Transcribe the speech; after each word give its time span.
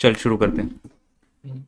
चल 0.00 0.14
शुरू 0.16 0.36
करते 0.36 0.62
हैं। 0.62 1.66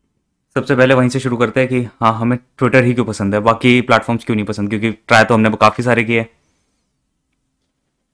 सबसे 0.57 0.75
पहले 0.77 0.95
वहीं 0.95 1.09
से 1.09 1.21
शुरू 1.21 1.37
करते 1.37 1.61
हैं 1.61 1.69
कि 1.69 1.83
हाँ 2.01 2.13
हमें 2.15 2.38
ट्विटर 2.59 2.85
ही 2.85 2.95
क्यों 2.95 3.04
पसंद 3.06 3.35
है? 3.35 3.41
बाकी 3.43 3.81
प्लेटफॉर्म्स 3.83 4.25
क्यों 4.25 4.37
नहीं 4.37 4.47
पसंद? 4.47 4.69
क्योंकि 4.71 4.91
ट्राई 4.93 5.25
तो 5.25 5.35
हमने 5.35 5.51
काफ़ी 5.61 5.85
सारे 5.85 6.04
किए। 6.04 6.27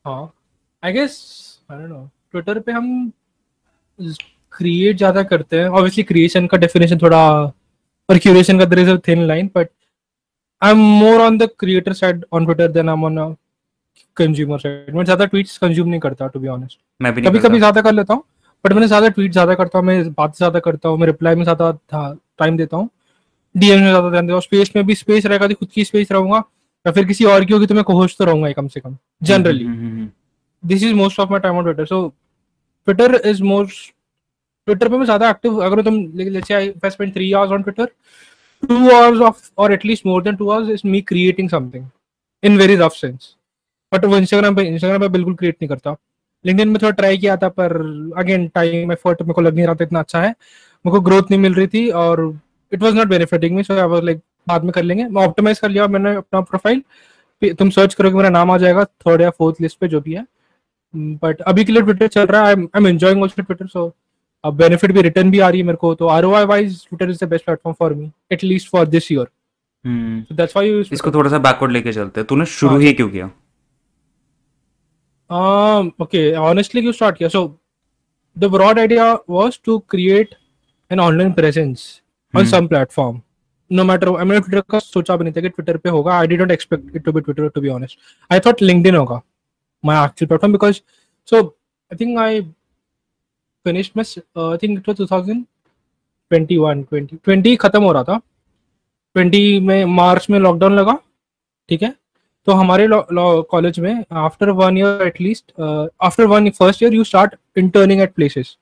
हाँ 0.04 0.32
I 0.82 0.92
guess 0.92 1.14
I 1.70 1.78
don't 1.78 1.88
know 1.90 2.08
Twitter 2.32 2.60
पे 2.60 2.72
हम 2.72 3.10
क्रिएट 4.52 4.96
ज़्यादा 4.96 5.22
करते 5.24 5.58
हैं। 5.58 5.68
ऑब्वियसली 5.68 6.04
क्रिएशन 6.04 6.46
का 6.46 6.56
डेफिनेशन 6.58 6.98
थोड़ा 6.98 7.22
और 8.08 8.18
क्यूरेशन 8.18 8.58
का 8.58 8.64
there 8.64 8.82
is 8.82 8.90
a 8.90 8.96
thin 9.08 9.26
line 9.26 9.50
but 9.56 9.68
I 10.62 10.70
am 10.72 10.78
more 11.00 11.20
on 11.20 11.38
the 11.38 11.48
creator 11.58 11.92
side 11.94 12.24
on 12.32 12.44
Twitter 12.44 12.68
then 12.72 12.88
I 12.88 12.94
am 12.94 13.04
on 13.04 13.34
consumer 14.16 14.58
side 14.58 14.94
मैं 14.94 15.04
ज़्यादा 15.04 15.24
ट्वीट्स 15.26 15.58
कंज्यूम 15.58 15.88
नहीं 15.88 16.00
करता 16.00 16.26
टू 16.26 16.40
बी 16.40 16.48
ऑनेस्ट 16.48 16.78
मैं 17.00 17.14
भी 17.14 17.22
कभी 17.22 17.38
कभी 17.38 17.58
ज़्यादा 17.58 17.80
कर 17.82 17.92
लेता 17.92 18.14
हूँ। 18.14 18.22
बट 18.64 18.72
मैंने 18.72 18.86
ज़्यादा 18.86 19.08
ट्वीट 19.08 19.32
ज़्यादा 19.32 19.54
करता 19.54 19.78
हूँ 19.78 19.86
मैं 19.86 20.12
बात 20.12 20.36
ज़्यादा 20.36 20.58
करता 20.60 20.88
हूँ 20.88 20.98
मैं 20.98 21.06
रिप्लाई 21.06 21.34
में 21.34 21.42
ज़्यादा 21.44 21.70
टाइम 22.38 22.56
देता 22.56 22.76
हूँ। 22.76 22.88
डीएम 23.54 23.80
में 23.80 23.88
ज़्यादा 23.88 24.10
ध्यान 24.10 24.26
देता 24.26 24.34
हूँ। 24.34 24.42
स्पेस 24.42 24.72
में 24.76 24.84
भी 24.86 24.94
स्पेस 24.94 25.26
रहेगा 25.26 25.46
तो 25.48 25.54
खुद 25.54 25.68
की 25.74 25.84
स्पेस 25.84 26.12
रहूँगा 26.12 26.42
या 26.86 26.92
फिर 26.92 27.04
किसी 27.06 27.24
और 27.24 27.44
की 27.44 27.52
होगी 27.52 27.66
तो 27.66 27.74
मैं 27.74 27.84
कोहोस्ट 27.84 28.18
तो 28.18 28.24
रहूँगा 28.24 28.52
कम 28.52 28.68
से 28.68 28.80
कम 28.80 28.96
generally 29.22 29.64
this 30.62 30.82
is 30.82 30.94
most 30.94 31.20
of 31.20 31.30
my 31.30 31.40
time 31.40 31.56
on 31.56 31.64
Twitter 31.64 31.84
so 31.86 32.06
Twitter 32.86 33.14
is 33.24 33.42
most 33.44 33.92
Twitter 34.68 34.88
पे 34.88 34.96
मैं 34.96 35.04
ज़्यादा 35.04 35.30
एक्टिव 35.30 35.58
अगर 35.64 35.82
तुम 35.82 35.96
let's 36.16 36.48
say 36.48 36.54
I 36.54 36.72
spend 36.86 37.12
3 37.14 37.34
hours 37.34 37.52
on 37.52 37.62
Twitter 37.62 37.88
2 38.62 38.92
hours 38.94 39.20
off 39.20 39.50
और 39.58 39.72
at least 39.72 40.06
more 40.06 40.22
than 40.22 40.36
2 40.36 40.50
hours 40.50 40.68
is 40.70 40.86
me 40.86 41.00
creating 41.10 41.50
something 41.50 41.84
in 42.42 42.56
very 42.58 42.76
rough 42.76 42.92
sense 42.92 43.34
but 43.92 44.04
वो 44.04 44.16
Instagram 44.16 44.56
पे 44.56 44.62
Instagram 44.68 45.00
पे 45.00 45.08
बिल्कुल 45.08 45.34
क्रिएट 45.34 45.56
नहीं 45.62 45.68
करता। 45.68 45.96
लिंक्डइन 46.46 46.68
में 46.68 46.78
थोड़ा 46.82 46.90
ट्राई 46.92 47.18
किया 47.18 47.36
था 47.36 47.48
पर 47.50 47.72
अगेन 48.18 48.46
टाइम 48.54 48.92
एफर्ट 48.92 49.22
मेरे 49.22 49.34
को 49.34 49.40
लग 49.40 49.54
नहीं 49.54 49.66
रहा 49.66 49.74
था 49.74 49.84
इतना 49.84 50.00
अच्छा 50.00 50.20
है। 50.20 50.28
मेरे 50.28 50.90
को 50.90 51.00
ग्रोथ 51.00 51.30
नहीं 51.30 51.40
मिल 51.40 51.54
रही 51.54 51.66
थी 51.66 51.88
और 52.02 52.22
it 52.72 52.82
was 52.82 52.94
not 52.94 53.08
benefiting 53.08 53.56
me 53.56 53.62
so 53.62 53.74
I 53.74 53.88
was 53.88 54.04
like 54.04 54.20
बाद 54.48 54.64
में 54.64 54.72
कर 54.72 54.82
लेंगे। 54.82 55.04
मैं 55.04 55.22
ऑप्टिमाइज 55.22 55.58
कर 55.58 55.68
लिया 55.68 55.86
मैंने 55.88 56.14
अपना 56.16 56.40
प्रोफ़ाइल 56.42 57.52
तुम 57.52 57.70
सर्च 57.70 57.94
करोगे 57.94 58.16
मेरा 58.16 58.28
नाम 58.30 58.50
आ 58.50 58.56
जाएगा 58.58 58.84
थर्ड 58.84 59.20
या 59.22 59.30
फोर्थ 59.30 59.60
लिस्ट 59.60 59.78
पे 59.78 59.88
जो 59.88 60.00
भी 60.00 60.14
है। 60.14 60.24
बट 60.94 61.40
अभी 61.42 61.64
के 61.64 61.72
लिए 61.72 61.82
ट्विटर 61.82 62.06
चल 62.08 62.26
रहा 62.26 62.42
है। 62.42 62.54
I 62.54 62.62
am 62.76 62.86
enjoying 62.86 63.22
also 63.22 63.42
Twitter 63.42 63.66
so 63.66 63.92
अब 64.44 64.56
बेनिफिट 64.56 64.92
भी 64.92 65.02
रिटर्न 65.02 65.30
भी 65.30 65.38
आ 65.38 65.48
रही 65.48 65.60
है 65.60 65.66
मेरे 65.66 65.76
को 65.76 65.94
तो 65.94 66.06
ROI 66.08 66.44
wise 66.46 66.84
Twitter 66.88 67.10
is 67.10 67.24
the 67.24 67.28
best 67.28 67.44
platform 67.44 67.74
for 67.78 67.94
me 67.94 68.10
at least 68.32 68.70
for 68.70 68.86
this 68.86 69.10
year 69.12 69.26
that's 70.32 70.56
why 70.56 70.80
इसको 70.92 71.10
थोड़ा 71.12 71.30
सा 71.30 71.38
बैकवर्ड 71.40 71.72
लेके 71.72 71.92
चलते 71.92 72.20
हैं। 72.20 72.26
तूने 72.28 72.46
शुरू 72.46 72.72
हाँ। 72.72 72.80
ही 72.80 72.92
क्यों 72.92 73.08
किया? 73.08 73.30
Um, 75.30 75.94
okay, 76.00 76.34
honestly, 76.34 76.80
you 76.80 76.92
start 76.92 77.18
here. 77.18 77.30
So, 77.30 77.58
the 78.36 78.48
broad 78.48 78.78
idea 78.78 79.18
was 79.26 79.58
to 79.58 79.80
create 79.80 80.34
an 80.90 81.00
online 81.00 81.32
presence 81.34 82.02
on 82.34 82.44
hmm. 82.44 82.50
some 82.50 82.68
platform. 82.68 83.22
No 83.70 83.82
matter, 83.82 84.12
I 84.14 84.24
mean, 84.24 84.40
Twitter 84.42 84.62
का 84.70 84.78
सोचा 84.78 85.16
भी 85.16 85.24
नहीं 85.24 85.34
था 85.34 85.40
कि 85.40 85.50
Twitter 85.54 85.78
पे 85.78 85.90
होगा. 85.90 86.20
I 86.20 86.26
didn't 86.26 86.52
expect 86.52 86.94
it 86.94 87.04
to 87.04 87.12
be 87.12 87.20
Twitter, 87.20 87.50
to 87.50 87.60
be 87.60 87.68
honest. 87.68 87.96
I 88.30 88.38
thought 88.38 88.60
LinkedIn 88.60 88.96
होगा 88.96 89.22
my 89.82 89.96
actual 90.04 90.28
platform 90.28 90.52
because 90.52 90.82
so 91.24 91.54
I 91.90 91.96
think 91.96 92.18
I 92.18 92.46
finished 93.64 93.94
my 93.96 94.04
uh, 94.36 94.50
I 94.50 94.56
think 94.56 94.78
it 94.80 94.86
was 94.86 94.96
2021 94.96 96.84
20 96.86 97.18
20 97.28 97.56
खत्म 97.60 97.82
हो 97.82 97.92
रहा 97.92 98.04
था 98.04 98.20
20 99.16 99.60
में 99.68 99.84
मार्च 99.84 100.26
में 100.30 100.38
लॉकडाउन 100.38 100.72
लगा 100.72 100.98
ठीक 101.68 101.82
है 101.82 101.94
तो 102.46 102.52
हमारे 102.52 102.86
कॉलेज 103.50 103.78
में 103.80 104.04
after 104.14 104.50
one 104.52 104.78
year 104.78 105.02
at least 105.06 105.52
after 105.60 106.24
one 106.26 106.50
first 106.50 106.82
year 106.82 106.94
you 106.94 107.04
start 107.04 107.34
interning 107.58 108.00
at 108.00 108.14
places 108.14 108.56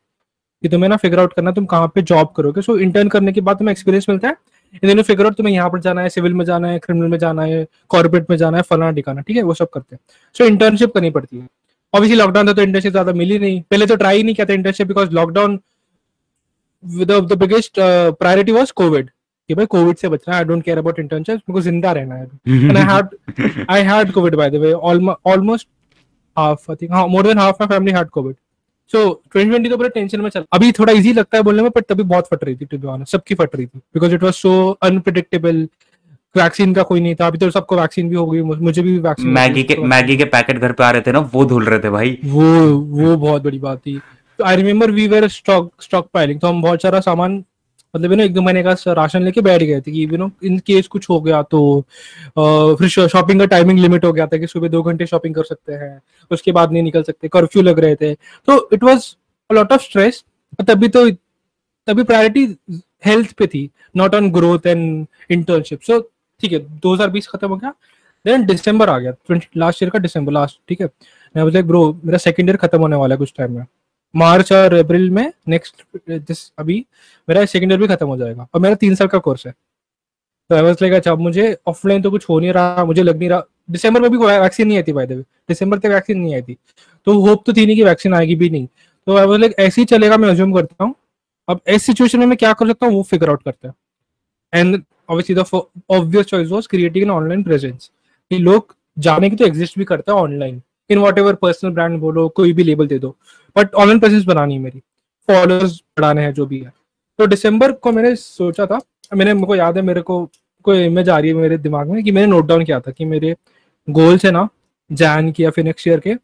कि 0.62 0.68
तुम्हें 0.68 0.88
ना 0.88 0.96
फिगर 0.96 1.20
आउट 1.20 1.32
करना 1.34 1.52
तुम 1.52 1.64
कहाँ 1.66 1.88
पे 1.94 2.02
जॉब 2.02 2.32
करोगे। 2.36 2.62
सो 2.62 2.76
इंटर्न 2.78 3.08
करने 3.08 3.32
के 3.32 3.40
बाद 3.40 3.58
तुम्हें 3.58 3.72
एक्सपीरियंस 3.72 4.06
मिलता 4.08 4.28
है। 4.28 4.36
इन 4.82 5.02
फिगर 5.02 5.24
आउट 5.24 5.34
तुम्हें 5.36 5.54
यहाँ 5.54 5.70
पर 5.70 5.80
जाना 5.80 6.00
है 6.00 6.08
सिविल 6.08 6.34
में 6.34 6.44
जाना 6.44 6.68
है 6.68 6.78
क्रिमिनल 6.78 7.08
में 7.08 7.18
जाना 7.18 7.42
है 7.42 7.66
कॉर्पोरेट 7.90 8.30
में 8.30 8.36
जाना 8.36 8.56
है 8.56 8.62
फलाना 8.62 8.90
ठिकाना 8.92 9.20
ठीक 9.20 9.36
है? 9.36 9.42
वो 9.42 9.54
सब 9.54 9.68
करते 9.70 9.94
हैं। 9.94 10.00
सो 10.36 10.44
so, 10.44 10.50
इंटर्नशिप 10.50 10.92
करनी 10.94 11.10
पड़ती 11.10 11.36
है। 11.36 11.46
ऑब्वियसली 11.94 12.18
लॉकडाउन 12.18 12.48
था 12.48 12.52
तो 12.52 12.62
इंटर्नशिप 12.62 12.92
ज़्यादा 12.92 13.12
मिली 13.14 13.38
नहीं। 13.38 13.60
पहले 13.70 13.86
तो 13.86 13.96
ट्राई 13.96 14.22
नहीं 14.22 14.34
किया 14.34 14.46
था 14.46 14.52
internship 14.54 14.88
because 14.88 15.10
lockdown 15.14 15.60
the 16.84 17.36
biggest 17.38 17.80
priority 17.80 18.52
was 18.52 18.72
COVID 18.76 19.10
कि 19.48 19.54
भाई 19.54 19.66
कोविड 19.66 19.96
से 19.96 20.08
बचना 20.08 20.36
I 20.36 20.44
don't 20.44 20.62
care 20.64 20.78
about 20.78 20.98
internship 20.98 21.34
मेरे 21.34 21.52
को 21.52 21.60
ज़िंदा 21.60 21.92
रहना 21.92 22.14
है 22.14 22.28
and 22.48 22.76
I 22.76 22.84
had 22.84 23.66
I 23.70 23.82
had 23.82 24.12
COVID 24.12 24.34
by 24.34 24.50
the 24.50 24.56
way 24.62 24.72
almost 24.72 25.68
half 26.36 26.70
I 26.70 26.76
think 26.82 26.92
हाँ 26.92 27.06
more 27.08 27.26
than 27.26 27.38
half 27.38 27.62
my 27.62 27.68
family 27.68 27.96
had 27.96 28.08
COVID 28.10 28.36
so 28.90 29.02
2020 29.36 29.70
तो 29.70 29.76
बड़े 29.76 29.88
टेंशन 29.88 30.20
में 30.20 30.28
चल। 30.30 30.44
अभी 30.52 30.70
थोड़ा 30.72 30.92
इजी 30.92 31.12
लगता 31.12 31.36
है 31.36 31.42
बोलने 31.42 31.62
में 31.62 31.70
बट 31.76 31.84
तभी 31.88 32.02
बहुत 32.02 32.26
फट 32.32 32.44
रही 32.44 32.56
थी 32.56 32.64
टू 32.64 32.78
बी 32.78 32.86
ऑनेस्ट 32.86 33.12
सबकी 33.12 33.34
फट 33.34 33.54
रही 33.56 33.66
थी। 33.66 33.78
Because 33.94 34.14
it 34.14 34.22
was 34.22 34.32
so 34.34 34.50
unpredictable 34.82 35.62
vaccine 36.34 36.74
का 36.74 36.82
कोई 36.82 37.00
नहीं 37.00 37.14
था 37.14 37.26
अभी 37.26 37.38
तो 37.38 37.50
सबको 37.50 37.76
वैक्सीन 37.76 38.08
भी 38.08 38.16
हो 38.16 38.26
गई 38.26 38.42
मुझे 38.42 38.82
भी 38.82 38.98
वैक्सीन 38.98 39.28
मैगी 39.30 39.62
के 39.62 39.76
मैगी 39.84 40.16
के 40.16 40.24
पैकेट 40.34 40.58
घर 40.58 40.72
पे 40.72 40.84
आ 40.84 40.90
रहे 40.90 41.02
थे 41.02 41.12
ना 41.12 41.18
वो 41.34 41.44
धुल 41.44 41.64
रहे 41.64 41.78
थे 41.78 41.90
भाई। 41.90 42.18
वो 42.26 42.44
वो 43.00 43.16
बहुत 43.16 43.42
बड़ी 43.42 43.58
बात 43.58 43.78
थी। 43.78 44.00
I 44.38 44.56
remember 44.56 44.90
we 44.90 45.06
were 45.08 45.28
stock 45.30 45.72
stockpiling 46.14 46.40
तो 46.40 46.46
हम 46.48 46.62
बहुत 46.62 46.82
सारा 46.82 47.00
सामान 47.00 47.42
मतलब 47.94 48.10
यू 48.10 48.16
नो 48.16 48.22
एक 48.24 48.34
दो 48.34 48.42
महीने 48.42 48.62
का 48.62 48.92
राशन 48.92 49.22
लेके 49.22 49.40
बैठ 49.40 49.62
गए 49.62 49.80
थे 49.80 49.92
कि 49.92 50.04
यू 50.04 50.16
नो 50.18 50.30
इन 50.44 50.58
केस 50.66 50.86
कुछ 50.88 51.08
हो 51.10 51.20
गया 51.20 51.42
तो 51.44 51.60
फिर 52.38 52.88
शॉपिंग 52.88 53.40
का 53.40 53.46
टाइमिंग 53.46 53.78
लिमिट 53.78 54.04
हो 54.04 54.12
गया 54.12 54.26
था 54.26 54.38
कि 54.38 54.46
सुबह 54.46 54.68
दो 54.68 54.82
घंटे 54.82 55.06
शॉपिंग 55.06 55.34
कर 55.34 55.44
सकते 55.44 55.72
हैं, 55.72 56.00
उसके 56.30 56.52
बाद 56.52 56.72
नहीं 56.72 56.82
निकल 56.82 57.02
सकते 57.02 57.28
कर्फ्यू 57.28 57.62
लग 57.62 57.78
रहे 57.80 57.96
थे। 57.96 58.14
तो 58.14 58.68
it 58.72 58.84
was 58.84 59.14
lot 59.50 59.72
of 59.72 59.82
stress 59.82 60.24
तभी 60.62 60.88
तो 60.88 61.08
तभी 61.88 62.02
प्रायोरिटी 62.04 62.44
हेल्थ 63.06 63.32
पे 63.38 63.46
थी 63.46 63.68
not 63.96 64.14
on 64.14 64.30
growth 64.32 64.66
and 64.66 65.06
internship 65.30 65.80
so 65.82 66.00
ठीक 66.40 66.52
है 66.52 66.58
2020 66.80 67.26
खत्म 67.28 67.48
हो 67.48 67.56
गया 67.56 67.72
देन 68.24 68.44
दिसंबर 68.46 68.88
आ 68.90 68.98
गया 68.98 69.38
लास्ट 69.56 69.82
ईयर 69.82 69.90
का 69.90 69.98
दिसंबर 69.98 70.32
लास्ट 70.32 70.58
ठीक 70.68 70.80
है। 70.80 70.88
मैं 71.34 71.44
लाइक 71.44 71.66
ब्रो 71.66 71.82
मेरा 72.04 72.18
सेकंड 72.18 72.48
ईयर 72.48 72.56
खत्म 72.56 72.80
होने 72.80 72.96
वाला 72.96 73.14
है 73.14 73.18
कुछ 73.18 73.32
टाइम 73.38 73.52
में। 73.52 73.64
मार्च 74.14 74.52
और 74.52 74.74
अप्रैल 74.74 75.08
में 75.10 75.32
नेक्स्ट 75.48 75.82
दिस 76.08 76.50
अभी, 76.58 76.84
मेरा 77.28 77.44
सेकेंड 77.46 77.72
ईयर 77.72 77.80
भी 77.80 77.86
खत्म 77.88 78.06
हो 78.06 78.16
जाएगा। 78.16 78.46
और 78.54 78.60
मेरा 78.60 78.74
तीन 78.76 78.94
साल 78.94 79.08
का 79.08 79.18
कोर्स 79.18 79.46
है। 79.46 79.52
तो 80.50 80.54
आई 80.54 80.62
वाज 80.62 80.82
लाइक 80.82 80.94
अच्छा 80.94 81.14
मुझे 81.16 81.56
ऑफलाइन 81.66 82.02
तो 82.02 82.10
कुछ 82.10 82.28
हो 82.28 82.38
नहीं 82.40 82.52
रहा, 82.52 82.84
मुझे 82.84 83.02
लग 83.02 83.18
नहीं 83.18 83.28
रहा। 83.28 83.42
दिसंबर 83.70 84.00
में 84.00 84.10
भी 84.10 84.16
वैक्सीन 84.18 84.68
नहीं 84.68 84.76
आई 84.76 84.82
थी 84.82 85.22
दिसंबर 85.48 85.78
तक 85.78 85.86
वैक्सीन 85.86 86.18
नहीं 86.18 86.34
आई 86.34 86.42
थी। 86.42 86.56
तो 87.06 87.18
होप 87.20 87.42
तो 87.46 87.52
थी 87.52 87.66
नहीं 87.66 87.76
कि 87.76 87.84
वैक्सीन 87.84 88.14
आएगी 88.14 88.34
भी 88.36 88.50
नहीं। 88.50 88.66
तो 89.06 89.16
आई 89.16 89.26
वाज 89.26 89.40
लाइक 89.40 89.54
ऐसे 89.58 89.80
ही 89.80 89.84
चलेगा, 89.86 90.16
मैं 90.16 90.28
अज्यूम 90.28 90.52
करता 90.54 90.84
हूँ। 90.84 90.94
अब 91.48 91.60
इस 91.68 91.82
सिचुएशन 91.82 92.18
में 92.18 92.26
मैं 92.26 92.36
क्या 92.38 92.52
कर 92.52 92.68
सकता 92.68 92.86
हूँ, 92.86 92.94
वो 92.94 93.02
फिगर 93.02 93.30
आउट 93.30 93.42
करता 93.42 93.68
है। 93.68 93.74
And 94.52 94.82
obviously 95.10 95.34
the 95.34 95.44
obvious 95.90 96.26
choice 96.26 96.50
was 96.50 96.66
creating 96.66 97.04
an 97.04 97.10
online 97.10 97.42
presence 97.42 97.90
कि 98.30 98.38
लोग 98.38 98.74
जाने 98.96 99.30
की 99.30 99.36
तो 99.36 99.44
एग्जिस्ट 99.46 99.78
भी 99.78 99.84
करते 99.84 100.12
हैं 100.12 100.18
online 100.18 100.60
in 100.90 100.98
whatever 101.18 101.34
personal 101.34 101.70
brand 101.70 101.98
बोलो, 102.00 102.28
कोई 102.28 102.52
भी 102.52 102.62
लेबल 102.62 102.86
दे 102.86 102.98
दो। 102.98 103.16
बट 103.56 103.74
ऑनलाइन 103.74 104.00
प्रेजेंस 104.00 104.24
बनानी 104.24 104.54
है 104.54 104.60
मेरी। 104.60 104.80
फॉलोअर्स 105.28 105.80
बढ़ाने 105.98 106.22
हैं 106.22 106.32
जो 106.34 106.46
भी 106.46 106.58
है। 106.58 106.72
तो 107.18 107.26
दिसंबर 107.26 107.72
को 107.72 107.92
मैंने 107.92 108.14
सोचा 108.16 108.66
था 108.66 108.80
मैंने 109.12 109.34
मेरे 109.34 109.46
को 109.46 109.56
याद 109.56 109.76
है 109.76 109.82
मेरे 109.82 110.00
को 110.02 110.24
कोई 110.64 110.84
इमेज 110.84 111.08
आ 111.08 111.18
रही 111.18 111.30
है 111.30 111.36
मेरे 111.36 111.58
दिमाग 111.58 111.88
में 111.90 112.02
कि 112.04 112.12
मैंने 112.12 112.26
नोट 112.26 112.46
डाउन 112.46 112.64
किया 112.64 112.80
था 112.80 112.90
कि 112.90 113.04
मेरे 113.04 113.34
गोल्स 113.88 114.24
है 114.24 114.30
ना 114.30 114.48
जैन 114.90 115.30
की 115.32 115.44
या 115.44 115.50
फिर 115.50 115.64
नेक्स्ट 115.64 115.88
ईयर 115.88 116.00
के 116.00 116.14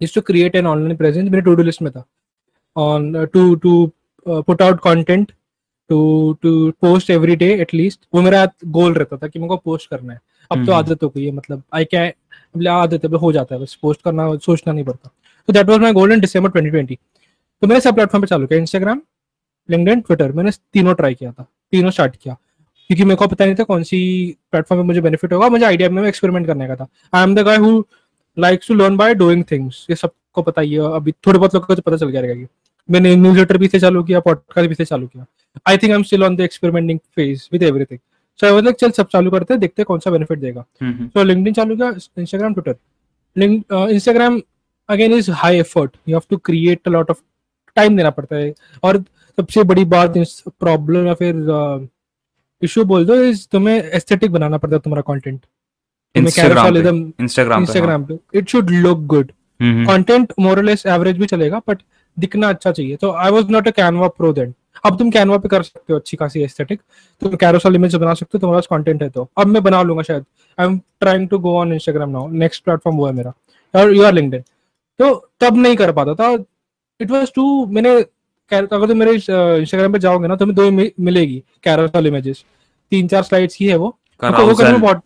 is 0.00 0.14
to 0.14 0.20
create 0.20 0.56
an 0.56 0.66
online 0.66 0.96
presence 0.96 1.30
मेरे 1.30 1.42
टू 1.42 1.54
डू 1.54 1.62
लिस्ट 1.62 1.82
में 1.82 1.90
था। 1.92 2.04
On 2.76 3.26
to 3.26 3.54
to 3.56 3.90
put 4.26 4.62
out 4.62 4.80
content 4.80 5.32
to 5.90 6.32
to 6.42 6.70
post 6.80 7.10
every 7.10 7.36
day 7.36 7.52
at least 7.62 8.00
वो 8.14 8.22
मेरा 8.22 8.46
गोल 8.66 8.94
रहता 8.94 9.16
था 9.16 9.28
कि 9.28 9.38
मेरे 9.38 9.48
को 9.48 9.56
पोस्ट 9.56 9.90
करना 9.90 10.12
है। 10.12 10.20
अब 10.50 10.56
तो 10.56 10.62
हम्म। 10.62 10.72
आदत 10.74 11.02
हो 11.02 11.08
गई 11.08 11.24
है 11.24 11.30
मतलब 11.32 11.62
आई 11.74 11.84
कैन 11.94 12.66
आदत 12.68 13.04
है 13.04 13.18
हो 13.18 13.32
जाता 13.32 13.54
है 13.54 13.60
बस 13.60 13.74
पोस्ट 13.82 14.02
करना 14.02 14.34
सोचना 14.36 14.72
नहीं 14.72 14.84
पड़ता। 14.84 15.10
तो 15.48 15.52
that 15.52 15.66
was 15.66 15.80
my 15.80 15.92
goal 15.92 16.12
in 16.12 16.20
December 16.20 16.50
2020 16.50 16.96
तो 17.62 17.66
मैंने 17.66 17.80
सब 17.80 17.94
प्लेटफॉर्म 17.94 18.22
पे 18.22 18.26
चालू 18.28 18.46
किया 18.46 18.58
इंस्टाग्राम 18.60 19.00
लिंक्डइन 19.68 20.00
ट्विटर 20.00 20.32
मैंने 20.32 20.50
तीनों 20.72 20.94
ट्राई 20.94 21.14
किया 21.14 21.30
था 21.32 21.42
तीनों 21.72 21.90
स्टार्ट 21.90 22.16
किया। 22.16 22.34
क्योंकि 22.90 23.04
मेरे 23.04 23.16
को 23.16 23.26
पता 23.26 23.44
नहीं 23.44 23.54
था 23.54 23.64
कौन 23.64 23.82
सी 23.82 24.00
प्लेटफॉर्म 24.50 24.82
पे 24.82 24.86
मुझे 24.86 25.00
बेनिफिट 25.00 25.32
होगा 25.32 25.48
मुझे 25.48 25.64
आइडिया 25.66 25.88
में 25.90 26.02
एक्सपेरिमेंट 26.08 26.46
करने 26.46 26.66
का 26.68 26.76
था। 26.76 26.86
I 27.14 27.22
am 27.22 27.34
the 27.34 27.42
guy 27.46 27.56
who 27.56 27.82
likes 28.36 28.68
to 28.68 28.74
learn 28.74 28.96
by 28.96 29.14
doing 29.14 29.44
things 29.50 29.86
ये 29.90 29.96
सबको 29.96 30.42
पता 30.42 30.62
ही 30.62 30.72
है 30.72 30.92
अभी 30.96 31.12
थोड़े 31.26 31.38
बहुत 31.38 31.54
लोगों 31.54 31.66
को 31.66 31.74
तो 31.74 31.82
पता 31.82 31.96
चल 31.96 32.08
गया 32.08 32.20
रहेगा 32.20 32.46
मैंने 32.88 33.14
न्यूज़ 33.16 33.38
लेटर 33.38 33.58
भी 33.58 33.68
से 33.68 33.80
चालू 33.80 34.02
किया 34.02 34.20
पॉडकास्ट 34.20 34.68
भी 34.68 34.74
से 34.74 34.84
चालू 34.84 35.06
किया। 35.06 35.26
I 35.66 35.78
think 35.78 35.90
I 35.90 35.96
am 35.96 36.02
still 36.02 36.24
on 36.24 36.36
the 36.36 36.40
experimenting 36.40 36.98
phase 37.16 37.48
with 37.52 37.62
everything 37.62 37.98
so 38.40 38.46
I 38.46 38.52
was 38.52 38.74
चल 38.74 38.90
सब 38.90 39.08
चालू 39.12 39.30
करते 39.30 39.54
हैं 39.54 39.60
देखते 39.60 39.82
हैं 39.82 39.86
कौन 39.86 39.98
सा 39.98 40.10
बेनिफिट 40.10 40.38
देगा। 40.38 40.64
सो 40.82 41.22
लिंक्डइन 41.24 41.54
चालू 41.54 41.76
किया 41.76 41.88
Instagram 42.18 42.54
Twitter 42.54 43.90
Instagram 43.90 44.40
again 44.88 45.12
is 45.12 45.30
high 45.32 45.58
effort 45.58 45.96
you 46.08 46.16
have 46.16 46.22
to 46.30 46.36
create 46.38 46.88
a 46.88 46.90
lot 46.90 47.10
of 47.10 47.20
time 47.76 47.96
देना 47.96 48.10
पड़ता 48.10 48.36
है। 48.36 48.52
और 48.82 49.02
सबसे 49.38 49.62
बड़ी 49.64 49.84
बात 49.86 50.16
इस 50.16 50.42
प्रॉब्लम 50.60 51.06
या 51.06 51.14
फिर 51.14 51.34
इशू 52.62 52.80
uh, 52.80 52.86
बोल 52.86 53.04
दो 53.06 53.14
इज़ 53.14 53.46
तुम्हें 53.52 53.76
एस्थेटिक 53.76 54.32
बनाना 54.32 54.58
पड़ता 54.58 54.76
है 54.76 54.80
तुम्हारा 54.82 55.02
कंटेंट 55.12 55.40
इंस्टाग्राम 56.14 57.12
इंस्टाग्राम 57.20 58.04
पे 58.04 58.18
it 58.38 58.48
should 58.48 58.70
look 58.70 59.06
good 59.06 59.32
content 59.60 60.32
more 60.40 60.62
less 60.64 60.86
average 60.86 61.18
भी 61.18 61.26
चलेगा 61.26 61.60
बट 61.68 61.82
दिखना 62.16 62.48
अच्छा 62.48 62.70
चाहिए। 62.70 62.96
तो 62.96 63.10
I 63.12 63.30
was 63.30 63.50
not 63.52 63.68
a 63.68 63.70
Canva 63.70 64.08
pro 64.08 64.32
then 64.32 64.54
अब 64.84 64.98
तुम 64.98 65.10
कैनवा 65.10 65.36
पे 65.38 65.48
कर 65.48 65.62
सकते 65.62 65.92
हो 65.92 65.98
अच्छी 65.98 66.16
खासी 66.16 66.42
एस्थेटिक 66.42 66.80
तुम 67.22 67.34
कैरोसल 67.36 67.74
इमेज 67.74 67.94
बना 67.94 68.14
सकते 68.14 68.30
हो 68.34 68.40
तुम्हारे 68.40 68.58
पास 68.58 68.66
कंटेंट 68.70 69.02
है 69.02 69.08
तो। 69.10 69.28
अब 69.38 69.46
मैं 69.46 69.62
बना 69.62 69.82
लूँगा 69.82 70.02
शायद। 70.02 70.24
I 70.58 70.66
am 70.66 70.78
trying 71.00 71.28
to 71.28 71.38
go 71.38 71.56
on 71.58 71.72
Instagram 71.72 72.10
now 72.10 72.28
next 72.42 72.64
platform 72.64 72.96
वो 72.98 73.06
है 73.06 73.12
मेरा। 73.14 73.32
और 73.74 73.94
यू 73.94 74.04
आर 74.04 74.12
लिंक्डइन 74.12 74.42
तो 74.98 75.14
तब 75.40 75.56
नहीं 75.56 75.76
कर 75.76 75.92
पाता 75.92 76.14
था। 76.14 76.32
इट 77.00 77.10
वॉज़ 77.10 77.30
टू 77.34 77.44
मैंने 77.66 77.94
अगर 78.50 78.86
तुम 78.86 78.96
मेरे 78.98 79.12
इंस्टाग्राम 79.12 79.92
पे 79.92 79.98
जाओगे 79.98 80.28
ना 80.28 80.36
तुम्हें 80.36 80.54
दो 80.56 80.70
मिलेगी 81.04 81.42
कैरोसल 81.64 82.06
इमेजेस 82.06 82.44
तीन 82.92 83.08
चार 83.08 83.22
स्लाइड्स 83.22 83.56
की 83.56 83.66
है 83.68 83.76
वो। 83.76 83.88
तो 84.22 84.46
वो 84.46 84.54
करने 84.54 84.78
बहुत 84.78 85.02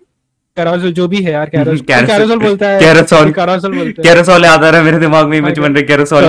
कैरोसल 0.56 0.92
जो 0.92 1.06
भी 1.08 1.22
है 1.22 1.32
यार 1.32 1.50
कैरोसल 1.50 1.84
कैरोसल 2.06 2.38
बोलता 2.46 2.68
है 2.68 2.80
कैरोसल 2.80 3.32
कैरोसल 3.32 3.72
बोलता 3.72 4.02
है। 4.02 4.08
कैरोसल 4.08 4.44
याद 4.44 4.64
आ 4.64 4.68
रहा 4.70 4.78
है 4.78 4.84
मेरे 4.84 4.98
दिमाग 4.98 5.26
में 5.28 5.36
इमेज 5.38 5.58
बन 5.58 5.74
रही 5.74 5.84
कैरोसल 5.84 6.24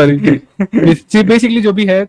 बेसिकली 1.23 1.61
जो 1.61 1.73
भी 1.73 1.85
है 1.85 2.01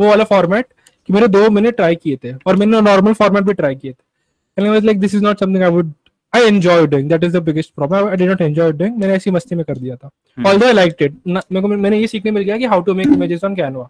वो 0.00 0.08
वाला 0.08 0.24
फॉर्मेट 0.24 0.66
कि 1.06 1.12
मैंने 1.12 1.28
दो 1.28 1.48
महीने 1.50 1.70
ट्राई 1.72 1.94
किए 1.94 2.16
थे 2.24 2.32
और 2.46 2.56
मैंने 2.56 2.80
नॉर्मल 2.80 3.12
फॉर्मेट 3.12 3.44
भी 3.44 3.52
ट्राई 3.54 3.74
किए 3.74 3.92
थे। 3.92 4.80
Like 4.80 5.00
this 5.00 5.14
is 5.14 5.22
not 5.22 5.40
something 5.40 5.62
I 5.62 5.70
would 5.70 5.92
I 6.34 6.46
enjoy 6.46 6.86
doing 6.86 7.08
that 7.10 7.24
is 7.24 7.36
the 7.36 7.42
biggest 7.42 7.74
problem 7.76 8.08
I 8.08 8.16
did 8.16 8.28
not 8.28 8.40
enjoy 8.40 8.72
doing 8.72 8.96
मैंने 8.98 9.14
ऐसी 9.14 9.30
मस्ती 9.30 9.54
में 9.54 9.64
कर 9.64 9.78
दिया 9.78 9.96
था. 9.96 10.10
ऑल्दो 10.48 10.66
आई 10.66 10.72
लाइक्ड 10.72 11.02
इट 11.02 11.14
मेरे 11.26 11.60
को 11.60 11.68
मैंने 11.68 11.98
ये 11.98 12.06
सीखने 12.06 12.30
मिल 12.30 12.42
गया 12.42 12.56
कि 12.58 12.64
how 12.66 12.82
to 12.82 12.94
make 12.94 13.08
images 13.08 13.44
on 13.44 13.54
Canva 13.56 13.88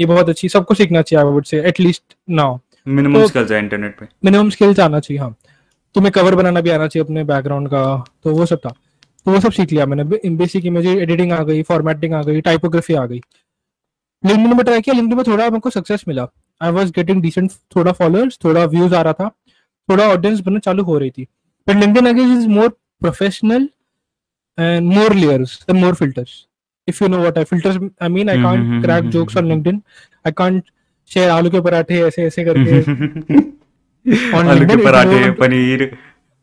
ये 0.00 0.06
बहुत 0.06 0.28
अच्छी 0.28 0.48
सबको 0.48 0.74
सीखना 0.74 1.02
चाहिए 1.02 1.24
I 1.24 1.32
would 1.32 1.44
say 1.46 1.60
at least 1.68 2.16
now 2.30 2.58
minimum 2.86 3.26
skills 3.26 3.50
है 3.52 3.58
इंटरनेट 3.58 3.98
पे. 3.98 4.06
मिनिमम 4.24 4.48
स्किल्स 4.50 4.80
आना 4.80 5.00
चाहिए 5.00 5.20
हाँ. 5.20 5.34
तुम्हें 5.94 6.10
कवर 6.12 6.34
बनाना 6.34 6.60
भी 6.60 6.70
आना 6.70 6.86
चाहिए 6.86 7.04
अपने 7.04 7.22
बैकग्राउंड 7.24 7.68
का. 7.68 7.82
तो 8.24 8.34
वो 8.36 8.46
सब 8.46 8.58
था. 8.58 8.68
तो 8.68 9.30
वो 9.32 9.40
सब 9.40 9.52
सीख 9.52 9.72
लिया 9.72 9.86
मैंने. 9.86 10.04
बेसिक 10.36 10.66
इमेज 10.66 10.86
एडिटिंग 10.86 11.32
आ 11.32 11.42
गई 11.42 11.62
फॉर्मेटिंग 11.68 12.14
आ 12.14 12.22
गई 12.22 12.40
टाइपोग्राफी 12.40 12.94
आ 12.94 13.04
गई. 13.06 13.20
लिंक्डइन 14.22 14.56
में 14.56 14.64
ट्राई 14.64 14.80
किया 14.80 14.94
लिंक्डइन 14.94 15.16
में 15.16 15.24
थोड़ा 15.26 15.48
मेरे 15.50 15.70
सक्सेस 15.70 16.04
मिला. 16.08 16.26
आई 16.60 16.72
वाज 16.72 16.90
गेटिंग 16.96 17.22
डिसेंट 17.22 17.50
थोड़ा 17.76 17.92
फॉलोअर्स 17.92 18.38
थोड़ा 18.44 18.64
व्यूज़ 18.66 18.94
आ 18.94 19.02
रहा 19.02 19.12
था. 19.12 19.28
थोड़ा 19.88 20.08
ऑडियंस 20.08 20.40
बनना 20.40 20.58
चालू 20.58 20.82
हो 20.84 20.98
रही 20.98 21.10
थी. 21.10 21.26
But 21.68 21.76
LinkedIn 21.76 22.06
again 22.08 22.38
is 22.38 22.48
more 22.48 22.68
professional 23.00 23.68
and 24.58 24.86
more 24.86 25.10
layers 25.10 25.64
and 25.68 25.80
more 25.80 25.94
filters 25.94 26.46
if 26.88 27.00
you 27.00 27.08
know 27.08 27.20
what 27.20 27.38
i 27.38 27.44
filters 27.44 27.78
i 28.00 28.08
mean 28.08 28.28
i 28.28 28.36
can't 28.36 28.60
mm-hmm, 28.60 28.82
crack 28.82 29.08
jokes 29.14 29.36
on 29.36 29.48
linkedin 29.52 29.80
i 30.24 30.30
can't 30.30 30.64
share 31.10 31.30
आलू 31.30 31.50
के 31.50 31.60
पराठे 31.60 32.00
ऐसे 32.02 32.24
ऐसे 32.24 32.44
करके 32.44 32.80
आलू 34.52 34.66
के 34.66 34.76
पराठे 34.84 35.30
paneer 35.40 35.86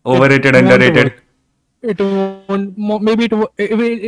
overrated 0.05 0.55
underrated 0.55 1.11
it 1.83 2.01
won't 2.01 2.77
maybe 3.07 3.25
it 3.25 3.33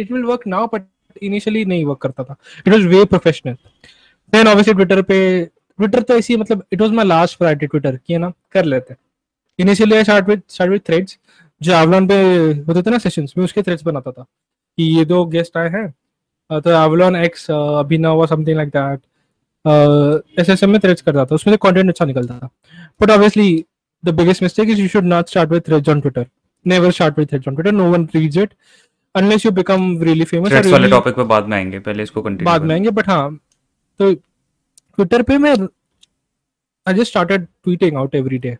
it 0.01 0.11
will 0.11 0.27
work 0.31 0.45
now 0.55 0.67
but 0.67 0.85
initially 1.29 1.65
नहीं 1.65 1.85
वर्क 1.85 2.01
करता 2.01 2.23
था 2.23 2.37
it 2.67 2.73
was 2.73 2.85
way 2.95 3.05
professional 3.15 3.57
then 4.33 4.51
obviously 4.53 4.75
Twitter 4.75 5.01
पे 5.01 5.19
ट्विटर 5.45 6.01
तो 6.01 6.17
ऐसी 6.17 6.37
मतलब 6.37 6.65
it 6.73 6.81
was 6.81 6.91
my 6.91 7.05
last 7.05 7.37
priority 7.37 7.67
Twitter 7.67 7.99
कि 8.07 8.17
ना 8.17 8.31
कर 8.51 8.65
लेते 8.65 8.95
initially 9.59 9.95
I 9.95 10.03
start 10.03 10.27
with 10.27 10.41
start 10.49 10.71
with 10.71 10.81
threads 10.87 11.17
जो 11.61 11.73
एवलॉन 11.73 12.07
पे 12.07 12.15
होते 12.67 12.81
थे 12.81 12.91
ना 12.91 12.97
सेशंस 12.97 13.33
में 13.37 13.43
उसके 13.45 13.61
थ्रेड्स 13.61 13.83
बनाता 13.83 14.11
था 14.11 14.23
कि 14.77 14.83
ये 14.97 15.05
दो 15.05 15.25
गेस्ट 15.25 15.57
आए 15.57 15.69
हैं। 15.69 15.89
तो 16.61 16.69
एवलॉन 16.69 17.15
एक्स 17.15 17.49
अभिनव 17.51 18.19
और 18.19 18.27
समथिंग 18.27 18.57
लाइक 18.57 18.69
दैट 18.69 20.39
ऐसे 20.39 20.53
ऐसे 20.53 20.67
में 20.67 20.79
थ्रेड्स 20.79 21.01
करता 21.01 21.25
था। 21.25 21.35
उसमें 21.35 21.53
से 21.53 21.57
कंटेंट 21.57 21.89
अच्छा 21.89 22.05
निकलता 22.05 22.37
था। 22.37 22.49
But 23.01 23.11
obviously 23.11 23.65
the 24.05 24.09
biggest 24.09 24.43
mistake 24.43 24.69
is 24.69 24.81
you 24.81 24.87
should 24.87 25.03
not 25.03 25.29
start 25.29 25.49
with 25.49 25.61
threads 25.61 25.89
on 25.89 26.01
Twitter 26.01 26.25
never 26.67 26.91
start 26.91 27.19
with 27.19 27.27
threads 27.29 27.47
on 27.47 27.55
Twitter 27.55 27.71
no 27.71 27.91
one 27.91 28.09
reads 28.15 28.37
it 28.37 28.53
unless 29.15 29.45
you 29.45 29.51
become 29.51 30.01
really 30.01 30.23
famous 30.23 30.49
threads 30.49 30.71
वाले 30.71 30.89
topic 30.89 31.15
पे 31.15 31.23
बाद 31.23 31.47
में 31.47 31.57
आएँगे 31.57 31.79
पहले 31.79 32.03
इसको 32.03 32.21
continue 32.21 32.45
बाद 32.45 32.61
में 32.61 32.75
आएँगे 32.75 32.89
बट 32.89 33.09
हाँ 33.09 33.35
तो 33.99 34.13
ट्विटर 34.13 35.21
पे 35.21 35.37
मैं 35.37 35.55
I 36.87 36.93
just 36.93 37.07
started 37.07 37.45
tweeting 37.45 37.97
out 37.97 38.15
every 38.15 38.37
day 38.37 38.57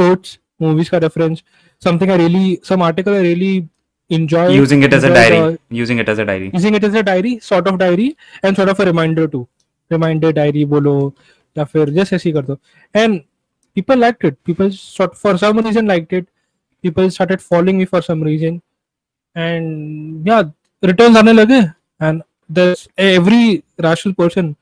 quotes 0.00 0.38
movies 0.62 0.90
का 0.90 0.98
reference 0.98 1.42
something 1.82 2.10
I 2.10 2.18
really 2.18 2.58
some 2.68 2.82
article 2.82 3.14
I 3.14 3.22
really 3.22 3.54
enjoy 4.10 4.48
using 4.54 4.82
it 4.82 4.92
as 4.92 5.04
a 5.04 5.08
diary 5.08 5.36
uh, 5.36 5.56
using 5.70 5.98
it 5.98 6.08
as 6.08 6.18
a 6.18 6.24
diary 6.24 6.50
using 6.54 6.74
it 6.74 6.84
as 6.84 6.94
a 6.94 7.02
diary 7.02 7.38
sort 7.40 7.66
of 7.66 7.78
diary 7.78 8.16
and 8.42 8.56
sort 8.56 8.68
of 8.68 8.80
a 8.80 8.84
reminder 8.84 9.26
too 9.26 9.46
reminder 9.90 10.32
diary 10.32 10.64
बोलो 10.72 10.94
या 11.56 11.64
फिर 11.64 11.90
जैसे 11.90 12.16
ऐसे 12.16 12.32
कर 12.32 12.42
दो 12.46 12.58
and 12.94 13.20
people 13.76 13.96
liked 13.96 14.24
it 14.24 14.36
people 14.44 14.70
sort 14.70 15.16
for 15.22 15.36
some 15.38 15.58
reason 15.60 15.86
liked 15.86 16.12
it 16.12 16.28
people 16.84 17.10
started 17.10 17.40
following 17.40 17.78
me 17.78 17.86
for 17.86 18.02
some 18.02 18.22
reason 18.22 18.60
and 19.36 20.28
yeah 20.28 20.42
returns 20.82 21.16
आने 21.16 21.32
लगे 21.32 21.62
and 22.00 22.22
there's 22.50 22.86
every 22.98 23.62
rational 23.88 24.16
person 24.22 24.54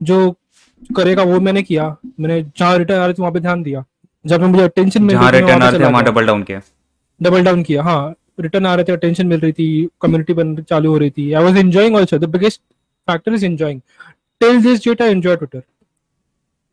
जो 0.00 0.18
करेगा 0.96 1.22
वो 1.22 1.38
मैंने 1.40 1.62
किया 1.62 1.96
मैंने 2.20 2.42
जहाँ 2.58 2.76
रिटर्न 2.78 3.00
आ 3.00 3.04
रहे 3.06 3.14
थे 3.14 3.22
वहाँ 3.22 3.32
पे 3.32 3.40
ध्यान 3.40 3.62
दिया 3.62 3.84
जब 4.28 4.42
मुझे 4.42 4.62
अटेंशन 4.64 5.02
मिल 5.02 5.16
रही 5.16 5.26
थी 5.26 5.38
रिटर्न 5.38 5.62
आ 5.62 5.68
रहे 5.68 5.80
थे 5.80 5.84
वहाँ 5.84 6.04
डबल 6.04 6.26
डाउन 6.26 6.42
किया। 6.42 6.60
डबल 7.20 7.44
डाउन 7.44 7.62
किया 7.62 7.82
हाँ। 7.82 8.14
रिटर्न 8.40 8.66
आ 8.66 8.74
रहे 8.74 8.84
थे 8.84 8.92
अटेंशन 8.92 9.26
मिल 9.26 9.40
रही 9.40 9.52
थी 9.52 9.88
कम्युनिटी 10.02 10.34
बन 10.34 10.54
चालू 10.62 10.90
हो 10.92 10.98
रही 10.98 11.10
थी। 11.10 11.32
I 11.32 11.44
was 11.44 11.56
enjoying 11.58 11.96
also 11.96 12.18
the 12.18 12.24
biggest 12.30 12.60
factor 13.08 13.34
is 13.34 13.44
enjoying 13.46 13.80
till 14.40 14.62
this 14.62 14.84
date 14.84 15.02
I 15.02 15.10
enjoy 15.10 15.36
Twitter 15.36 15.62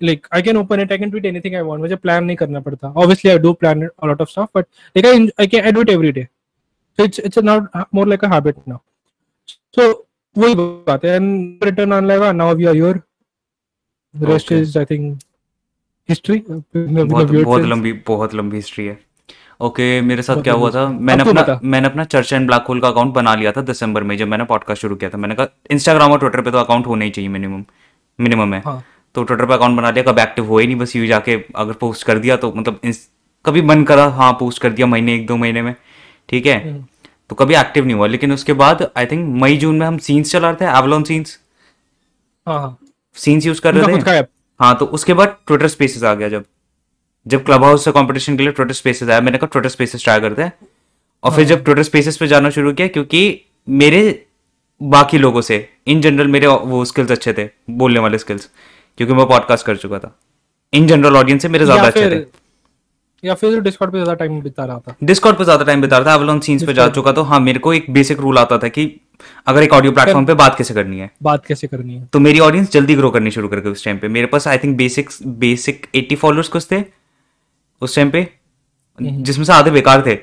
like 0.01 0.27
I 0.33 0.41
can 0.41 0.57
open 0.57 0.79
it 0.81 0.91
I 0.91 0.97
can 0.97 1.09
tweet 1.11 1.25
anything 1.25 1.55
I 1.55 1.61
want 1.61 1.81
मुझे 1.81 1.95
प्लान 1.95 2.23
नहीं 2.23 2.37
करना 2.37 2.59
पड़ता। 2.59 2.87
Obviously 2.87 3.31
I 3.31 3.37
do 3.39 3.53
plan 3.53 3.83
a 3.83 4.07
lot 4.07 4.21
of 4.21 4.29
stuff 4.29 4.57
but 4.57 4.65
like 4.95 5.05
I 5.05 5.27
I 5.39 5.47
can 5.47 5.65
I 5.65 5.71
do 5.71 5.81
it 5.81 5.89
every 5.89 6.11
day 6.11 6.23
so 6.99 7.03
it's 7.03 7.19
it's 7.19 7.37
not 7.43 7.69
more 7.95 8.07
like 8.07 8.25
a 8.25 8.33
habit 8.33 8.55
now 8.67 8.77
so 9.75 9.91
वही 10.35 10.55
बात 10.55 11.05
है 11.05 11.15
and 11.15 11.63
return 11.63 11.93
on 11.93 12.05
लगा 12.05 12.31
now 12.31 12.55
we 12.55 12.65
are 12.65 12.75
your 12.75 13.01
rest 14.15 14.51
is 14.51 14.77
I 14.79 14.85
think 14.85 15.17
history 16.09 16.43
बहुत 16.49 17.31
बहुत 17.31 17.61
लंबी 17.63 17.91
बहुत 18.07 18.33
लंबी 18.35 18.55
history 18.55 18.85
है। 18.85 18.97
ओके 19.59 19.83
okay, 19.89 20.07
मेरे 20.07 20.21
साथ 20.21 20.41
क्या 20.43 20.53
हुआ 20.53 20.69
था? 20.71 20.87
मैंने 20.89 21.23
अपना 21.23 21.59
मैंने 21.63 21.87
अपना 21.87 22.03
चर्च 22.05 22.33
एंड 22.33 22.47
ब्लैक 22.47 22.65
होल 22.69 22.79
का 22.81 22.87
अकाउंट 22.87 23.13
बना 23.13 23.35
लिया 23.35 23.51
था 23.51 23.61
दिसंबर 23.63 24.03
में 24.03 24.15
जब 24.17 24.27
मैंने 24.27 24.43
पॉडकास्ट 24.45 24.81
शुरू 24.81 24.95
किया 24.95 25.09
था। 25.09 25.17
मैंने 25.17 25.35
कहा 25.35 25.47
इंस्टाग्राम 25.71 26.11
और 26.11 26.19
ट्विटर 26.19 26.41
पे 26.41 26.51
तो 26.51 26.57
अकाउंट 26.57 26.87
होना 26.87 27.05
ही 27.05 27.11
चाहिए 27.11 27.29
मिनिमम 27.29 27.63
मिनिमम 28.19 28.53
है। 28.53 28.61
हाँ. 28.65 28.83
तो 29.15 29.23
ट्विटर 29.23 29.45
पे 29.45 29.53
अकाउंट 29.53 29.77
बना 29.77 29.91
लिया 29.91 30.11
कब 30.11 30.19
एक्टिव 30.19 30.45
हो 30.45 30.57
ही 30.57 30.67
नहीं 30.67 30.77
बस 30.77 30.95
यू 30.95 31.05
जाके 31.07 31.39
अगर 31.55 31.73
पोस्ट 31.73 32.05
कर 32.07 32.19
दिया 32.19 32.37
तो 32.37 32.53
मतलब 32.55 32.79
कभी 33.45 33.61
मन 33.61 33.83
करा 33.83 34.05
हाँ 34.11 34.31
पोस्ट 34.33 34.61
कर 34.61 34.69
दिया 34.69 34.87
महीने 34.87 35.15
एक 35.15 35.25
दो 35.27 35.35
महीने 35.37 35.61
में। 35.61 35.73
ठीक 36.29 36.45
है? 36.45 36.57
हम्म। 36.63 36.85
तो 37.29 37.35
कभी 37.35 37.55
एक्टिव 37.55 37.85
नहीं 37.85 37.95
हुआ। 37.95 38.07
लेकिन 38.07 38.31
उसके 38.31 38.53
बाद 38.53 38.89
आई 38.97 39.05
थिंक 39.05 39.27
मई 39.41 39.57
जून 39.57 39.77
में 39.77 39.85
हम 39.87 39.97
सीन्स 39.97 40.31
चला 40.31 40.49
रहे 40.49 40.65
थे 40.65 40.77
एवलॉन 40.77 41.03
सीन्स 41.03 41.39
सीन्स 43.15 43.45
यूज़ 43.45 43.61
कर 43.61 43.75
रहे 43.75 43.97
थे। 43.97 44.21
हाँ 44.59 44.75
तो 44.77 44.85
उसके 44.87 45.13
बाद 45.13 45.37
ट्विटर 45.47 45.67
स्पेसेस 45.67 46.03
आ 46.03 46.13
गया 46.13 46.29
जब। 46.29 46.45
जब 47.25 47.43
क्लब 47.45 47.63
हाउस 47.63 47.85
से 47.85 47.91
कंपटीशन 47.91 48.37
के 48.37 48.43
लिए 48.43 48.51
ट्विटर 48.51 48.73
स्पेसेस 48.73 49.09
आया 49.09 49.21
मैंने 49.21 49.37
कहा 49.37 49.47
ट्विटर 49.51 49.69
स्पेसेस 49.69 50.03
ट्राई 50.03 50.19
करते 50.19 50.41
हैं। 50.41 50.53
और 51.23 51.31
फिर 51.31 51.45
जब 51.45 51.63
ट्विटर 51.63 51.83
स्पेसेस 51.83 52.17
पे 52.17 52.27
जाना 52.27 52.49
शुरू 52.49 52.73
किया 52.73 52.87
क्योंकि 52.87 53.21
मेरे 53.67 54.01
बाकी 54.81 55.17
लोगों 55.17 55.41
से 55.41 55.57
इन 55.87 56.01
जनरल 56.01 56.27
मेरे 56.27 56.47
वो 56.47 56.83
स्किल्स 56.85 57.11
अच्छे 57.11 57.33
थे 57.33 57.49
बोलने 57.73 57.99
वाले 57.99 58.17
स्किल्स 58.17 58.49
क्योंकि 58.97 59.13
मैं 59.13 59.25
पॉडकास्ट 59.27 59.65
कर 59.65 59.77
चुका 59.77 59.99
था। 59.99 60.15
इन 60.73 60.87
जनरल 60.87 61.17
ऑडियंस 61.17 61.41
से 61.41 61.49
मेरे 61.49 61.65
ज़्यादा 61.65 61.83
अच्छे 61.83 62.09
थे। 62.11 62.23
या 63.25 63.33
फिर 63.33 63.59
डिस्कॉर्ड 63.61 63.91
पे 63.91 63.97
ज़्यादा 63.97 64.13
टाइम 64.15 64.39
बिता 64.41 64.65
रहा 64.65 64.79
था? 64.79 64.95
डिस्कॉर्ड 65.03 65.37
पे 65.37 65.43
ज़्यादा 65.43 65.65
टाइम 65.65 65.81
बिता 65.81 65.97
रहा 65.97 66.07
था 66.07 66.13
एवलॉन 66.15 66.39
सीन्स 66.39 66.63
पे 66.63 66.73
जा 66.73 66.87
चुका 66.89 67.11
तो 67.11 67.23
हाँ 67.23 67.39
मेरे 67.39 67.59
को 67.59 67.73
एक 67.73 67.89
बेसिक 67.93 68.19
रूल 68.19 68.37
आता 68.37 68.57
था 68.57 68.67
कि 68.67 68.85
अगर 69.47 69.63
एक 69.63 69.73
ऑडियो 69.73 69.91
प्लेटफॉर्म 69.91 70.25
पे 70.25 70.33
बात 70.35 70.55
कैसे 70.57 70.73
करनी 70.73 70.99
है? 70.99 71.09
बात 71.23 71.45
कैसे 71.45 71.67
करनी 71.67 71.95
है? 71.95 72.05
तो 72.13 72.19
मेरी 72.19 72.39
ऑडियंस 72.39 72.71
जल्दी 72.71 72.95
ग्रो 72.95 73.09
करनी 73.11 73.31
शुरू 73.31 73.47
कर 73.47 73.59
गई 73.59 73.69
उस 73.69 73.85
टाइम 73.85 73.97
पे। 73.97 74.07
मेरे 74.07 74.27
पास 74.27 74.47
I 74.47 74.57
think 74.57 74.75
basic 74.77 75.09
basic 75.39 75.85
80 75.95 76.15
followers 76.15 76.47
कुछ 76.49 76.67
थे 76.71 76.83
उस 77.81 77.95
टाइम 77.95 78.09
पे 78.09 78.21
हम्म। 78.99 79.23
जिसमें 79.23 79.45
से 79.45 79.53
आधे 79.53 79.71
बेकार 79.71 80.03
थे। 80.07 80.17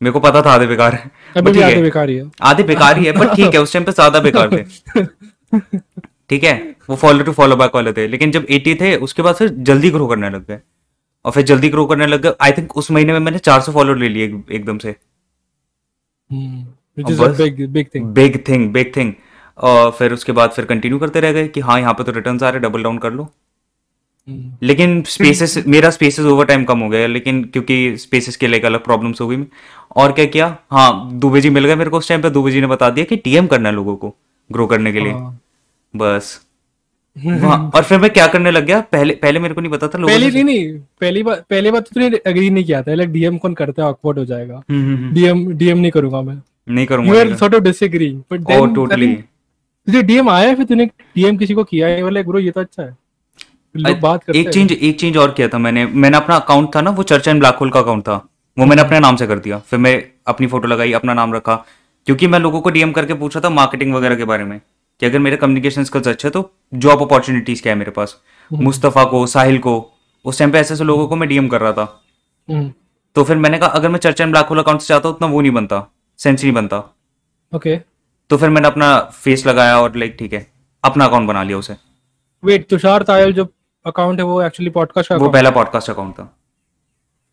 मेरे 0.00 0.12
को 0.12 0.20
पता 0.20 0.42
था 0.42 0.50
आधे 0.50 0.66
बेकार। 0.66 0.94
है 0.94 1.10
आधे 1.36 1.82
बेकार 1.82 2.08
ही 2.08 2.16
है। 2.16 2.30
आधे 2.42 2.62
बेकार 2.62 2.98
ही 2.98 3.04
है 3.06 3.12
पर 3.12 3.34
ठीक 3.34 3.54
है 3.54 3.60
उस 3.60 3.72
टाइम 3.72 3.84
पे 3.84 3.92
ज़्यादा 3.92 4.20
बेकार 4.20 4.50
थे। 4.52 4.62
ठीक 6.30 6.44
है? 6.44 6.54
वो 6.90 6.96
फॉलो 6.96 7.24
टू 7.24 7.32
फॉलो 7.32 7.56
बैक 7.56 7.74
वाले 7.74 7.92
थे। 7.92 8.06
लेकिन 8.08 8.30
जब 8.30 8.46
80 8.48 8.74
थे 8.80 8.94
उसके 8.98 9.22
बाद 9.22 9.34
फिर 9.34 9.48
जल्दी 9.48 9.90
ग्रो 9.90 10.06
करने 10.06 10.30
लग 10.30 10.46
गए। 10.46 10.58
और 11.24 11.32
फिर 11.32 11.42
जल्दी 11.42 11.68
ग्रो 11.68 11.86
करने 11.86 12.06
लग 12.06 12.22
गए। 12.22 12.32
आई 12.40 12.52
थिंक 12.52 12.76
उस 12.76 12.90
महीने 12.90 13.12
में 13.12 13.20
मैंने 13.20 13.38
400 13.38 13.72
फॉलोअर 13.72 13.98
ले 13.98 14.08
लिए 14.08 14.24
एकदम 14.52 14.78
से। 14.78 14.96
बिग 18.00 18.48
थिंग 18.48 18.72
बिग 18.72 18.96
थिंग 18.96 19.12
और 19.58 19.90
फिर 19.90 20.12
उसके 20.12 20.32
बाद 20.32 20.50
फिर 20.50 20.64
कंटिन्यू 20.64 20.98
करते 20.98 21.20
रह 21.20 21.32
गए 21.32 21.48
कि 21.48 21.60
हाँ 21.60 21.80
यहाँ 21.80 21.94
पे 21.94 22.04
तो 22.04 22.12
रिटर्न 22.12 22.44
आ 22.44 22.48
रहे 22.48 22.60
डबल 22.60 22.82
डाउन 22.82 22.98
कर 22.98 23.12
लो। 23.12 23.28
Hmm. 24.28 24.62
लेकिन 24.62 25.02
स्पेसेस 25.02 25.64
मेरा 25.66 25.90
स्पेसेस 25.90 26.26
ओवर 26.26 26.44
टाइम 26.44 26.64
कम 26.64 26.78
हो 26.78 26.88
गया 26.88 27.06
लेकिन 27.06 27.44
क्योंकि 27.44 27.96
स्पेसेस 27.96 28.36
के 28.36 28.46
लिए 28.46 28.60
अलग 28.60 28.84
प्रॉब्लम्स 28.84 29.20
हो 29.20 29.28
गई। 29.28 29.44
और 29.96 30.12
क्या 30.12 30.24
किया? 30.24 30.58
हाँ 30.70 31.12
दुबे 31.12 31.40
जी 31.40 31.50
मिल 31.50 31.64
गए 31.66 31.74
मेरे 31.74 31.90
को 31.90 31.98
उस 31.98 32.08
टाइम 32.08 32.22
पे। 32.22 32.30
दुबे 32.30 32.50
जी 32.50 32.60
ने 32.60 32.66
बता 32.66 32.90
दिया 32.90 33.04
कि 33.04 33.16
टीएम 33.16 33.46
करना 33.46 33.68
है 33.68 33.74
लोगों 33.74 33.96
को 33.96 34.14
ग्रो 34.52 34.66
करने 34.66 34.92
के 34.92 35.00
लिए। 35.00 35.12
हाँ। 35.12 35.40
बस। 35.96 36.47
और 37.74 37.82
फिर 37.82 37.98
मैं 37.98 38.10
क्या 38.10 38.26
करने 38.26 38.50
लग 38.50 38.64
गया? 38.66 38.80
पहले 38.92 39.14
पहले 39.14 39.40
मेरे 39.40 39.54
को 39.54 39.60
नहीं 39.60 39.72
पता 39.72 39.88
था 39.88 39.98
पहली 39.98 40.30
नहीं 40.30 40.44
नहीं 40.44 40.78
पहली 41.00 41.22
बार 41.22 41.42
पहली 41.50 41.70
बार 41.70 41.80
तो 41.80 41.94
तूने 41.94 42.06
एग्री 42.26 42.50
नहीं 42.50 42.64
किया 42.64 42.82
था। 42.82 42.94
लाइक 42.94 43.10
डीएम 43.12 43.38
कौन 43.38 43.54
करता 43.54 43.82
है? 43.82 43.88
ऑकवर्ड 43.88 44.18
हो 44.18 44.24
जाएगा। 44.24 44.62
डीएम 44.70 45.46
डीएम 45.52 45.78
नहीं 45.78 45.90
करूँगा 45.90 46.22
मैं। 46.22 46.40
नहीं 46.68 46.86
करूँगा 46.86 47.12
you 47.12 47.18
are 47.20 47.34
sort 47.36 47.54
of 47.54 47.62
disagreeing 47.62 48.22
but 48.32 48.40
then 48.42 48.74
totally 48.74 49.14
तुझे 49.14 50.02
डीएम 50.02 50.28
आया 50.30 50.54
फिर 50.54 50.64
तूने 50.66 50.86
डीएम 50.86 51.36
किसी 51.36 51.54
को 51.54 51.64
किया 51.64 51.88
है? 51.88 52.02
बोले 52.02 52.22
ब्रो 52.22 52.38
ये 52.38 52.50
तो 52.50 52.60
अच्छा 52.60 52.82
है। 52.82 52.96
लोग 53.74 53.98
बात 54.00 54.24
करते 54.24 54.38
एक 54.38 54.48
चेंज 54.48 54.72
एक 54.72 54.98
चेंज 55.00 55.16
और 55.16 55.30
किया 55.30 55.48
था 55.48 55.58
मैंने। 55.58 55.86
मैंने 55.86 56.16
अपना 56.16 56.36
अकाउंट 56.36 56.74
था 56.74 56.80
ना 56.80 56.90
वो 56.90 57.02
चर्च 57.02 57.28
एंड 57.28 57.40
ब्लैक 57.40 57.54
होल 57.54 57.70
का 57.70 57.80
अकाउंट 57.80 58.02
था। 58.02 58.14
वो 58.56 58.66
मैंने 58.66 58.82
अपने 58.82 59.00
नाम 59.00 59.16
से 59.16 59.26
कर 59.26 59.38
दिया। 59.38 59.58
फिर 59.58 59.78
मैं 59.78 60.02
अपनी 60.26 60.46
फ़ोटो 60.46 60.68
लगाई 60.68 60.92
अपना 60.92 61.14
नाम 61.14 61.34
रखा। 61.34 61.54
क्योंकि 62.06 62.26
मैं 62.26 62.38
लोगों 62.38 62.60
को 62.60 62.70
डीएम 62.70 62.92
करके 62.92 63.14
पूछा 63.14 63.40
था 63.40 63.50
मार्केटिंग 63.50 63.94
वगैरह 63.94 64.16
के 64.16 64.24
बारे 64.24 64.44
में। 64.44 64.60
कि 65.00 65.06
अगर 65.06 65.18
मेरे 65.18 65.36
कम्युनिकेशन 65.36 65.84
स्किल्स 65.84 66.08
अच्छे 66.08 66.30
तो 66.30 66.50
जॉब 66.74 67.02
अपॉर्चुनिटीज़ 67.02 67.62
क्या 67.62 67.72
है 67.72 67.78
मेरे 67.78 67.90
पास? 67.90 68.16
हम्म। 68.50 68.64
मुस्तफ़ा 68.64 69.04
को 69.04 69.26
साहिल 69.26 69.58
को 69.58 69.74
उस 70.24 70.38
टाइम 70.38 70.52
पे 70.52 70.58
ऐसे 70.58 70.74
ऐसे 70.74 70.84
लोगों 70.84 71.06
को 71.08 71.16
मैं 71.16 71.28
डीएम 71.28 71.48
कर 71.48 71.60
रहा 71.60 71.72
था। 71.72 72.02
हम्म। 72.48 72.72
तो 73.16 73.24
फिर 73.24 73.36
मैंने 73.36 73.58
कहा 73.58 73.68
अगर 73.70 73.88
मैं 73.88 73.98
church 73.98 74.20
and 74.20 74.32
black 74.32 74.46
hole 74.46 74.58
account 74.58 74.80
से 74.80 74.86
जाता 74.88 75.08
उतना 75.08 75.26
वो 75.26 75.40
नहीं 75.40 75.52
बनता 75.52 75.86
सेंस 76.18 76.42
नहीं 76.42 76.52
बनता। 76.54 76.78
ओके 77.52 77.76
तो 78.30 78.36
फिर 78.36 78.50
मैंने 78.50 78.68
अपना 78.68 78.98
फेस 79.14 79.46
लगाया 79.46 79.78
और 79.80 79.96
लाइक 79.96 80.16
ठीक 80.18 80.32
है 80.32 80.46
अपना 80.84 81.04
अकाउंट 81.04 81.28
बना 81.28 81.42
लिया 81.42 81.58
उसे। 81.58 81.76
वेट 82.42 82.68
तुषार 82.68 83.02
तायल 83.02 83.32
जो 83.32 83.48
अकाउंट 83.86 84.18
है 84.18 84.24
वो 84.24 84.42
एक्चुअली 84.42 84.70
पॉडकास्ट 84.70 85.08
का 85.08 85.16
वो 85.16 85.28
पहला 85.28 85.50
पॉडकास्ट 85.50 85.90
अकाउंट 85.90 86.14
था। 86.14 86.34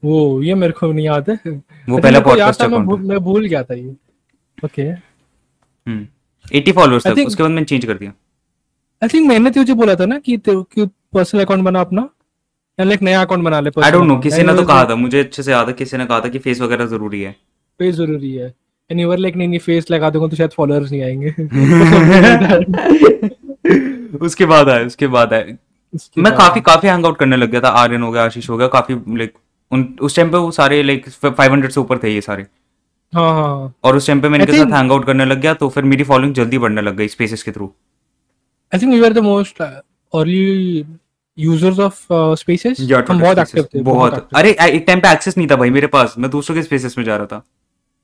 वो 0.04 0.42
ये 0.42 0.54
मेरे 0.56 0.74
को 0.74 0.92
नहीं 0.92 1.06
याद 1.06 1.30
है। 1.30 1.36
वो 1.90 1.98
पहला 1.98 2.20
पॉडकास्ट 2.20 2.62
अकाउंट 2.62 3.00
मैं 3.02 3.20
भूल 3.20 3.46
गया 3.46 3.64
था 3.64 3.74
ये। 3.74 3.96
ओके 4.66 4.82
हम्म। 4.82 6.08
80 6.54 6.72
फॉलोअर्स 6.72 7.06
थे 7.08 7.24
उसके 7.26 7.44
बाद 7.44 7.52
मैंने 7.52 7.66
चेंज 7.66 7.86
कर 7.86 7.94
दिया। 7.94 8.12
आई 9.02 9.08
थिंक 9.14 9.28
मैंने 9.28 9.52
तुझे 9.52 9.74
बोला 9.74 9.96
था 9.96 10.06
ना 10.06 10.20
कि 10.20 10.38
कि 10.48 10.86
पर्सनल 11.14 11.44
अकाउंट 11.44 11.64
बना 11.64 11.82
अपना 11.82 12.10
या 12.80 12.86
लाइक 12.86 13.02
नया 13.02 13.22
अकाउंट 13.22 13.44
बना 13.44 13.60
ले 13.60 13.72
आई 13.84 13.92
डोंट 13.92 14.08
नो 14.08 14.18
किसी 14.20 14.44
ने 14.44 14.56
तो 14.56 14.64
कहा 14.64 14.86
था 14.86 14.96
मुझे 14.96 15.20
अच्छे 15.20 15.44
से 15.44 15.52
याद 15.52 15.68
है 15.68 15.74
किसी 15.74 15.98
ने 15.98 16.06
कहा 16.06 16.20
था 16.20 16.30
कि 16.30 16.40
फेस 16.40 16.62
वगैरह 16.62 16.86
ज़रूरी 16.86 17.22
है। 17.22 17.32
फेस 17.80 17.96
ज़रूरी 17.96 18.34
है। 18.34 18.54
एंड 18.92 19.02
यू 19.02 19.14
लाइक 19.16 19.36
नहीं 19.36 19.48
नहीं 19.48 19.60
फेस 19.60 19.92
लगा 19.92 20.10
दूँगा 20.10 20.28
तो 20.28 20.36
शायद 20.36 20.52
फॉलोअर्स 20.52 20.92
नहीं 20.92 21.02
आएँगे। 21.02 21.34
उसके 24.26 24.46
बाद 24.46 24.70
आए 24.70 24.86
उसके 24.86 25.08
बाद 25.08 25.34
आए। 25.34 25.56
मैं 26.18 26.36
काफ़ी 26.36 26.62
काफ़ी 26.62 26.90
हैंग 26.90 27.06
आउट 27.06 27.18
करने 27.18 27.38
लग 27.38 27.52
गया 27.52 27.62
था 27.62 27.70
आर्यन 27.82 28.02
हो 28.02 28.12
गया 28.12 28.24
आशीष 28.24 28.50
हो 28.50 28.58
गया 28.58 28.68
काफ़ी 28.68 28.96
लाइक 29.18 29.34
उन 29.72 29.96
उस 30.02 30.16
टाइम 30.16 30.32
पे 30.32 30.38
वो 30.38 30.52
सारे 30.52 30.84
लाइक 30.84 31.06
500 31.26 31.70
से 31.72 31.80
ऊपर 31.80 31.98
थे 31.98 32.14
ये 32.14 32.22
सारे। 32.22 32.46
हाँ 33.16 33.32
हाँ 33.34 33.74
और 33.84 33.96
उस 33.96 34.08
टाइम 34.08 34.22
पे 34.22 34.30
मैंने 34.30 34.46
के 34.46 34.54
साथ 34.54 34.72
हैंग 34.74 34.92
आउट 34.92 35.06
करने 35.06 35.26
लग 35.26 35.42
गया 35.42 35.54
तो 35.54 35.70
फिर 35.70 35.84
मेरी 35.86 36.04
फॉलोइंग 36.04 36.34
जल्दी 36.36 36.58
बढ़ने 36.58 36.82
लग 36.82 36.96
गई 36.98 37.08
स्पेसेस 37.08 37.44
के 37.44 37.52
through 37.52 37.72
I 38.72 38.80
think 38.82 38.94
you 38.94 39.06
are 39.06 39.14
the 39.14 39.24
most 39.24 39.62
early 39.62 40.86
users 41.38 41.80
of 41.80 42.06
spaces 42.40 42.82
हम 43.10 43.20
बहुत 43.20 43.38
एक्टिव 43.38 43.68
थे 43.74 43.82
बहुत 43.84 44.28
अरे 44.36 44.56
एक 44.62 44.84
टाइम 44.88 45.00
पे 45.00 45.12
एक्सेस 45.12 45.38
नहीं 45.38 45.48
था 45.48 45.56
भाई 45.56 45.70
मेरे 45.70 45.88
पास 45.96 46.16
मैं 46.18 46.32
दूसरों 46.32 46.56
के 46.56 46.64
स्पेसेस 46.64 46.98
में 46.98 47.06
जा 47.06 47.16
रहा 47.18 47.26
था। 47.26 47.44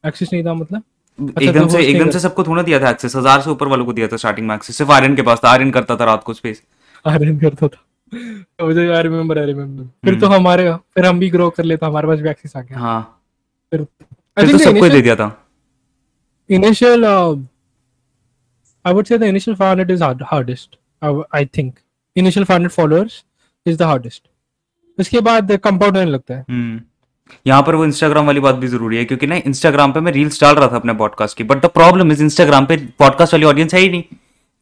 एक्सेस 0.03 0.29
नहीं 0.33 0.43
था 0.45 0.53
मतलब? 0.53 0.83
अच्छा, 1.19 1.41
एकदम 1.41 1.63
तो 1.63 1.69
से 1.69 1.83
एकदम 1.83 2.09
से 2.09 2.19
सबको 2.19 2.43
थोड़ा 2.43 2.63
दिया 2.63 2.79
था 2.79 2.89
एक्सेस 2.89 3.15
हज़ार 3.15 3.41
से 3.41 3.49
ऊपर 3.49 3.67
वालों 3.67 3.85
को 3.85 3.93
दिया 3.93 4.07
था 4.07 4.17
स्टार्टिंग 4.17 4.47
में 4.47 4.53
एक्सेस 4.55 4.77
सिर्फ़ 4.77 4.91
आर्यन 4.91 5.15
के 5.15 5.21
पास 5.21 5.39
था 5.43 5.49
आर्यन 5.49 5.71
करता 5.71 5.95
था 5.95 6.05
रात 6.05 6.23
को 6.23 6.33
स्पेस 6.33 6.61
आर्यन 7.05 7.39
करता 7.39 7.67
था। 7.67 7.85
मुझे 8.65 8.87
आई 8.89 9.01
रिमेंबर 9.03 9.39
आई 9.39 9.45
रिमेंबर 9.45 9.83
फिर 10.05 10.19
तो 10.19 10.25
हम्म। 10.25 10.35
हमारे 10.35 10.71
फिर 10.95 11.05
हम 11.05 11.19
भी 11.19 11.29
ग्रो 11.29 11.49
कर 11.49 11.63
लेते 11.63 11.85
हमारे 11.85 12.07
पास 12.07 12.19
भी 12.19 12.29
एक्सेस 12.29 12.55
आ 12.57 12.61
गया। 12.61 12.79
हाँ। 12.79 13.01
फिर 13.71 13.85
फिर 14.38 14.51
तो 14.51 14.57
सबको 14.57 14.89
दे 14.89 15.01
दिया 15.01 15.15
था। 15.15 15.27
Initial 16.50 17.05
I 18.85 18.93
would 18.93 19.05
say 19.05 19.17
the 19.17 19.23
initial 19.23 19.57
500 19.57 19.91
is 19.91 20.03
hardest 20.03 20.77
I 21.35 21.45
think 21.57 21.73
initial 22.15 22.45
500 22.45 22.69
followers 22.71 23.23
is 23.65 23.77
the 23.77 23.81
hardest 23.81 24.23
उसके 25.00 25.19
बाद 25.19 25.51
कंपाउंड 25.57 25.97
होने 25.97 26.11
लगता 26.11 26.33
है। 26.33 26.45
हम्म। 26.50 26.81
यहाँ 27.47 27.61
पर 27.63 27.75
वो 27.75 27.85
इंस्टाग्राम 27.85 28.25
वाली 28.25 28.39
बात 28.39 28.55
भी 28.55 28.67
ज़रूरी 28.67 28.97
है 28.97 29.05
क्योंकि 29.05 29.27
ना 29.27 29.35
इंस्टाग्राम 29.45 29.91
पे 29.91 30.00
मैं 30.00 30.11
रील्स 30.11 30.41
डाल 30.41 30.55
रहा 30.55 30.67
था 30.67 30.75
अपने 30.75 30.93
पॉडकास्ट 30.93 31.38
की 31.38 31.43
but 31.43 31.61
the 31.65 31.69
problem 31.71 32.11
is 32.11 32.23
Instagram 32.23 32.65
पे 32.65 32.77
पॉडकास्ट 33.00 33.33
वाली 33.33 33.45
ऑडियंस 33.45 33.73
है 33.73 33.79
ही 33.79 33.89
नहीं। 33.89 34.03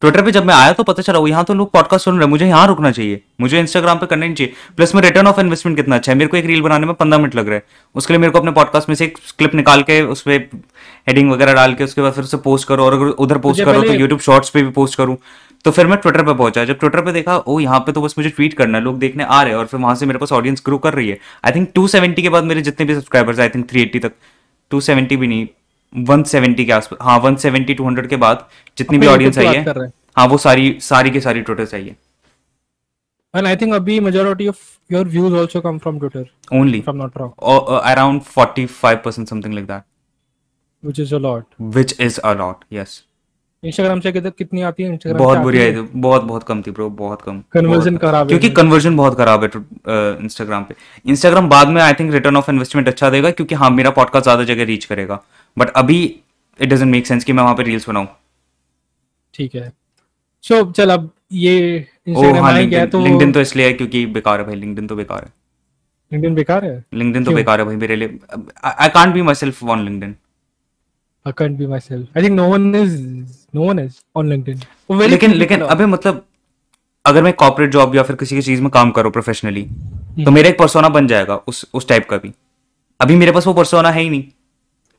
ट्विटर 0.02 0.22
पे 0.22 0.32
जब 0.32 0.44
मैं 0.46 0.54
आया 0.54 0.72
तो 0.72 0.82
पता 0.82 1.02
चला 1.02 1.18
यहाँ 1.28 1.44
तो 1.44 1.54
लोग 1.54 1.70
पॉडकास्ट 1.72 2.04
सुन 2.04 2.14
रहे 2.14 2.24
हैं 2.24 2.30
मुझे 2.30 2.46
यहाँ 2.46 2.66
रुकना 2.66 2.90
चाहिए। 2.90 3.20
मुझे 3.40 3.58
इंस्टाग्राम 3.60 3.98
पे 3.98 4.06
करना 4.06 4.26
नहीं 4.26 4.34
चाहिए। 4.34 4.52
प्लस 4.76 4.94
में 4.94 5.00
रिटर्न 5.02 5.26
ऑफ़ 5.26 5.40
इन्वेस्टमेंट 5.40 5.76
कितना 5.78 5.96
अच्छा 5.96 6.12
है। 6.12 6.18
मेरे 6.18 6.28
को 6.28 6.36
एक 6.36 6.46
रील 6.46 6.62
बनाने 6.62 6.86
में 6.86 6.94
पंद्रह 6.94 7.18
मिनट 7.18 7.34
लग 7.34 7.48
रहे 7.48 7.56
हैं। 7.56 7.62
उसके 7.94 8.14
लिए 8.14 8.18
मेरे 8.18 8.30
को 8.30 8.38
अपने 8.38 8.50
पॉडकास्ट 8.50 8.88
में 8.88 8.96
से 8.96 9.04
एक 9.04 9.18
क्लिप 9.38 9.54
निकाल 9.54 9.82
के 9.82 10.00
उस 10.02 10.22
पर 10.22 10.48
हेडिंग 11.08 11.30
वगैरह 11.32 11.54
डाल 11.54 11.74
के 11.74 11.84
उसके 11.84 12.02
बाद 12.02 12.12
फिर 12.12 12.24
उसे 12.24 12.36
पोस्ट 12.36 12.68
करो 12.68 12.84
और 12.84 12.94
अगर 12.94 13.06
उधर 13.06 13.38
पोस्ट 13.38 13.64
करो 13.64 13.82
तो 13.82 13.92
यूट्यूब 13.92 14.20
शॉर्ट्स 14.20 14.50
पे 14.50 14.62
भी 14.62 14.70
पोस्ट 14.70 14.98
करूँ। 14.98 15.16
तो 15.64 15.70
फिर 15.70 15.86
मैं 15.86 15.98
ट्विटर 15.98 16.22
पर 16.22 16.34
पहुँचा। 16.34 16.64
जब 16.64 16.78
ट्विटर 16.78 17.00
पर 17.00 17.12
देखा 17.12 17.36
ओ 17.36 17.60
यहाँ 17.60 17.80
पे 17.80 17.92
तो 17.92 18.02
बस 18.02 18.14
मुझे 18.18 18.30
ट्वीट 18.30 18.54
करना 18.54 18.78
है 18.78 18.84
लोग 18.84 18.98
देखने 18.98 19.24
आ 19.24 19.42
रहे 19.42 19.52
हैं 19.52 19.58
और 19.58 19.66
फिर 19.66 19.80
वहाँ 19.80 19.94
से 19.94 20.06
मेरे 20.06 20.18
पास 20.18 20.32
ऑडियंस 20.32 20.62
ग्रो 20.66 20.78
कर 20.78 20.94
रही 20.94 21.08
है। 21.08 21.18
आई 21.44 21.52
थिंक 21.52 21.72
270 21.78 22.22
के 22.22 22.28
बाद 22.28 22.44
मेरे 22.44 22.62
जितने 22.62 22.86
भी 22.86 22.94
सब्सक्राइबर्स 22.94 23.40
आई 23.40 23.48
थिंक 23.48 23.68
380 23.70 23.98
तक। 23.98 24.12
270 24.70 25.16
भी 25.16 25.26
नहीं 25.26 25.46
170 25.96 26.64
के 26.66 26.72
आसपास 26.72 26.98
हाँ 27.02 27.20
170 27.22 27.76
200 27.78 28.06
के 28.08 28.16
बाद 28.24 28.46
जितनी 28.78 28.98
भी 28.98 29.06
ऑडियंस 29.06 29.38
आई 29.38 29.46
है 29.46 29.90
हाँ 30.16 30.26
वो 30.28 30.38
सारी 30.38 30.78
सारी 30.80 31.10
की 31.10 31.20
सारी 31.20 31.42
ट्विटर 31.42 31.64
से 31.64 31.76
आई 31.76 31.88
है 31.88 31.96
And 33.34 33.46
I 33.48 33.54
think 33.54 33.74
अभी 33.74 33.98
majority 34.00 34.46
of 34.48 34.62
your 34.88 35.04
views 35.04 35.34
also 35.40 35.60
come 35.64 35.76
from 35.82 35.98
Twitter. 35.98 36.22
Only. 36.60 36.78
If 36.78 36.88
I'm 36.88 36.96
not 37.00 37.18
wrong. 37.20 37.34
Or, 37.38 37.58
uh, 37.74 37.80
around 37.90 38.24
45%, 38.30 39.28
something 39.28 39.52
like 39.52 39.68
that. 39.68 39.84
Which 40.82 40.98
is 40.98 41.12
a 41.12 41.20
lot. 41.26 41.44
Which 41.76 41.94
is 42.00 42.18
a 42.24 42.34
lot, 42.34 42.64
yes. 42.70 42.96
Instagram 43.62 44.00
से 44.00 44.12
कितनी 44.12 44.62
आती 44.62 44.82
है? 44.82 44.92
Instagram 44.92 45.18
बहुत 45.18 45.38
बुरी 45.38 45.58
आई 45.60 45.72
थी 45.74 45.80
बहुत 45.96 46.22
बहुत 46.24 46.42
कम 46.42 46.62
थी 46.62 46.70
ब्रो 46.70 46.88
बहुत 46.98 47.22
कम। 47.22 47.40
कन्वर्जन 47.52 47.96
खराब 47.96 48.28
क्योंकि 48.28 48.50
कन्वर्जन 48.50 48.96
बहुत 48.96 49.16
खराब 49.16 49.42
है 49.44 49.50
इंस्टाग्राम 50.24 50.64
पे। 50.64 50.74
इंस्टाग्राम 51.06 51.48
बाद 51.48 51.68
में 51.68 51.80
I 51.82 51.92
think 51.98 52.12
return 52.12 52.36
of 52.36 52.50
investment 52.50 52.88
अच्छा 52.88 53.10
देगा 53.10 53.30
क्योंकि 53.30 53.54
हाँ 53.54 53.70
मेरा 53.70 53.90
पॉडकास्ट 53.98 54.24
ज़्यादा 54.24 54.44
जगह 54.44 54.64
रीच 54.64 54.84
करेगा। 54.84 55.20
बट 55.56 55.70
अभी 55.76 55.98
इट 56.58 56.68
डजेंट 56.68 56.90
मेक 56.92 57.06
सेंस 57.06 57.24
कि 57.24 57.32
मैं 57.32 57.42
वहाँ 57.42 57.54
पे 57.54 57.62
रील्स 57.62 57.88
बनाऊँ। 57.88 58.08
ठीक 59.34 59.54
है। 59.54 59.72
सो 60.44 60.62
चल 60.72 60.90
अब 60.90 61.10
ये 61.32 61.58
इंस्टाग्राम 62.08 62.44
हाँ, 62.44 62.62
गया 62.64 62.86
तो 62.86 63.04
लिंक्डइन 63.04 63.32
तो 63.32 63.40
इसलिए 63.40 63.66
है 63.66 63.72
क्योंकि 63.72 64.04
बेकार 64.16 64.40
है 64.40 64.46
भाई 64.46 64.54
लिंक्डइन 64.56 64.86
तो 64.86 64.96
बेकार 64.96 65.24
है। 65.24 65.32
लिंक्डइन 66.12 66.34
बेकार 66.34 66.64
है? 66.64 66.84
लिंक्डइन 66.94 67.24
तो 67.24 67.32
बेकार 67.32 67.60
है 67.60 67.66
भाई 67.66 67.76
मेरे 67.76 67.96
लिए 67.96 68.18
I 68.64 68.88
can't 68.88 69.14
be 69.14 69.22
myself 69.34 69.64
on 69.64 69.84
LinkedIn 69.84 70.16
I 71.26 71.30
can't 71.38 71.58
be 71.58 71.66
myself. 71.70 72.04
I 72.16 72.20
think 72.24 72.34
no 72.34 72.44
one 72.50 72.62
is 72.76 72.92
no 73.54 73.66
one 73.66 73.78
is 73.80 73.94
on 74.16 74.28
LinkedIn. 74.32 74.64
लेकिन 75.10 75.34
लेकिन 75.34 75.60
अबे 75.62 75.86
मतलब 75.86 76.24
अगर 77.04 77.22
मैं 77.22 77.32
कॉर्पोरेट 77.34 77.70
जॉब 77.72 77.94
या 77.96 78.02
फिर 78.02 78.16
किसी 78.16 78.36
की 78.36 78.42
चीज़ 78.42 78.62
में 78.62 78.70
काम 78.70 78.90
करूँ 78.90 79.12
प्रोफेशनली 79.12 79.62
तो 79.62 80.22
hmm. 80.22 80.34
मेरा 80.34 80.48
एक 80.48 80.58
परसोना 80.58 80.88
बन 80.88 81.06
जाएगा 81.06 81.36
उस 81.48 81.64
उस 81.74 81.88
टाइप 81.88 82.08
का 82.08 82.16
भी। 82.16 82.32
अभी 83.00 83.16
मेरे 83.16 83.32
पास 83.32 83.46
वो 83.46 83.54
परसोना 83.54 83.90
है 83.90 84.02
ही 84.02 84.10
नहीं। 84.10 84.24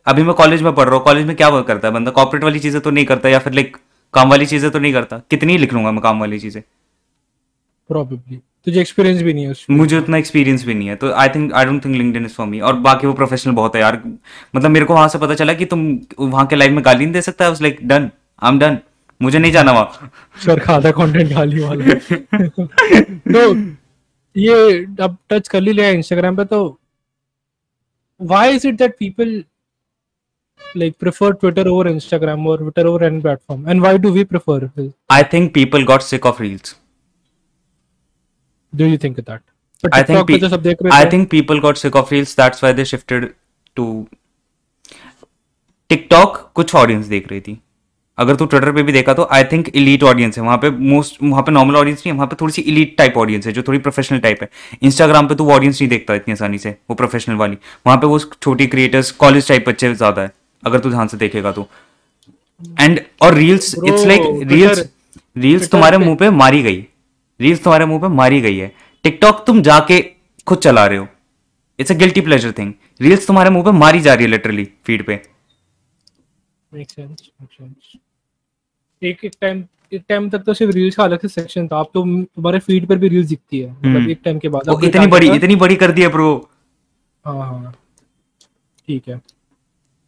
अभी 0.08 0.24
मैं 0.24 0.34
कॉलेज 0.36 0.62
में 0.62 0.74
पढ़ 0.76 0.86
रहा 0.86 0.96
हूँ 0.96 1.04
कॉलेज 1.06 1.26
में 1.26 1.36
क्या 1.36 1.50
वर्क 1.50 1.68
करता 1.68 1.88
है 1.88 1.94
बंदा? 1.94 2.12
कॉर्पोरेट 2.12 2.44
वाली 2.44 2.60
चीज़ें 2.60 2.82
तो 2.82 2.92
नहीं 2.92 3.06
करता 3.06 3.30
या 3.30 3.40
फिर 3.40 3.54
लाइक 3.54 3.78
काम 4.14 4.30
वाली 4.30 4.46
चीज़ें 4.46 4.70
तो 4.72 4.80
नहीं 4.80 4.94
करता। 4.94 5.22
कितनी 5.30 5.58
लिख 5.58 5.74
लूँगा 5.74 5.92
मैं 5.92 6.02
काम 6.02 6.20
वाली 6.20 6.40
चीज़ें? 6.40 6.62
प्रोबेबली 7.90 8.40
तुझे 8.66 8.80
एक्सपीरियंस 8.82 9.22
भी 9.22 9.34
नहीं 9.34 9.44
है 9.44 9.52
उसमें 9.52 9.78
मुझे 9.78 9.98
उतना 9.98 10.18
एक्सपीरियंस 10.18 10.66
भी 10.66 10.74
नहीं 10.74 10.88
है 10.88 10.96
तो 10.96 11.12
I 11.14 11.30
think 11.30 11.54
I 11.54 11.66
don't 11.66 11.84
think 11.86 11.96
LinkedIn 11.96 12.26
is 12.26 12.34
for 12.34 12.48
me 12.48 12.60
और 12.60 12.76
बाकी 12.88 13.08
वो 13.08 13.14
प्रोफेशनल 13.14 13.54
बहुत 13.54 13.76
है 13.76 13.82
यार। 13.82 14.02
मतलब 14.56 14.72
मेरे 14.72 14.86
को 14.86 14.94
वहाँ 14.94 15.08
से 15.10 15.20
पता 15.20 15.36
चला 15.36 15.54
कि 15.54 15.66
तुम 15.66 15.86
वहाँ 16.20 16.46
के 16.48 16.56
लाइफ 16.56 16.72
में 16.72 16.84
गाली 16.86 17.06
नहीं 17.06 17.14
दे 17.14 17.22
सकता 17.22 17.46
है 17.46 17.54
like 17.62 17.80
done 17.84 18.10
I 18.42 18.52
am 18.52 18.60
done 18.60 18.78
मुझे 19.22 19.40
नहीं 19.40 19.52
जाना 19.52 19.72
वहाँ। 19.72 20.12
सर 20.46 20.60
खादा 20.60 20.92
कंटेंट 20.92 21.34
खाली 21.34 21.60
वाले 21.60 21.94
तो 23.34 23.54
ये 24.36 24.56
अब 25.02 25.18
टच 25.30 25.48
कर 25.48 25.62
ली 25.62 25.74
लिया 25.74 25.90
इंस्टाग्राम 25.90 26.36
पे 26.36 26.46
तो 26.46 26.62
why 28.22 28.56
is 28.56 28.68
it 28.68 28.76
that 28.78 28.96
people 29.00 29.44
like 30.78 30.96
prefer 31.00 31.34
Twitter 31.34 31.68
over 31.68 31.88
Instagram 31.88 32.48
और 32.48 32.58
Twitter 32.58 32.86
over 32.88 33.04
any 33.04 33.22
platform 33.22 33.70
and 33.70 33.82
why 33.82 33.98
do 33.98 34.12
we 34.12 34.24
prefer 34.24 34.70
I 35.12 35.24
think 35.34 35.54
people 35.54 35.84
got 35.84 36.02
sick 36.02 36.26
of 36.26 36.42
reels 36.42 36.76
do 38.74 38.86
you 38.86 38.98
think 38.98 39.20
that 39.20 39.42
I 39.96 40.04
think 40.04 40.28
people 40.28 40.50
सब 40.50 40.62
देख 40.62 40.84
रहे 40.84 40.94
हैं 40.94 41.04
I 41.04 41.12
think 41.12 41.30
people 41.30 41.60
got 41.60 41.78
sick 41.78 41.96
of 41.96 42.14
reels 42.14 42.36
that's 42.38 42.64
why 42.64 42.74
they 42.74 42.86
shifted 42.86 43.34
to 43.76 43.86
TikTok 45.90 46.38
कुछ 46.56 46.76
audience 46.76 47.06
देख 47.06 47.30
रही 47.32 47.42
थी। 47.42 47.60
अगर 48.22 48.36
तू 48.36 48.46
ट्विटर 48.46 48.72
पे 48.72 48.84
भी 48.84 48.92
देखा 48.92 49.14
तो 49.14 49.28
आई 49.32 49.44
थिंक 49.52 49.70
इलीट 49.70 50.04
ऑडियंस 50.04 50.38
है। 50.38 50.44
वहाँ 50.44 50.58
पे 50.58 50.70
मोस्ट 50.70 51.18
वहाँ 51.24 51.44
पे 51.44 51.52
नॉर्मल 51.52 51.76
ऑडियंस 51.76 52.00
नहीं 52.00 52.12
है 52.12 52.18
वहाँ 52.18 52.28
पे 52.28 52.36
थोड़ी 52.42 52.54
सी 52.54 52.62
इलीट 52.64 52.96
टाइप 52.98 53.18
ऑडियंस 53.18 53.48
है 53.48 53.54
जो 53.54 53.64
थोड़ी 53.64 53.80
प्रोफेशनल 53.80 54.20
टाइप 54.20 54.42
है। 54.42 54.50
इंस्टाग्राम 54.84 55.28
पे 55.28 55.36
तो 55.36 55.44
वो 55.44 55.54
ऑडियंस 55.54 55.82
नहीं 55.82 55.90
देखता 55.90 56.16
इतनी 56.16 56.32
आसानी 56.32 56.58
से 56.58 56.76
वो 56.90 56.96
प्रोफेशनल 56.96 57.36
वाली। 57.38 57.58
वहाँ 57.86 57.98
पे 57.98 58.08
वो 58.08 58.20
छोटी 58.20 58.68
क्रिएटर्स 58.68 59.12
कॉलेज 59.24 59.48
टाइप 59.48 59.70
बच्चे 59.70 59.94
ज़्यादा 59.94 60.22
है 60.22 60.32
अगर 60.64 60.80
तू 60.80 60.90
ध्यान 60.90 61.08
से 61.08 61.18
देखेगा 61.18 61.52
तो। 61.52 61.68
एंड 62.80 63.00
और 63.22 63.34
reels 63.36 63.76
it's 63.78 64.06
like 64.06 64.22
reels 64.52 64.84
reels 65.38 65.70
तुम्हारे 65.72 65.98
मुँह 65.98 66.16
पे 66.16 66.30
मारी 66.32 66.62
गई। 66.64 66.86
रील्स 67.40 67.64
तुम्हारे 67.64 67.86
मुँह 67.86 68.02
पे 68.02 68.08
मारी 68.16 68.42
गई 68.42 68.58
है। 68.58 68.72
टिकटॉक 69.06 69.44
तुम 69.48 69.62
जाके 69.64 70.00
खुद 70.48 70.58
चला 70.60 70.86
रहे 70.86 70.98
हो। 70.98 71.08
It's 71.80 71.92
a 71.92 71.96
guilty 71.96 72.22
pleasure 72.22 72.52
thing 72.58 72.74
reels 73.02 73.28
तुम्हारे 73.28 73.50
मुँह 73.50 73.64
पे 73.66 73.72
मारी 73.78 74.00
जा 74.02 74.14
रही 74.14 74.26
है 74.26 74.32
लिटरली 74.32 74.68
फ़ीड 74.86 75.06
पे। 75.06 75.22
एक 79.04 79.26
एक 79.26 79.32
टाइम 79.42 79.64
एक 79.94 80.04
टाइम 80.10 80.30
तक 80.30 80.40
तो 80.40 80.54
सिर्फ़ 80.54 80.76
रील्स 80.76 80.96
का 80.96 81.04
अलग 81.04 81.22
से 81.22 81.28
सेक्शन 81.28 81.68
था। 81.68 81.80
अब 81.80 81.86
तो 81.94 82.04
तुम्हारे 82.24 82.60
फ़ीड 82.60 82.88
पर 82.88 82.96
भी 82.96 83.08
रील्स 83.08 83.28
दिखती 83.28 83.60
है। 83.60 83.72
मतलब 83.72 83.96
हम्म। 83.96 84.10
एक 84.10 84.20
टाइम 84.26 84.40
के 84.40 84.50
बाद। 84.50 84.70
अब 84.70 84.84
इतनी 84.84 85.08
बड़ी 85.08 85.32
इतनी 85.32 85.56
बड़ी 85.56 85.76
कर 85.76 85.92
दी 85.92 86.02
है 86.02 86.08
ब्रो 86.08 86.50
हाँ 87.26 87.36
हाँ। 87.36 87.76
ठीक 88.88 89.04
है। 89.08 89.18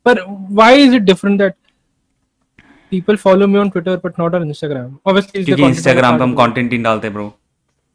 पर 0.05 0.25
why 0.29 0.83
is 0.83 0.95
it 0.95 1.01
different 1.01 1.41
that 1.41 1.53
people 2.93 3.17
follow 3.17 3.45
me 3.49 3.59
on 3.59 3.69
Twitter 3.71 3.93
but 4.01 4.17
not 4.19 4.35
on 4.37 4.43
Instagram. 4.45 4.89
Obviously, 5.07 5.45
क्योंकि 5.45 5.63
Instagram 5.63 6.17
पे 6.17 6.23
हम 6.23 6.35
कंटेंट 6.35 6.71
नहीं 6.71 6.83
डालते 6.83 7.09
ब्रो 7.09 7.29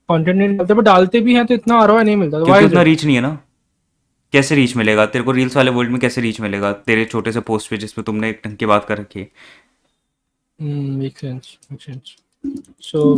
कंटेंट 0.08 0.36
नहीं 0.36 0.56
डालते 0.56 0.74
बट 0.74 0.84
डालते 0.84 1.20
भी 1.20 1.34
हैं 1.34 1.46
तो 1.46 1.54
इतना 1.54 1.78
आरओआई 1.78 2.04
नहीं 2.04 2.16
मिलता। 2.16 2.44
क्योंकि 2.44 2.64
उतना 2.64 2.82
रीच 2.82 3.04
नहीं 3.04 3.16
है 3.16 3.22
ना। 3.22 3.38
कैसे 4.32 4.54
रीच 4.54 4.76
मिलेगा? 4.76 5.06
तेरे 5.06 5.24
को 5.24 5.32
रील्स 5.32 5.56
वाले 5.56 5.70
वर्ल्ड 5.70 5.90
में 5.90 6.00
कैसे 6.00 6.20
रीच 6.20 6.40
मिलेगा? 6.40 6.72
तेरे 6.72 7.04
छोटे 7.04 7.32
से 7.32 7.40
पोस्ट 7.40 7.70
पे 7.70 7.76
जिसमें 7.76 8.04
तुमने 8.04 8.30
एक 8.30 8.42
ढंग 8.46 8.56
की 8.56 8.66
बात 8.66 8.84
कर 8.84 8.98
रखी 8.98 9.20
है। 9.20 9.28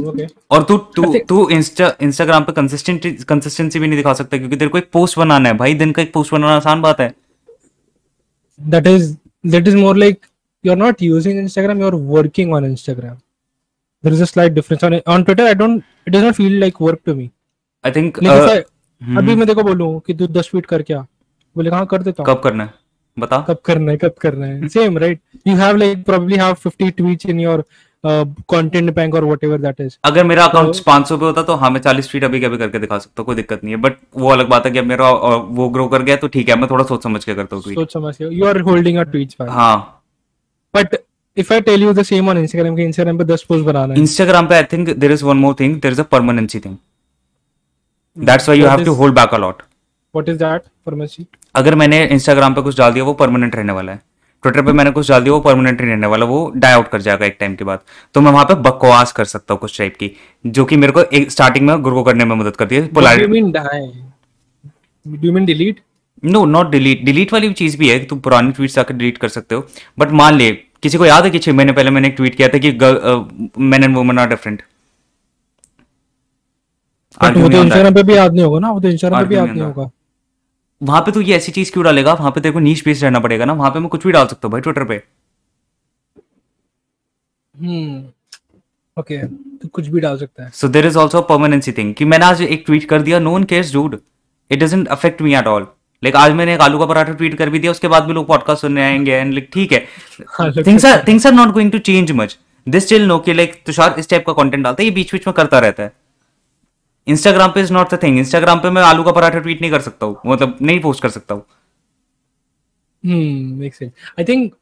ओके 0.08 0.26
और 0.50 0.62
तू 0.62 0.76
तू 0.96 1.12
तू 1.28 1.48
इंस्टा 1.50 1.92
इंस्टाग्राम 2.02 2.44
पे 2.44 2.52
कंसिस्टेंट 2.52 3.06
कंसिस्टेंसी 3.24 3.78
भी 3.78 3.86
नहीं 3.86 3.98
दिखा 3.98 4.12
सकता 4.14 4.38
क्योंकि 4.38 4.56
तेरे 4.56 4.70
को 4.70 4.78
एक 4.78 4.90
पोस्ट 4.92 5.18
बनाना 5.18 5.48
है 5.48 5.56
भाई 5.56 5.74
दिन 5.74 5.92
का 5.92 6.02
एक 6.02 6.12
पोस्ट 6.12 6.32
बनाना 6.32 6.56
आसान 6.56 6.82
बात 6.82 7.00
है 7.00 7.14
that 8.60 8.86
is 8.86 9.14
that 9.46 9.68
is 9.68 9.76
more 9.76 9.96
like 9.96 10.26
you're 10.64 10.76
not 10.76 11.00
using 11.00 11.36
Instagram, 11.36 11.78
you're 11.78 11.96
working 11.96 12.52
on 12.52 12.64
Instagram. 12.64 13.18
There 14.04 14.12
is 14.12 14.20
a 14.20 14.26
slight 14.26 14.54
difference 14.54 14.82
on 14.82 15.00
on 15.06 15.24
Twitter. 15.24 15.44
I 15.44 15.54
don't. 15.54 15.84
It 16.06 16.10
does 16.10 16.22
not 16.22 16.36
feel 16.36 16.58
like 16.60 16.80
work 16.80 17.04
to 17.04 17.14
me. 17.14 17.30
I 17.84 17.90
think. 17.90 18.22
Uh, 18.22 18.62
hmm. 19.02 19.18
अभी 19.18 19.34
मैं 19.34 19.46
देखो 19.46 19.62
बोलूँ 19.62 19.88
कि 20.06 20.14
तू 20.14 20.26
दस 20.28 20.50
tweet 20.50 20.66
कर 20.66 20.82
क्या 20.82 21.00
बोले 21.56 21.70
कहाँ 21.70 21.86
कर 21.86 22.02
देता 22.02 22.22
हूँ 22.22 22.34
कब 22.34 22.40
करना 22.42 22.64
है 22.64 22.74
बता। 23.20 23.38
कब 23.48 23.58
करना 23.64 23.90
है 23.90 23.96
कब 23.98 24.14
करना 24.20 24.46
है? 24.46 24.68
Same 24.68 24.98
right 24.98 25.20
you 25.46 25.56
have 25.56 25.76
like 25.76 26.04
probably 26.04 26.36
have 26.36 26.54
50 26.66 26.90
tweets 26.96 27.26
in 27.26 27.40
your 27.40 27.64
content 28.06 28.94
bank 28.94 29.14
और 29.14 29.24
व्हाटएवर 29.24 29.58
दैट 29.60 29.80
इज़ 29.80 29.96
अगर 30.04 30.24
मेरा 30.24 30.44
अकाउंट 30.44 30.74
so, 30.74 30.82
500 30.82 31.18
पे 31.20 31.24
होता 31.24 31.42
तो 31.42 31.54
हाँ 31.54 31.70
मैं 31.70 31.80
40 31.80 32.10
ट्वीट 32.10 32.24
अभी 32.24 32.40
कभी 32.40 32.58
करके 32.58 32.78
दिखा 32.78 32.98
सकता 32.98 33.22
कोई 33.22 33.36
दिक्कत 33.36 33.64
नहीं 33.64 33.74
है। 33.74 33.80
बट 33.80 33.96
वो 34.16 34.30
अलग 34.30 34.48
बात 34.48 34.66
है 34.66 34.72
कि 34.72 34.78
अब 34.78 34.84
मेरा 34.86 35.10
वो 35.58 35.68
ग्रो 35.68 35.86
कर 35.88 36.02
गया 36.02 36.16
तो 36.16 36.28
ठीक 36.28 36.48
है 36.48 36.56
मैं 36.60 36.70
थोड़ा 36.70 36.84
सोच 36.84 37.02
समझ 37.02 37.24
के 37.24 37.34
करता 37.34 37.56
हूँ 37.56 37.62
सोच 37.62 37.92
समझ 37.92 38.16
के। 38.16 38.34
You 38.34 38.46
are 38.46 38.60
holding 38.70 38.98
a 38.98 39.02
tweets 39.02 39.36
हाँ। 39.50 39.78
But 40.74 40.96
if 41.36 41.50
I 41.54 41.56
tell 41.66 41.82
you 41.82 41.90
the 41.96 42.02
same 42.06 42.28
on 42.30 42.38
Instagram 42.38 42.76
कि 42.76 42.86
Instagram 42.86 43.18
पे 43.18 43.24
10 43.24 43.42
पोस्ट 43.42 43.64
बनाना 43.64 43.94
है। 43.94 44.00
Instagram 44.00 44.48
पे 44.48 44.62
I 44.62 44.64
think 44.70 44.88
there 45.02 45.12
is 45.16 45.22
one 45.26 45.42
more 45.42 45.52
thing 45.60 45.76
there 45.84 45.92
is 45.94 46.00
a 46.02 46.06
permanency 46.14 46.60
thing. 46.64 46.74
That's 48.16 48.48
why 48.48 48.56
you 48.58 48.64
what 48.64 48.72
have 48.72 48.82
is, 48.82 48.88
to 48.88 48.94
hold 49.00 49.14
back 49.18 49.36
a 49.38 49.40
lot 49.44 49.62
what 50.14 50.32
is 50.32 50.40
that 50.40 50.66
permanency? 50.88 51.24
अगर 51.54 51.74
मैंने 51.74 52.04
Instagram 52.06 52.54
पे 52.54 52.62
कुछ 52.62 52.78
डाल 52.78 52.92
दिया 52.92 53.04
वो 53.04 53.12
परमानेंट 53.14 53.56
रहने 53.56 53.72
वाला 53.72 53.92
है। 53.92 54.00
ट्विटर 54.44 54.62
पे 54.62 54.72
मैंने 54.72 54.90
कुछ 54.90 55.08
डाल 55.08 55.22
दिया 55.22 55.32
वो 55.34 55.40
परमानेंट 55.40 55.80
नहीं 55.80 55.90
रहने 55.90 56.06
वाला 56.06 56.26
वो 56.26 56.40
डाई 56.56 56.72
आउट 56.72 56.88
कर 56.90 57.00
जाएगा 57.00 57.26
एक 57.26 57.36
टाइम 57.40 57.54
के 57.54 57.64
बाद। 57.64 57.78
तो 58.14 58.20
मैं 58.20 58.32
वहाँ 58.32 58.44
पे 58.44 58.54
बकवास 58.62 59.12
कर 59.12 59.24
सकता 59.26 59.54
हूँ 59.54 59.60
कुछ 59.60 59.78
टाइप 59.78 59.96
की 59.96 60.10
जो 60.46 60.64
कि 60.64 60.76
मेरे 60.76 60.92
को 60.92 61.02
एक 61.02 61.30
स्टार्टिंग 61.30 61.66
में 61.66 61.84
ग्रो 61.84 62.02
करने 62.02 62.24
में 62.24 62.34
मदद 62.36 62.56
करती 62.56 62.76
है। 62.76 62.86
Polarity 62.88 63.40
no 66.22 66.44
not 66.46 66.70
delete 66.70 67.04
delete 67.04 67.32
वाली 67.32 67.52
चीज़ 67.54 67.76
भी 67.78 67.88
है 67.88 67.98
तुम 68.06 68.20
पुरानी 68.20 68.52
ट्वीट 68.52 68.78
आकर 68.78 68.94
डिलीट 68.94 69.18
कर 69.18 69.28
सकते 69.28 69.54
हो। 69.54 69.66
बट 69.98 70.10
मान 70.12 70.34
ले 70.34 70.50
किसी 70.82 70.98
को 70.98 71.06
याद 71.06 71.24
है 71.24 71.30
कि 71.30 71.38
छह 71.38 71.52
महीने 71.52 71.72
पहले 71.72 71.90
मैंने 71.90 72.08
एक 72.08 72.14
ट्वीट 72.16 72.34
किया 72.34 72.48
था 72.48 72.58
कि 72.58 72.70
man 73.60 73.84
and 73.84 73.96
woman 73.96 74.18
are 74.18 74.28
different 74.28 74.62
वो 77.20 77.48
तो 77.48 77.62
इंस्टाग्राम 77.62 77.94
पे 77.94 78.02
भी 78.02 78.16
याद 78.16 78.32
नहीं 78.34 78.44
होगा 78.44 78.58
ना? 78.58 78.70
वो 78.70 78.80
तो 78.80 78.88
इंस्टाग्राम 78.88 79.22
पे 79.22 79.28
भी 79.28 79.34
याद 79.34 79.48
नहीं 79.48 79.62
होगा। 79.62 79.90
वहाँ 80.80 81.00
पे 81.00 81.12
तो 81.12 81.20
ये 81.20 81.36
ऐसी 81.36 81.52
चीज़ 81.52 81.72
क्यों 81.72 81.84
डालेगा? 81.84 82.12
वहाँ 82.14 82.30
पे 82.30 82.40
तेरे 82.40 82.52
को 82.52 82.58
नीच 82.58 82.84
बेस्ड 82.84 83.04
रहना 83.04 83.20
पड़ेगा 83.20 83.44
ना। 83.44 83.52
वहाँ 83.54 83.70
पे 83.70 83.78
मैं 83.78 83.88
कुछ 83.88 84.06
भी 84.06 84.12
डाल 84.12 84.26
सकता 84.26 84.48
हूँ 84.48 84.52
भाई 84.52 84.60
ट्विटर 84.60 84.84
पे। 84.84 85.02
हम्म 87.54 87.98
ओके 88.96 89.18
तो 89.56 89.68
कुछ 89.68 89.86
भी 89.88 90.00
डाल 90.00 90.16
सकता 90.18 90.44
है। 90.44 90.50
So 90.50 90.68
there 90.68 90.86
is 90.86 90.98
also 90.98 91.20
permanency 91.22 91.72
thing 91.72 91.94
कि 91.94 92.04
मैंने 92.04 92.24
आज 92.26 92.42
एक 92.42 92.62
ट्वीट 92.66 92.84
कर 92.88 93.02
दिया 93.02 93.18
no 93.18 93.30
one 93.30 93.44
cares 93.44 93.72
dude 93.72 93.98
it 94.50 94.58
doesn't 94.60 94.88
affect 94.88 95.22
me 95.22 95.34
at 95.36 95.46
all 95.46 95.66
like 96.02 96.16
आज 96.16 96.32
मैंने 96.32 96.54
एक 96.54 96.60
आलू 96.60 96.78
का 96.78 96.86
पराठा 96.86 97.12
ट्वीट 97.12 97.34
कर 97.38 97.50
भी 97.50 97.58
दिया 97.58 97.70
उसके 97.72 97.88
बाद 97.88 98.04
भी 98.04 98.12
लोग 98.12 98.26
पॉडकास्ट 98.26 98.62
सुनने 98.62 98.82
आएँगे 98.82 99.12
एंड 99.12 99.32
लाइक 99.32 99.50
ठीक 99.54 99.72
है। 99.72 99.86
Things 100.66 100.84
are 100.84 101.04
things 101.08 101.26
are 101.26 101.32
not 101.32 101.52
going 101.54 101.72
to 101.72 101.78
change 101.80 102.12
much 102.12 102.38
this 102.66 102.84
still 102.86 103.06
no 103.06 103.18
कि 103.18 103.32
लाइक 103.32 103.62
तुषार 103.66 103.94
इस 103.98 104.08
टाइप 104.10 104.26
का 104.26 104.32
कंटेंट 104.32 104.62
डालता 104.64 104.82
है 104.82 104.88
ये 104.88 104.94
बीच 104.94 105.12
बीच 105.12 105.26
में 105.26 105.34
करता 105.34 105.58
रहता 105.58 105.82
है। 105.82 105.92
इंस्टाग्राम 107.10 107.50
पे 107.52 107.60
is 107.60 107.72
not 107.72 107.94
the 107.94 108.02
thing 108.02 108.18
Instagram 108.18 108.58
पे 108.60 108.70
मैं 108.70 108.82
आलू 108.82 109.02
का 109.04 109.12
पराठा 109.12 109.38
ट्वीट 109.38 109.60
नहीं 109.60 109.70
कर 109.70 109.80
सकता 109.80 110.06
हूँ। 110.06 110.16
मतलब 110.26 110.58
नहीं 110.62 110.80
पोस्ट 110.80 111.02
कर 111.02 111.08
सकता 111.10 111.34
हूँ। 111.34 111.44
I 113.04 114.24
think 114.24 114.54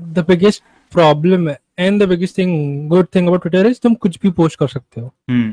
the 0.00 0.24
biggest 0.28 0.62
problem 0.92 1.48
and 1.48 2.02
the 2.02 2.08
biggest 2.08 2.38
thing 2.38 2.88
good 2.88 3.06
thing 3.14 3.26
about 3.26 3.42
Twitter 3.42 3.66
is 3.66 3.80
तुम 3.82 3.94
कुछ 3.96 4.18
भी 4.22 4.30
पोस्ट 4.32 4.58
कर 4.58 4.68
सकते 4.68 5.00
हो। 5.00 5.12
Hmm. 5.30 5.50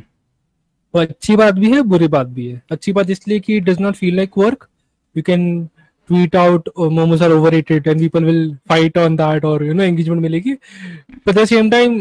वो 0.93 1.01
अच्छी 1.01 1.35
बात 1.35 1.53
भी 1.53 1.71
है 1.71 1.81
बुरी 1.83 2.07
बात 2.07 2.27
भी 2.27 2.47
है। 2.47 2.61
अच्छी 2.71 2.91
बात 2.93 3.09
इसलिए 3.09 3.39
कि 3.39 3.55
it 3.57 3.63
does 3.63 3.81
not 3.81 3.95
feel 3.95 4.15
like 4.15 4.37
work 4.37 4.67
you 5.15 5.23
can 5.23 5.65
tweet 6.09 6.35
out 6.35 6.69
momos 6.91 7.23
are 7.23 7.31
over 7.31 7.53
and 7.53 7.99
people 7.99 8.23
will 8.25 8.55
fight 8.69 8.97
on 8.97 9.15
that 9.15 9.45
और 9.45 9.65
यू 9.65 9.73
नो 9.73 9.83
एंगेजमेंट 9.83 10.21
मिलेगी. 10.21 10.53
But 10.53 11.33
the 11.35 11.45
same 11.45 11.69
time 11.71 11.97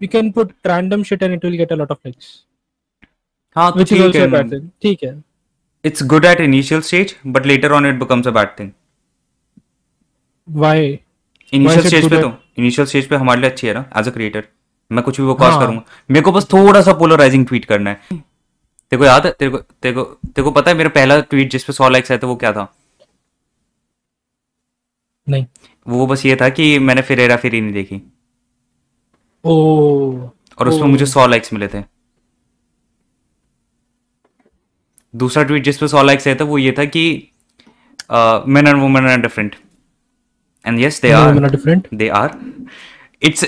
you 0.00 0.08
can 0.08 0.30
put 0.30 0.52
random 0.66 1.02
shit 1.02 1.22
and 1.22 1.34
it 1.34 1.44
will 1.44 1.56
get 1.56 1.72
a 1.72 1.76
lot 1.76 1.90
of 1.90 1.98
likes 2.06 2.34
हाँ 3.56 3.72
a 3.72 3.76
bad 3.76 4.50
thing. 4.50 4.68
ठीक 4.82 5.02
है। 5.04 5.22
It's 5.84 6.02
good 6.12 6.24
at 6.24 6.40
initial 6.44 6.82
stage 6.88 7.14
but 7.36 7.46
later 7.50 7.72
on 7.74 7.88
it 7.90 7.98
becomes 8.00 8.26
a 8.26 8.34
bad 8.38 8.52
thing. 8.58 8.70
Why? 10.48 10.78
Initial 11.52 11.86
stage 11.86 12.10
पे 12.10 12.20
तो 12.22 12.32
initial 12.58 12.88
stage 12.92 13.06
पे 13.06 13.16
हमारे 13.16 13.40
लिए 13.40 13.50
अच्छी 13.50 13.66
है 13.66 13.74
ना 13.74 13.88
as 13.92 14.08
a 14.08 14.14
creator 14.16 14.42
मैं 14.90 15.02
कुछ 15.04 15.20
भी 15.20 15.26
वो 15.26 15.34
कॉस्ट 15.34 15.58
करूँगा। 15.60 15.82
मेरे 16.10 16.24
को 16.24 16.32
बस 16.32 16.46
थोड़ा 16.52 16.80
सा 16.82 16.92
पोलराइजिंग 16.92 17.46
ट्वीट 17.46 17.64
करना 17.64 17.90
है। 17.90 17.96
तेरे 18.12 18.98
को 18.98 19.04
याद 19.04 19.26
है? 19.26 19.32
तेरे 19.32 19.50
को 19.50 19.58
तेरे 19.58 19.94
को 19.94 20.02
तेरे 20.02 20.42
को 20.42 20.50
पता 20.50 20.70
है 20.70 20.76
मेरा 20.76 20.88
पहला 20.88 21.20
ट्वीट 21.20 21.50
जिस 21.50 21.64
पे 21.64 21.72
सौ 21.72 21.88
लाइक्स 21.88 22.12
आए 22.12 22.18
थे 22.18 22.26
वो 22.26 22.36
क्या 22.36 22.52
था? 22.52 22.72
नहीं। 25.28 25.46
वो 25.88 26.06
बस 26.06 26.24
ये 26.26 26.36
था 26.36 26.48
कि 26.48 26.78
मैंने 26.78 27.02
फिर 27.02 27.20
हेरा 27.20 27.36
फेरी 27.36 27.60
नहीं 27.60 27.72
देखी। 27.72 28.00
ओ 29.44 30.28
और 30.58 30.68
उसमें 30.68 30.88
मुझे 30.88 31.06
सौ 31.06 31.26
लाइक्स 31.26 31.52
मिले 31.52 31.68
थे। 31.68 31.95
दूसरा 35.16 35.42
ट्वीट 35.44 35.64
जिस 35.64 35.78
पे 35.78 35.88
सौ 35.88 36.02
लाइक्स 36.02 36.28
आए 36.28 36.34
थे 36.34 36.44
वो 36.44 36.58
ये 36.58 36.72
था 36.78 36.84
कि 36.96 37.04
man 38.10 38.66
and 38.66 38.80
women 38.80 39.06
are 39.08 39.20
different 39.20 39.54
and 40.64 40.80
yes 40.80 41.00
they 41.02 41.10
are 41.12 41.48
different 41.50 41.88
they 41.94 42.08
are 42.08 42.38
it's 43.22 43.46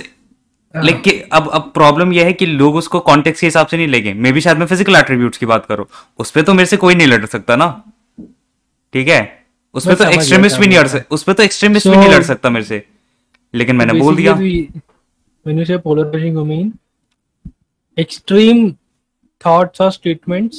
लेकिन 0.74 1.20
अब 1.32 1.48
अब 1.54 1.70
प्रॉब्लम 1.74 2.12
यह 2.12 2.24
है 2.24 2.32
कि 2.32 2.46
लोग 2.46 2.74
उसको 2.76 3.00
कॉन्टेक्स्ट 3.00 3.40
के 3.40 3.46
हिसाब 3.46 3.66
से 3.66 3.76
नहीं 3.76 3.86
लेंगे. 3.88 4.12
मे 4.14 4.32
भी 4.32 4.40
शायद 4.40 4.58
मैं 4.58 4.66
फ़िज़िकल 4.66 4.96
एट्रीब्यूट्स 4.96 5.38
की 5.38 5.46
बात 5.46 5.66
करूँ. 5.66 5.86
उस 6.18 6.30
पर 6.30 6.42
तो 6.42 6.54
मेरे 6.54 6.66
से 6.66 6.76
कोई 6.76 6.94
नहीं 6.94 7.06
लड़ 7.06 7.26
सकता 7.26 7.56
ना. 7.56 7.68
ठीक 8.92 9.08
है? 9.08 9.46
उस 9.74 9.86
पर 9.86 9.94
तो 9.94 10.04
एक्सट्रीमिस्ट 10.04 10.58
भी 10.60 10.66
नहीं 10.66 10.78
लड़ 10.78 10.86
सकता 10.86 11.14
उस 11.14 11.22
पर 11.22 11.32
तो 11.32 11.42
एक्सट्रीमिस्ट 11.42 11.88
भी 11.88 11.96
नहीं 11.96 12.08
लड़ 12.08 12.22
सकता 12.22 12.50
मेरे 12.50 12.64
से. 12.64 12.82
लेकिन 13.54 13.76
मैंने 13.76 13.92
बोल 14.00 14.16
दिया। 14.16 14.34
when 14.34 15.58
you 15.58 15.66
say 15.66 15.78
polarizing 15.84 16.34
you 16.38 16.44
mean 16.46 16.66
extreme 17.96 18.62
thoughts 19.40 19.80
or 19.80 19.90
statements 19.96 20.56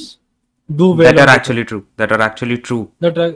do 0.69 0.91
well 0.91 1.13
that 1.13 1.19
are 1.19 1.31
actually 1.37 1.65
true 1.71 1.85
that 1.97 2.11
are 2.11 2.21
actually 2.21 2.57
true 2.57 2.83
that 2.99 3.17
are, 3.17 3.31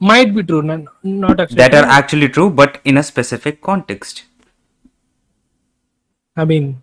might 0.00 0.34
be 0.34 0.42
true 0.42 0.62
not, 0.62 0.80
not 1.02 1.40
actually 1.40 1.56
that 1.56 1.74
are 1.74 1.84
actually 1.98 2.28
true 2.28 2.48
but 2.50 2.80
in 2.84 2.98
a 2.98 3.02
specific 3.02 3.62
context 3.62 4.24
I 6.36 6.44
mean, 6.44 6.82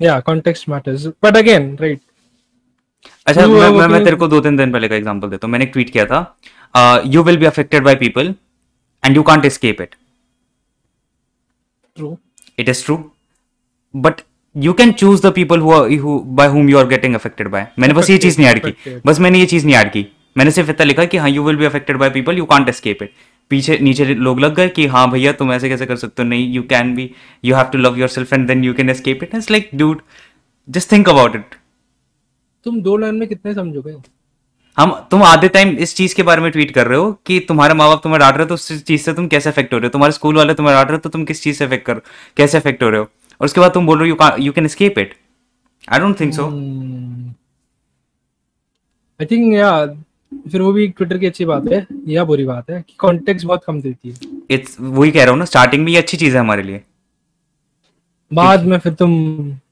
yeah, 0.00 0.20
context 0.20 0.66
matters. 0.68 1.06
But 1.20 1.36
again, 1.36 1.76
right? 1.80 2.00
अच्छा 3.26 3.46
मैं 3.46 3.68
मैं, 3.70 3.86
मैं 3.88 4.02
तेरे 4.04 4.16
को 4.16 4.28
दो 4.28 4.40
तीन 4.40 4.56
दिन 4.56 4.72
पहले 4.72 4.88
का 4.88 4.94
एग्जांपल 4.94 5.28
देता 5.30 5.46
हूँ 5.46 5.52
मैंने 5.52 5.64
एक 5.64 5.72
ट्वीट 5.72 5.90
किया 5.90 6.04
था 6.06 7.02
you 7.14 7.22
will 7.22 7.36
be 7.38 7.46
affected 7.46 7.84
by 7.84 7.94
people 7.96 8.34
and 9.02 9.16
you 9.16 9.22
can't 9.28 9.44
escape 9.46 9.80
it 9.80 9.94
true 11.96 12.16
it 12.58 12.68
is 12.68 12.84
true 12.84 12.96
but 13.94 14.20
you 14.55 14.73
can 14.73 14.91
choose 14.91 15.21
the 15.21 15.31
people 15.33 15.59
by 15.59 16.47
whom 16.47 16.69
you 16.69 16.77
are 16.77 16.87
getting 16.87 17.15
affected 17.15 17.47
by 17.47 17.67
मैंने 17.79 17.93
बस 17.93 18.09
ये 18.09 18.17
चीज़ 18.17 18.39
नहीं 18.39 18.49
ऐड 18.49 18.65
की। 18.65 18.99
बस 19.05 19.19
मैंने 19.19 19.39
ये 19.39 19.45
चीज़ 19.45 19.65
नहीं 19.65 19.75
ऐड 19.75 19.91
की। 19.91 20.05
मैंने 20.37 20.51
सिर्फ़ 20.51 20.69
इतना 20.69 20.85
लिखा 20.85 21.05
कि 21.05 21.17
हाँ 21.17 21.29
you 21.29 21.43
will 21.43 21.57
be 21.57 21.65
affected 21.65 21.97
by 21.97 22.09
people 22.09 22.37
you 22.37 22.45
can't 22.45 22.69
escape 22.69 23.03
it 23.03 23.13
पीछे 23.51 23.77
नीचे 23.81 24.05
लोग 24.05 24.39
लग 24.39 24.55
गए 24.55 24.69
कि 24.69 24.85
हाँ 24.87 25.09
भैया 25.11 25.31
तुम 25.33 25.51
ऐसे 25.53 25.69
कैसे 25.69 25.85
कर 25.85 25.95
सकते 25.95 26.23
हो? 26.23 26.29
नहीं 26.29 26.53
you 26.53 26.61
can 26.69 26.93
be 26.95 27.09
you 27.45 27.55
have 27.55 27.65
to 27.71 27.77
love 27.77 27.97
yourself 28.09 28.33
and 28.33 28.47
then 28.47 28.63
you 28.63 28.73
can 28.73 28.89
escape 28.89 29.23
it 29.23 29.35
it's 29.35 29.51
like 29.51 29.69
dude 29.75 30.01
just 30.69 30.91
think 30.91 31.09
about 31.09 31.35
it 31.35 31.55
तुम 32.65 32.81
दो 32.81 32.97
लाइन 32.97 33.15
में 33.15 33.27
कितने 33.27 33.53
समझोगे? 33.53 33.93
हम 34.77 34.91
तुम 35.11 35.23
आधे 35.23 35.47
टाइम 35.49 35.69
इस 35.77 35.95
चीज़ 35.95 36.15
के 36.15 36.23
बारे 36.23 36.41
में 36.41 36.51
ट्वीट 36.51 36.71
कर 36.71 36.87
रहे 36.87 36.97
हो 36.97 37.11
कि 37.25 37.39
तुम्हारे 37.47 37.73
माँ 37.73 37.87
बाप 37.89 38.01
तुम्हें 38.03 38.19
डांट 38.19 38.33
रहे 38.33 38.43
हो 38.43 38.47
तो 38.47 38.53
उस 38.53 38.83
चीज़ 38.83 39.01
से 39.01 39.13
तुम 39.13 39.27
कैसे 39.27 39.49
अफेक्ट 39.49 39.73
हो 39.73 39.79
रहे 39.79 39.87
हो? 39.87 39.89
तुम्हारे 39.89 40.13
स्कूल 40.13 40.35
वाले 40.37 40.53
तुम्हें 40.53 40.75
डांट 40.75 40.87
रहे 40.87 40.95
हो 40.95 40.99
तो 40.99 41.09
तुम 41.09 41.25
किस 41.25 41.43
चीज़ 41.43 41.57
से 41.57 41.65
अफेक्ट 41.65 41.85
कर 41.85 42.01
कैसे 42.37 42.57
अफेक्ट 42.57 42.83
हो 42.83 42.89
रहे 42.89 42.99
हो? 42.99 43.05
और 43.41 43.45
उसके 43.45 43.61
बाद 43.61 43.73
तुम 43.73 43.85
बोल 43.85 43.99
रहे 43.99 44.09
हो 44.09 44.35
you 44.39 44.51
can 44.51 44.65
escape 44.65 44.99
it 44.99 45.13
I 45.87 45.99
don't 45.99 46.19
think 46.19 46.33
so 46.33 46.45
I 49.19 49.25
think 49.31 49.53
या 49.53 49.85
फिर 50.51 50.61
वो 50.61 50.71
भी 50.73 50.87
ट्विटर 50.87 51.17
की 51.17 51.25
अच्छी 51.25 51.45
बात 51.45 51.67
है 51.71 51.85
या 52.07 52.23
बुरी 52.23 52.45
बात 52.45 52.69
है 52.69 52.81
कि 52.81 52.93
कॉन्टेक्स्ट 52.99 53.45
बहुत 53.47 53.63
कम 53.65 53.81
देती 53.81 54.09
है। 54.09 54.15
इट्स 54.51 54.77
वही 54.79 55.11
कह 55.11 55.23
रहा 55.23 55.31
हूँ 55.31 55.39
ना 55.39 55.45
स्टार्टिंग 55.45 55.83
में 55.85 55.91
ये 55.91 55.97
अच्छी 55.97 56.17
चीज़ 56.17 56.33
है 56.35 56.39
हमारे 56.39 56.63
लिए। 56.63 56.81
बाद 58.31 58.65
में 58.65 58.77
फिर 58.79 58.93
तुम 58.93 59.11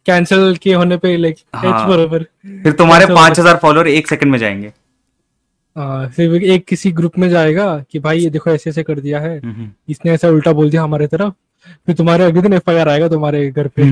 कैंसिल 0.05 0.55
के 0.63 0.73
होने 0.73 0.97
पे 0.97 1.15
लाइक 1.17 1.37
हाँ, 1.55 1.87
बराबर। 1.87 2.23
फिर 2.63 2.71
तुम्हारे 2.73 3.05
पाँच 3.07 3.39
हज़ार 3.39 3.57
फॉलोअर 3.57 3.87
एक 3.87 4.07
सेकंड 4.07 4.31
में 4.31 4.37
जाएँगे। 4.39 4.71
आ, 5.79 6.07
फिर 6.07 6.43
एक 6.43 6.65
किसी 6.65 6.91
ग्रुप 6.91 7.17
में 7.17 7.29
जाएगा 7.29 7.67
कि 7.91 7.99
भाई 7.99 8.19
ये 8.19 8.29
देखो 8.29 8.49
ऐसे 8.51 8.69
ऐसे 8.69 8.83
कर 8.83 8.99
दिया 8.99 9.19
है। 9.19 9.37
इसने 9.89 10.11
ऐसा 10.11 10.29
उल्टा 10.29 10.51
बोल 10.53 10.69
दिया 10.69 10.83
हमारे 10.83 11.07
तरफ़। 11.07 11.33
फिर 11.85 11.95
तुम्हारे 11.95 12.23
अगले 12.23 12.41
दिन 12.41 12.53
एफ़ 12.53 12.69
आएगा 12.69 13.07
तुम्हारे 13.09 13.49
घर 13.51 13.67
पे। 13.67 13.83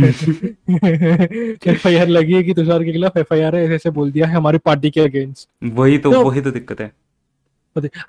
एफ़ 1.72 1.88
आई 1.88 1.96
आर 1.96 2.08
लगी 2.08 2.34
है 2.34 2.44
कि 2.44 2.54
तुषार 2.54 2.84
के 2.84 2.92
खिलाफ 2.92 3.18
एफ़ 3.18 3.34
आई 3.34 3.42
आर 3.42 3.56
ऐसे 3.56 3.90
बोल 3.90 4.12
दिया 4.12 4.28
है 4.28 4.36
हमारी 4.36 4.58
पार्टी 4.58 4.90
के 4.90 5.02
अगेंस्ट 5.02 5.48
वही 5.64 5.98
तो, 5.98 6.12
तो 6.14 6.24
वही 6.24 6.42
तो 6.42 6.52
दिक्कत 6.52 6.82
है। 6.82 6.92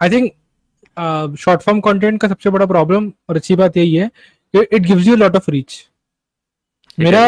I 0.02 0.10
think 0.10 1.36
short 1.38 1.60
form 1.60 1.80
content 1.80 2.20
का 2.20 2.28
सबसे 2.28 2.50
बड़ा 2.50 2.66
प्रॉब्लम 2.66 3.10
और 3.28 3.36
अच्छी 3.36 3.56
बात 3.56 3.76
यही 3.76 3.94
है 3.94 4.10
it 4.54 4.82
gives 4.82 5.06
you 5.06 5.16
lot 5.16 5.36
of 5.36 5.50
reach 5.50 5.76
मेरा 6.98 7.26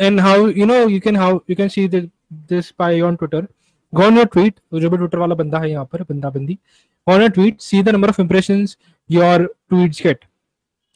and 0.00 0.20
how 0.20 0.48
you 0.48 0.66
know 0.66 0.74
you 0.88 1.00
can 1.00 1.16
how 1.16 1.38
you 1.50 1.56
can 1.56 1.68
see 1.68 1.88
this 1.88 2.72
by 2.78 3.00
on 3.00 3.16
Twitter 3.16 3.46
go 3.92 4.02
on 4.02 4.18
your 4.18 4.28
tweet. 4.34 4.54
जो 4.74 4.90
भी 4.90 4.96
ट्विटर 4.96 5.18
वाला 5.18 5.34
बंदा 5.34 5.58
है 5.58 5.70
यहाँ 5.70 5.84
पर 5.92 6.02
बंदा 6.02 6.30
बंदी 6.30 6.58
on 7.06 7.22
your 7.22 7.32
tweet. 7.38 7.60
See 7.62 7.82
the 7.82 7.96
number 7.96 8.12
of 8.12 8.20
impressions 8.24 8.76
your 9.10 9.38
tweets 9.72 10.02
get. 10.06 10.24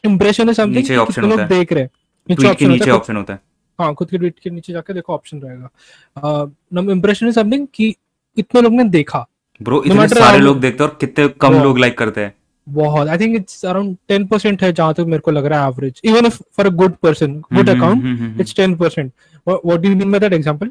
Impression 0.05 0.53
is 0.53 0.61
something 0.61 0.83
नीचे 0.83 0.97
ऑप्शन 0.97 1.47
देख 1.49 1.73
रहे 1.73 1.85
नीचे 2.29 2.49
ऑप्शन 2.49 2.71
नीचे 2.71 2.91
ऑप्शन 2.91 3.17
होता 3.17 3.33
है। 3.33 3.41
हाँ 3.79 3.95
खुद 3.95 4.11
के 4.11 4.19
ट्वीट 4.19 4.39
के 4.39 4.51
नीचे 4.51 4.73
जाके 4.73 4.95
देखो 4.95 5.13
ऑप्शन 5.15 5.41
रहेगा। 5.41 6.93
इंप्रेशन 6.93 7.29
इज़ 7.29 7.35
समथिंग 7.35 7.67
कि 7.75 7.95
इतने 8.37 8.61
लोग 8.63 8.73
ने 8.73 8.85
देखा। 8.89 9.27
ब्रो 9.61 9.83
इतने 9.87 10.09
सारे 10.09 10.39
लोग 10.39 10.61
देखते 10.61 10.85
हैं 10.85 10.91
और 10.91 10.97
कितने 11.01 11.29
कम 11.41 11.63
लोग 11.63 11.79
लाइक 11.79 11.99
करते 11.99 12.21
हैं। 12.21 12.35
बहुत। 12.67 13.09
I 13.09 13.19
think 13.19 13.37
it's 13.37 13.65
around 13.65 13.97
ten 14.09 14.27
percent 14.27 14.63
है 14.63 14.73
जहाँ 14.73 14.95
तक 14.95 15.05
मेरे 15.07 15.19
को 15.19 15.31
लग 15.31 15.47
रहा 15.47 15.65
है 15.65 15.71
average 15.71 16.01
even 16.05 16.29
for 16.29 16.67
a 16.67 16.71
good 16.83 16.95
person 17.03 17.35
good 17.55 17.69
account 17.71 18.41
it's 18.41 18.57
ten 18.57 18.77
percent 18.77 19.13
what 19.49 19.81
do 19.81 19.95
mean 19.95 20.11
by 20.11 20.21
that 20.21 20.33
example 20.33 20.71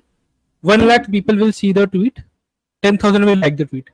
one 0.64 0.82
lakh 0.82 1.10
people 1.12 1.38
will 1.38 1.52
see 1.52 1.74
the 1.74 1.88
tweet 1.88 2.20
ten 2.84 2.98
thousand 2.98 3.26
will 3.26 3.40
like 3.40 3.56
the 3.56 3.62
tweet 3.62 3.90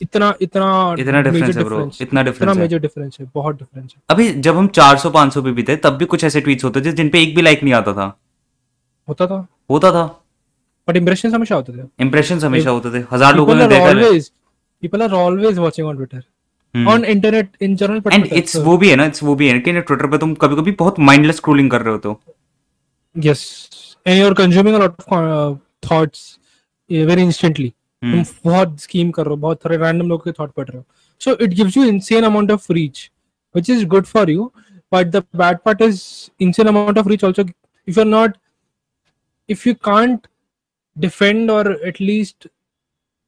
इतना 0.00 0.34
इतना 0.40 0.94
इतना 0.98 1.20
डिफरेंस 1.22 1.56
है 1.56 1.64
bro 1.64 1.78
इतना 2.00 2.22
difference 2.22 2.42
इतना 2.42 2.54
major 2.54 2.78
difference 2.78 3.16
है. 3.20 3.26
बहुत 3.34 3.58
difference 3.58 3.94
है। 3.96 4.02
अभी 4.10 4.28
जब 4.40 4.56
हम 4.56 4.66
400 4.68 5.10
500 5.10 5.42
पे 5.44 5.52
भी 5.52 5.62
थे 5.62 5.76
तब 5.76 5.96
भी 5.98 6.04
कुछ 6.04 6.24
ऐसे 6.24 6.40
ट्वीट्स 6.40 6.64
होते 6.64 6.80
थे 6.80 6.92
जिन 6.92 7.08
पे 7.08 7.22
एक 7.22 7.34
भी 7.36 7.42
लाइक 7.42 7.62
नहीं 7.62 7.74
आता 7.74 7.92
था। 7.92 8.06
होता 9.08 9.26
था। 9.26 9.46
होता 9.70 9.90
था। 9.92 10.04
बट 10.88 10.96
इंप्रेशंस 10.96 11.34
हमेशा 11.34 11.54
होते 11.54 11.72
थे। 11.72 11.86
इंप्रेशंस 12.00 12.44
हमेशा 12.44 12.70
होते 12.70 12.90
थे। 12.92 13.04
हज़ार 13.12 13.36
लोगों 13.36 13.54
ने 13.54 13.66
देखा 13.68 13.88
है। 13.88 14.18
People 14.82 15.02
are 15.02 15.12
always 15.14 15.58
watching 15.58 15.88
on 15.88 15.96
Twitter 15.96 16.86
on 16.88 17.04
internet 17.04 17.50
in 17.62 17.76
general 17.76 18.02
and 18.12 18.26
it's 18.26 18.56
वो 18.56 18.76
भी 18.76 18.88
है 18.90 18.96
ना 18.96 19.04
इट्स 19.04 19.22
वो 19.22 19.34
भी 19.34 19.48
है 19.48 19.58
कि 19.58 19.72
ट्विटर 19.72 20.06
पे 20.06 20.18
तुम 20.18 20.34
कभी-कभी 20.34 20.72
बहुत 20.72 20.98
माइंडलेस 21.00 21.36
स्क्रॉलिंग 21.36 21.70
कर 21.70 21.82
रहे 21.82 21.92
हो। 21.92 21.98
तो 21.98 22.20
yes 23.16 23.44
and 24.06 24.18
you 24.18 24.26
are 24.26 24.34
consuming 24.34 24.76
a 24.76 24.78
lot 24.78 25.02
of 25.12 25.58
thoughts 25.90 26.38
very 26.90 27.22
instantly 27.22 27.68
तुम 27.68 28.10
हम्म। 28.10 28.24
बहुत 28.44 28.80
स्कीम 28.80 29.10
कर 29.10 29.24
रहे 29.24 29.30
हो 29.30 29.36
बहुत 29.40 29.62
सारे 29.62 29.76
रैंडम 29.76 30.08
लोगों 30.08 30.24
के 30.24 30.32
थॉट 30.40 30.52
पढ़ 30.52 30.68
रहे 30.68 30.78
हो 30.78 30.84
so 31.20 31.36
it 31.44 31.54
gives 31.54 31.76
you 31.76 31.84
insane 31.84 32.24
amount 32.24 32.50
of 32.50 32.72
reach 32.72 33.10
which 33.54 33.68
is 33.72 33.84
good 33.92 34.06
for 34.06 34.22
you 34.30 34.52
but 34.92 35.12
the 35.12 35.20
bad 35.42 35.62
part 35.64 35.82
is 35.84 36.00
insane 36.40 36.68
amount 36.68 36.98
of 36.98 37.06
reach 37.06 37.22
also 37.28 37.44
if 37.88 37.96
you're 37.98 38.08
not 38.08 38.36
if 39.48 39.64
you 39.66 39.74
can't 39.88 40.28
defend 40.96 41.50
or 41.50 41.62
at 41.90 42.00
least 42.00 42.48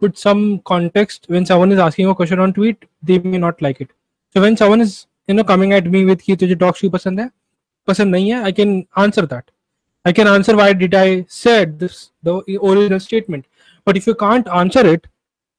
put 0.02 0.18
some 0.18 0.42
context 0.72 1.28
when 1.28 1.46
someone 1.46 1.72
is 1.72 1.78
asking 1.78 2.10
a 2.10 2.14
question 2.14 2.42
on 2.46 2.52
tweet 2.52 2.84
they 3.02 3.18
may 3.20 3.38
not 3.38 3.62
like 3.62 3.80
it 3.80 3.94
so 4.36 4.42
when 4.42 4.56
someone 4.56 4.84
is 4.86 4.98
you 5.28 5.34
know 5.34 5.44
coming 5.44 5.72
at 5.78 5.90
me 5.94 6.04
with 6.04 6.22
कि 6.22 6.36
तुझे 6.36 6.54
dog 6.54 6.74
शू 6.76 6.90
पसंद 6.90 7.20
है 7.20 7.30
पसंद 7.88 8.14
नहीं 8.14 8.32
है 8.32 8.42
I 8.44 8.52
can 8.52 8.76
answer 9.04 9.26
that 9.32 9.50
I 10.08 10.12
can 10.18 10.28
answer 10.32 10.56
why 10.56 10.72
did 10.82 10.94
I 10.94 11.06
said 11.28 11.78
this 11.78 11.96
the 12.22 12.34
original 12.70 13.00
statement 13.00 13.46
but 13.86 13.96
if 14.00 14.06
you 14.10 14.14
can't 14.24 14.48
answer 14.60 14.84
it 14.94 15.06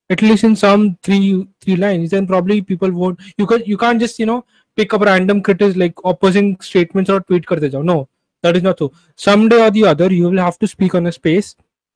at 0.09 0.21
least 0.21 0.43
in 0.43 0.55
some 0.55 0.85
three 1.03 1.47
three 1.61 1.75
lines 1.75 2.11
then 2.11 2.27
probably 2.27 2.61
people 2.61 2.91
won't 3.01 3.27
you 3.37 3.47
can 3.51 3.63
you 3.73 3.77
can't 3.83 4.05
just 4.05 4.23
you 4.23 4.29
know 4.31 4.39
pick 4.77 4.93
up 4.93 5.05
random 5.11 5.43
critics 5.49 5.75
like 5.75 6.03
opposing 6.13 6.49
statements 6.69 7.15
or 7.15 7.19
tweet 7.21 7.45
karte 7.53 7.69
jao 7.75 7.83
no 7.91 7.97
that 8.43 8.59
is 8.61 8.67
not 8.69 8.83
so 8.83 8.91
someday 9.27 9.61
or 9.67 9.71
the 9.77 9.85
other 9.93 10.09
you 10.17 10.25
will 10.29 10.43
have 10.47 10.59
to 10.65 10.73
speak 10.75 10.95
on 11.01 11.13
a 11.13 11.15
space 11.19 11.55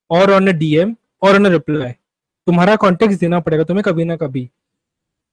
or 0.10 0.24
on 0.40 0.54
a 0.54 0.56
dm 0.64 0.96
or 1.22 1.36
on 1.42 1.52
a 1.52 1.54
reply 1.58 1.92
तुम्हारा 2.48 2.76
context 2.76 3.20
देना 3.20 3.40
पड़ेगा 3.40 3.64
तुम्हें 3.64 3.84
कभी 3.84 4.06
ना 4.06 4.16
कभी 4.16 4.50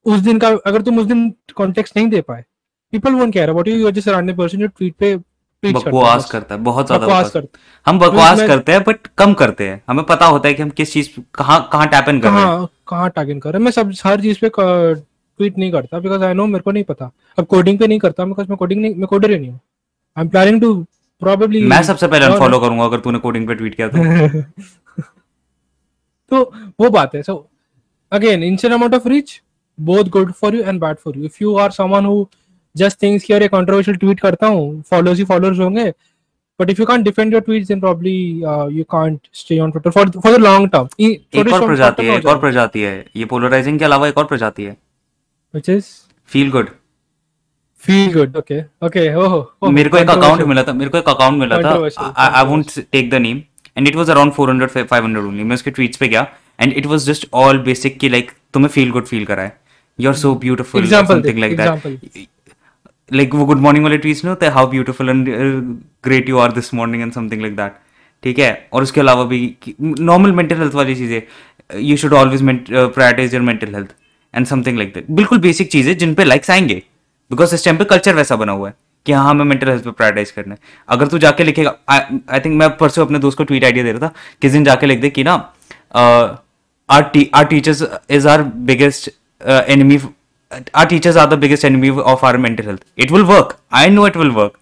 उस 0.06 0.20
दिन 0.26 0.38
का 0.38 0.48
अगर 0.66 0.82
तुम 0.82 0.98
उस 0.98 1.06
दिन 1.06 1.28
कॉन्टेक्स्ट 1.56 1.96
नहीं 1.96 2.08
दे 2.08 2.20
पाए 2.28 2.44
people 2.92 3.14
won't 3.14 3.32
care 3.32 3.48
about 3.48 3.68
you 3.68 3.74
you 3.76 3.86
are 3.86 3.92
just 3.92 4.08
random 4.08 4.36
person 4.36 4.58
जो 4.58 4.66
ट्वीट 4.66 4.94
पे 4.98 5.16
बकवास 5.62 6.30
करता 6.30 6.54
है 6.54 6.60
बहुत 6.62 6.86
ज़्यादा 6.86 7.06
बकवास 7.06 7.30
करता 7.30 7.58
हम 7.86 7.98
बकवास 7.98 8.40
करते 8.40 8.72
हैं 8.72 8.82
बट 8.84 9.06
कम 9.18 9.34
करते 9.34 9.68
हैं। 9.68 9.82
हमें 9.88 10.04
पता 10.06 10.26
होता 10.26 10.48
है 10.48 10.54
कि 10.54 10.62
हम 10.62 10.70
किस 10.70 10.92
चीज़ 10.92 11.08
कहाँ 11.34 11.58
कहाँ 11.72 11.86
टैप 11.88 12.08
इन 12.08 12.20
कर 12.20 12.30
रहे 12.30 12.42
हैं। 12.42 12.66
कहाँ 12.88 13.10
टैप 13.10 13.28
इन 13.28 13.40
कर 13.40 13.52
रहे 13.52 13.58
हैं। 13.58 13.64
मैं 13.64 13.72
सब 13.72 13.92
हर 14.04 14.20
चीज़ 14.20 14.38
पे 14.44 14.50
ट्वीट 14.56 15.58
नहीं 15.58 15.70
करता 15.72 15.98
बिकॉज़ 15.98 16.24
आई 16.24 16.34
नो 16.34 16.46
मेरे 16.46 16.62
को 16.62 16.70
नहीं 16.70 16.84
पता। 16.84 17.10
अब 17.38 17.46
कोडिंग 17.46 17.78
पे 17.78 17.86
नहीं 17.86 17.98
करता 17.98 18.24
बिकॉज़ 18.24 18.48
मैं 18.48 18.56
कोडिंग 18.56 18.80
नहीं 18.80 18.94
मैं 18.94 19.06
कोडर 19.06 19.30
ही 19.30 19.38
नहीं 19.38 19.50
हूँ। 19.50 19.60
I 20.16 20.24
am 20.24 20.28
planning 20.30 20.60
to 20.60 20.74
probably 21.22 21.62
मैं 21.66 21.82
सबसे 21.82 22.06
पहले 22.06 22.24
अनफॉलो 22.24 22.60
करूँगा 22.60 22.84
अगर 22.84 23.00
तूने 23.00 23.18
कोडिंग 23.18 23.46
पे 23.48 23.54
ट्वीट 23.54 23.74
किया 23.74 23.88
तो। 23.88 24.42
तो 26.30 26.42
वो 26.80 26.90
बात 26.90 27.14
है। 27.14 27.22
So 27.22 27.34
again 28.12 28.42
insane 28.42 28.72
amount 28.72 28.94
of 28.94 29.08
reach 29.08 29.40
both 29.78 30.04
good 30.10 30.32
for 30.32 30.54
you 30.54 30.62
and 30.62 30.80
bad 30.80 30.96
for 30.96 31.16
you 31.18 31.24
if 31.24 31.36
you 31.42 31.54
are 31.56 31.70
someone 31.70 32.04
who 32.06 32.24
just 32.76 33.02
thinks 33.02 33.24
कि 33.24 33.32
अरे 33.32 33.48
कंट्रोवर्शियल 33.48 33.96
ट्वीट 33.96 34.20
करता 34.20 34.46
हूँ। 34.46 34.82
फॉलोअर्स 34.90 35.18
ही 35.18 35.24
फॉलोअर्स 35.24 35.58
होंगे। 35.58 35.92
But 36.60 36.70
if 36.70 36.80
you 36.80 36.86
can't 36.86 37.04
defend 37.04 37.32
your 37.32 37.42
tweets 37.42 37.68
then 37.68 37.80
probably 37.80 38.16
you 38.78 38.84
can't 38.90 39.18
stay 39.34 39.58
on 39.58 39.70
Twitter 39.70 39.90
for 39.90 40.08
the 40.08 40.40
long 40.40 40.68
term 40.72 40.88
एक 41.00 41.52
और 41.52 41.66
प्रजाति 41.66 42.06
है 42.06 42.16
एक 42.18 42.26
और 42.26 42.38
प्रजाति 42.40 42.80
है। 42.82 43.04
ये 43.16 43.24
पोलराइजिंग 43.26 43.78
के 43.78 43.84
अलावा 43.84 44.08
एक 44.08 44.18
और 44.18 44.24
प्रजाति 44.26 44.64
है। 44.64 44.70
Which 45.54 45.68
is 45.68 45.86
feel 46.30 46.50
good 46.50 46.68
feel 47.80 48.12
good 48.12 48.36
okay 48.36 48.60
okay 48.86 49.14
ओहो 49.16 49.70
मेरे 49.70 49.90
को 49.90 49.98
एक 49.98 50.10
अकाउंट 50.10 50.42
मिला 50.48 50.62
था 50.62 50.72
मेरे 50.72 50.90
को 50.90 50.98
एक 50.98 51.08
अकाउंट 51.08 51.38
मिला 51.40 51.60
था। 51.62 51.70
I 52.18 52.44
won't 52.46 52.78
take 52.92 53.10
the 53.10 53.14
name 53.16 53.42
and 53.76 53.88
it 53.88 53.96
was 53.96 54.10
around 54.10 54.32
400 54.34 54.84
500 54.88 55.26
only 55.26 55.44
मैं 55.44 55.54
उसके 55.54 55.70
ट्वीट्स 55.70 55.98
पे 55.98 56.08
गया। 56.08 56.26
And 56.60 56.72
it 56.72 56.86
was 56.86 57.06
just 57.06 57.26
all 57.34 57.58
basic 57.64 57.98
कि 58.00 58.08
लाइक 58.08 58.30
तुम्हें 58.54 58.70
फील 58.70 58.90
गुड 58.90 59.06
फील 59.06 59.24
करा 59.24 59.42
है 59.42 59.56
you 59.98 60.10
are 60.10 60.16
so 60.16 60.34
beautiful 60.36 60.86
something 60.88 61.38
like 61.38 61.56
that 61.56 62.28
like 63.12 63.34
वो 63.34 63.44
गुड 63.46 63.58
मॉर्निंग 63.60 63.84
वाले 63.84 63.98
ट्वीट्स 63.98 64.24
नहीं 64.24 64.30
होते 64.30 64.46
how 64.56 64.66
beautiful 64.70 65.08
and 65.08 65.28
great 66.04 66.28
you 66.28 66.38
are 66.38 66.52
this 66.52 66.72
morning 66.74 67.02
and 67.02 67.12
something 67.12 67.42
like 67.42 67.56
that 67.56 67.72
ठीक 68.22 68.38
है? 68.38 68.68
और 68.72 68.82
उसके 68.82 69.00
अलावा 69.00 69.24
भी 69.24 69.56
नॉर्मल 69.80 70.32
मेंटल 70.32 70.56
हेल्थ 70.56 70.74
वाली 70.74 70.94
चीज़ें 70.94 71.80
you 71.80 71.96
should 71.96 72.12
always 72.14 72.42
prioritize 72.70 73.34
your 73.34 73.42
mental 73.42 73.74
health 73.74 73.94
and 74.34 74.46
something 74.46 74.78
like 74.78 74.92
that 74.94 75.10
बिल्कुल 75.10 75.38
बेसिक 75.38 75.70
चीज़ें 75.72 75.96
जिन 75.98 76.14
पे 76.14 76.24
लाइक्स 76.24 76.50
आएँगे 76.50 76.82
बिकॉज़ 77.30 77.54
इस 77.54 77.64
टाइम 77.64 77.76
पे 77.76 77.84
कल्चर 77.84 78.14
वैसा 78.14 78.36
बना 78.36 78.52
हुआ 78.52 78.68
है 78.68 78.74
कि 79.06 79.12
हाँ 79.12 79.30
हमें 79.30 79.44
मेंटल 79.44 79.68
हेल्थ 79.68 79.84
पे 79.84 79.90
प्रायोरिटाइज 79.90 80.30
करना 80.30 80.54
है। 80.54 80.58
अगर 80.88 81.06
तू 81.08 81.18
जाके 81.18 81.44
लिखेगा 81.44 81.74
आई 81.90 82.40
थिंक 82.40 82.54
मैं 82.54 82.68
परसों 82.76 83.04
अपने 83.06 83.18
दोस्त 83.18 83.38
को 83.38 83.44
ट्वीट 83.44 83.64
आइडिया 83.64 83.84
दे 83.84 83.92
रहा 83.92 84.08
था 84.08 84.12
किस 84.42 84.52
दिन 84.52 84.64
जाके 84.64 84.86
लिख 84.86 85.00
दे 85.00 85.10
कि 85.10 85.24
ना 85.24 85.34
our 86.88 87.44
teachers 87.44 87.82
is 88.10 88.28
our 88.28 88.42
biggest 88.42 89.10
enemy 89.48 89.98
our 90.50 90.86
teachers 90.86 91.16
are 91.16 91.26
the 91.26 91.36
biggest 91.36 91.64
enemy 91.64 91.90
of 91.90 92.24
our 92.24 92.38
mental 92.38 92.66
health 92.66 92.84
it 92.96 93.10
will 93.10 93.26
work 93.26 93.58
i 93.70 93.88
know 93.88 94.04
it 94.04 94.16
will 94.16 94.32
work 94.34 94.58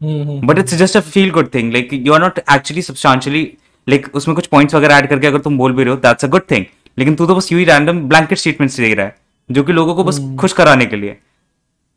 mm-hmm. 0.00 0.46
but 0.46 0.58
it's 0.58 0.76
just 0.76 0.96
a 0.96 1.02
feel 1.02 1.32
good 1.32 1.50
thing 1.50 1.70
like 1.70 1.92
you 1.92 2.12
are 2.12 2.20
not 2.20 2.38
actually 2.56 2.84
substantially 2.88 3.44
like 3.86 4.08
उसमें 4.14 4.34
कुछ 4.36 4.46
points 4.46 4.74
वगैरह 4.74 4.96
add 4.96 5.08
करके 5.08 5.26
अगर 5.26 5.40
तुम 5.40 5.58
बोल 5.58 5.72
भी 5.72 5.84
रहे 5.84 5.94
हो 5.94 6.00
दैट्स 6.00 6.24
अ 6.24 6.28
गुड 6.28 6.50
थिंग 6.50 6.64
लेकिन 6.98 7.14
तू 7.14 7.26
तो 7.26 7.34
बस 7.34 7.52
यू 7.52 7.58
ही 7.58 7.64
रैंडम 7.64 8.00
ब्लैंकेट 8.08 8.38
स्टेटमेंट्स 8.38 8.76
दे 8.80 8.92
रहा 8.94 9.06
है 9.06 9.16
जो 9.50 9.62
कि 9.64 9.72
लोगों 9.72 9.94
को 9.94 10.04
बस 10.04 10.20
mm. 10.20 10.36
खुश 10.38 10.52
कराने 10.52 10.86
के 10.86 10.96
लिए 10.96 11.16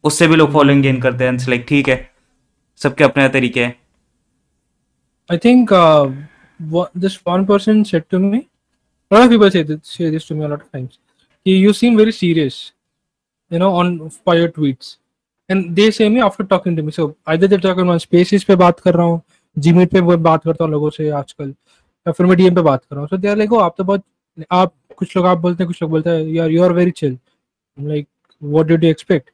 उससे 0.04 0.28
भी 0.28 0.36
लोग 0.36 0.52
फॉलोइंग 0.54 0.82
गेन 0.84 1.02
करते 1.02 1.24
हैं 1.24 1.38
लाइक 1.50 1.66
ठीक 1.70 1.90
है 1.90 1.98
सबके 2.78 3.04
अपने 3.04 3.28
तरीके 3.30 3.64
हैं 3.66 3.76
I 5.32 5.38
think 5.38 5.74
this 7.04 7.14
one 7.26 7.46
person 7.50 7.86
said 7.90 8.06
to 8.14 8.20
me 8.22 8.40
a 9.12 9.16
lot 9.16 9.26
of 9.26 9.30
people 9.34 9.52
say 9.52 9.64
this, 9.64 9.80
say 9.84 10.10
this 10.16 10.26
to 10.30 10.36
me 10.36 10.44
a 10.46 10.50
lot 10.54 10.62
of 10.62 10.72
times 10.78 10.98
you 11.45 11.73
seem 11.73 11.97
very 11.97 12.13
serious, 12.13 12.73
you 13.51 13.59
know, 13.59 13.75
on 13.75 14.11
by 14.25 14.37
your 14.37 14.49
tweets. 14.49 14.97
And 15.49 15.77
they 15.77 15.91
say 15.91 16.09
me 16.09 16.23
after 16.23 16.43
talking 16.45 16.75
to 16.77 16.83
me. 16.83 16.91
So 16.91 17.17
either 17.27 17.47
they're 17.47 17.59
talking 17.59 17.89
on 17.89 17.99
spaces 18.01 18.45
पे 18.45 18.57
बात 18.57 18.81
कर 18.81 18.95
रहा 18.95 19.07
हूँ, 19.07 19.23
Gmeet 19.59 19.91
पे 19.93 20.17
बात 20.17 20.45
करता 20.45 20.65
हूँ 20.65 20.73
लोगों 20.73 20.91
से 20.91 21.09
आजकल, 21.11 21.49
या 22.07 22.13
फिर 22.13 22.27
मैं 22.27 22.37
DM 22.37 22.55
पे 22.55 22.63
बात 22.63 22.85
कर 22.85 22.97
रहा 22.97 23.01
हूँ. 23.01 23.09
So 23.09 23.21
they 23.21 23.31
are 23.33 23.37
like, 23.37 23.53
oh 23.53 23.61
आप 23.63 23.75
तो 23.79 23.85
बहुत 23.85 24.05
आप 24.51 24.75
कुछ 24.97 25.17
लोग 25.17 25.27
आप 25.27 25.39
बोलते 25.39 25.65
हैं 25.65 25.67
कुछ 25.67 25.83
लोग 25.83 25.91
बोलते 25.91 26.11
हैं 26.11 26.25
यार 26.25 26.51
you 26.51 26.63
are 26.63 26.73
very 26.73 26.93
chill. 26.93 27.17
I'm 27.77 27.89
like, 27.89 28.09
what 28.41 28.67
did 28.67 28.83
you 28.83 28.91
expect? 28.91 29.31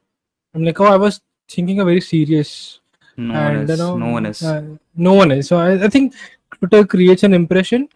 I'm 0.55 0.63
like, 0.63 0.79
oh 0.81 0.85
I 0.85 0.97
was 0.97 1.21
thinking 1.49 1.79
a 1.79 1.85
very 1.85 2.01
serious. 2.01 2.79
No 3.17 3.33
and, 3.33 3.57
one 3.57 3.63
is. 3.63 3.69
You 3.69 3.77
know, 3.77 3.97
no 3.97 4.11
one 4.11 4.25
is. 4.25 4.43
Uh, 4.43 4.61
no 4.95 5.13
one 5.13 5.31
is. 5.31 5.47
So 5.47 5.57
I, 5.57 5.85
I 5.85 5.89
think 5.89 6.13
Twitter 6.57 6.85
creates 6.85 7.23
an 7.23 7.33
impression, 7.33 7.89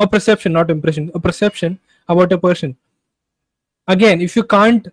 a 0.00 0.06
perception, 0.06 0.52
not 0.52 0.70
impression, 0.70 1.10
a 1.14 1.20
perception 1.20 1.78
about 2.08 2.32
a 2.32 2.38
person 2.38 2.76
Again 3.87 4.21
if 4.21 4.33
you 4.37 4.43
can't 4.49 4.87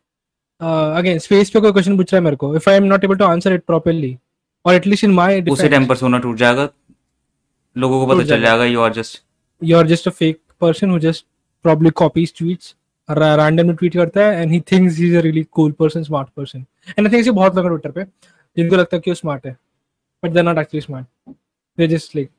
again 0.60 1.18
space 1.18 1.50
पे 1.50 1.60
कोई 1.60 1.72
question 1.72 1.96
पूछ 1.96 2.12
रहा 2.12 2.18
है 2.18 2.24
मेरे 2.24 2.36
को. 2.36 2.54
If 2.56 2.68
I 2.70 2.76
am 2.76 2.84
not 2.84 3.04
able 3.04 3.16
to 3.16 3.24
answer 3.24 3.52
it 3.52 3.64
properly 3.66 4.16
और 4.64 4.74
at least 4.74 5.04
in 5.04 5.10
my 5.12 5.40
उसे 5.50 5.68
temper 5.68 5.96
सोना 5.96 6.18
टूट 6.18 6.36
जाएगा. 6.36 6.68
लोगों 7.76 8.00
को 8.00 8.14
पता 8.14 8.24
चल 8.28 8.40
जाएगा. 8.42 8.64
You 8.64 8.80
are 8.80 8.92
just 8.92 9.22
you 9.62 9.78
are 9.78 9.86
just 9.86 10.08
a 10.08 10.10
fake 10.12 10.40
person 10.60 10.90
who 10.90 10.98
just 10.98 11.26
probably 11.64 11.90
copies 11.96 12.32
tweets 12.38 12.74
random 13.08 13.72
tweet 13.74 13.96
करता 13.96 14.26
है 14.26 14.42
and 14.42 14.52
he 14.52 14.60
thinks 14.72 14.96
he 14.98 15.08
is 15.08 15.16
a 15.16 15.20
really 15.20 15.42
cool 15.52 15.72
person 15.78 16.02
smart 16.02 16.28
person 16.36 16.64
and 16.88 17.06
I 17.06 17.12
think 17.12 17.26
ये 17.26 17.32
बहुत 17.32 17.56
लोग 17.56 17.68
ट्विटर 17.68 17.90
पे 17.90 18.04
जिनको 18.56 18.76
लगता 18.76 18.96
है 18.96 19.00
कि 19.00 19.10
वो 19.10 19.14
स्मार्ट 19.14 19.46
है 19.46 19.56
but 20.22 20.30
they 20.30 20.38
are 20.38 20.44
not 20.44 20.58
actually 20.58 20.80
smart 20.80 21.06
they 21.78 21.86
just 21.88 22.16
like 22.16 22.30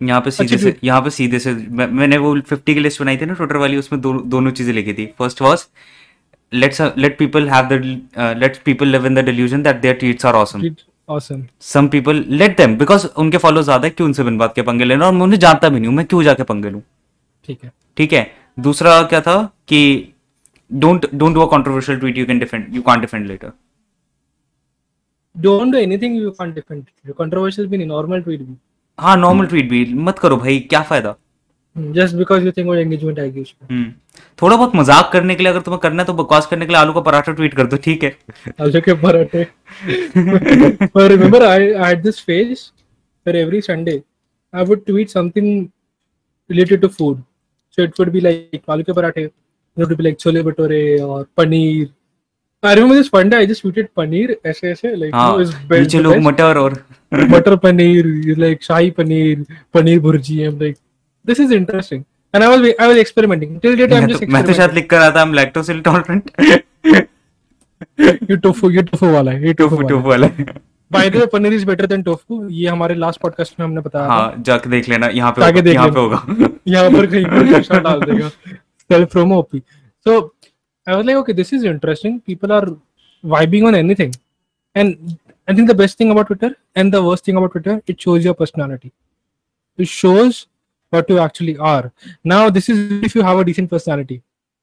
यहाँ 0.00 0.20
पे 0.20 0.30
सीधे 0.30 0.58
से 0.58 0.76
यहाँ 0.84 1.00
पे 1.02 1.10
सीधे 1.10 1.38
से 1.38 1.52
मैं, 1.52 1.86
मैंने 1.88 2.18
वो 2.18 2.34
50 2.42 2.74
की 2.74 2.80
लिस्ट 2.80 3.00
बनाई 3.02 3.16
थी 3.16 3.26
ना 3.26 3.34
ट्विटर 3.34 3.56
वाली 3.56 3.76
उसमें 3.76 4.00
दो, 4.00 4.12
दोनों 4.12 4.50
चीज़ें 4.52 4.72
लिखी 4.74 4.92
थी। 4.94 5.06
First 5.18 5.42
was 5.42 5.66
let's 6.52 6.80
let 6.98 7.18
people 7.18 7.48
have 7.50 7.68
the 7.68 7.82
let 8.38 8.62
people 8.64 8.88
live 8.88 9.06
in 9.06 9.14
the 9.14 9.24
delusion 9.24 9.62
that 9.62 9.80
their 9.80 9.94
tweets 9.96 10.26
are 10.26 10.34
awesome 10.34 10.68
awesome 11.08 11.42
some 11.62 11.88
people 11.88 12.24
let 12.30 12.56
them 12.56 12.76
because 12.78 13.06
उनके 13.18 13.38
फॉलो 13.38 13.62
ज़्यादा 13.62 13.86
है 13.86 13.90
क्यों 13.90 14.06
उनसे 14.08 14.22
बिन 14.24 14.38
बात 14.38 14.54
के 14.54 14.62
पंगे 14.62 14.84
लेना? 14.84 15.06
और 15.06 15.12
मैं 15.12 15.22
उन्हें 15.22 15.38
जानता 15.40 15.68
भी 15.68 15.80
नहीं 15.80 15.88
हूँ 15.88 15.96
मैं 15.96 16.04
क्यों 16.06 16.22
जाके 16.22 16.42
पंगे 16.44 16.70
लूँ? 16.70 16.82
ठीक 17.48 17.64
है। 17.64 17.72
ठीक 17.96 18.12
है? 18.12 18.30
दूसरा 18.58 19.02
क्या 19.04 19.20
था 19.20 19.42
कि 19.68 20.12
don't 20.70 21.06
don't 21.14 21.34
do 21.34 21.40
a 21.40 21.50
controversial 21.50 21.98
tweet 21.98 22.18
you 22.18 22.26
can 22.26 22.38
defend 22.38 22.74
you 22.74 22.82
can't 22.82 23.00
defend 23.00 23.26
later 23.26 23.52
don't 25.36 25.72
do 25.72 25.78
anything 25.78 26.16
you 26.16 26.30
can't 26.32 26.54
defend 26.54 26.84
controversial 27.18 27.68
भी 27.68 27.76
नहीं 27.76 27.88
नॉर्मल 27.88 28.22
ट्वीट 28.22 28.40
भी। 28.40 28.54
हाँ 29.00 29.16
नॉर्मल 29.16 29.46
ट्वीट 29.46 29.68
भी। 29.70 29.84
मत 29.94 30.18
करो 30.18 30.36
भाई 30.36 30.58
क्या 30.70 30.82
फ़ायदा? 30.82 31.14
जस्ट 31.76 32.14
बिकॉज़ 32.16 32.44
यू 32.44 32.52
थिंक 32.52 32.66
वो 32.66 32.74
एंगेजमेंट 32.74 33.18
आएगी 33.18 33.40
उसमें। 33.40 33.68
हम्म 33.70 33.92
थोड़ा 34.42 34.56
बहुत 34.56 34.74
मज़ाक 34.76 35.10
करने 35.12 35.34
के 35.34 35.42
लिए 35.42 35.52
अगर 35.52 35.60
तुम्हें 35.60 35.80
करना 35.80 36.02
है 36.02 36.06
तो 36.06 36.12
बकवास 36.14 36.46
करने 36.46 36.66
के 36.66 36.72
लिए 36.72 36.80
आलू 36.80 36.92
का 36.92 37.00
पराठा 37.00 37.32
ट्वीट 37.32 37.54
कर 37.54 37.66
दो 37.66 37.76
ठीक 37.84 38.04
है? 38.04 38.16
आलू 38.60 38.80
के 38.80 38.94
पराठे। 39.02 39.44
पर 40.86 41.08
remember 41.10 41.42
I 41.46 41.72
I 41.72 41.88
had 41.88 42.02
this 42.02 42.20
phase 42.26 42.64
for 43.26 43.36
every 43.36 43.60
Sunday 43.62 44.02
I 44.54 44.64
would 44.64 44.84
tweet 44.86 45.08
something 45.08 45.68
related 46.50 46.80
to 46.82 46.88
food. 46.92 47.18
So 47.78 47.84
it 47.86 47.98
would 48.00 48.08
be 48.12 48.20
like 48.22 48.70
आलू 48.70 48.82
के 48.84 48.92
पराठे 48.92 49.24
it 49.24 49.82
would 49.82 49.92
be 49.98 50.04
like 50.04 50.16
chole 50.20 50.42
bhature 50.42 50.80
और 51.00 51.26
paneer. 51.36 51.88
I 52.62 52.74
remember 52.74 52.94
this 52.94 53.10
one 53.10 53.30
day 53.30 53.38
I 53.38 53.46
just 53.46 53.62
tweeted 53.62 53.86
paneer 53.96 54.34
ऐसे 54.46 54.70
ऐसे 54.70 54.88
like 55.02 55.14
हाँ, 55.14 55.36
you 55.36 55.44
know, 55.44 55.78
नीचे 55.78 55.98
लोग 55.98 56.16
मटर 56.22 56.58
और 56.58 56.74
butter 57.30 57.56
paneer 57.60 58.36
like 58.38 58.62
shahi 58.62 58.90
paneer 58.98 59.44
paneer 59.74 60.00
bhurji 60.00 60.36
I'm 60.46 60.58
like 60.62 60.76
this 61.24 61.38
is 61.44 61.52
interesting 61.58 62.04
and 62.34 62.44
I 62.44 62.48
was 62.48 62.66
I 62.78 62.88
was 62.88 62.98
experimenting 63.02 63.54
till 63.60 63.76
date 63.76 63.92
I'm 63.92 64.08
just 64.08 64.20
तो, 64.20 64.26
मैं 64.32 64.44
तो 64.46 64.52
शायद 64.52 64.74
लिख 64.74 64.88
कर 64.90 64.98
रहा 64.98 65.10
था 65.10 65.24
I'm 65.24 65.32
lactose 65.38 65.70
intolerant 65.76 66.28
you 68.30 68.36
tofu 68.46 68.70
you 68.74 68.84
tofu 68.90 69.12
वाला 69.12 69.32
है 69.32 69.46
ये 69.46 69.54
tofu 69.54 69.70
टोफू 69.70 69.88
टोफू 69.88 70.08
वाला 70.08 70.26
है। 70.26 70.44
by 70.90 71.04
the 71.14 71.20
way 71.20 71.26
paneer 71.32 71.56
is 71.60 71.64
better 71.70 71.88
than 71.94 72.04
tofu 72.08 72.42
ये 72.50 72.68
हमारे 72.68 72.94
लास्ट 72.94 73.20
पॉडकास्ट 73.20 73.54
में 73.60 73.66
हमने 73.66 73.80
बताया 73.80 74.08
हाँ 74.08 74.34
जाके 74.48 74.70
देख 74.70 74.88
लेना 74.88 75.06
यहाँ 75.06 75.32
पे 75.38 75.72
यहाँ। 75.72 75.88
पे 75.88 76.00
होगा 76.00 76.24
यहाँ 76.68 76.90
पर 76.90 77.06
कहीं 77.06 77.24
पर 77.24 77.80
डाल 77.80 78.00
देगा 78.00 78.28
self 78.28 79.12
promo 79.12 79.38
OP 79.38 79.62
so 80.06 80.20
I 80.87 80.95
was 80.95 81.05
like 81.05 81.17
okay 81.17 81.33
this 81.33 81.53
is 81.53 81.65
interesting 81.65 82.19
people 82.27 82.51
are 82.51 82.69
vibing 83.23 83.65
on 83.67 83.75
anything 83.75 84.13
and 84.75 84.95
I 85.49 85.55
think 85.57 85.69
the 85.71 85.75
best 85.77 85.99
thing 85.99 86.11
about 86.11 86.27
Twitter 86.27 86.55
and 86.77 86.91
the 86.93 86.95
worst 87.09 87.27
thing 87.27 87.37
about 87.37 87.51
Twitter 87.57 87.81
it 87.89 88.01
shows 88.01 88.25
your 88.25 88.35
personality 88.39 88.91
it 89.83 89.87
shows 89.91 90.37
what 90.95 91.09
you 91.11 91.15
actually 91.21 91.53
are 91.69 91.87
now 92.31 92.35
this 92.57 92.67
is 92.73 92.77
if 93.07 93.15
you 93.17 93.23
have 93.29 93.39
a 93.39 93.43
decent 93.47 93.69
personality 93.71 94.15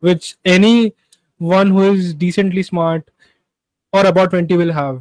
which 0.03 0.29
anyone 0.53 1.73
who 1.75 1.83
is 1.89 2.07
decently 2.23 2.63
smart 2.69 3.03
or 3.93 4.05
about 4.13 4.33
20 4.37 4.59
will 4.61 4.73
have 4.79 4.95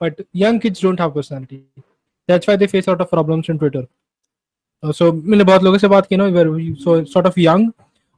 but 0.00 0.22
young 0.42 0.58
kids 0.64 0.82
don't 0.86 1.02
have 1.04 1.12
personality 1.18 1.58
that's 2.28 2.50
why 2.50 2.56
they 2.62 2.70
face 2.72 2.88
a 2.88 2.92
lot 2.94 3.04
of 3.06 3.10
problems 3.12 3.52
in 3.54 3.60
twitter 3.62 3.84
uh, 4.82 4.92
so 5.00 5.12
मैंने 5.12 5.44
बहुत 5.52 5.62
लोगों 5.68 5.78
से 5.84 5.88
बात 5.94 6.06
की 6.12 6.16
ना 6.22 6.28
where 6.38 6.50
we- 6.56 6.74
so 6.86 6.96
sort 7.14 7.30
of 7.32 7.38
young 7.44 7.68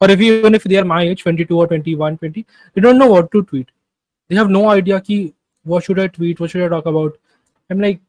or 0.00 0.10
if 0.14 0.20
even 0.20 0.54
if 0.58 0.64
they 0.72 0.76
are 0.82 0.84
my 0.92 1.02
age 1.10 1.22
22 1.22 1.58
or 1.64 1.66
21 1.72 2.18
20 2.18 2.44
they 2.74 2.80
don't 2.86 2.98
know 3.02 3.10
what 3.14 3.30
to 3.36 3.42
tweet 3.52 3.68
they 4.28 4.36
have 4.36 4.50
no 4.56 4.62
idea 4.70 5.00
ki 5.08 5.18
what 5.74 5.84
should 5.88 6.00
i 6.04 6.06
tweet 6.18 6.40
what 6.44 6.50
should 6.54 6.64
i 6.66 6.68
talk 6.76 6.86
about 6.92 7.16
i'm 7.70 7.80
like 7.86 8.00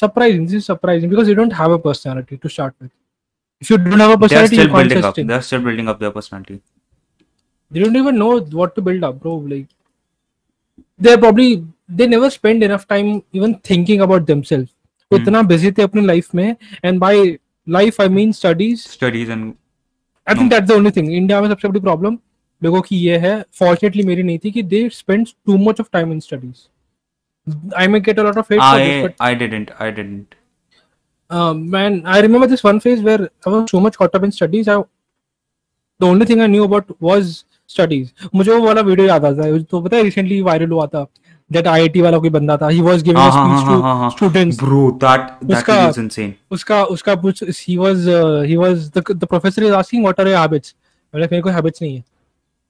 surprising 0.00 0.44
this 0.44 0.54
is 0.62 0.66
surprising 0.66 1.08
because 1.10 1.26
they 1.26 1.34
don't 1.34 1.52
have 1.62 1.70
a 1.70 1.78
personality 1.78 2.36
to 2.46 2.48
start 2.56 2.74
with 2.80 2.90
if 3.60 3.70
you 3.70 3.78
don't 3.78 4.04
have 4.06 4.10
a 4.10 4.16
they 4.16 4.36
are 4.40 4.48
personality 4.48 4.56
you 4.56 4.62
still 4.62 4.74
can't 4.74 4.88
building 4.88 5.04
up 5.04 5.14
sustain 5.14 5.26
they 5.32 5.34
are 5.40 5.46
still 5.50 5.62
building 5.68 5.88
up 5.94 6.00
their 6.00 6.10
personality 6.18 6.60
they 7.70 7.80
don't 7.80 7.96
even 7.96 8.18
know 8.24 8.32
what 8.62 8.74
to 8.74 8.82
build 8.90 9.04
up 9.10 9.20
bro 9.20 9.36
like 9.54 9.66
they're 10.98 11.18
probably 11.18 11.64
they 11.88 12.06
never 12.06 12.28
spend 12.30 12.62
enough 12.62 12.86
time 12.88 13.22
even 13.32 13.54
thinking 13.70 14.00
about 14.08 14.26
themselves 14.32 14.72
वो 15.12 15.16
Hmm. 15.18 15.22
इतना 15.22 15.40
busy 15.48 15.70
थे 15.72 15.82
अपनी 15.82 16.04
life 16.06 16.34
में 16.34 16.56
and 16.84 16.98
by 17.00 17.18
life 17.74 18.00
I 18.00 18.08
mean 18.14 18.32
studies 18.38 18.80
studies 18.94 19.28
and 19.34 19.52
I 20.29 20.35
think 20.35 20.49
that's 20.51 20.67
the 20.67 20.71
only 20.71 20.91
thing 20.91 21.11
India 21.13 21.41
में 21.41 21.47
सबसे 21.49 21.67
बड़ी 21.67 21.79
problem 21.79 22.17
लोगों 22.61 22.81
की 22.81 22.97
ये 22.97 23.17
है 23.19 23.33
फॉर्चुनेटली 23.59 24.03
मेरी 24.07 24.23
नहीं 24.23 24.39
थी 24.39 24.51
कि 24.51 24.63
they 24.73 24.87
spend 24.93 25.27
too 25.45 25.57
much 25.57 25.79
of 25.79 25.87
time 25.93 26.11
in 26.13 26.19
studies 26.19 26.67
I 27.77 27.87
may 27.87 27.99
get 27.99 28.19
a 28.19 28.23
lot 28.23 28.37
of 28.37 28.53
hate 28.53 28.61
for 28.61 28.79
this 28.79 29.03
but 29.03 29.15
I 29.27 29.33
didn't 29.41 29.73
I 29.87 29.91
didn't. 29.99 30.35
Man 31.73 31.93
i 32.13 32.15
remember 32.23 32.47
this 32.51 32.61
one 32.65 32.79
phase 32.85 33.03
where 33.03 33.25
i 33.25 33.51
was 33.51 33.69
so 33.73 33.79
much 33.83 33.97
caught 33.99 34.15
up 34.17 34.23
in 34.27 34.33
studies 34.37 34.69
I, 34.71 34.73
the 35.99 36.07
only 36.07 36.25
thing 36.31 36.41
i 36.45 36.47
knew 36.53 36.65
about 36.65 36.89
was 37.07 37.29
studies. 37.75 38.09
मुझे 38.35 38.51
वो 38.51 38.65
वाला 38.65 38.81
video 38.81 39.07
याद 39.07 39.25
आता 39.25 39.45
है 39.45 39.61
तो 39.63 39.81
पता 39.81 39.97
है 39.97 40.03
recently 40.03 40.41
viral 40.47 40.71
हुआ 40.71 40.87
था। 40.87 41.05
दैट 41.51 41.67
आईआईटी 41.67 42.01
वाला 42.01 42.17
कोई 42.17 42.29
बंदा 42.29 42.57
था. 42.57 42.67
He 42.67 42.81
was 42.81 43.03
giving 43.03 43.25
a 43.25 43.29
speech 43.29 43.67
to 43.67 44.09
students 44.09 44.57
bro 44.57 44.91
that 44.91 45.19
that 45.19 45.57
उसका- 45.57 45.79
video 45.79 45.97
is 45.97 46.03
insane. 46.03 46.31
उसका 46.51 46.83
उसका 46.83 47.15
कुछ 47.15 47.43
he 47.67 47.77
was 47.77 48.05
he 48.45 48.55
was 48.55 48.91
the 48.97 49.03
the 49.11 49.25
professor 49.25 49.63
is 49.63 49.73
asking 49.73 50.03
what 50.03 50.19
are 50.19 50.27
your 50.27 50.37
habits 50.37 50.75
मैंने 51.15 51.27
मेरे 51.31 51.41
कोई 51.41 51.53
हैबिट्स 51.53 51.81
नहीं 51.81 51.95
है. 51.95 52.03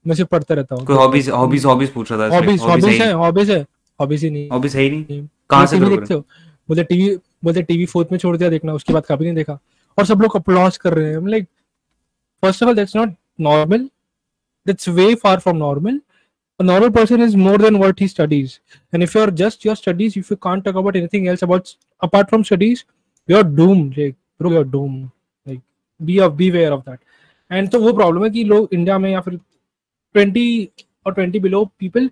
मैं 0.06 0.14
सिर्फ़ 0.14 0.30
पढ़ता 0.30 0.54
रहता 0.54 0.74
हूँ. 0.74 0.84
कोई 0.86 0.96
hobbies 0.96 1.28
hobbies 1.34 1.66
hobbies 1.66 1.88
पूछ 1.88 2.12
रहा 2.12 2.30
था 2.30 2.34
हॉबीज 2.34 2.60
हॉबीज 2.60 2.84
है 2.84 3.12
हॉबीज 3.12 3.50
है 3.50 3.66
हॉबीज 4.00 4.24
ही 4.24 4.30
नहीं. 4.30 4.42
है. 4.42 4.50
Hobbies 4.50 4.74
है 4.74 4.82
ही 4.82 4.90
नहीं। 4.90 5.28
कहाँ 5.50 5.66
से? 5.66 5.80
देखते 5.80 6.14
हो. 6.14 6.20
बोलते 6.68 6.82
टीवी 6.82 7.16
बोलते 7.44 7.62
टीवी 7.62 7.86
फोर्थ 7.86 8.08
में 8.12 8.18
छोड़ 8.18 8.36
दिया 8.36 8.50
देखना. 8.50 8.72
उसके 8.72 8.92
बाद 8.92 9.02
कभी 9.08 9.24
नहीं 9.24 9.34
देखा. 9.34 9.58
और 9.98 10.06
सब 10.06 10.20
लोग 10.20 10.36
अप्लॉज 10.36 10.76
कर 10.76 10.94
रहे 10.94 11.12
हैं. 11.12 11.26
Like 11.26 11.44
first 12.42 12.62
of 12.62 12.68
all 12.68 12.76
that's 12.76 12.96
not 12.96 13.14
normal 13.40 13.78
that's 14.66 14.88
way 14.88 15.14
far 15.14 15.38
from 15.38 15.56
normal 15.56 16.00
a 16.61 16.63
normal 16.63 16.91
person 16.91 17.21
is 17.21 17.35
more 17.35 17.57
than 17.57 17.77
what 17.77 17.99
he 17.99 18.07
studies 18.07 18.59
and 18.91 19.03
if 19.03 19.13
you're 19.13 19.31
just 19.31 19.63
your 19.63 19.75
studies 19.75 20.17
if 20.17 20.29
you 20.31 20.37
can't 20.37 20.63
talk 20.65 20.75
about 20.75 20.95
anything 20.95 21.27
else 21.27 21.43
about 21.43 21.75
apart 22.01 22.29
from 22.29 22.43
studies 22.43 22.85
you're 23.27 23.43
doomed 23.43 23.97
like 23.97 24.15
bro 24.39 24.51
you're 24.51 24.63
doomed 24.63 25.09
like 25.45 25.61
be 26.05 26.19
of 26.19 26.35
beware 26.37 26.71
of 26.77 26.83
that 26.85 26.99
and 27.49 27.71
तो 27.71 27.79
वो 27.81 27.93
problem 27.93 28.23
है 28.23 28.29
कि 28.29 28.43
लोग 28.43 28.73
India 28.73 28.97
में 28.99 29.09
या 29.11 29.19
फिर 29.21 29.39
20 30.15 30.67
और 31.05 31.13
20 31.19 31.41
below 31.41 31.63
people 31.79 32.09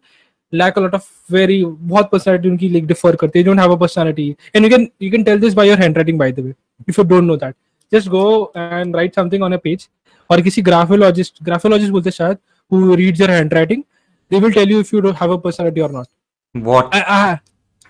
lack 0.53 0.77
a 0.77 0.81
lot 0.81 0.93
of 0.93 1.07
very 1.31 1.57
बहुत 1.91 2.09
personality 2.11 2.49
उनकी 2.49 2.69
like 2.73 2.87
differ 2.91 3.15
करते 3.21 3.39
हैं 3.39 3.45
don't 3.45 3.63
have 3.63 3.71
a 3.71 3.77
personality 3.77 4.27
and 4.53 4.65
you 4.65 4.71
can 4.75 4.87
you 4.99 5.11
can 5.15 5.25
tell 5.29 5.39
this 5.45 5.57
by 5.59 5.65
your 5.69 5.77
handwriting 5.77 6.21
by 6.21 6.29
the 6.37 6.43
way 6.43 6.53
if 6.87 6.97
you 6.97 7.07
don't 7.13 7.27
know 7.31 7.37
that 7.43 7.55
just 7.91 8.11
go 8.11 8.51
and 8.55 8.95
write 8.99 9.19
something 9.19 9.47
on 9.49 9.57
a 9.57 9.61
page 9.65 9.89
और 10.29 10.41
किसी 10.41 10.61
graphologist 10.69 11.43
graphologist 11.49 11.91
बोलते 11.91 12.09
हैं 12.09 12.15
शायद 12.17 12.37
who 12.71 12.95
reads 13.01 13.19
your 13.23 13.31
handwriting 13.33 13.83
they 14.31 14.39
will 14.45 14.53
tell 14.59 14.71
you 14.75 14.79
if 14.85 14.91
you 14.93 15.01
don't 15.05 15.19
have 15.23 15.31
a 15.33 15.37
personality 15.47 15.81
or 15.87 15.91
not 15.97 16.07
what 16.55 16.95
I, 16.99 17.03
I, 17.17 17.39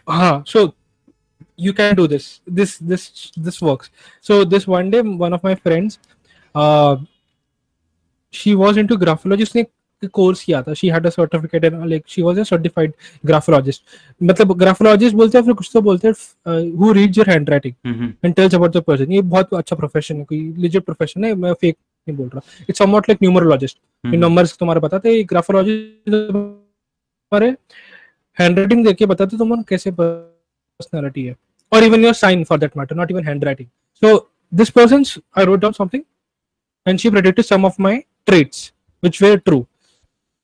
हाँ 0.07 0.33
so 0.53 0.63
you 1.65 1.73
can 1.79 1.95
do 2.01 2.07
this 2.13 2.25
this 2.59 2.77
this 2.91 3.05
this 3.47 3.61
works 3.69 3.91
so 4.29 4.39
this 4.53 4.67
one 4.75 4.89
day 4.95 5.01
one 5.25 5.37
of 5.39 5.43
my 5.49 5.55
friends 5.55 5.97
uh 6.55 6.95
she 8.33 8.55
was 8.63 8.77
into 8.83 8.97
graphology 9.05 9.43
उसने 9.51 9.65
course 10.13 10.43
किया 10.43 10.61
था 10.61 10.73
she 10.73 10.87
had 10.91 11.05
a 11.07 11.09
certificate 11.09 11.63
and 11.65 11.85
like 11.89 12.03
she 12.09 12.21
was 12.21 12.39
a 12.39 12.43
certified 12.43 12.93
graphologist 13.25 13.81
मतलब 14.23 14.51
graphologist 14.59 15.15
बोलते 15.15 15.37
हैं 15.37 15.45
फिर 15.45 15.53
कुछ 15.61 15.69
तो 15.73 15.81
बोलते 15.81 16.07
हैं 16.07 16.59
who 16.79 16.91
reads 16.93 17.17
your 17.17 17.29
handwriting 17.29 17.73
Mhm. 17.93 18.11
And 18.25 18.33
tells 18.35 18.55
about 18.55 18.75
the 18.77 18.81
person 18.87 19.11
ये 19.11 19.21
बहुत 19.33 19.53
अच्छा 19.53 19.75
प्रोफेशन 19.75 20.17
है 20.17 20.23
कोई 20.25 20.39
लिजिट 20.65 20.83
प्रोफेशन 20.85 21.23
है 21.25 21.33
मैं 21.45 21.53
फेक 21.61 21.77
नहीं 22.08 22.16
बोल 22.16 22.28
रहा 22.34 22.40
it's 22.68 22.78
somewhat 22.78 23.08
like 23.08 23.18
numerologist 23.22 23.78
Mhm. 24.06 24.14
Numbers 24.20 24.56
तुम्हारे 24.58 24.80
बताते 24.80 25.14
हैं 25.14 25.24
ग्राफोलॉजिस्ट 25.30 26.10
तुम्हारे 26.10 27.48
हैंडराइटिंग 28.36 28.84
देख 28.86 28.96
के 28.96 29.06
बताते 29.06 29.38
तुम 29.38 29.62
कैसे 29.68 29.90
पर्सनालिटी 30.00 31.24
है 31.24 31.34
और 31.72 31.84
even 31.84 32.04
your 32.04 32.14
sign 32.20 32.44
for 32.44 32.58
that 32.58 32.76
matter 32.76 32.96
not 32.96 33.10
even 33.10 33.24
handwriting 33.24 33.68
so 34.02 34.14
this 34.52 34.70
person 34.78 35.04
I 35.38 35.44
wrote 35.52 35.60
down 35.60 35.72
something 35.82 36.02
and 36.86 37.00
she 37.00 37.10
predicted 37.14 37.46
some 37.46 37.64
of 37.68 37.74
my 37.86 37.90
traits 38.28 38.60
which 39.06 39.18
were 39.24 39.36
true 39.48 39.58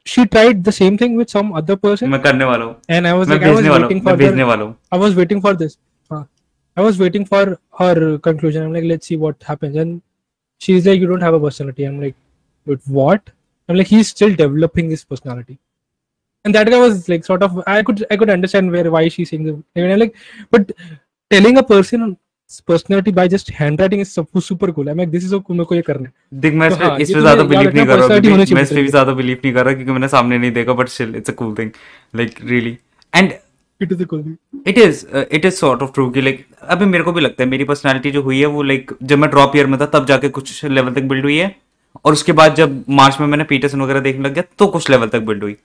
she 0.07 0.25
tried 0.33 0.59
the 0.67 0.73
same 0.79 0.97
thing 1.03 1.15
with 1.21 1.31
some 1.35 1.53
other 1.61 1.77
person 1.85 2.11
मैं 2.15 2.21
करने 2.23 2.45
वाला 2.51 2.65
हूँ 2.65 2.75
and 2.97 3.09
i 3.11 3.15
was 3.21 3.31
like 3.33 3.47
i 3.51 3.53
was 3.55 3.69
हूँ 3.69 3.77
waiting 3.77 4.03
for 4.09 4.15
भेजने 4.23 4.43
वाला 4.51 4.65
हूँ 4.65 4.75
i 4.97 4.99
was 5.05 5.17
waiting 5.21 5.41
for 5.47 5.53
this 5.63 5.77
i 6.11 6.85
was 6.89 7.01
waiting 7.05 7.25
for 7.33 7.41
her 7.81 7.95
conclusion 8.29 8.67
i'm 8.67 8.77
like 8.79 8.89
let's 8.93 9.11
see 9.13 9.19
what 9.25 9.49
happens 9.53 9.81
and 9.85 9.97
she's 10.62 10.86
like 10.86 11.04
you 11.04 11.10
don't 11.12 11.28
have 11.28 11.38
a 11.40 11.44
personality 11.44 11.84
i'm 11.90 12.00
like 12.06 12.16
but 12.68 12.80
what 13.00 13.30
i'm 13.70 13.78
like 13.82 13.92
he's 13.94 14.10
still 14.16 14.34
developing 14.42 14.90
his 14.90 15.04
personality 15.04 15.58
and 16.46 16.56
that 16.56 16.70
guy 16.70 16.82
was 16.88 17.08
like 17.10 17.24
sort 17.26 17.44
of 17.44 17.62
i 17.68 17.82
could 17.84 18.06
i 18.12 18.18
could 18.18 18.34
understand 18.38 18.72
where 18.72 18.92
why 18.98 19.08
she's 19.08 19.32
saying 19.32 19.46
the 19.46 19.56
and 19.76 19.94
I'm 19.94 20.00
like 20.00 20.16
but 20.52 20.76
telling 21.32 21.58
a 21.58 21.64
person 21.76 22.12
personality 22.68 23.12
by 23.18 23.28
just 23.28 23.52
handwriting 23.60 24.02
is 24.02 24.08
सब 24.08 24.40
super 24.46 24.72
cool 24.72 24.90
I 24.90 25.06
this 25.06 25.26
is 25.26 25.34
मेरे 25.34 25.66
को 25.66 25.76
ये 25.76 25.82
करना 25.82 26.08
है 26.08 26.40
देख 26.42 26.54
मैं 26.54 26.68
इस 26.70 26.78
पे 26.78 27.02
इस 27.04 27.14
पे 27.14 27.22
ज्यादा 27.22 27.44
बिलीव 27.44 27.74
नहीं 27.76 27.86
कर 27.86 28.00
रहा 28.00 28.08
हूं 28.08 28.56
मैं 28.56 28.64
इस 28.64 28.70
पे 28.70 28.82
भी 28.82 28.90
ज्यादा 28.90 29.14
बिलीव 29.14 29.38
नहीं 29.44 29.54
कर 29.54 29.66
रहा 29.66 29.74
क्योंकि 29.74 29.92
मैंने 29.92 30.08
सामने 30.08 30.38
नहीं 30.38 30.52
देखा 30.52 30.74
but 30.80 30.90
still 30.96 31.16
it's 31.16 31.30
a 31.30 31.34
cool 31.42 31.54
thing 31.60 31.72
like 32.16 32.36
really 32.44 32.78
and 33.14 33.32
it 33.81 33.93
is 33.93 34.03
it 34.67 34.79
is 34.79 35.05
it 35.17 35.45
is 35.45 35.55
sort 35.55 35.83
of 35.83 35.93
true 35.95 36.09
कि 36.11 36.21
लाइक 36.21 36.47
अभी 36.63 36.85
मेरे 36.85 37.05
को 37.05 37.13
भी 37.13 37.21
लगता 37.21 37.43
है 37.43 37.49
मेरी 37.49 37.65
पर्सनालिटी 37.65 38.11
जो 38.11 38.23
हुई 38.23 38.41
है 38.41 38.47
वो 38.47 38.63
लाइक 38.63 38.91
like, 38.91 39.03
जब 39.03 39.19
मैं 39.19 39.31
ड्रॉप 39.31 39.57
ईयर 39.57 39.67
में 39.67 39.81
था 39.81 39.87
तब 39.87 40.07
जाके 40.07 40.29
कुछ 40.29 40.65
लेवल 40.65 40.95
तक 40.95 41.03
बिल्ड 41.03 41.25
हुई 41.25 41.37
है। 41.37 41.55
और 42.05 42.13
उसके 42.13 42.33
बाद 42.33 42.55
जब 42.55 42.85
मार्च 42.91 43.21
में 43.21 43.27
मैंने 43.27 43.45
पीटरसन 43.45 43.81
वगैरह 43.83 44.01
देखने 44.01 44.25
लग 44.25 44.35
गया 44.35 44.45
तो 44.59 44.67
कुछ 44.67 44.89
लेवल 44.91 45.09
तक 45.09 45.21
बिल्ड 45.27 45.43
हुई। 45.43 45.57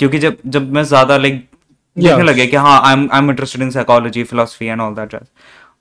क्योंकि 0.00 0.18
जब 0.18 0.36
जब 0.46 0.72
मैं 0.72 0.82
ज़्यादा 0.84 1.16
लाइक 1.16 1.34
like, 1.34 2.04
देखने 2.04 2.22
लगे 2.22 2.46
कि 2.46 2.56
हाँ 2.56 2.80
I 2.84 2.92
am 2.92 3.08
I 3.12 3.18
am 3.18 3.30
interested 3.30 3.62
in 3.62 3.70
psychology 3.70 4.24
philosophy 4.24 4.66
and 4.66 4.80
all 4.80 4.94
that 4.94 5.14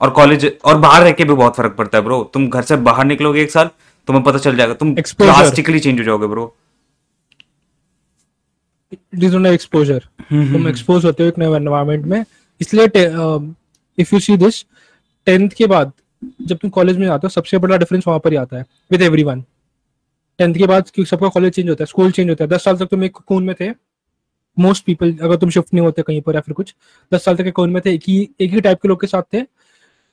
और 0.02 0.10
कॉलेज 0.10 0.52
और 0.66 0.78
बाहर 0.78 1.04
रह 1.04 1.12
के 1.12 1.24
भी 1.24 1.34
बहुत 1.34 1.56
फ़र्क 1.56 1.76
पड़ता 1.78 1.98
है 1.98 2.04
ब्रो 2.04 2.24
तुम 2.34 2.48
घर 2.50 2.62
से 2.62 2.76
बाहर 2.88 3.06
निकलोगे 3.06 3.42
एक 3.42 3.52
साल 3.52 3.70
तुम्हें 4.08 4.24
पता 4.26 4.38
चल 4.38 4.56
जाएगा 4.56 4.74
तुम 4.74 4.94
ड्रास्टिकली 4.96 5.80
चेंज 5.80 6.00
हो 6.00 6.04
जाओगे 6.04 6.28
ब्रो 6.28 6.56
इट 8.94 9.24
इज़ 9.24 9.36
एक्सपोजर 9.48 10.00
तुम 10.32 10.68
एक्सपोज 10.68 11.06
होते 11.06 11.24
हो 11.24 11.30
एक 11.30 11.38
नए 11.40 11.56
एनवायरनमेंट 11.56 12.06
में। 12.06 12.24
इसलिए 12.62 12.86
if 13.98 14.14
you 14.14 14.20
see 14.20 14.38
this 14.38 14.64
tenth 15.28 15.50
के 15.58 15.66
बाद 15.68 15.92
जब 16.42 16.58
तुम 16.58 16.70
कॉलेज 16.72 16.98
में 16.98 17.06
जाते 17.06 17.28
हो 17.28 17.30
सबसे 17.32 17.58
बड़ा 17.58 17.78
डिफरेंस 17.78 18.04
वहाँ 18.08 18.20
पर 18.20 18.32
ही 18.32 18.38
आता 18.38 18.58
है 18.58 18.66
विद 18.92 19.02
एवरीवन 19.02 19.44
टेंथ 20.40 20.56
के 20.56 20.66
बाद 20.68 20.90
क्योंकि 20.90 21.10
सबका 21.10 21.28
कॉलेज 21.30 21.54
चेंज 21.54 21.70
होता 21.70 21.84
है 21.84 21.86
स्कूल 21.88 22.12
चेंज 22.12 22.30
होता 22.30 22.44
है। 22.44 22.50
दस 22.50 22.64
साल 22.64 22.78
तक 22.78 22.86
तुम 22.92 23.04
एक 23.04 23.18
कून 23.18 23.44
में 23.44 23.56
थे। 23.60 23.70
मोस्ट 24.58 24.86
पीपल 24.86 25.12
अगर 25.14 25.36
तुम 25.36 25.50
शिफ्ट 25.50 25.74
नहीं 25.74 25.86
होते 25.86 26.02
कहीं 26.02 26.22
पर 26.22 26.36
या 26.36 26.42
फिर 26.42 26.54
कुछ 26.54 26.74
दस 27.12 27.26
साल 27.26 27.36
तक 27.36 27.44
के 27.44 27.52
कौन 27.52 27.70
में 27.70 27.82
थे 27.86 27.94
एक 27.94 28.04
ही 28.08 28.18
एक 28.42 28.52
ही 28.54 28.62
टाइप 28.62 28.82
के 28.82 28.88
लोग 28.88 29.02
के 29.02 29.08
साथ 29.08 29.24
थे। 29.34 29.42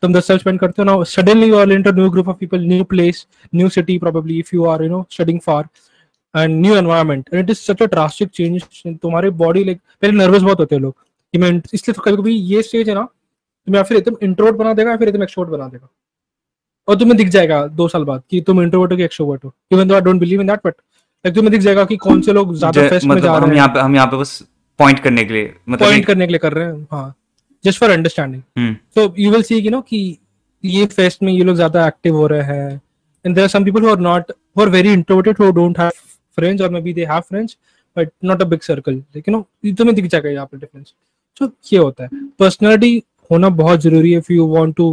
तुम 0.03 0.13
दस 0.15 0.27
साल 0.27 0.39
स्पेंड 0.39 0.59
करते 0.61 0.83
हो। 0.83 0.85
ना 0.85 1.03
suddenly 1.05 1.49
you 1.49 1.57
are 1.57 1.73
enter 1.73 1.95
new 1.95 2.11
group 2.11 2.29
of 2.29 2.37
people 2.37 2.61
new 2.67 2.85
place 2.85 3.27
new 3.55 3.69
city 3.69 3.99
probably 3.99 4.39
if 4.39 4.55
you 4.55 4.65
are 4.67 4.83
you 4.83 4.89
know 4.89 5.05
studying 5.11 5.41
far 5.41 5.69
and 6.35 6.61
new 6.61 6.75
environment 6.77 7.29
and 7.33 7.43
it 7.43 7.51
is 7.51 7.59
such 7.61 7.83
a 7.83 7.87
drastic 7.87 8.29
change 8.31 8.63
तुम्हारी 8.97 9.31
body 9.39 9.65
like 9.65 9.81
पहले 10.03 10.17
nervous 10.17 10.43
बहुत 10.43 10.61
होते 10.61 10.75
हैं 10.75 10.83
लोग 10.83 10.95
कि 11.35 11.39
मैं 11.39 11.51
इसलिए 11.75 11.93
तो 11.93 12.03
कभी 12.03 12.17
कभी 12.17 12.35
ये 12.53 12.63
स्टेज 12.63 12.89
है 12.89 12.95
ना 12.95 13.03
तुम्हें 13.67 13.83
फिर 13.83 13.97
एकदम 13.97 14.17
इंट्रोवर्ट 14.23 14.57
बना 14.57 14.73
देगा 14.75 14.91
या 14.91 14.97
फिर 14.97 15.09
एकदम 15.09 15.23
एक्सट्रोवर्ट 15.23 15.53
बना 15.53 15.69
देगा। 15.69 15.89
और 16.89 16.97
तुम्हें 16.99 17.17
दिख 17.17 17.29
जाएगा 17.29 17.67
दो 17.69 17.87
साल 17.89 18.05
बाद 18.05 18.23
कि 18.31 18.41
तुम 18.41 18.63
इंट्रोवर्ट 18.63 18.93
हो 18.93 18.97
कि 18.97 19.05
एक्सट्रोवर्ट 19.05 19.45
हो। 19.45 19.53
Even 19.73 19.89
though 19.89 19.95
I 19.95 20.01
don't 20.01 20.21
believe 20.21 20.41
in 20.41 20.47
that 20.47 20.61
but 20.65 20.75
like 21.25 21.35
तुम्हें 21.35 21.51
दिख 21.53 21.61
जाएगा 21.61 21.85
कि 21.85 21.97
कौन 21.99 22.21
से 22.23 22.33
लोग 22.33 22.55
ज़्यादा 22.55 22.89
फेस्ट 22.89 23.07
में 23.07 23.21
जा 23.21 23.29
रहे 23.29 23.41
हैं। 23.41 23.47
हम 23.47 23.55
यहाँ 23.55 23.69
पे 23.69 23.81
हम 23.81 23.95
यहाँ 23.95 24.07
पे 24.07 24.17
बस 24.17 24.43
पॉइंट 24.79 24.99
करने 24.99 25.25
के 25.25 25.35
लिए 25.35 25.53
मतलब 25.69 25.87
पॉइंट 25.87 26.07
करने 26.07 26.27
के 26.27 26.33
लिए 26.33 26.39
कर 26.39 26.53
रहे 26.53 26.67
हैं 26.67 26.87
हाँ। 26.93 27.15
Just 27.65 27.81
for 27.81 27.91
understanding 27.91 28.75
so 28.95 29.15
you 29.19 29.31
will 29.31 29.43
see 29.43 29.57
you 29.57 29.71
know 29.71 29.81
कि 29.83 30.19
ये 30.65 30.87
फेस्ट 30.89 31.23
में 31.23 31.33
ये 31.33 31.45
लोग 31.45 31.57
ज़्यादा 31.57 31.87
एक्टिव 31.87 32.17
हो 32.17 32.27
रहे 32.27 32.43
हैं। 32.45 32.81
And 33.25 33.35
there 33.35 33.45
are 33.45 33.49
some 33.49 33.65
people 33.65 33.83
who 33.83 33.91
are 33.91 33.99
not 34.01 34.31
who 34.31 34.63
are 34.63 34.69
very 34.69 34.93
introverted 34.93 35.41
who 35.41 35.51
don't 35.53 35.79
have 35.79 35.91
friends 36.41 36.63
और 36.63 36.71
maybe 36.81 36.93
they 36.95 37.05
have 37.07 37.21
friends 37.29 37.57
but 37.97 38.11
not 38.25 38.43
a 38.43 38.45
big 38.47 38.61
circle 38.63 38.95
लेकिन 39.17 39.35
नो 39.35 39.73
तुम्हें 39.73 39.95
दिख 39.95 40.07
जाएगा 40.07 40.31
यहाँ 40.31 40.47
पे 40.47 40.59
डिफरेंस 40.59 40.93
सो 41.41 41.51
ये 41.73 41.79
होता 41.79 42.05
है। 42.05 42.09
पर्सनालिटी 42.39 43.03
होना 43.31 43.49
बहुत 43.57 43.81
ज़रूरी 43.81 44.13
है 44.13 44.19
if 44.19 44.33
you 44.33 44.47
want 44.49 44.75
to 44.77 44.93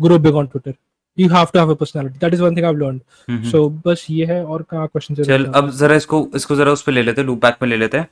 grow 0.00 0.18
big 0.18 0.34
on 0.36 0.46
Twitter 0.46 0.74
you 1.18 1.28
have 1.28 1.46
to 1.52 1.58
have 1.58 1.70
a 1.70 1.74
personality 1.76 2.18
that 2.18 2.34
is 2.34 2.42
one 2.42 2.56
thing 2.56 2.64
I 2.64 2.72
have 2.72 2.80
learned 2.80 3.44
so 3.50 3.68
बस 3.86 4.06
ये 4.10 4.26
है 4.26 4.44
और 4.44 4.62
कहाँ 4.70 4.86
क्वेश्चन 4.86 5.22
चल 5.24 5.44
अब 5.46 5.70
जरा 5.78 5.94
इसको 5.96 6.26
इसको 6.36 6.56
जरा 6.56 6.72
उस 6.72 6.82
पे 6.82 6.92
ले 6.92 7.02
लेते 7.02 7.20
हैं 7.20 7.26
लूप 7.26 7.40
बैक 7.42 7.56
में 7.62 7.68
ले 7.68 7.76
लेते 7.76 7.98
हैं। 7.98 8.08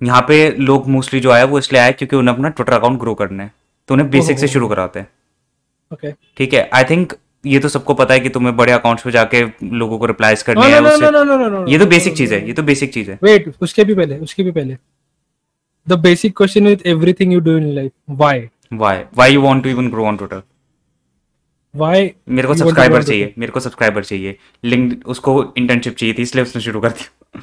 यहाँ 0.00 0.20
पे 0.28 0.50
लोग 0.52 0.86
मोस्टली 0.88 1.20
जो 1.20 1.30
आए 1.30 1.44
वो 1.44 1.58
इसलिए 1.58 1.80
आए 1.82 1.92
क्योंकि 1.92 2.16
उन्हें 2.16 2.34
अपना 2.34 2.48
ट्विटर 2.50 2.72
अकाउंट 2.72 3.00
ग्रो 3.00 3.14
करना 3.14 3.42
है। 3.42 3.52
तो 3.88 3.94
उन्हें 3.94 4.10
बेसिक 4.10 4.38
से 4.38 4.48
शुरू 4.48 4.68
कराते 4.68 5.00
हैं। 5.00 5.08
ओके 5.92 6.12
ठीक 6.36 6.54
है 6.54 6.68
आई 6.74 6.84
थिंक 6.84 7.12
ये 7.46 7.58
तो 7.60 7.68
सबको 7.68 7.94
पता 7.94 8.14
है 8.14 8.20
कि 8.20 8.28
तुम्हें 8.28 8.56
बड़े 8.56 8.72
अकाउंट्स 8.72 9.02
पे 9.04 9.10
जाके 9.10 9.42
लोगों 9.78 9.98
को 9.98 10.06
रिप्लाईज 10.06 10.42
करने 10.42 10.66
हैं 10.66 10.80
उससे। 10.80 11.72
ये 11.72 11.78
तो 11.78 11.86
बेसिक 11.86 12.16
चीज़ 12.16 12.34
है 12.34 12.46
ये 12.46 12.52
तो 12.52 12.62
बेसिक 12.62 12.92
चीज़ 12.94 13.10
है। 13.10 13.18
वेट 13.22 13.52
उसके 13.60 13.84
भी 13.84 13.94
पहले 13.94 14.18
उसके 14.18 14.42
भी 14.42 14.50
पहले। 14.50 14.76
The 15.86 15.98
basic 15.98 16.36
question 16.36 16.66
with 16.66 16.82
everything 16.86 17.32
you 17.32 17.40
do 17.40 17.56
in 17.58 17.66
life 17.74 17.92
why 18.10 18.48
why 18.72 18.98
why 18.98 19.32
you 19.32 19.42
want 19.42 19.62
to 19.62 19.68
even 19.70 19.90
grow 19.90 20.06
on 20.06 20.16
Twitter 20.16 20.42
why 21.74 22.10
मेरे 22.28 22.48
को 22.48 22.54
सब्सक्राइबर 22.54 23.02
चाहिए 23.02 23.34
मेरे 23.38 23.52
को 23.52 23.60
सब्सक्राइबर 23.60 24.04
चाहिए। 24.04 24.36
लिंक 24.64 25.08
उसको 25.08 25.42
इंटर्नशिप 25.58 25.96
चाहिए 25.96 26.14
थी 26.18 26.22
इसलिए 26.22 26.44
उसने 26.44 26.62
शुरू 26.62 26.80
कर 26.80 26.90
दिया। 26.90 27.40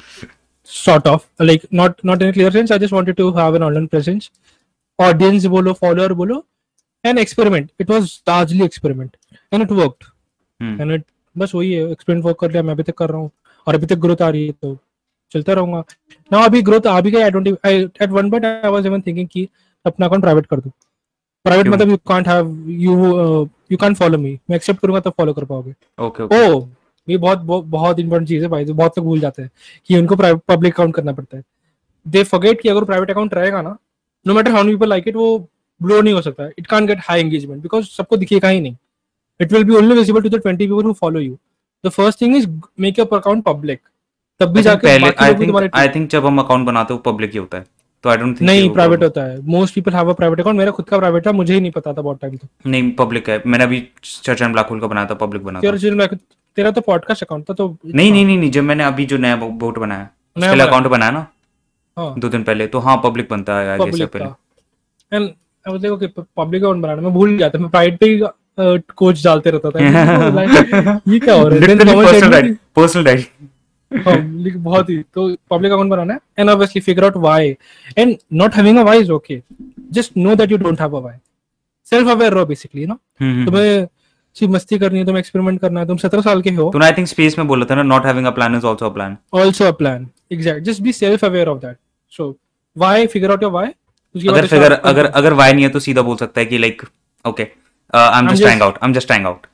Sort 0.68 1.04
of 1.08 1.20
like 1.48 1.64
not 1.78 2.00
not 2.08 2.22
in 2.24 2.30
a 2.30 2.34
clear 2.36 2.52
sense 2.54 2.70
i 2.74 2.78
just 2.84 2.94
wanted 2.94 3.16
to 3.18 3.26
have 3.34 3.56
an 3.58 3.64
online 3.66 3.84
presence 3.90 4.24
audience 4.98 5.44
bolo 5.52 5.74
follower 5.82 6.16
bolo 6.20 6.38
an 7.04 7.20
experiment 7.22 7.68
it 7.84 7.92
was 7.92 8.14
largely 8.30 8.64
experiment 8.66 9.12
and 9.52 9.64
it 9.64 9.72
worked. 9.72 10.06
Hmm. 10.60 10.80
and 10.80 10.96
it 10.96 11.04
बस 11.36 11.54
वही 11.54 11.72
है 11.72 11.90
experiment 11.90 12.24
work 12.26 12.38
कर 12.40 12.50
लिया 12.50 12.62
मैं 12.62 12.74
अभी 12.74 12.82
तक 12.82 12.94
कर 12.98 13.10
रहा 13.10 13.18
हूँ। 13.18 13.30
और 13.66 13.74
अभी 13.74 13.86
तक 13.86 13.96
ग्रोथ 13.98 14.22
आ 14.22 14.28
रही 14.28 14.46
है 14.46 14.52
तो 14.52 14.76
चलता 15.32 15.52
रहूँगा। 15.52 15.82
ना 16.30 16.44
अभी 16.44 16.62
ग्रोथ 16.62 16.86
आ 16.86 17.00
भी 17.00 17.10
गई 17.10 17.20
I 17.22 17.30
don't 17.30 17.48
at 17.66 18.10
one 18.10 18.30
point 18.30 18.44
I 18.44 18.70
was 18.70 18.86
even 18.86 19.00
thinking 19.06 19.28
कि 19.28 19.48
अपना 19.84 20.06
अकाउंट 20.06 20.22
प्राइवेट 20.24 20.46
कर 20.46 20.60
दूँ। 20.60 20.72
प्राइवेट 21.44 21.68
मतलब 21.68 21.90
you 21.90 21.96
can't 22.08 22.28
have 22.28 22.54
you 22.68 22.94
you 23.72 23.76
can't 23.76 23.96
follow 23.96 24.18
me 24.18 24.38
मैं 24.50 24.56
एक्सेप्ट 24.56 24.80
करूँगा 24.80 25.00
तब 25.00 25.12
फॉलो 25.18 25.32
कर 25.34 25.44
पाओगे। 25.44 25.74
ओके 25.98 26.22
ओ 26.22 26.66
ये 27.08 27.16
बहुत 27.16 27.38
बहुत 27.38 27.98
इंपॉर्टेंट 28.00 28.28
चीज़ 28.28 28.42
है 28.42 28.48
भाई 28.50 28.64
बहुत 28.64 28.98
लोग 28.98 29.06
भूल 29.06 29.20
जाते 29.20 29.42
हैं 29.42 29.50
कि 29.88 29.98
उनको 29.98 30.16
पब्लिक 30.16 30.74
अकाउंट 30.74 30.94
करना 30.94 31.12
पड़ता 31.12 31.36
है। 31.36 31.42
दे 32.06 32.22
फॉरगेट 32.24 32.60
कि 32.60 32.68
अगर 32.68 32.84
प्राइवेट 32.84 33.10
अकाउंट 33.10 33.34
रहेगा 33.34 33.62
ना 33.62 33.76
no 34.26 34.34
matter 34.34 34.50
how 34.52 34.64
people 34.64 34.88
like 34.88 35.08
it 35.08 35.16
वो 35.16 35.38
ब्लो 35.80 36.00
नहीं 36.00 36.14
हो 36.14 36.22
सकता। 36.22 36.48
It 36.58 36.66
can't 36.66 36.86
get 36.86 36.98
high 37.04 37.20
engagement 37.20 37.62
because 37.62 37.86
सबको 37.86 38.16
दिखेगा 38.16 38.48
ही 38.48 38.60
नहीं। 38.60 38.76
It 39.40 39.52
will 39.52 39.64
be 39.64 39.74
only 39.76 39.94
visible 39.94 40.22
to 40.22 40.28
the 40.28 40.42
20 40.42 40.58
people 40.58 40.84
who 40.84 40.92
follow 41.00 41.20
you 41.20 41.36
the 41.84 41.88
first 41.90 42.20
thing 42.20 42.36
is 42.36 42.48
make 42.80 42.98
your 42.98 43.16
account 43.16 43.44
public 43.44 43.80
तब 44.40 44.52
भी 44.54 44.62
जाके 44.62 44.86
पहले 44.86 45.12
आई 45.24 45.34
थिंक 45.34 45.70
आई 45.74 45.88
थिंक 45.88 46.10
जब 46.10 46.26
हम 46.26 46.38
अकाउंट 46.38 46.66
बनाते 46.66 46.94
हैं 46.94 47.00
वो 47.00 47.12
पब्लिक 47.12 47.32
ही 47.32 47.38
होता 47.38 47.58
है। 47.58 47.64
तो 48.04 48.10
आई 48.10 48.16
डोंट 48.16 48.40
थिंक 48.40 48.48
नहीं 48.50 48.68
प्राइवेट 48.70 49.02
होता 49.02 49.22
है। 49.24 49.40
Most 49.44 49.74
people 49.74 49.92
have 49.92 50.08
a 50.10 50.12
private 50.14 50.40
account 50.40 50.58
मेरा 50.58 50.70
खुद 50.70 50.88
का 50.88 50.98
प्राइवेट 50.98 51.26
था 51.26 51.32
मुझे 51.32 51.54
ही 51.54 51.60
नहीं 51.60 51.70
पता 51.72 51.92
था 51.92 52.02
बहुत 52.02 52.20
टाइम 52.20 52.36
तो 52.36 52.48
नहीं 52.66 52.90
पब्लिक 52.96 53.28
है। 53.30 53.42
मैंने 53.46 53.64
अभी 53.64 53.82
चर्च 54.04 54.42
एंड 54.42 54.52
ब्लैक 54.52 54.66
होल 54.66 54.80
का 54.80 54.86
बनाया 54.86 55.06
था 55.06 55.14
पब्लिक 55.22 55.44
बनाया 55.44 55.62
था। 55.62 55.70
चर्च 55.70 55.84
एंड 55.84 55.96
ब्लैक 55.96 56.14
तेरा 56.56 56.70
तो 56.70 56.80
पॉडकास्ट 56.80 57.22
अकाउंट 57.22 57.48
था 57.50 57.54
तो 57.54 57.76
नहीं 57.86 58.12
नहीं 58.12 58.24
नहीं 58.26 58.50
जब 58.50 58.62
मैंने 58.64 58.84
अभी 58.84 59.06
जो 59.06 59.16
नया 59.18 59.36
बोट 59.36 59.78
बनाया 59.78 60.08
पहले 60.36 60.62
अकाउंट 60.64 60.86
बनाया। 60.86 61.10
ना 61.10 61.26
हाँ। 61.96 62.14
दो 62.18 62.28
दिन 62.28 62.42
पहले 62.42 62.66
तो 62.66 62.78
हाँ 62.78 62.96
पब्लिक 63.04 63.28
बनता 63.30 63.58
है 63.58 63.72
आगे 63.72 63.92
से 63.92 64.06
पहले। 64.06 65.16
एंड 65.16 65.30
पब्लिक 65.66 66.62
अकाउंट 66.62 66.82
बनाना 66.82 67.02
मैं 67.02 67.12
भूल 67.12 67.36
जाता 67.38 67.58
मैं 67.58 67.70
प्राइवेट 67.70 67.98
पे 68.00 68.18
कोच 68.58 69.24
डालते 69.24 69.50
रहता 69.50 69.70
था। 69.70 71.00
ये 71.08 71.18
क्या 71.18 71.34
हो 71.34 71.48
रहा 71.48 71.58
है? 71.58 72.54
पर्सनल 72.76 73.04
डायरी 73.04 73.24
बहुत 74.50 74.90
ही 74.90 74.96
तो 75.14 75.28
पब्लिक 75.50 75.72
अकाउंट 75.72 75.90
बनाना 75.90 76.14
है 76.14 76.20
and 76.38 76.50
obviously 76.50 76.80
figure 76.82 77.04
out 77.04 77.16
why 77.16 77.56
and 77.98 78.16
not 78.32 78.54
having 78.54 78.78
a 78.78 78.82
why 78.82 79.00
is 79.00 79.10
okay 79.12 79.40
just 79.92 80.16
know 80.16 80.34
that 80.34 80.50
you 80.52 80.56
don't 80.58 80.80
have 80.80 80.96
a 80.96 81.00
why 81.00 81.16
self 81.86 82.08
aware 82.08 82.32
रहो 82.32 82.46
बेसिकली 82.46 82.86
नो 82.86 82.94
तुम्हें 83.22 83.86
सिर्फ़ 84.36 84.52
मस्ती 84.52 84.78
करनी 84.78 84.98
है 84.98 85.04
तुम्हें 85.04 85.20
एक्सपेरिमेंट 85.20 85.60
करना 85.60 85.80
है 85.80 85.86
तुम 85.86 85.96
17 85.98 86.22
साल 86.24 86.42
के 86.42 86.50
हो। 86.50 86.70
तो 86.70 86.82
आई 86.84 86.92
थिंक 86.92 87.08
स्पेस 87.08 87.38
में 87.38 87.46
बोल 87.48 87.64
था 87.64 87.74
ना 87.74 87.82
not 87.82 88.06
having 88.06 88.26
a 88.26 88.30
plan 88.30 88.56
is 88.56 88.66
also 88.66 88.86
a 88.86 88.92
plan 88.94 89.16
also 89.34 89.64
a 89.64 89.70
plan 89.72 90.08
exact 90.32 90.62
just 90.64 90.82
be 90.82 90.92
self 90.92 91.24
aware 91.24 91.48
of 91.48 91.58
that 91.58 91.76
so 92.12 92.28
why 92.76 93.06
figure 93.06 93.30
out 93.30 93.42
your 93.42 93.52
why 93.52 93.68
अगर 94.28 94.46
फिगर 94.46 94.72
अगर 94.72 95.06
अगर 95.06 95.34
व्हाई 95.34 95.52
नहीं 95.52 95.64
है 95.64 95.70
तो 95.70 95.80
सीधा 95.80 96.02
बोल 96.02 96.16
सकता 96.16 96.40
है 96.40 96.46
कि 96.46 96.58
like 96.58 96.82
okay 97.24 97.46
am 97.94 98.28
just 98.28 98.42
trying 98.42 98.62
out 98.62 98.74
I 98.74 98.88
am 98.88 98.94
just 98.94 99.06
trying 99.06 99.26
out 99.26 99.46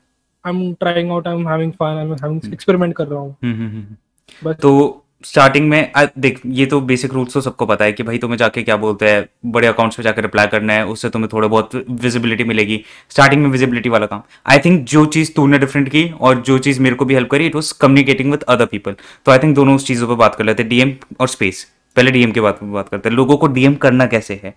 I 0.45 0.53
am 0.53 0.73
trying 0.75 1.11
out 1.11 1.27
I 1.29 1.35
am 1.35 1.49
having 1.49 1.73
fun 1.73 1.97
I 1.99 2.05
am 2.05 2.13
having 2.15 2.53
experiment 2.53 2.95
कर 2.97 3.07
रहा 3.07 3.21
हूँ 3.21 3.37
हम्म, 3.45 3.55
हम्म, 3.55 3.69
हम्म, 3.69 4.53
तो 4.53 4.99
स्टार्टिंग 5.25 5.69
में 5.69 5.93
आ, 5.97 6.05
देख 6.19 6.41
ये 6.47 6.65
तो 6.67 6.81
बेसिक 6.81 7.13
रूल्स 7.15 7.35
तो 7.35 7.41
सबको 7.41 7.67
पता 7.67 7.85
है 7.85 7.93
कि 7.93 8.03
भाई 8.03 8.19
तुम्हें 8.19 8.37
जाके 8.39 8.63
क्या 8.63 8.77
बोलते 8.77 9.11
हैं 9.11 9.51
बड़े 9.53 9.67
अकाउंट्स 9.69 9.97
पे 9.97 10.03
जाकर 10.03 10.23
रिप्लाई 10.23 10.47
करना 10.47 10.73
है 10.73 10.87
उससे 10.87 11.11
तुम्हें 11.11 11.29
थोड़ा 11.33 11.49
बहुत 11.49 11.75
विजिबिलिटी 11.75 12.45
मिलेगी। 12.45 12.81
स्टार्टिंग 13.11 13.43
में 13.43 13.51
विजिबिलिटी 13.51 13.89
वाला 13.89 14.07
काम। 14.07 14.23
आई 14.47 14.59
थिंक 14.59 14.85
जो 14.85 15.05
चीज़ 15.07 15.33
तूने 15.37 15.59
डिफरेंट 15.59 15.89
की 15.89 16.09
और 16.21 16.41
जो 16.41 16.59
चीज़ 16.59 16.81
मेरे 16.81 16.97
को 16.97 17.05
भी 17.05 17.15
हेल्प 17.15 17.31
करी 17.31 17.47
it 17.47 17.55
was 17.55 17.73
communicating 17.81 18.31
with 18.31 18.43
other 18.49 18.67
people 18.67 18.97
तो 19.27 19.33
आई 19.33 19.39
थिंक 19.39 19.55
दोनों 19.57 19.77
उस 19.77 19.87
चीज़ों 19.87 20.09
पर 20.09 20.15
बात 20.15 20.35
कर 20.35 20.45
लेते 20.45 20.63
हैं 20.63 20.71
डीएम 20.71 20.95
और 21.21 21.29
स्पेस 21.29 21.65
पहले 21.97 22.11
डीएम 22.11 22.33
के 22.33 22.41
बात 22.41 22.63
बात 22.65 22.89
करते 22.89 23.09
हैं। 23.09 23.17
लोगों 23.17 23.37
को 23.37 23.47
डीएम 23.47 23.75
करना 23.75 24.07
कैसे 24.07 24.41
है? 24.45 24.55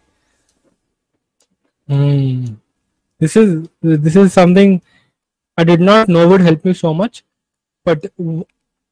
This 3.22 3.38
is 3.38 3.56
this 3.86 4.18
is 4.18 4.28
something 4.28 4.80
I 5.60 5.66
did 5.66 5.82
not 5.82 6.10
know 6.10 6.28
would 6.28 6.42
help 6.42 6.62
me 6.66 6.74
so 6.74 6.94
much 6.94 7.24
but 7.88 8.06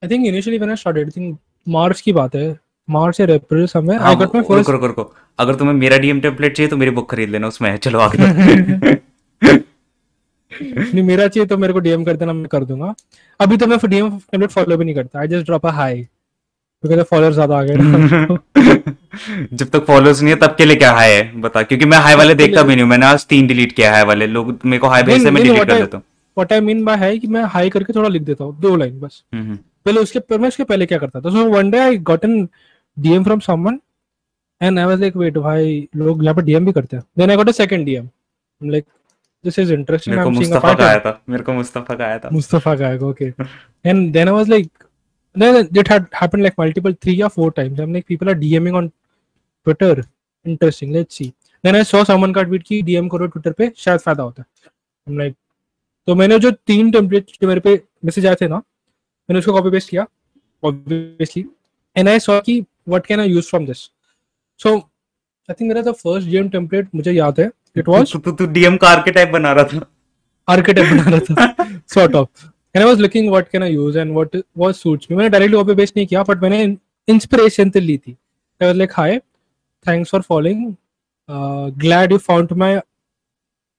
I 0.04 0.10
think 0.10 0.26
initially 0.26 0.58
when 0.58 0.70
I 0.70 0.76
started 0.76 1.08
I 1.08 1.22
think 1.22 1.40
March 1.68 2.02
की 2.02 2.14
बात 2.14 2.36
है 2.36 2.60
मार्च 2.90 3.20
या 3.20 3.26
अप्रैल 3.26 3.68
समय 3.68 3.96
आई 3.96 4.16
गॉट 4.16 4.36
माय 4.36 4.44
फ़र्स्ट 4.44 4.70
रुको 4.70 4.88
रुको 4.88 5.16
अगर 5.40 5.56
तुम्हें 5.56 5.76
मेरा 5.76 5.98
डीएम 5.98 6.22
टेम्पलेट 6.22 6.58
चाहिए 6.58 6.70
तो 6.70 6.78
मेरी 6.78 6.92
बुक 6.92 7.12
खरीद 7.12 7.30
लेना 7.30 7.48
उसमें 7.48 7.72
है 7.72 7.78
चलो 7.78 8.00
आगे। 8.00 8.18
नहीं 10.62 11.04
मेरा 11.04 11.28
चाहिए 11.28 11.48
तो 11.48 11.58
मेरे 11.58 11.74
को 11.74 11.80
डीएम 11.80 12.04
कर 12.04 12.18
देना 12.18 12.34
मैं 12.34 12.48
कर 12.48 12.66
दूँगा। 12.66 12.96
अभी 13.40 13.58
तो 13.58 13.68
मैं 13.68 13.80
डीएम 13.90 14.10
टेम्पलेट 14.10 14.50
फॉलो 14.50 14.78
भी 14.78 14.86
नहीं 14.86 14.96
करता 14.96 15.20
I 15.20 15.28
just 15.28 15.46
drop 15.46 15.66
a 15.66 15.70
hi 15.70 16.02
because 16.84 17.02
followers 17.02 17.36
ज़्यादा 17.36 17.60
आ 17.60 17.64
गए 17.64 17.76
जब 19.54 19.70
तक 19.70 19.84
फॉलोअर्स 19.86 20.22
नहीं 20.22 20.34
है 20.34 20.40
तब 20.40 20.56
के 20.58 20.66
लिए 20.66 20.76
क्या 20.76 20.92
हाई 20.92 21.12
है? 21.12 21.42
बता 21.42 21.62
क्योंकि 21.64 21.86
मैं 21.86 21.98
हाई 21.98 22.16
वाले 22.16 22.36
देखता 22.36 22.62
भी 22.64 22.76
नहीं 22.76 22.82
हूँ 22.82 22.90
मैंने 22.90 23.06
आज 23.06 23.26
तीन 23.28 23.48
डिलीट 23.48 23.72
किया 23.72 23.92
हाई 23.92 24.04
वाले। 24.04 24.28
लोग 24.28 24.60
मेरे 24.66 24.80
को 24.82 24.88
हाई 24.88 25.04
भेजते 25.04 25.32
मैं 25.32 25.44
डिलीट 25.44 25.68
कर 25.68 25.80
देता 25.80 25.98
हूँ। 25.98 26.04
व्हाट 26.38 26.54
आई 26.54 26.62
मीन 26.62 26.84
बाय 26.86 26.98
है 26.98 27.18
कि 27.20 27.28
मैं 27.28 27.44
हाई 27.54 27.70
करके 27.70 27.94
थोड़ा 27.94 28.10
लिख 28.10 28.22
देता 28.22 28.44
हूँ 28.44 28.60
दो 28.62 28.76
लाइन 28.76 29.00
बस। 29.00 29.24
हम्म, 29.34 29.44
हम्म। 29.44 29.58
पहले 29.86 30.00
उसके 30.00 30.38
मैं 30.38 30.48
उसके 30.48 30.64
पहले 30.64 30.86
क्या 30.86 30.98
करता 30.98 31.22
था? 31.22 31.30
So 31.30 31.46
one 31.50 31.70
day 31.72 31.80
I 31.80 31.98
got 32.10 32.26
an 32.26 32.48
DM 32.98 33.24
from 33.24 33.40
someone 33.40 33.80
and 34.62 34.80
I 34.80 34.86
was 34.86 35.02
like 35.02 35.18
wait 35.18 35.38
भाई 35.38 35.88
लोग 35.96 36.24
यहाँ 36.24 36.36
पे 36.36 36.42
डीएम 36.42 36.66
भी 36.66 36.72
करते 36.72 36.98
हैं. 36.98 37.04
Then 37.18 37.30
I 37.30 37.36
got 37.38 37.50
a 37.50 37.52
second 37.52 37.86
DM 37.86 38.10
like 38.62 38.86
this 39.44 39.60
is 39.60 39.74
interesting 39.74 40.16
मेरे 40.16 40.26
को 40.26 40.32
मुस्तफ़ा 40.32 40.74
का 40.74 40.88
आया 40.88 41.00
था। 41.00 41.22
मेरे 41.30 41.44
को 41.44 41.54
मुस्तफ़ा 41.54 41.96
का 41.96 42.06
आया 42.06 42.20
था। 42.20 42.30
मुस्तफ़ा 42.34 42.76
का 42.76 42.88
आया 42.88 43.06
okay 43.10 43.26
and 43.86 44.12
then 44.14 44.28
I 44.28 44.34
was 44.34 44.50
like 44.50 44.72
then 45.36 45.56
it 45.82 45.88
had 45.90 46.04
happened 46.18 46.44
like 46.46 46.60
multiple 46.62 46.94
three 47.04 47.14
or 47.28 47.30
four 47.36 47.46
times. 47.60 47.80
I'm 47.84 47.94
like 47.94 48.04
people 48.10 48.30
are 48.32 48.36
dming 48.42 48.76
on 48.80 48.90
twitter 49.68 50.04
interesting 50.46 50.94
let's 50.94 51.18
see. 51.20 51.32
then 51.66 51.76
i 51.76 51.84
saw 51.90 52.04
someone 52.06 52.36
का 52.36 52.44
ट्वीट 52.44 52.64
की 52.64 52.82
DM 52.82 53.08
करो 53.10 53.28
Twitter 53.28 53.52
पे 53.52 53.72
शायद 53.78 54.00
फ़ायदा 54.00 54.24
होता 54.24 54.44
है। 54.44 54.72
I'm 55.08 55.22
like 55.22 55.36
तो 56.08 56.16
मैंने 56.16 56.40
जो 56.40 56.52
तीन 56.52 56.92
टेम्पलेट 56.92 57.26
जो 57.42 57.48
मेरे 57.48 57.60
पे 57.60 57.82
मैसेज 58.06 58.26
आए 58.26 58.36
थे 58.36 58.48
ना 58.48 58.56
मैंने 58.56 59.40
उसको 59.40 59.54
कॉपी 59.54 59.70
पेस्ट 59.70 59.90
किया 59.90 60.06
ऑब्वियसली 60.64 61.46
एंड 61.98 62.10
आई 62.10 62.20
सॉ 62.20 62.40
कि 62.42 62.60
what 62.88 63.06
can 63.06 63.20
I 63.20 63.30
use 63.30 63.48
from 63.48 63.66
this 63.66 63.78
so 64.60 64.76
I 64.76 65.54
think 65.54 65.62
मेरा 65.62 65.82
द 65.82 65.92
फ़र्स्ट 65.92 66.30
डीएम 66.30 66.50
टेम्पलेट 66.50 66.88
मुझे 66.96 67.12
याद 67.12 67.40
है 67.40 67.50
इट 67.78 67.90
वाज 67.90 68.14
तू 68.14 68.32
तू 68.32 68.46
डीएम 68.46 68.78
का 68.78 68.88
आर्केटाइप 68.88 69.30
बना 69.30 69.52
रहा 69.52 69.64
था। 69.64 69.86
आर्केटाइप 70.50 70.88
बना 70.88 71.04
रहा 71.10 71.20
था। 71.20 71.82
Sort 71.88 72.16
of 72.16 72.46
and 72.46 72.78
I 72.78 72.84
was 72.84 73.00
looking 73.00 73.30
what 73.30 73.50
can 73.50 73.64
I 73.64 73.74
use 73.74 74.00
and 74.00 74.12
what 74.14 74.36
what 74.36 74.76
suits 74.76 75.08
me 75.12 75.18
मैंने 75.18 75.30
डायरेक्टली 75.30 75.58
कॉपी 75.58 75.76
पेस्ट 75.76 75.98
नहीं 75.98 76.08
किया 76.08 76.24
बट 76.24 76.42
मैंने 76.42 76.64
इंस्पिरेशन 77.08 77.70
से 77.70 77.80
ली 77.80 77.98
थी। 77.98 78.18
I 78.62 78.68
was 78.68 78.76
like 78.76 78.92
hi 78.94 79.22
thanks 79.88 80.12
for 80.12 80.22
following 80.22 80.74
glad 81.80 82.12
you 82.12 82.18
found 82.20 82.52
my 82.58 82.82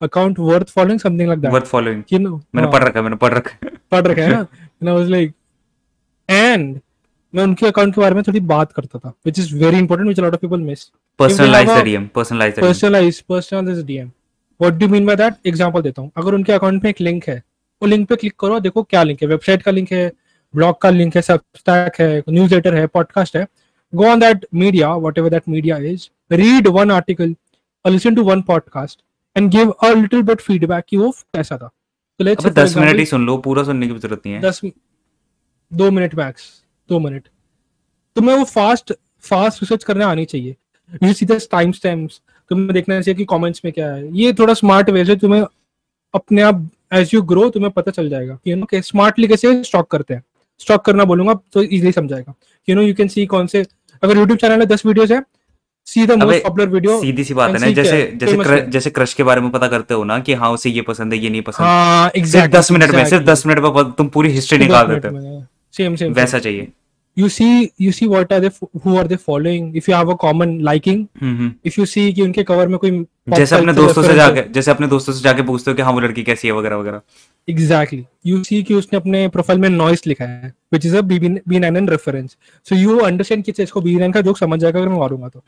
account 0.03 0.39
worth 0.39 0.71
following 0.71 1.01
something 1.01 1.29
like 1.29 1.41
that 1.41 1.53
worth 1.53 1.67
following 1.67 2.03
you 2.13 2.19
know 2.19 2.41
मैंने 2.55 2.71
पढ़ 2.73 2.85
रखा 2.85 2.99
है 2.99 3.03
मैंने 3.03 3.17
पढ़ 3.17 3.35
रखा 3.35 3.57
है। 3.65 3.71
पढ़ 3.91 4.07
रखा 4.07 4.23
है 4.23 4.31
ना? 4.31 4.41
एंड 4.41 4.89
आई 4.89 4.95
वाज 4.95 5.09
लाइक 5.11 5.33
एंड 6.29 6.81
मैं 7.35 7.43
उनके 7.43 7.67
अकाउंट 7.67 7.95
के 7.95 8.01
बारे 8.01 8.15
में 8.15 8.23
थोड़ी 8.25 8.41
बात 8.49 8.73
करता 8.73 8.99
था 8.99 9.09
which 9.09 9.39
is 9.39 9.55
very 9.57 9.79
important 9.79 10.07
which 10.07 10.19
a 10.19 10.23
lot 10.23 10.35
of 10.35 10.41
people 10.41 10.61
miss 10.61 10.85
personalise 11.19 11.69
the 11.69 11.83
DM 11.85 12.07
personalise 12.15 12.61
personalise 12.61 13.21
personalise 13.21 13.85
DM 13.87 14.11
what 14.61 14.75
do 14.75 14.89
mean 14.89 15.07
by 15.07 15.17
that 15.17 15.47
example 15.47 15.83
देता 15.83 16.03
हूँ। 16.03 16.11
अगर 16.17 16.35
उनके 16.35 16.53
अकाउंट 16.53 16.83
में 16.85 16.91
एक 16.91 17.01
लिंक 17.01 17.29
है 17.29 17.43
वो 17.83 17.89
लिंक 17.89 18.09
पे 18.09 18.17
क्लिक 18.17 18.35
करो 18.41 18.59
देखो 18.61 18.83
क्या 18.83 19.03
लिंक 19.03 19.23
है। 19.23 19.29
वेबसाइट 19.29 19.63
का 19.63 19.71
लिंक 19.71 19.93
है 19.93 20.11
ब्लॉग 20.55 20.81
का 20.81 20.91
लिंक 20.91 21.17
है 21.17 21.23
सबस्टैक 21.23 22.01
है 22.01 22.23
न्यूज़लेटर 22.29 22.75
है 22.75 22.87
पॉडकास्ट 22.87 23.37
है। 23.37 23.47
Go 23.95 24.07
on 24.11 24.23
that 24.23 24.45
media 24.61 24.91
whatever 25.05 25.31
that 25.33 25.49
media 25.55 25.77
is 25.93 26.05
read 26.41 26.69
one 26.77 26.93
article 26.95 27.35
or 27.85 27.93
listen 27.95 28.17
to 28.17 28.25
one 28.29 28.43
podcast 28.51 28.97
and 29.37 29.51
give 29.51 29.73
a 29.89 29.91
little 29.95 30.25
bit 30.31 30.45
feedback 30.49 30.87
कि 30.89 30.97
वो 30.97 31.11
कैसा 31.11 31.57
था। 31.59 31.71
तो 32.21 32.25
लेट्स 32.25 32.47
अबे 32.47 32.55
10 32.55 32.77
मिनट 32.77 32.99
ही 32.99 33.05
सुन 33.07 33.27
लो 33.27 33.37
पूरा 33.47 33.63
सुनने 33.65 33.87
की 33.89 33.99
ज़रूरत 33.99 34.23
नहीं 34.27 34.35
है। 34.35 34.41
10 34.43 34.61
दो 35.73 35.91
मिनट 35.91 36.15
मैक्स 36.15 36.51
दो 36.91 36.99
मिनट। 37.01 37.29
तुम्हें 38.17 38.37
वो 38.37 38.45
फास्ट 38.45 38.93
फास्ट 39.25 39.63
रिसर्च 39.63 39.85
करने 39.85 40.05
आनी 40.05 40.25
चाहिए। 40.25 40.57
यू 41.03 41.13
सी 41.13 41.27
टाइम 41.27 41.73
स्टैम्प्स 41.73 42.21
तुम्हें 42.51 42.73
देखना 42.75 43.01
चाहिए 43.01 43.17
कि 43.17 43.25
कमेंट्स 43.31 43.61
में 43.65 43.73
क्या 43.73 43.91
है। 43.93 44.09
ये 44.17 44.33
थोड़ा 44.39 44.55
स्मार्ट 44.55 44.91
वे 44.91 45.05
से 45.05 45.17
तुम्हें 45.17 45.45
अपने 46.15 46.43
आप 46.43 46.69
एज 46.95 47.11
यू 47.15 47.23
ग्रो 47.23 47.49
तुम्हें 47.51 47.73
पता 47.73 47.91
चल 47.91 48.09
जाएगा 48.09 48.39
यू 48.47 48.57
नो 48.57 48.81
स्मार्टली 48.83 49.29
कैसे 49.29 49.63
स्टॉक 49.65 49.91
करते 49.91 50.15
हैं। 50.15 50.23
स्टॉक 50.61 50.85
करना 50.85 51.05
बोलूँगा 51.05 51.35
तो 51.53 51.63
easily 51.63 51.93
समझाएगा। 51.93 52.35
You 52.69 52.75
know 52.77 52.83
you 52.83 52.95
can 52.95 53.09
see 53.09 53.25
कौन 53.27 53.47
से 53.47 53.65
अगर 54.05 54.19
यूट्यूब 54.19 54.39
चैनल 54.39 54.59
में 54.59 54.67
दस 54.69 54.87
वीडियोस 54.87 55.11
है 55.11 55.23
see 55.87 56.07
the 56.07 56.13
most 56.23 56.43
popular 56.43 56.69
video 56.69 57.01
सीधी 57.01 57.25
सी 57.25 57.35
बात 57.35 57.51
है 57.51 57.59
ना 57.61 57.71
जैसे 57.73 57.97
जैसे 58.17 58.37
क्र, 58.37 58.59
जैसे 58.71 58.91
क्रश 58.91 59.15
के 59.15 59.23
बारे 59.23 59.41
में 59.41 59.51
पता 59.51 59.69
करते 59.69 59.95
हो 59.95 60.05
ना 60.05 60.19
कि 60.19 60.35
हाँ 60.35 60.51
उसे 60.51 60.71
ये 60.71 60.83
पसंद 60.83 61.13
है 61.13 61.19
ये 61.19 61.31
नहीं 61.31 61.43
पसंद। 61.43 61.67
हाँ 61.67 62.11
exactly, 62.13 62.55
दस 62.55 62.71
मिनट 62.73 62.95
में 62.95 63.05
सिर्फ़ 63.07 63.25
दस 63.25 63.47
मिनट 63.47 63.59
में 63.65 63.91
तुम 63.99 64.09
पूरी 64.09 64.31
हिस्ट्री 64.31 64.59
निकाल 64.59 64.87
देते 64.87 65.09
हो। 65.09 65.45
सेम 65.77 65.97
सेम 65.97 66.13
वैसा 66.13 66.39
चाहिए। 66.39 66.69
You 67.17 67.29
see 67.33 67.51
you 67.87 67.93
see 67.97 68.07
what 68.11 68.33
are 68.35 68.41
they 68.45 68.51
who 68.85 68.95
are 69.01 69.09
they 69.11 69.19
following? 69.27 69.67
If 69.81 69.89
you 69.89 69.95
have 69.97 70.09
a 70.13 70.17
common 70.23 70.55
liking 70.69 71.03
mm-hmm. 71.25 71.51
if 71.71 71.77
you 71.81 71.85
see 71.91 72.07
कि 72.15 72.23
उनके 72.23 72.43
कवर 72.45 72.69
में 72.69 72.79
कोई 72.79 72.91
जैसे 73.29 73.57
अपने 73.57 73.73
दोस्तों 73.73 74.03
से 74.03 74.15
जाके 74.15 74.43
जैसे 74.53 74.71
अपने 74.71 74.87
दोस्तों 74.87 75.13
से 75.13 75.23
जाके 75.23 75.43
पूछते 75.43 75.71
हो 75.71 75.75
कि 75.77 75.83
हाँ 75.83 75.93
वो 75.93 76.01
लड़की 76.01 76.23
कैसी 76.23 76.49
है 76.49 76.55
वगैरह 76.55 76.77
वगैरह। 76.77 77.01
एग्जैक्टली 77.49 78.05
यू 78.27 78.43
सी 78.45 78.63
कि 78.63 78.75
उसने 78.75 78.97
अपने 78.97 79.27
प्रोफ़ाइल 79.37 79.61
में 79.61 79.69
नॉइस 79.69 80.07
लिखा 80.07 80.25
है 80.25 80.49
which 80.73 80.87
is 80.87 80.97
a 80.97 81.01
B 81.01 81.59
nine 81.59 81.89
reference 81.89 82.37
so 82.69 82.77
you 82.77 82.99
understand 83.07 83.45
कि 83.45 83.53
इसको 83.63 83.81
बी 83.81 83.95
नाइन 83.97 84.13
का 84.13 84.21
जोक 84.21 84.39
समझ 84.39 84.61
जाएगा 84.61 84.79
अगर 84.79 84.89
मैं 84.89 84.99
मारूँगा 84.99 85.29
तो। 85.29 85.45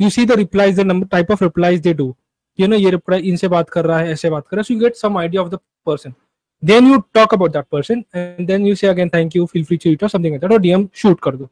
You 0.00 0.10
see 0.10 0.26
the 0.26 0.32
replies 0.38 0.80
the 0.80 1.08
type 1.12 1.30
of 1.30 1.44
replies 1.44 1.80
they 1.80 1.94
do 1.94 2.14
you 2.58 2.66
know 2.66 2.76
ये 2.76 2.90
रिप्लाई 2.90 3.20
इनसे 3.30 3.48
बात 3.48 3.70
कर 3.70 3.84
रहा 3.84 3.98
है 3.98 4.12
ऐसे 4.12 4.30
बात 4.30 4.46
कर 4.48 4.56
रहा 4.56 4.60
है। 4.60 4.64
So 4.64 4.74
you 4.74 4.80
get 4.80 4.96
some 4.96 5.18
idea 5.18 5.42
of 5.42 5.50
the 5.50 5.58
person 5.86 6.14
then 6.62 6.88
you 6.88 6.96
talk 7.16 7.32
about 7.34 7.54
that 7.54 7.66
person 7.74 8.02
and 8.22 8.50
then 8.50 8.66
you 8.68 8.74
say 8.80 8.88
again 8.88 9.08
thank 9.12 9.32
you 9.36 9.46
feel 9.52 9.62
free 9.68 9.78
to 9.78 9.84
tweet 9.84 10.02
or 10.06 10.10
something 10.10 10.34
like 10.34 10.42
that. 10.42 10.52
Or 10.56 10.58
dm 10.66 10.82
shoot 11.00 11.20
kar 11.20 11.32
do 11.38 11.48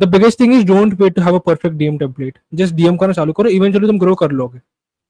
the 0.00 0.08
biggest 0.10 0.42
thing 0.42 0.52
is 0.56 0.66
don't 0.66 1.00
wait 1.00 1.16
to 1.16 1.24
have 1.28 1.38
a 1.38 1.40
perfect 1.48 1.74
DM 1.78 1.96
template. 2.02 2.36
Just 2.60 2.76
DM 2.80 2.98
करना 3.00 3.12
चालू 3.12 3.32
करो। 3.38 3.50
Eventually 3.54 3.88
तुम 3.92 3.98
grow 4.02 4.14
कर 4.20 4.30
लोगे। 4.40 4.60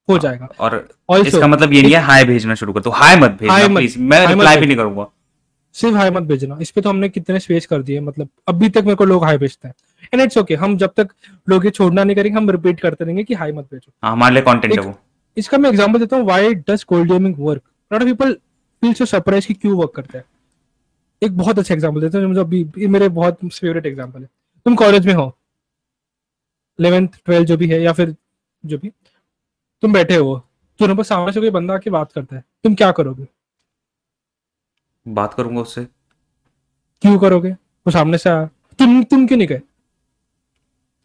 हो 0.09 0.19
जाएगा। 0.19 0.49
और 0.61 0.77
also, 1.13 1.27
इसका 1.27 1.47
मतलब 1.47 1.73
ये 1.73 1.83
नहीं 1.83 1.93
है 1.93 2.01
हाई 2.03 2.25
भेजना 2.25 2.55
शुरू 2.55 2.73
कर 2.73 2.81
दो। 2.81 2.91
हाई 2.93 3.17
मत 3.17 3.39
भेजना 3.41 3.75
प्लीज़ 3.75 3.99
मैं 4.01 4.27
रिप्लाई 4.27 4.57
भी 4.57 4.67
नहीं 4.67 4.77
करूँगा। 4.77 5.07
सिर्फ़ 5.75 5.97
हाई 5.97 6.11
मत 6.11 6.23
भेजना। 6.23 6.59
इस 6.61 6.71
पे 6.71 6.81
तो 6.81 6.91
हमने 6.91 7.09
कितने 7.09 7.41
स्पेस 7.41 7.67
कर 7.67 7.83
दिए 7.83 8.01
मतलब 8.01 8.29
अभी 8.49 8.69
तक 8.69 8.83
मेरे 8.83 8.97
को 8.97 9.05
लोग 9.05 9.25
हाई 9.25 9.39
भेजते 9.39 9.69
हैं। 9.69 9.75
एंड 10.13 10.23
इट्स 10.23 10.39
ओके 10.39 10.55
हम 10.57 10.77
जब 10.79 10.93
तक 10.97 11.09
लोग 11.49 11.65
ये 11.65 11.71
छोड़ना 11.71 12.05
नहीं 12.05 12.17
करेंगे 12.17 12.37
हम 12.39 12.51
रिपीट 12.51 12.81
करते 12.81 13.05
रहेंगे 13.05 13.25
कि 13.25 13.35
हाई 13.35 13.53
मत 13.53 13.65
भेजो। 13.65 13.93
हाँ, 14.03 14.13
हमारे 14.13 14.35
लिए 14.35 14.43
कंटेंट 14.43 14.75
है 14.75 14.81
वो। 14.81 14.95
इसका 15.37 15.59
मैं 15.59 15.71
एग्जांपल 15.71 15.99
देता 15.99 16.17
हूँ 16.17 16.25
why 16.27 16.55
does 16.69 16.85
cold 16.85 17.13
gaming 17.13 17.35
work 17.39 17.63
lot 17.91 18.03
of 18.03 18.09
people 18.09 18.33
feel 18.83 18.93
so 18.95 19.05
surprise 19.07 19.47
कि 19.47 19.55
क्यों 19.55 19.77
वर्क 19.79 19.93
करता 19.97 20.19
है। 20.19 20.25
एक 21.23 21.37
बहुत 21.37 21.59
अच्छा 21.59 21.75
एग्जांपल 21.75 22.01
देता 22.01 22.19
हूँ 22.19 22.35
जो 22.35 22.41
अभी 22.41 22.87
मेरे 22.89 23.09
बहुत 23.11 23.39
फेवरेट 23.45 23.87
एग्जांपल 23.87 24.21
है। 24.21 24.29
तुम 24.67 24.75
कॉलेज 24.77 25.07
में 25.07 25.15
हो 25.15 25.35
इलेवेंथ 26.79 27.09
ट्वेल्थ 27.25 27.49
जो 27.49 27.57
भी 27.57 27.69
है 27.69 27.81
या 27.83 27.93
फिर 27.93 28.15
जो 28.65 28.79
भी 28.79 28.89
तुम 29.83 29.93
बैठे 29.93 30.17
हो 30.17 30.37
तुम्हारे 30.81 30.97
पास 30.97 31.09
सामने 31.09 31.33
से 31.33 31.41
कोई 31.41 31.51
बंदा 31.51 31.75
आके 31.75 31.91
बात 31.91 32.13
करता 32.13 32.37
है 32.37 32.45
तुम 32.65 32.75
क्या 32.75 32.91
करोगे? 32.93 33.27
बात 35.07 35.35
करूँगा 35.35 35.61
उससे। 35.61 35.85
क्यों 37.03 37.19
करोगे? 37.19 37.51
वो 37.51 37.91
सामने 37.91 38.19
से 38.19 38.31
आ 38.31 38.45
तुम 38.79 39.03
तुम 39.05 39.27
क्यों 39.27 39.39
नहीं 39.39 39.49
गए? 39.49 39.61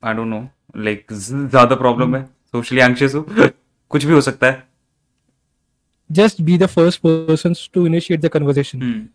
आई 0.03 0.13
डोंट 0.13 0.28
नो 0.28 0.47
लाइक 0.78 1.13
ज़्यादा 1.13 1.76
प्रॉब्लम 1.76 2.15
है। 2.15 2.24
सोशली 2.26 2.82
एंग्शियस 2.82 3.15
हूँ। 3.15 3.49
कुछ 3.91 4.05
भी 4.05 4.13
हो 4.13 4.21
सकता 4.21 4.47
है। 4.47 4.63
Just 6.09 6.41
be 6.41 6.57
the 6.57 6.65
first 6.67 6.99
person 7.01 7.53
to 7.74 7.86
initiate 7.88 8.21
the 8.21 8.28
conversation 8.28 9.07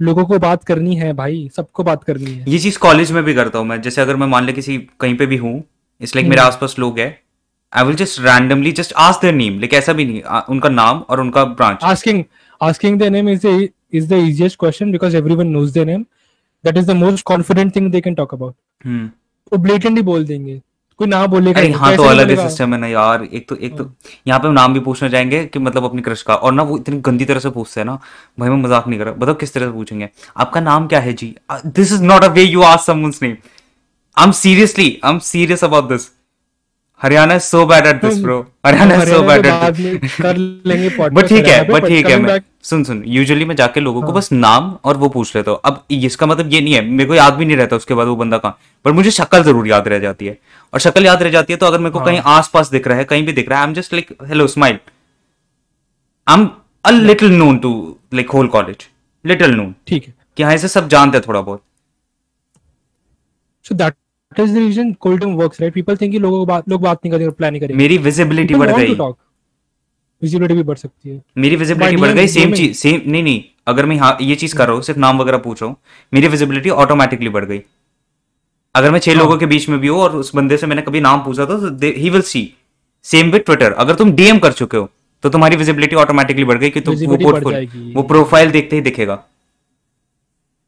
लोगों 0.00 0.24
को 0.24 0.38
बात 0.38 0.64
करनी 0.64 0.96
है 0.96 1.12
भाई 1.12 1.48
सबको 1.56 1.82
बात 1.84 2.04
करनी 2.04 2.30
है। 2.30 2.50
ये 2.50 2.58
चीज़ 2.58 2.78
कॉलेज 2.78 3.12
में 3.12 3.22
भी 3.24 3.34
करता 3.34 3.58
हूँ 3.58 3.66
मैं। 3.66 3.80
जैसे 3.82 4.00
अगर 4.00 4.16
मैं 4.16 4.26
मान 4.26 4.44
ले 4.44 4.52
किसी 4.52 4.78
कहीं 5.00 5.16
पे 5.16 5.26
भी 5.26 5.36
हूँ 5.36 5.62
इस 6.00 6.14
लाइक 6.16 6.28
मेरे 6.28 6.40
hmm. 6.40 6.48
आसपास 6.48 6.78
लोग 6.78 6.98
हैं। 6.98 7.23
I 7.74 7.84
will 7.84 7.96
just 7.96 8.20
randomly 8.20 8.72
just 8.72 8.92
ask 8.98 9.22
their 9.22 9.34
name 9.34 9.58
like 9.60 9.74
ऐसा 9.74 9.92
भी 9.92 10.04
नहीं 10.04 10.22
उनका 10.50 10.68
नाम 10.68 11.04
और 11.08 11.20
उनका 11.20 11.44
branch 11.44 11.84
asking 11.84 12.22
asking 12.60 12.98
their 12.98 13.10
name 13.10 13.28
is 13.28 13.46
the 13.46 13.68
is 13.92 14.08
the 14.08 14.26
easiest 14.28 14.58
question 14.58 14.92
because 14.92 15.16
everyone 15.16 15.46
knows 15.48 15.70
their 15.70 15.86
name 15.86 16.04
that 16.64 16.76
is 16.76 16.86
the 16.86 16.96
most 16.96 17.24
confident 17.26 17.74
thing 17.76 17.90
they 17.92 18.00
can 18.00 18.14
talk 18.14 18.34
about 18.34 18.54
hmm 18.84 19.10
वो 19.52 19.58
ब्लेटेंटली 19.58 20.02
बोल 20.02 20.24
देंगे। 20.24 20.60
कोई 21.00 21.08
ना 21.08 21.26
बोलेगा 21.26 21.60
अरे 21.60 21.70
हाँ 21.72 21.94
तो 21.96 22.02
अलग 22.04 22.30
ही 22.30 22.36
सिस्टम 22.36 22.72
है 22.74 22.78
ना 22.80 22.86
यार। 22.86 23.22
एक 23.24 23.48
तो 23.48 23.56
एक 23.56 23.76
तो 23.78 23.84
हाँ। 23.84 23.94
यहाँ 24.26 24.38
पे 24.40 24.50
नाम 24.52 24.74
भी 24.74 24.80
पूछना 24.80 25.08
जाएँगे 25.08 25.44
कि 25.46 25.58
मतलब 25.58 25.84
अपनी 25.84 26.02
क्रश 26.02 26.22
का। 26.22 26.34
और 26.34 26.52
ना 26.52 26.62
वो 26.62 26.76
इतनी 26.78 27.00
गंदी 27.00 27.24
तरह 27.24 27.40
से 27.40 27.50
पूछते 27.50 27.80
हैं 27.80 27.84
ना। 27.86 27.98
भाई 28.40 28.48
मैं 28.50 28.56
मज़ाक 28.56 28.86
नहीं 28.88 28.98
कर 28.98 29.04
रहा। 29.04 29.14
बताओ 29.14 29.34
किस 29.34 29.54
तरह 29.54 29.66
से 29.66 29.72
पूछेंगे। 29.72 30.08
आपका 30.36 30.60
नाम 30.60 30.86
क्या 30.86 31.00
है 31.00 31.12
जी? 31.12 31.34
This 31.66 31.92
is 31.92 32.02
not 32.02 32.24
a 32.24 32.28
way 32.28 32.42
you 32.42 32.62
ask 32.62 32.84
someone's 32.86 33.18
name 33.22 33.36
I 34.16 34.24
am 34.24 34.32
seriously 34.32 34.88
I 35.04 35.12
am 35.12 35.18
serious 35.28 35.64
about 35.64 35.88
this 35.88 36.08
Haryana 37.00 37.36
so 37.38 37.64
bad 37.66 37.86
at 37.86 38.00
this 38.02 38.18
bro 38.18 38.38
Haryana 38.66 39.04
so 39.04 39.22
bad 39.22 39.46
at 39.46 40.04
कर 40.20 40.36
लेंगे 40.36 40.88
बट 41.10 41.26
ठीक 41.28 41.46
है 41.46 41.62
बट 41.68 41.86
ठीक 41.86 42.06
है 42.06 42.16
मैं 42.18 42.40
सुन 42.64 42.84
सुन 42.84 43.02
यूजुअली 43.06 43.44
मैं 43.44 43.54
जाके 43.56 43.80
लोगों 43.80 44.00
को 44.00 44.06
हाँ। 44.06 44.14
बस 44.14 44.30
नाम 44.32 44.70
और 44.84 44.96
वो 44.96 45.08
पूछ 45.08 45.34
लेता 45.36 45.50
हूँ। 45.50 45.60
अब 45.64 45.82
इसका 45.92 46.26
मतलब 46.26 46.52
ये 46.52 46.60
नहीं 46.60 46.74
है 46.74 46.80
मेरे 46.82 47.08
को 47.08 47.14
याद 47.14 47.34
भी 47.34 47.44
नहीं 47.44 47.56
रहता 47.56 47.76
उसके 47.76 47.94
बाद 47.94 48.06
वो 48.06 48.16
बंदा 48.16 48.38
कहाँ। 48.38 48.58
पर 48.84 48.92
मुझे 48.92 49.10
शक्ल 49.10 49.42
ज़रूर 49.42 49.68
याद 49.68 49.88
रह 49.88 49.98
जाती 49.98 50.26
है। 50.26 50.38
और 50.72 50.80
शक्ल 50.80 51.06
याद 51.06 51.22
रह 51.22 51.30
जाती 51.30 51.52
है 51.52 51.56
तो 51.56 51.66
अगर 51.66 51.78
मेरे 51.78 51.90
को 51.90 51.98
हाँ। 51.98 52.06
कहीं 52.06 52.20
आस 52.26 52.50
पास 52.54 52.70
दिख 52.70 52.86
रहा 52.88 52.98
है 52.98 53.04
कहीं 53.04 53.26
भी 53.26 53.32
दिख 53.32 53.48
रहा 53.48 53.58
है 53.58 53.64
I 53.64 53.68
am 53.68 53.74
just 53.74 53.92
like 53.92 54.14
hello 54.28 54.46
smile 54.46 54.78
I 56.26 56.40
am 56.40 56.48
a 56.84 56.90
little 56.92 57.32
known 57.34 57.58
to 57.58 57.74
like 58.14 58.30
whole 58.30 58.48
college 58.48 58.86
little 59.24 59.54
known 59.54 59.74
ठीक 59.88 60.06
है। 60.06 60.14
कि 60.36 60.42
हाँ 60.42 60.54
इसे 60.54 60.68
सब 60.68 60.88
जानते 60.88 61.18
हैं 61.18 61.24
थोड़ा 61.28 61.40
बहुत। 61.40 61.62
So 63.64 63.74
that 63.74 63.94
that 64.34 64.44
is 64.44 64.52
the 64.54 64.60
reason 64.60 64.94
cold 64.96 65.20
term 65.20 65.34
works 65.36 65.60
right? 65.60 65.74
People 65.74 65.96
think 65.96 66.14
लोगों 66.20 66.38
को 66.38 66.46
बात 66.46 66.68
लोग 66.68 66.80
बात 66.82 66.98
नहीं 67.04 67.12
करेंगे 67.12 67.30
प्लान 67.32 67.52
नहीं 67.52 67.60
करेंगे। 67.60 67.78
मेरी 67.78 67.98
विजिबिलिटी 67.98 68.54
बढ़ 68.54 68.70
गई। 68.70 68.94
विजिबिलिटी 70.22 70.54
भी 70.54 70.62
बढ़ 70.62 70.76
सकती 70.78 71.10
है। 71.10 71.20
मेरी 71.38 71.56
विजिबिलिटी 71.56 71.96
बढ़ 71.96 72.12
गई 72.12 72.26
सेम 72.28 72.52
चीज़ 72.54 72.76
सेम 72.78 73.00
नहीं 73.06 73.22
नहीं 73.22 73.42
अगर 73.68 73.86
मैं 73.86 73.96
हाँ 73.98 74.16
ये 74.20 74.34
चीज़ 74.36 74.54
कर 74.56 74.66
रहा 74.66 74.74
हूँ 74.74 74.82
सिर्फ़ 74.82 75.00
नाम 75.00 75.18
वगैरह 75.20 75.38
पूछ 75.38 75.62
रहा 75.62 75.68
हूँ 75.68 75.76
मेरी 76.12 76.28
विजिबिलिटी 76.28 76.70
ऑटोमेटिकली 76.82 77.28
बढ़ 77.28 77.44
गई। 77.44 77.60
अगर 78.74 78.90
मैं 78.90 78.98
छह 78.98 79.12
हाँ. 79.12 79.20
लोगों 79.20 79.36
के 79.38 79.46
बीच 79.46 79.68
में 79.68 79.78
भी 79.80 79.88
हूँ 79.88 79.98
और 80.00 80.16
उस 80.16 80.34
बंदे 80.36 80.56
से 80.56 80.66
मैंने 80.66 80.82
कभी 80.82 81.00
नाम 81.00 81.24
पूछा 81.24 81.44
तो 81.44 81.58
he 81.82 82.10
will 82.10 82.22
see 82.24 82.42
same 83.04 83.30
with 83.32 83.42
Twitter 83.42 83.72
अगर 83.72 83.94
तुम 83.94 84.12
डीएम 84.12 84.38
कर 84.38 84.52
चुके 84.52 84.76
हो 84.76 84.88
तो 85.24 85.30
तुम्हारी 85.30 85.56
विजिबिलिटी 85.56 85.96
ऑटोमेटिकली 85.96 86.44
बढ़ 86.44 86.58
गई 86.58 86.70
कि 86.70 86.80
तुम 86.80 86.94
वो 87.06 87.16
पोर्टफोलियो 87.18 87.92
वो 87.94 88.02
प्रोफ़ाइल 88.04 88.50
देखते 88.50 88.76
ही 88.76 88.82
दिखेगा। 88.82 89.14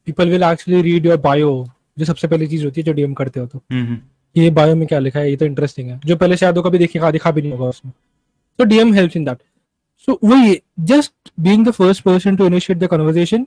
People 0.07 0.29
will 0.31 0.43
actually 0.43 0.83
read 0.83 1.07
your 1.07 1.17
bio 1.21 1.51
जो 1.99 2.05
सबसे 2.05 2.28
पहली 2.28 2.47
चीज़ 2.47 2.64
होती 2.64 2.80
है 2.80 2.84
जो 2.84 2.92
डीएम 2.92 3.14
करते 3.14 3.40
हो 3.40 3.47
तो। 3.47 3.62
हम्म, 3.72 3.84
हम्म। 3.86 3.99
ये 4.36 4.51
बायो 4.51 4.76
में 4.76 4.88
क्या 4.88 4.99
लिखा 4.99 5.20
है? 5.20 5.30
ये 5.30 5.36
तो 5.36 5.44
इंटरेस्टिंग 5.44 5.90
है। 5.90 6.01
जो 6.05 6.16
पहले 6.16 6.36
शायद 6.36 6.59
कभी 6.59 6.78
देखिएगा 6.78 7.11
दिखा 7.11 7.30
भी 7.30 7.42
नहीं 7.42 7.53
होगा 7.53 7.64
उसमें। 7.64 7.92
तो 8.59 8.64
DM 8.64 8.94
helps 8.94 9.16
in 9.16 9.24
that 9.24 9.38
so 9.99 10.20
वही 10.24 10.62
just 10.80 11.12
being 11.40 11.66
the 11.66 11.70
first 11.70 12.03
person 12.03 12.36
to 12.36 12.47
initiate 12.47 12.78
the 12.78 12.86
conversation 12.86 13.47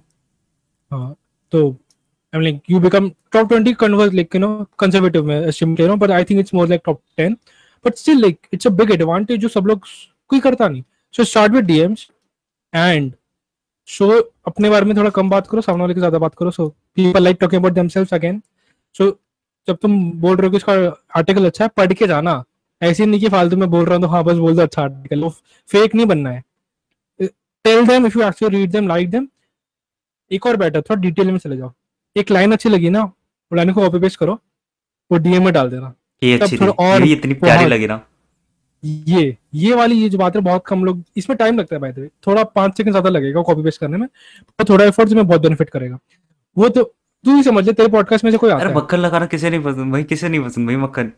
हाँ 0.92 1.16
तो 1.52 1.78
I 2.34 2.40
mean 2.40 2.44
like 2.44 2.62
you 2.70 2.80
become 2.80 3.10
top 3.32 3.54
20 3.54 3.74
convert 3.80 4.14
like 4.14 4.36
you 4.36 4.42
know 4.42 4.48
conservative 4.80 5.26
में 5.26 5.36
एस्टिमेट 5.40 5.78
कर 5.78 5.84
रहा 5.84 5.92
हूँ 5.92 6.00
but 6.00 6.12
I 6.12 6.24
think 6.30 6.40
it's 6.40 6.54
more 6.54 6.68
like 6.68 6.82
top 6.86 7.02
10 7.20 7.36
but 7.86 7.96
still 7.98 8.22
like 8.22 8.48
it's 8.54 8.68
a 8.68 8.70
big 8.72 8.92
advantage 8.92 9.40
जो 9.40 9.48
सब 9.48 9.66
लोग 9.68 9.86
कोई 10.30 10.40
करता 10.40 10.68
नहीं। 10.68 10.84
So 11.14 11.24
start 11.24 11.52
with 11.54 11.66
DMs 11.66 12.08
and 12.74 13.12
show 13.88 14.10
अपने 14.48 14.70
बारे 14.70 14.86
में 14.86 14.96
थोड़ा 14.98 15.10
कम 15.10 15.30
बात 15.30 15.48
करो, 15.48 15.62
सामने 15.62 15.82
वाले 15.82 15.94
की 15.94 16.00
ज़्यादा 16.00 16.18
बात 16.20 16.36
करो। 16.36 16.52
So 16.52 16.68
people 16.96 17.24
like 17.24 17.38
talking 17.42 17.62
about 17.62 17.74
themselves 17.74 18.14
again 18.14 18.42
so 18.96 19.10
जब 19.68 19.78
तुम 19.82 20.00
बोल 20.22 20.36
रहे 20.38 20.48
हो 20.48 20.52
कि 20.52 20.58
इसका 20.58 20.74
आर्टिकल 21.18 21.46
अच्छा 21.46 21.64
है, 21.66 21.70
पढ़ 21.78 21.94
के 21.94 22.08
जाना। 22.08 22.44
ऐसे 22.82 23.06
नहीं 23.06 23.20
कि 23.20 23.30
फालतू 23.30 23.58
में 23.58 23.70
बोल 23.70 23.86
रहा 23.86 23.96
हूँ 23.96 24.02
तो 24.04 24.08
हाँ 24.08 24.24
बस 24.24 24.38
बोल 24.38 24.56
दो 24.56 24.62
अच्छा 24.62 24.82
आर्टिकल 24.82 25.22
वो 25.24 25.30
फेक 25.70 25.96
नहीं 25.96 26.06
बनना 26.08 26.30
है। 26.30 26.44
Tell 27.66 27.86
them 27.88 28.06
if 28.08 28.18
you 28.20 28.24
actually 28.28 28.58
read 28.58 28.72
them 28.72 28.88
like 28.88 29.10
them 29.10 29.28
एक 30.32 30.46
और 30.46 30.58
बेटर 30.58 30.82
थोड़ा 30.82 31.02
डिटेल 31.02 31.32
में 31.32 31.38
चले 31.38 31.58
जाओ। 31.58 31.74
एक 32.16 32.32
लाइन 32.32 32.52
अच्छी 32.52 32.70
लगी 32.70 32.90
ना 32.90 33.04
वो 33.04 33.56
लाइन 33.56 33.72
को 33.74 33.82
कॉपी 33.82 34.00
पेस्ट 34.00 34.20
करो 34.20 34.34
वो 35.12 35.18
डीएम 35.18 35.44
में 35.44 35.54
डाल 35.54 35.70
देना। 35.70 35.94
ये 36.24 36.40
अच्छी 36.40 36.58
और 36.58 37.04
ये 37.04 37.14
इतनी 37.14 37.34
प्यारी 37.36 37.66
लगी 37.66 37.88
ना। 37.88 38.02
ये 38.84 39.38
ये 39.54 39.76
वाली 39.76 39.96
ये 39.96 40.10
जो 40.10 40.18
बात 40.18 40.36
है 40.36 40.42
बहुत 40.42 40.64
कम 40.68 40.84
लोग 40.86 41.04
इसमें 41.18 41.38
टाइम 41.38 41.58
लगता 41.60 41.76
है 41.76 41.80
बाय 41.82 41.92
द 41.92 42.00
वे 42.00 42.08
थोड़ा 42.28 42.44
पाँच 42.46 42.78
सेकंड 42.78 42.94
ज़्यादा 42.94 43.10
लगेगा 43.10 43.42
कॉपी 43.42 43.64
पेस्ट 43.64 43.80
करने 43.80 43.98
में 43.98 44.08
पर 44.60 44.66
थोड़ा 44.70 44.86
एफर्ट 44.86 45.10
में 45.10 45.26
बहुत 45.28 45.42
बेनिफिट 45.42 45.70
करेगा। 45.70 46.00
वो 46.58 46.70
तो 46.70 46.84
तू 47.26 47.36
ही 47.36 47.44
समझ 47.44 47.66
ले 47.66 47.74
तेरे 47.74 47.90
पॉडकास्ट 47.90 48.24
में 48.24 48.32
से 48.32 48.38
कोई 48.38 48.52
आता 48.52 48.66
अरे 48.66 48.74
मक्खन 48.76 49.00
लगाना 49.00 49.26
किसे 49.26 49.50
नहीं 49.50 49.64
पसंद? 49.64 49.92
भाई 49.92 50.04
किसे 50.04 50.30
नहीं 50.30 50.44
पसंद 50.44 50.68
भाई 50.68 50.76
मक्खन? 50.76 51.12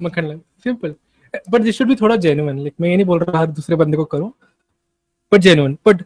मक्खन 0.00 0.24
लग 0.24 0.40
simple 0.64 0.94
but 1.50 1.60
this 1.60 1.76
should 1.78 1.88
be 1.88 1.94
थोड़ा 1.94 2.16
जेन्युइन 2.16 2.58
लाइक 2.58 2.74
मैं 2.80 2.88
ये 2.88 2.96
नहीं 2.96 3.06
बोल 3.06 3.18
रहा 3.18 3.38
हर 3.40 3.46
दूसरे 3.48 3.76
बंदे 3.76 3.96
को 3.96 4.04
करो 4.04 4.34
but 5.32 5.40
genuine 5.40 5.76
but 5.86 6.02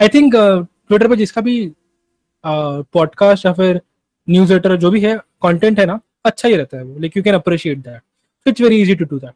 I 0.00 0.08
think 0.08 0.34
Twitter 0.34 1.08
पर 1.08 1.14
जिसका 1.14 1.40
भी 1.40 1.72
पॉडकास्ट 2.44 3.42
uh, 3.42 3.46
या 3.46 3.52
फिर 3.52 3.80
न्यूज़ 4.30 4.52
लेटर 4.52 4.76
जो 4.76 4.90
भी 4.90 5.00
है 5.00 5.16
कंटेंट 5.42 5.78
है 5.80 5.86
ना 5.86 5.98
अच्छा 6.24 6.48
ही 6.48 6.56
रहता 6.56 6.76
है 6.76 6.84
वो। 6.84 6.98
Like 6.98 7.16
you 7.16 7.22
can 7.22 7.34
appreciate 7.34 7.78
that 7.78 8.48
it's 8.48 8.60
very 8.60 8.80
easy 8.82 8.94
to 8.94 9.04
do 9.04 9.18
that 9.18 9.32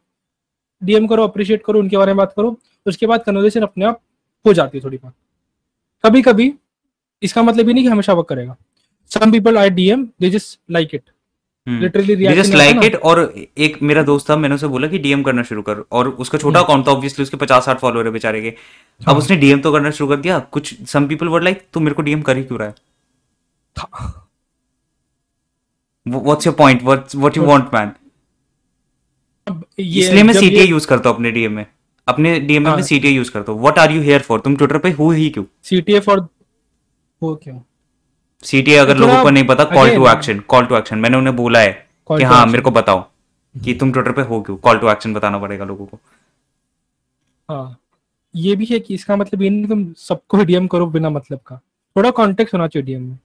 DM 0.82 1.06
करो 1.06 1.24
अप्रिशिएट 1.24 1.62
करो 1.66 1.80
उनके 1.80 1.96
बारे 1.96 2.12
में 2.12 2.16
बात 2.16 2.32
करो 2.36 2.56
उसके 2.86 3.06
बाद 3.06 3.22
कन्वर्सेशन 3.24 3.62
अपने 3.62 3.84
आप 3.84 4.00
हो 4.44 4.52
जाती 4.52 4.78
है 4.78 4.84
थोड़ी 4.84 4.96
बात 4.96 5.12
कभी 6.04 6.22
कभी 6.22 6.52
इसका 7.22 7.42
मतलब 7.42 7.68
ये 7.68 7.74
नहीं 7.74 7.84
कि 7.84 7.90
हमेशा 7.90 8.12
वर्क 8.12 8.28
करेगा। 8.28 8.56
Some 9.10 9.32
people 9.32 9.58
I 9.58 9.70
DM 9.70 10.04
they 10.20 10.30
just 10.30 10.58
like 10.70 10.94
it 10.94 11.02
literally 11.66 12.16
just 12.34 12.54
like 12.54 12.84
it 12.84 12.94
और 12.96 13.20
एक 13.58 13.76
मेरा 13.82 14.02
दोस्त 14.02 14.28
था 14.30 14.36
मैंने 14.36 14.54
उसे 14.54 14.66
बोला 14.66 14.88
कि 14.88 14.98
डीएम 14.98 15.22
करना 15.22 15.42
शुरू 15.42 15.62
कर। 15.62 15.84
और 15.92 16.08
उसका 16.08 16.38
छोटा 16.38 16.60
अकाउंट 16.60 16.78
हम्म। 16.78 16.88
था 16.88 16.96
ऑब्वियसली 16.96 17.22
उसके 17.22 17.36
पचास 17.36 17.64
साठ 17.64 17.78
फॉलोअर 17.80 18.06
है 18.06 18.12
बेचारे 18.12 18.42
के। 18.42 18.48
अब 18.48 19.08
हाँ। 19.08 19.14
उसने 19.14 19.36
डीएम 19.36 19.60
तो 19.60 19.72
करना 19.72 19.90
शुरू 19.90 20.08
कर 20.10 20.16
दिया। 20.16 20.38
कुछ 20.38 20.74
सम 20.88 21.06
पीपल 21.08 21.28
वर 21.28 21.42
लाइक 21.42 21.62
तू 21.72 21.80
मेरे 21.80 21.94
को 21.94 22.02
डीएम 22.02 22.22
कर 22.22 22.36
ही 22.36 22.44
क्यों 22.44 22.58
रहा 22.58 22.68
है? 22.68 22.74
What's 26.06 26.46
your 26.46 26.54
point 26.56 26.82
what 26.82 27.14
what 27.16 27.36
you 27.36 27.44
want 27.44 27.74
man 27.74 27.92
इसलिए 29.78 30.22
मैं 30.22 30.34
सीटीए 30.34 30.64
यूज़ 30.64 30.86
करता 30.88 31.08
हूँ 31.08 31.16
अपने 31.16 31.30
डीएम 31.30 31.52
में 31.52 31.66
अपने 32.08 32.38
डीएम 32.40 32.68
में 32.68 32.82
सीटीए 32.82 33.10
यूज़ 33.10 33.30
करता 33.30 33.52
हूँ. 33.52 33.60
What 33.60 33.78
are 33.78 33.92
you 33.92 34.00
here 34.02 34.20
for 34.22 34.40
तुम 34.40 34.56
ट्विटर 34.56 34.78
पे 34.78 34.90
हो 34.90 35.10
ही 35.10 35.28
क्यों? 35.30 35.44
सीटीए 35.62 36.00
फॉर 36.00 36.20
हो 37.22 37.34
क्यों? 37.42 37.58
सीटीए 38.42 38.76
अगर 38.76 38.96
लोगों 38.96 39.22
को 39.22 39.30
नहीं 39.30 39.44
पता 39.46 39.64
call 39.64 39.94
to 39.94 40.06
action 40.08 40.40
call 40.48 40.66
to 40.66 40.76
action 40.76 40.98
मैंने 40.98 41.16
उन्हें 41.16 41.36
बोला 41.36 41.60
है 41.60 41.72
कि 42.10 42.22
हाँ 42.22 42.44
मेरे 42.46 42.62
को 42.62 42.70
बताओ 42.70 43.00
कि 43.54 43.74
तुम 43.74 43.92
ट्विटर 43.92 44.12
पे 44.12 44.22
हो 44.22 44.40
क्यों? 44.40 44.56
कॉल 44.56 44.78
टू 44.78 44.90
एक्शन 44.90 45.14
बताना 45.14 45.38
पड़ेगा 45.38 45.64
लोगों 45.64 45.86
को. 45.86 45.98
हाँ 47.48 47.78
ये 48.34 48.56
भी 48.56 48.64
है 48.64 48.80
कि 48.80 48.94
इसका 48.94 49.16
मतलब 49.16 49.42
ये 49.42 49.50
नहीं 49.50 49.68
तुम 49.68 49.92
सबको 49.98 50.44
डीएम 50.44 50.66
करो 50.66 50.86
बिना 50.86 51.10
मतलब 51.10 51.38
का. 51.46 51.60
थोड़ा 51.96 52.10
कॉन्टेक्ट 52.10 52.54
होना 52.54 52.66
चाहिए 52.68 52.86
डीएम 52.86 53.02
में. 53.02 53.18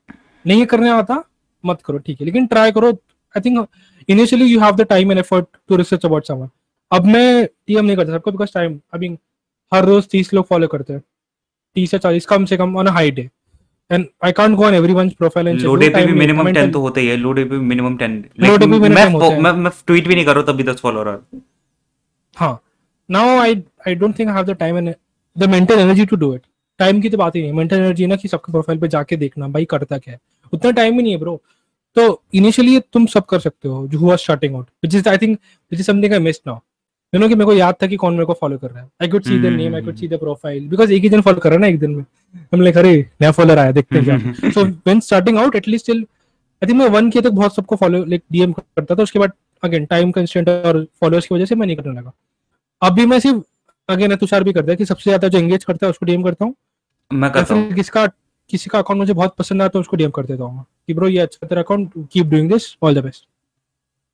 नहीं 0.48 0.66
करने 0.66 0.90
आता? 0.90 1.24
मत 1.64 1.82
करो 1.86 1.97
ठीक 1.97 2.20
है। 2.22 2.26
लेकिन 2.26 2.45
ट्राई 2.47 2.72
करो 2.72 2.91
I 3.36 3.41
think 3.45 3.68
initially 4.10 4.45
you 4.45 4.60
have 4.60 4.76
the 4.76 4.82
time 4.89 5.12
and 5.12 5.20
effort 5.20 5.45
to 5.70 5.76
research 5.76 6.05
about 6.05 6.28
someone 6.28 6.49
अब 6.91 7.05
मैं 7.05 7.45
टीएम 7.45 7.86
नहीं 7.86 7.97
करता 7.97 8.14
सबको 8.14 8.32
बिकॉज़ 8.32 8.53
टाइम 8.53 8.80
अभी 8.93 9.18
हर 9.72 9.86
रोज 9.86 10.07
तीस 10.12 10.34
लोग 10.34 10.45
फॉलो 10.45 10.68
करते 10.68 10.93
हैं। 10.93 11.01
तीस 11.76 11.93
या 11.93 11.99
चालीस 11.99 12.26
कम 12.26 12.45
से 12.45 12.57
कम 12.57 12.76
on 12.78 12.88
high 12.88 13.12
day 13.12 13.30
and 13.89 14.05
I 14.26 14.32
can't 14.32 14.55
go 14.55 14.66
on 14.66 14.74
everyone's 14.74 15.14
profile 15.14 15.47
and 15.47 15.60
low 15.62 15.76
day 15.76 15.89
पे 15.89 16.05
भी 16.05 16.14
मिनिमम 16.14 16.49
10 16.53 16.72
तो 16.74 16.80
होते 16.82 17.01
ही 17.01 17.07
है। 17.07 17.16
लो 17.18 17.32
डे 17.34 17.43
पे 17.45 17.57
मिनिमम 17.70 17.97
10 17.97 18.24
लो 18.39 18.57
डे 18.57 18.68
पे 18.68 18.89
मैं 18.89 19.05
मैं 19.41 19.51
मैं 19.53 19.72
ट्वीट 19.88 20.07
भी 20.07 20.16
नहीं 20.16 20.26
कर 20.26 20.36
रहा 20.36 20.43
तब 20.43 20.55
भी 20.55 20.64
10 20.64 20.80
फॉलोअर 20.82 21.07
हाँ। 22.38 22.60
Now 23.10 23.38
I 23.39 23.62
I 23.88 23.95
don't 23.95 24.18
think 24.20 24.30
I 24.30 24.36
have 24.36 24.45
the 24.45 24.55
time 24.57 24.78
and 24.78 24.93
the 25.36 25.49
mental 25.49 25.80
energy 25.80 26.05
to 26.05 26.16
do 26.16 26.34
it 26.36 26.41
time 26.80 27.01
की 27.01 27.10
तो 27.10 27.18
बात 27.18 27.36
ही 27.36 27.41
नहीं 27.41 27.53
मेंटल 27.53 27.76
एनर्जी 27.76 28.07
ना 28.07 28.16
कि 28.16 28.28
सबके 28.28 28.51
प्रोफ़ाइल 28.51 28.80
पे 28.80 28.88
जाके 28.88 29.16
देखना 29.18 29.47
भाई 29.47 29.66
करता 29.66 29.97
क्या 29.97 30.14
है? 30.14 30.20
उतना 30.54 30.72
टाइम 30.72 30.93
ही 30.93 31.02
नहीं 31.02 31.12
है 31.14 31.20
ब्रो 31.20 31.41
तो 31.95 32.22
इनिशियली 32.34 32.80
तुम 32.93 33.06
सब 33.14 33.26
कर 33.26 33.39
सकते 33.39 33.70
हो 33.70 33.88
जो 33.88 34.00
हुआ 34.00 34.16
starting 34.16 34.56
out 34.56 34.66
which 34.84 34.95
is 34.95 35.10
I 35.10 35.18
think 35.18 35.38
which 35.72 35.80
is 35.80 35.88
something 35.88 36.14
I 36.14 36.20
missed 36.20 36.41
now 36.47 36.60
you 37.14 37.20
know 37.20 37.28
कि 37.28 37.36
मेरे 37.36 37.45
को 37.45 37.54
याद 37.54 37.76
था 37.84 37.88
कि 37.88 37.95
कौन 37.97 38.14
मेरे 38.14 38.26
को 38.26 38.34
फॉलो 38.34 38.58
कर 38.58 38.70
रहा 38.72 38.82
है. 38.82 38.88
I 39.02 39.08
could 39.08 39.24
see 39.24 39.39
the 39.41 39.54
name 39.54 39.76
I 39.76 39.82
could 39.82 39.95
see 39.95 40.08
the 40.08 40.20
profile 40.20 40.68
because 40.70 40.91
एक 40.93 41.04
ही 41.04 41.10
दिन 41.10 41.22
फॉलो 41.22 41.39
कर 41.39 41.50
रहा 41.50 41.56
है 41.56 41.62
ना 41.62 41.68
एक 41.68 41.80
दिन 41.80 41.91
में. 41.91 42.04
हम 42.54 42.62
लाइक 42.62 42.78
अरे 42.78 42.93
नया 43.22 43.32
फॉलोअर 43.32 43.60
आया 43.60 43.72
देखते 43.72 44.00
हैं 44.00 44.34
so 44.52 44.64
when 44.64 45.00
starting 45.00 45.38
out 45.38 45.56
at least 45.56 45.86
still 45.86 46.06
I 46.62 46.68
think 46.70 46.78
मैं 46.80 46.88
वन 46.89 47.10
के 47.12 47.22
तक 47.22 47.32
बहुत 47.32 47.56
सबको 47.56 47.76
फॉलो 47.76 48.04
लाइक 48.06 48.24
डीएम 48.32 48.52
करता 48.54 48.95
था 48.95 49.04
उसके 49.04 49.20
बाद 49.20 49.32
अगेन 49.64 49.86
टाइम 49.86 50.12
कंस्टेंट 50.12 50.50
और 50.50 50.86
फॉलोअर्स 51.02 51.28
की 51.28 51.36
वजह 51.36 51.45
से 51.45 51.56
मैं 51.56 51.68
नहीं 51.68 51.78
करने 51.78 52.00
लगा. 52.00 52.12
अभी 52.82 53.06
मैं 53.06 53.20
सिर्फ़ 53.20 53.41
अगेन 53.89 54.16
तुषार 54.16 54.43
भी 54.43 54.54
करता 54.54 54.72
है 54.72 54.76
कि 54.78 54.86
सबसे 54.86 55.10
ज़्यादा 55.10 55.28
जो 55.28 55.38
एंगेज 55.38 55.64
करता 55.64 55.86
है 55.86 55.89
उसको 55.89 56.06
डीएम 56.06 56.24
करता 56.24 56.45
हूँ. 56.45 56.56
मैं 57.12 57.32
करता 57.32 57.56
हूँ। 57.56 57.74
किसका 57.74 58.06
किसी 58.50 58.70
का 58.70 58.80
अकाउंट 58.80 59.00
मुझे 59.00 59.14
बहुत 59.14 59.36
पसंद 59.38 59.62
आता 59.62 59.78
है 59.78 59.82
उसको 59.82 59.97
डीएम 59.97 60.12
कर 60.12 60.26
देता 60.26 60.43
हूँ 60.43 60.66
कि 60.88 60.93
ब्रो 60.93 61.08
ये 61.08 61.20
अच्छा 61.20 61.47
तेरा 61.47 61.62
account 61.62 61.91
keep 62.14 62.26
doing 62.28 62.52
this 62.52 62.76
all 62.84 62.95
the 62.95 63.04
best 63.04 63.24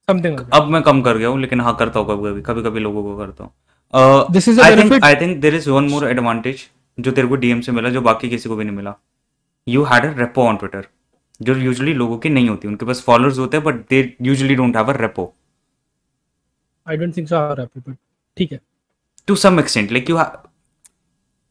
something 0.08 0.40
अब 0.54 0.68
मैं 0.70 0.82
कम 0.84 1.02
कर 1.02 1.18
गया 1.18 1.28
हूँ 1.28 1.40
लेकिन 1.42 1.62
हाँ 1.62 1.76
करता 1.78 2.00
हूँ 2.00 2.08
कभी 2.08 2.30
कभी 2.30 2.42
कभी 2.42 2.70
कभी 2.70 2.80
लोगों 2.80 3.04
को 3.04 3.18
करता 3.18 3.44
हूँ। 3.44 4.32
This 4.34 4.48
is 4.50 4.60
I 4.62 4.76
think 4.78 5.04
I 5.04 5.16
think 5.16 5.38
there 5.42 5.56
is 5.56 5.70
one 5.70 5.88
more 5.90 6.08
advantage 6.10 6.66
जो 6.98 7.12
तेरे 7.12 7.28
को 7.28 7.36
डीएम 7.36 7.62
से 7.62 7.72
मिला 7.72 7.90
जो 7.90 8.02
बाकी 8.02 8.30
किसी 8.30 8.50
को 8.50 8.56
भी 8.56 8.64
नहीं 8.64 8.76
मिला। 8.76 8.96
You 9.68 9.84
had 9.84 10.06
a 10.06 10.18
rapport 10.20 10.44
on 10.48 10.58
Twitter 10.58 10.88
जो 11.40 11.56
यूजुअली 11.58 11.94
लोगों 11.94 12.18
की 12.18 12.30
नहीं 12.30 12.50
होती 12.50 12.68
उनके 12.68 12.86
पास 12.86 13.02
फॉलोअर्स 13.06 13.38
होते 13.40 13.58
हैं 13.58 13.64
but 13.66 13.76
they 13.90 14.02
usually 14.22 14.56
don't 14.56 14.76
have 14.78 14.94
a 14.94 14.98
rapport 14.98 15.34
I 16.88 16.98
don't 16.98 17.16
think 17.18 17.28
so 17.30 17.54
rapport 17.54 17.80
but 17.90 17.98
ठीक 18.38 18.52
है। 18.52 18.60
To 19.28 19.36
some 19.38 19.60
extent 19.60 19.92
like 19.92 20.10
you 20.10 20.18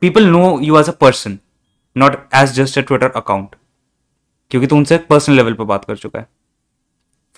people 0.02 0.26
know 0.26 0.58
you 0.62 0.78
as 0.78 0.88
a 0.88 0.92
person 1.00 1.38
not 1.96 2.16
as 2.34 2.52
just 2.52 2.78
a 2.78 2.82
Twitter 2.82 3.10
account 3.16 3.56
क्योंकि 4.50 4.66
तू 4.66 4.76
उनसे 4.76 4.98
personal 5.10 5.36
level 5.36 5.54
पे 5.54 5.64
बात 5.64 5.84
कर 5.84 5.96
चुका 5.96 6.18
है। 6.18 6.26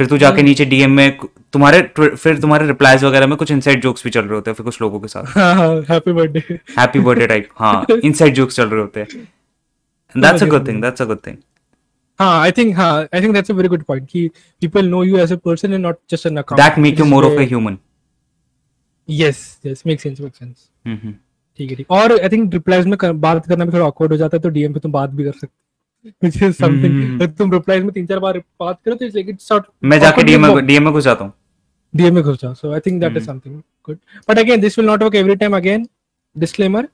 फिर 0.00 0.06
तू 0.06 0.18
जाके 0.18 0.36
hmm. 0.36 0.44
नीचे 0.44 0.64
डीएम 0.64 0.90
में 0.90 1.18
तुम्हारे 1.52 1.80
फिर 1.96 2.40
तुम्हारे 2.40 2.66
रिप्लाईज 2.66 3.04
वगैरह 3.04 3.26
में 3.26 3.36
कुछ 3.36 3.50
इनसाइड 3.50 3.82
जोक्स 3.82 4.04
भी 4.04 4.10
चल 4.10 4.20
रहे 4.20 4.34
होते 4.34 4.50
हैं 4.50 4.54
फिर 4.54 4.64
कुछ 4.64 4.80
लोगों 4.82 5.00
के 5.00 5.08
साथ। 5.08 5.36
Happy 5.90 6.12
birthday 6.12 6.58
happy 6.78 7.00
birthday 7.00 7.26
type 7.26 7.48
हाँ 7.58 7.86
इनसाइड 8.04 8.34
जोक्स 8.34 8.56
चल 8.56 8.68
रहे 8.68 8.80
होते 8.80 9.00
हैं। 9.00 9.24
That's 10.14 10.42
a 10.42 10.46
good 10.46 10.66
thing 10.68 10.82
that's 10.82 11.02
a 11.02 11.04
good 11.04 11.18
thing 11.26 11.36
हाँ 12.20 12.40
आई 12.40 12.52
थिंक 12.52 12.74
हाँ 12.76 12.92
I 13.14 13.20
think 13.22 13.34
that's 13.34 13.50
a 13.50 13.54
very 13.54 13.68
good 13.68 13.82
point 13.84 14.08
कि 14.10 14.28
people 14.60 14.88
know 14.88 15.02
you 15.04 15.18
as 15.18 15.32
a 15.32 15.36
person 15.44 15.72
and 15.72 15.82
not 15.82 15.98
just 16.10 16.26
an 16.26 16.36
account 16.36 16.62
that 16.62 16.78
make 16.78 16.98
you 16.98 17.04
more 17.04 17.24
of 17.24 17.38
a 17.38 17.46
human 17.48 17.78
yes 19.08 19.58
yes 19.66 19.82
make 19.86 20.00
sense 20.00 20.20
make 20.20 20.36
sense 20.36 20.68
ठीक 21.58 21.70
है 21.70 21.76
ठीक। 21.76 21.90
और 21.90 22.12
I 22.12 22.28
think 22.28 22.54
replies 22.54 22.86
में 22.86 23.20
बात 23.20 23.46
करना 23.46 23.64
भी 23.64 23.72
थोड़ा 23.72 23.86
ऑकवर्ड 23.86 24.12
हो 24.12 24.18
जाता 24.18 24.36
है 24.36 24.42
तो 24.42 24.48
डीएम 24.48 24.72
पे 24.72 24.80
तुम 24.80 24.92
बात 24.92 25.10
भी 25.10 25.24
कर 25.24 25.32
सकते 25.32 25.54
which 26.24 26.36
is 26.46 26.52
something 26.56 26.92
hmm. 27.20 27.28
तुम 27.38 27.52
रिप्लाईज 27.52 27.82
में 27.82 27.90
तीन 27.92 28.06
चार 28.06 28.18
बार 28.18 28.38
बात 28.60 28.78
करो 28.84 28.94
तो 28.94 29.04
इट्स 29.04 29.14
लाइक 29.14 29.28
इट्स 29.28 29.48
सॉर्ट 29.48 29.64
मैं 29.84 29.98
जाके 30.00 30.22
डीएम 30.22 30.46
में 30.46 30.66
डीएम 30.66 30.84
में 30.84 30.92
घुस 30.92 31.04
जाता 31.04 31.24
हूँ। 31.24 31.32
डीएम 31.94 32.14
में 32.14 32.22
घुस 32.22 32.40
जाओ। 32.42 32.54
So 32.54 32.72
I 32.74 32.80
think 32.80 33.00
that 33.00 33.16
is 33.16 33.24
something 33.24 33.60
good 33.88 33.98
but 34.28 34.38
again 34.38 34.60
this 34.60 34.78
will 34.78 34.88
not 34.88 35.02
work 35.02 35.14
every 35.14 35.36
time 35.36 35.56
again 35.56 35.86
disclaimer 36.36 36.88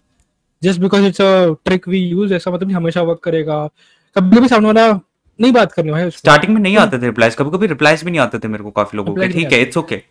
just 0.62 0.80
because 0.80 1.04
it's 1.04 1.20
a 1.20 1.54
trick 1.64 1.88
we 1.88 1.98
use 1.98 2.34
ऐसा 2.34 2.50
मतलब 2.50 2.72
हमेशा 2.72 3.02
वर्क 3.02 3.20
करेगा। 3.24 3.66
कभी 4.16 4.40
भी 4.40 4.48
सामने 4.48 4.66
वाला 4.66 4.88
नहीं 5.38 5.52
बात 5.52 5.72
करनी 5.72 5.92
भाई 5.92 6.10
स्टार्टिंग 6.10 6.54
में 6.54 6.60
नहीं 6.60 6.76
आते 6.76 6.98
थे 6.98 7.06
रिप्लाईज 7.06 7.34
कभी 7.34 7.50
कभी 7.50 7.66
रिप्लाईज 7.66 8.04
भी 8.04 8.10
नहीं 8.10 8.20
आते 8.20 8.38
थे 8.38 8.48
मेरे 8.48 8.64
को 8.64 8.70
काफ़ी 8.70 8.96
लोगों 8.96 9.14
के। 9.14 9.28
ठीक 9.28 9.52
है 9.52 9.60
it's 9.62 9.76
okay 9.76 10.02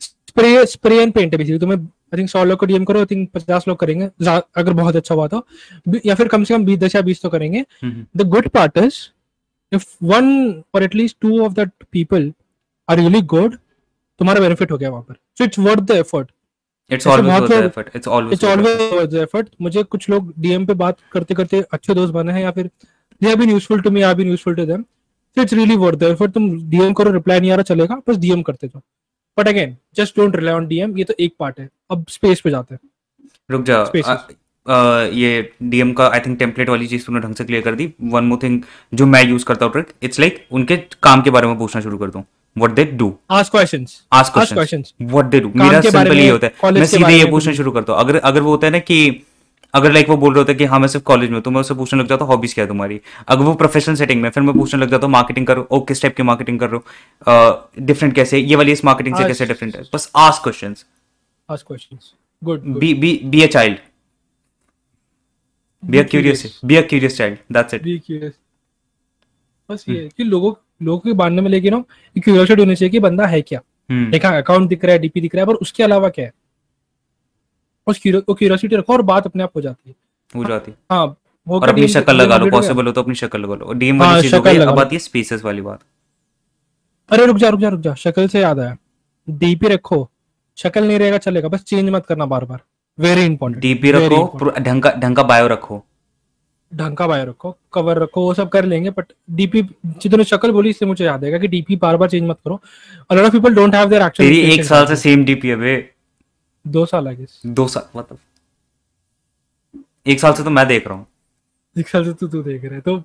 spray 0.00 0.64
spray 0.66 1.02
and 1.02 1.12
paint 1.12 1.32
है 1.32 1.38
बेसिकली 1.38 1.58
तुम्हें 1.58 1.86
आई 2.12 2.18
थिंक 2.18 2.30
सौ 2.30 2.44
लोग 2.44 2.58
को 2.58 2.66
डीएम 2.66 2.84
करो 2.84 3.00
आई 3.00 3.06
थिंक 3.06 3.28
पचास 3.34 3.68
लोग 3.68 3.78
करेंगे। 3.78 4.08
अगर 4.26 4.72
बहुत 4.72 4.96
अच्छा 4.96 5.14
हुआ 5.14 5.26
तो। 5.28 5.46
या 6.06 6.14
फिर 6.14 6.28
कम 6.28 6.44
से 6.44 6.54
कम 6.54 6.64
बीस 6.64 6.78
दस 6.78 6.94
या 6.96 7.02
बीस 7.02 7.22
तो 7.22 7.28
करेंगे। 7.30 7.64
The 7.84 8.28
good 8.28 8.48
part 8.50 8.78
is 8.78 9.00
if 9.72 9.86
one 10.04 10.62
और 10.74 10.82
at least 10.82 11.16
two 11.20 11.40
of 11.44 11.52
that 11.54 11.70
people 11.92 12.32
are 12.88 12.98
really 12.98 13.20
good 13.28 13.56
तुम्हारा 14.20 14.40
बेनिफिट 14.40 14.72
हो 14.72 14.78
गया 14.78 14.90
वहाँ 14.90 15.02
पर। 15.02 15.14
So 15.38 15.44
it's 15.44 15.58
worth 15.58 15.82
the 15.82 15.90
effort 15.96 16.30
it's 16.90 17.06
always 17.06 17.30
worth 19.14 19.46
the 19.46 19.46
मुझे 19.62 19.82
कुछ 19.82 20.08
लोग 20.10 20.32
डीएम 20.38 20.66
पे 20.66 20.74
बात 20.76 20.96
करते 21.12 21.34
करते 21.34 21.60
अच्छे 21.72 21.94
दोस्त 21.94 22.12
बने 22.14 22.32
हैं 22.32 22.42
या 22.42 22.50
फिर 22.50 22.70
they 23.20 23.28
have 23.28 23.36
been 23.38 23.50
useful 23.50 23.80
to 23.80 23.90
me 23.90 24.00
I 24.00 24.06
have 24.06 24.16
been 24.16 24.28
useful 24.28 24.54
to 24.54 24.64
them 24.66 24.82
so 24.82 25.42
it's 25.42 25.52
really 25.52 25.76
worth 25.76 25.98
the 25.98 26.02
effort 26.04 26.32
तुम 26.32 26.50
डीएम 26.70 26.92
करो 26.94 27.12
रिप्लाई 27.12 27.40
नहीं 27.40 27.50
आ 27.50 27.54
रहा 27.54 27.62
चलेगा 27.64 28.00
बस 28.08 28.16
डीएम 28.16 28.42
करते 28.42 28.66
जाओ। 28.66 28.82
But 29.38 29.48
again 29.48 29.76
just 29.96 30.16
don't 30.16 30.36
rely 30.36 30.54
on 30.54 30.66
DM 30.66 30.96
ये 30.98 31.04
तो 31.04 31.14
एक 31.20 31.34
पार्ट 31.38 31.60
है। 31.60 31.68
अब 31.90 32.04
स्पेस 32.10 32.40
पे 32.40 32.50
जाते 32.50 32.74
हैं। 32.74 32.80
रुक 33.50 33.62
जा। 33.64 33.78
आ, 33.78 34.12
आ, 34.66 35.02
ये 35.02 35.50
डीएम 35.62 35.92
का 35.92 36.08
आई 36.08 36.20
थिंक 36.20 36.38
टेम्पलेट 36.38 36.68
वाली 36.68 36.86
चीज़ 36.86 37.06
तूने 37.06 37.20
ढंग 37.20 37.34
से 37.34 37.44
क्लियर 37.44 37.62
कर 37.62 37.74
दी। 37.74 37.92
वन 38.02 38.24
मोर 38.24 38.38
थिंग 38.42 38.60
जो 38.94 39.06
मैं 39.06 39.24
यूज़ 39.24 39.44
करता 39.44 39.64
हूँ 39.64 39.72
ट्रिक 39.72 39.92
इट्स 40.02 40.20
लाइक 40.20 40.46
उनके 40.52 40.76
काम 41.02 41.22
के 41.22 41.30
बारे 41.30 41.46
में 41.46 41.58
पूछना 41.58 41.80
शुरू 41.82 41.98
कर 41.98 42.10
दूँ। 42.10 42.24
What 42.56 42.70
they 42.70 42.84
do 42.84 43.14
ask 43.30 43.50
questions 43.52 44.00
ask 44.12 44.32
questions 44.34 44.92
what 45.02 45.24
they 45.24 45.40
do 45.40 45.52
मेरा 45.56 45.80
सिंपल 45.80 46.18
ये 46.18 46.28
होता 46.28 46.46
है। 46.46 46.72
मैं 46.72 46.86
सीधे 46.86 47.12
ये 47.12 47.30
पूछना 47.30 47.52
शुरू 47.54 47.70
करता 47.72 47.92
हूँ। 47.92 48.00
अगर 48.00 48.16
अगर 48.20 48.40
वो 48.40 48.50
होता 48.50 48.66
है 48.66 48.72
ना 48.72 48.78
कि 48.80 49.24
अगर 49.74 49.92
लाइक 49.92 50.08
वो 50.08 50.16
बोल 50.16 50.34
रहे 50.34 50.40
होते 50.40 50.54
कि 50.54 50.64
हाँ 50.64 50.78
मैं 50.80 50.88
सिर्फ़ 50.88 51.04
कॉलेज 51.06 51.30
में 51.30 51.40
तो 51.42 51.50
मैं 51.50 51.60
उससे 51.60 51.74
पूछने 51.74 52.00
लग 52.00 52.08
जाता 52.08 52.24
हूँ 52.24 52.32
हॉबीज 52.32 52.54
क्या 52.54 52.64
है 52.64 52.68
तुम्हारी? 52.68 53.00
अगर 53.28 53.44
वो 53.44 53.54
प्रोफेशनल 53.54 53.94
सेटिंग 53.96 54.20
में 54.22 54.28
फिर 54.30 54.42
मैं 54.42 54.54
पूछने 54.54 54.80
लग 54.80 54.90
जाता 54.90 55.06
हूँ 55.06 55.12
मार्केटिंग 55.12 55.46
करो 55.46 55.66
ओ 55.70 55.80
किस 55.88 56.02
टाइप 56.02 56.16
की 56.16 56.22
मार्केटिंग 56.22 56.58
कर 56.60 56.70
रहे 56.70 56.76
हो? 56.78 57.70
डिफरेंट 57.80 58.14
कैसे? 58.14 58.38
ये 58.38 58.56
वाली 58.56 58.72
इस 58.72 58.84
मार्केटिंग 58.84 59.16
से 59.16 59.24
कैसे 59.24 59.46
डिफरेंट 59.46 59.76
है? 59.76 59.82
बस 59.94 60.10
ask 60.16 60.42
questions 60.42 60.84
ask 61.48 61.66
questions 61.66 62.12
good 62.42 62.64
be 62.78 62.92
be 62.94 63.20
be 63.24 63.42
a 63.42 63.46
child 63.46 63.78
be 65.82 65.98
a 65.98 66.02
curious 66.10 66.60
be 66.64 66.76
a 66.76 66.82
curious 66.88 67.16
child 67.18 67.38
that's 67.52 67.74
it 67.74 67.82
be 67.82 67.98
curious 68.06 68.32
बस 69.68 69.84
ये 69.88 70.08
कि 70.16 70.24
लोगों 70.24 70.52
लोगों 70.82 70.98
के 71.00 71.12
बांधने 71.14 71.42
में 71.42 71.50
लेके 71.50 71.70
ना 71.70 71.78
क्यूरियोसिटी 72.16 72.62
होनी 72.62 72.74
चाहिए 72.76 72.90
कि 72.90 73.00
बंदा 73.00 73.26
है 73.26 73.40
क्या? 73.42 73.60
देखा 73.90 74.36
अकाउंट 74.38 74.68
दिख 74.68 74.84
रहा 74.84 74.92
है 74.92 74.98
डीपी 74.98 75.20
दिख 75.20 75.34
रहा 75.34 75.42
है 75.42 75.46
पर 75.46 75.54
उसके 75.54 75.82
अलावा 75.82 76.08
क्या 76.08 76.24
है? 76.24 76.32
उस 77.86 77.98
क्यूरियोसिटी 78.00 78.76
रखो 78.76 78.92
और 78.92 79.02
बात 79.04 79.26
अपने 79.26 79.42
आप 79.42 79.50
हो 79.56 79.60
जाती 79.60 79.88
है। 79.90 79.94
हो 80.32 80.44
जाती 80.44 80.72
हाँ। 80.90 81.16
और 81.46 81.68
अपनी 81.68 81.88
शक्ल 81.88 82.14
लगा 82.16 82.36
लो 82.36 82.50
पॉसिबल 82.50 82.86
हो 82.86 82.92
तो 82.92 83.02
अपनी 83.02 83.14
शक्ल 83.14 83.40
लगा 83.40 83.54
लो। 83.54 83.72
डीएम 83.74 84.00
वाली 84.00 84.22
चीज़ 84.22 84.34
हो 84.34 84.40
गई 84.42 84.56
अब 84.58 84.78
आती 84.80 84.96
है 84.96 85.00
स्पेसेस 85.00 85.44
वाली 85.44 85.60
बात। 85.62 85.80
अरे 87.10 87.26
रुक 87.26 87.36
जा 87.36 87.48
रुक 87.48 87.60
जा 87.60 87.68
रुक 87.68 87.80
जा 87.80 87.94
शक्ल 87.96 88.26
से 88.28 88.40
याद 88.40 88.58
आया। 88.60 88.76
डीपी 89.28 89.68
रखो 89.68 90.08
शक्ल 90.58 90.84
नहीं 90.84 90.98
रहेगा 90.98 91.18
चलेगा 91.18 91.48
बस 91.48 91.62
चेंज 91.64 91.90
मत 91.90 92.06
करना 92.06 92.26
बार 92.26 92.44
बार 92.44 92.60
वेरी 92.98 93.24
इंपॉर्टेंट 93.24 93.62
डीपी 93.62 93.92
रखो 93.92 94.50
ढंग 94.50 94.82
का 94.82 94.92
ढंग 94.92 95.16
का 95.16 95.22
बायो 95.22 95.46
रखो। 95.48 95.82
ढंग 96.72 96.96
का 96.96 97.06
बायो 97.06 97.24
रखो 97.24 97.56
कवर 97.74 97.98
रखो 98.02 98.20
वो 98.22 98.34
सब 98.34 98.48
कर 98.48 98.64
लेंगे 98.64 98.90
बट 98.90 99.12
डीपी 99.30 99.62
जितने 100.02 100.24
शक्ल 100.24 100.50
बोली 100.52 100.70
इससे 100.70 100.86
मुझे 100.86 101.04
याद 101.04 101.24
आएगा 101.24 101.38
कि 101.38 101.48
डीपी 101.48 101.76
बार 101.76 101.96
बार 101.96 102.08
चेंज 102.10 102.28
मत 102.28 102.38
करो। 102.44 102.60
A 103.10 103.14
lot 103.14 103.24
of 103.24 103.32
people 103.32 103.54
don't 103.54 103.74
have 103.74 103.88
their 103.88 104.02
actual 104.02 104.28
तेरी 104.28 104.40
एक 104.52 104.64
साल 104.64 104.86
से 104.86 104.96
सेम 104.96 105.24
डीपी 105.24 105.48
है 105.48 105.56
बे। 105.56 105.74
दो 106.64 106.84
साल 106.86 107.08
आगे 107.08 107.26
दो 107.46 107.66
साल 107.68 107.98
मतलब। 107.98 108.18
एक 110.06 110.20
साल 110.20 110.32
से 110.32 110.44
तो 110.44 110.50
मैं 110.50 110.66
देख 110.68 110.86
रहा 110.86 110.96
हूँ। 110.96 111.06
एक 111.76 111.88
साल 111.88 112.04
से 112.04 112.12
तो 112.12 112.28
तू 112.28 112.42
देख 112.42 112.64
रहा 112.64 112.74
है 112.74 112.80
तो 112.80 112.96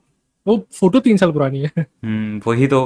वो 0.46 0.58
फ़ोटो 0.74 1.00
तीन 1.00 1.18
साल 1.18 1.32
पुरानी 1.32 1.62
है। 1.62 1.72
हम्म 1.78 2.42
वही 2.48 2.68
तो। 2.68 2.82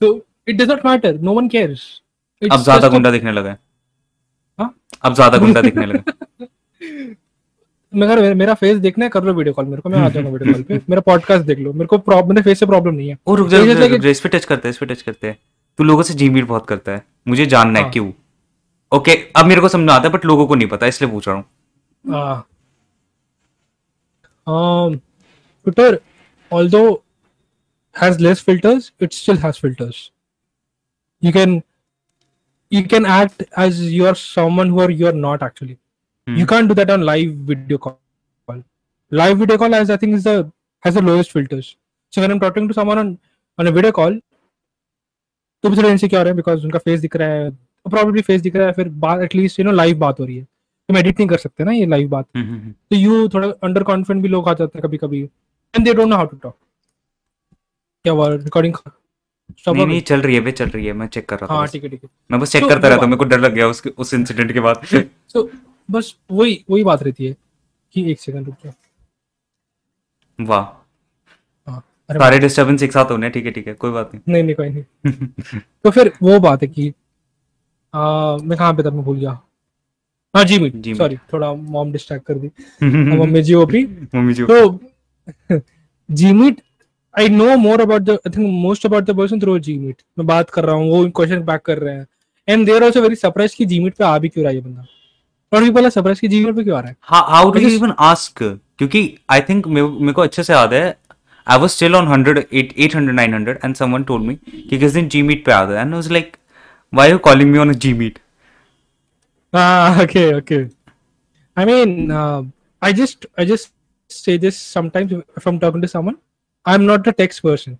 तो 0.00 0.14
it 0.48 0.56
does 0.56 0.70
not 0.70 0.86
matter 0.86 1.18
no 1.20 1.34
one 1.34 1.48
cares 1.48 1.84
अब 2.42 2.60
ज़्यादा 2.60 2.88
गुंडा 2.88 3.10
दिखने 3.10 3.32
लगा 3.32 3.50
है। 3.50 3.58
हाँ? 4.58 4.74
अब 5.02 5.14
ज़्यादा 5.14 5.38
गुंडा 5.38 5.60
दिखने 5.62 5.86
लगा 5.86 6.46
मगर 7.92 8.34
मेरा 8.34 8.54
फेस 8.54 8.78
देखना 8.78 9.04
है 9.04 9.08
कर 9.10 9.24
लो 9.24 9.32
वीडियो 9.34 9.54
कॉल 9.54 9.64
मेरे 9.64 9.82
को 9.82 9.88
मैं 9.88 9.98
आ 9.98 10.08
जाऊँगा 10.08 10.30
वीडियो 10.30 10.52
कॉल 10.52 10.62
पे। 10.62 10.80
मेरा 10.88 11.00
पॉडकास्ट 11.02 11.44
देख 11.46 11.58
लो 11.58 11.72
मेरे 11.72 11.86
को 11.86 11.98
प्रॉब्लम 11.98 12.42
फेस 12.42 12.58
से 12.60 12.66
प्रॉब्लम 12.66 12.94
नहीं 12.94 13.08
है। 13.08 13.18
ओ 13.26 13.34
रुक 13.34 13.48
जा 13.48 13.58
रुक 13.58 14.00
जा 14.00 14.08
इस 14.08 14.20
पे 14.20 14.28
टच 14.28 14.44
करते 14.44 14.68
हैं 14.68 14.72
इस 14.72 14.78
पे 14.78 14.86
टच 14.86 15.02
करते 15.02 15.26
हैं। 15.26 15.38
तू 15.78 15.84
लोगों 15.84 16.02
से 16.02 16.14
जीमीट 16.14 16.44
बहुत 16.46 16.66
करता 16.66 16.92
है। 16.92 17.02
मुझे 17.28 17.46
जानना 17.46 17.78
है 17.78 17.84
हाँ। 17.84 17.92
क्यों। 17.92 18.10
ओके 18.92 19.14
अब 19.36 19.46
मेरे 19.46 19.60
को 19.60 19.68
समझ 19.68 19.90
आता 19.90 20.08
है 20.08 20.12
बट 20.14 20.24
लोगों 20.24 20.46
को 20.46 20.54
नहीं 20.54 20.68
पता 20.68 20.86
इसलिए 20.86 21.10
पूछ 21.10 21.28
रहा 21.28 21.36
हूँ 21.36 21.44
Twitter, 25.66 26.00
although 26.50 27.02
has 27.96 28.20
less 28.20 28.40
filters, 28.40 28.92
it 28.98 29.12
still 29.12 29.36
has 29.36 29.58
filters. 29.58 30.10
You 31.22 31.32
can 31.32 31.62
you 32.70 32.82
can 32.92 33.06
act 33.06 33.42
as 33.56 33.80
you 33.92 34.06
are 34.06 34.14
someone 34.14 34.70
who 34.70 34.80
are 34.80 34.90
you 34.90 35.08
are 35.08 35.18
not 35.24 35.42
actually. 35.42 35.76
Hmm. 36.26 36.36
You 36.36 36.46
can't 36.46 36.68
do 36.68 36.74
that 36.74 36.90
on 36.90 37.02
live 37.02 37.34
video 37.50 37.78
call. 37.78 37.98
Live 39.12 39.38
video 39.38 39.58
call 39.58 39.72
has 39.72 39.90
I 39.90 39.96
think 39.96 40.14
is 40.14 40.24
the 40.24 40.50
has 40.82 40.94
the 40.94 41.02
lowest 41.02 41.32
filters. 41.32 41.76
So 42.12 42.22
when 42.22 42.30
I'm 42.30 42.40
talking 42.40 42.68
to 42.68 42.74
someone 42.74 42.98
on 42.98 43.18
on 43.58 43.66
a 43.66 43.76
video 43.80 43.92
call, 43.92 44.18
तो 45.62 45.76
थोड़ा 45.76 45.88
insecure 45.90 46.26
है 46.28 46.32
because 46.34 46.64
उनका 46.64 46.78
face 46.78 47.00
दिख 47.00 47.16
रहा 47.16 47.28
है 47.28 47.50
probably 47.88 48.22
face 48.22 48.40
दिख 48.42 48.56
रहा 48.56 48.66
है 48.66 48.72
फिर 48.72 48.88
बात 49.04 49.20
एटलीस्ट 49.20 49.58
यू 49.58 49.64
नो 49.64 49.72
लाइव 49.72 49.98
बात 49.98 50.20
हो 50.20 50.24
रही 50.24 50.36
है। 50.36 50.44
तुम 50.44 50.96
एडिट 50.96 51.18
नहीं 51.20 51.28
कर 51.28 51.38
सकते 51.38 51.64
ना 51.64 51.72
ये 51.72 51.86
लाइव 51.86 52.08
बात। 52.08 52.26
हम्म, 52.36 52.46
हम्म, 52.46 52.58
हम्म। 52.58 52.72
तो 52.90 52.96
यू 52.96 53.28
थोड़ा 53.28 53.48
अंडर 53.64 53.82
कॉन्फिडेंट 53.82 54.22
भी 54.22 54.28
लोग 54.28 54.48
आ 54.48 54.52
जाते 54.54 54.78
हैं 54.78 54.82
कभी 54.86 54.96
कभी 54.96 55.22
and 55.22 55.84
they 55.84 55.94
don't 55.94 56.08
know 56.08 56.16
how 56.16 56.26
to 56.26 56.36
talk 56.36 56.56
क्या 58.04 58.12
हुआ? 58.12 58.28
रिकॉर्डिंग 58.28 58.74
नहीं 59.68 59.86
नहीं 59.86 60.00
चल 60.00 60.20
रही 60.20 60.34
है 60.34 60.40
वे 60.40 60.50
चल 60.52 60.68
रही 60.68 60.86
है 60.86 60.92
मैं 60.92 61.06
चेक 61.06 61.28
कर 61.28 61.36
रहा 61.36 61.46
था 61.46 61.54
हाँ 61.54 61.66
ठीक 61.68 61.84
है 61.84 61.88
ठीक 61.90 62.02
है। 62.04 62.08
मैं 62.30 62.40
बस 62.40 62.52
चेक 62.52 62.62
तो 62.62 62.68
करता 62.68 62.88
रहा 62.88 62.98
था 62.98 63.06
मेरे 63.06 63.16
को 63.16 63.24
डर 63.24 63.40
लग 63.40 63.54
गया 63.54 63.66
उस 63.68 63.82
उस 63.98 64.14
इंसिडेंट 64.14 64.52
के 64.52 64.60
बाद। 64.60 64.82
तो 65.34 65.50
बस 65.90 66.14
वही 66.30 66.64
वही 66.70 66.84
बात 66.84 67.02
रहती 67.02 67.26
है 67.26 67.36
कि 67.94 68.10
एक 68.12 68.20
सेकंड 68.20 68.46
रुक 68.46 68.54
जाओ। 68.64 68.72
वाह। 70.38 70.64
हाँ, 71.68 71.82
सारे 72.10 72.38
डिस्टरबेंस 72.38 72.82
एक 72.82 72.92
साथ 72.92 73.10
होने 73.10 73.30
ठीक 73.30 73.44
है 73.46 73.50
ठीक 73.50 73.66
है 73.68 73.74
कोई 73.74 73.90
बात 73.90 74.10
नहीं। 74.14 74.32
नहीं 74.32 74.42
नहीं 74.42 74.54
कोई 74.54 74.68
नहीं। 74.68 75.60
तो 75.84 75.90
फिर 75.90 76.12
वो 76.22 76.38
बात 76.40 76.62
है 76.62 76.68
कि 76.68 76.92
आ, 77.94 78.36
मैं 78.36 78.58
कहाँ 78.58 78.72
पे 78.74 78.82
था? 78.82 78.90
मैं 78.90 79.04
भूल 79.04 79.18
गया। 79.18 79.30
हाँ 80.34 80.44
जी 80.44 80.58
मीट 80.58 80.96
सॉरी 80.96 81.16
थोड़ा 81.32 81.52
मॉम 81.54 81.92
डिस्ट्रैक्ट 81.92 82.26
कर 82.26 82.34
दी। 82.34 82.50
मम्मी 83.18 83.42
जी 83.42 83.54
ओपी 83.54 83.84
मम्मी 84.14 84.34
जी 84.34 84.44
तो 84.44 85.60
G 86.08 86.32
Meet 86.32 86.60
I 87.14 87.28
know 87.28 87.56
more 87.56 87.80
about 87.80 88.02
the 88.02 88.10
I 88.10 88.30
think 88.36 88.46
most 88.62 88.86
about 88.86 89.04
the 89.04 89.16
person 89.16 89.40
through 89.40 89.58
G 89.58 89.76
Meet 89.78 90.02
मैं 90.18 90.26
बात 90.26 90.50
कर 90.50 90.64
रहा 90.64 90.74
हूँ 90.76 90.90
वो 90.90 91.08
क्वेश्चन 91.16 91.42
बैक 91.44 91.62
कर 91.64 91.78
रहे 91.78 91.94
हैं। 91.94 92.06
And 92.48 92.66
there 92.66 92.84
also 92.84 93.00
very 93.02 93.14
surprise 93.16 93.56
कि 93.56 93.64
जी 93.64 93.78
मीट 93.80 93.94
पे 93.94 94.04
आ 94.04 94.18
भी 94.18 94.28
क्यों 94.28 94.44
रहा 94.44 94.52
है 94.52 94.60
बंदा? 94.60 94.86
और 95.52 95.62
भी 95.62 95.70
पहले 95.70 95.90
सरप्राइज़ 95.90 96.20
कि 96.20 96.28
जी 96.28 96.44
मीट 96.44 96.56
पे 96.56 96.64
क्यों 96.64 96.76
आ 96.76 96.80
रहा 96.80 96.88
है? 96.88 96.96
How 97.02 97.50
do 97.50 97.60
you 97.60 97.68
even 97.68 97.92
ask 98.00 98.42
क्योंकि 98.42 99.02
आई 99.30 99.40
थिंक 99.48 99.66
मेरे 99.68 100.12
को 100.12 100.22
अच्छे 100.22 100.42
से 100.42 100.52
याद 100.52 100.72
है 100.74 100.96
I 101.46 101.58
was 101.58 101.70
still 101.70 101.94
on 101.94 102.08
100 102.14 102.42
800 102.54 103.08
900 103.10 103.56
and 103.64 103.74
someone 103.74 104.02
told 104.04 104.24
me 104.24 104.34
कि 104.34 104.78
किस 104.78 104.92
दिन 104.92 105.08
जी 105.08 105.22
मीट 105.22 105.44
पे 105.46 105.52
आ 105.52 105.64
गया। 105.64 105.80
And 105.80 105.94
I 105.94 105.94
was 105.94 106.10
like 106.12 106.36
Why 106.93 107.11
you 107.11 107.17
calling 107.27 107.51
me 107.51 107.57
on 107.57 107.69
a 107.69 107.77
G 107.85 107.93
meet 108.03 108.19
Ah, 109.53 110.01
okay, 110.01 110.21
okay. 110.35 110.57
I 111.57 111.63
mean, 111.69 111.91
uh, 112.11 112.43
I 112.81 112.89
just 112.99 113.25
I 113.41 113.43
just 113.49 113.67
say 114.09 114.33
this 114.37 114.57
sometimes 114.77 115.11
if 115.41 115.45
I'm 115.51 115.59
talking 115.63 115.83
to 115.83 115.89
someone. 115.91 116.15
I'm 116.65 116.85
not 116.85 117.09
a 117.11 117.13
text 117.19 117.43
person. 117.43 117.75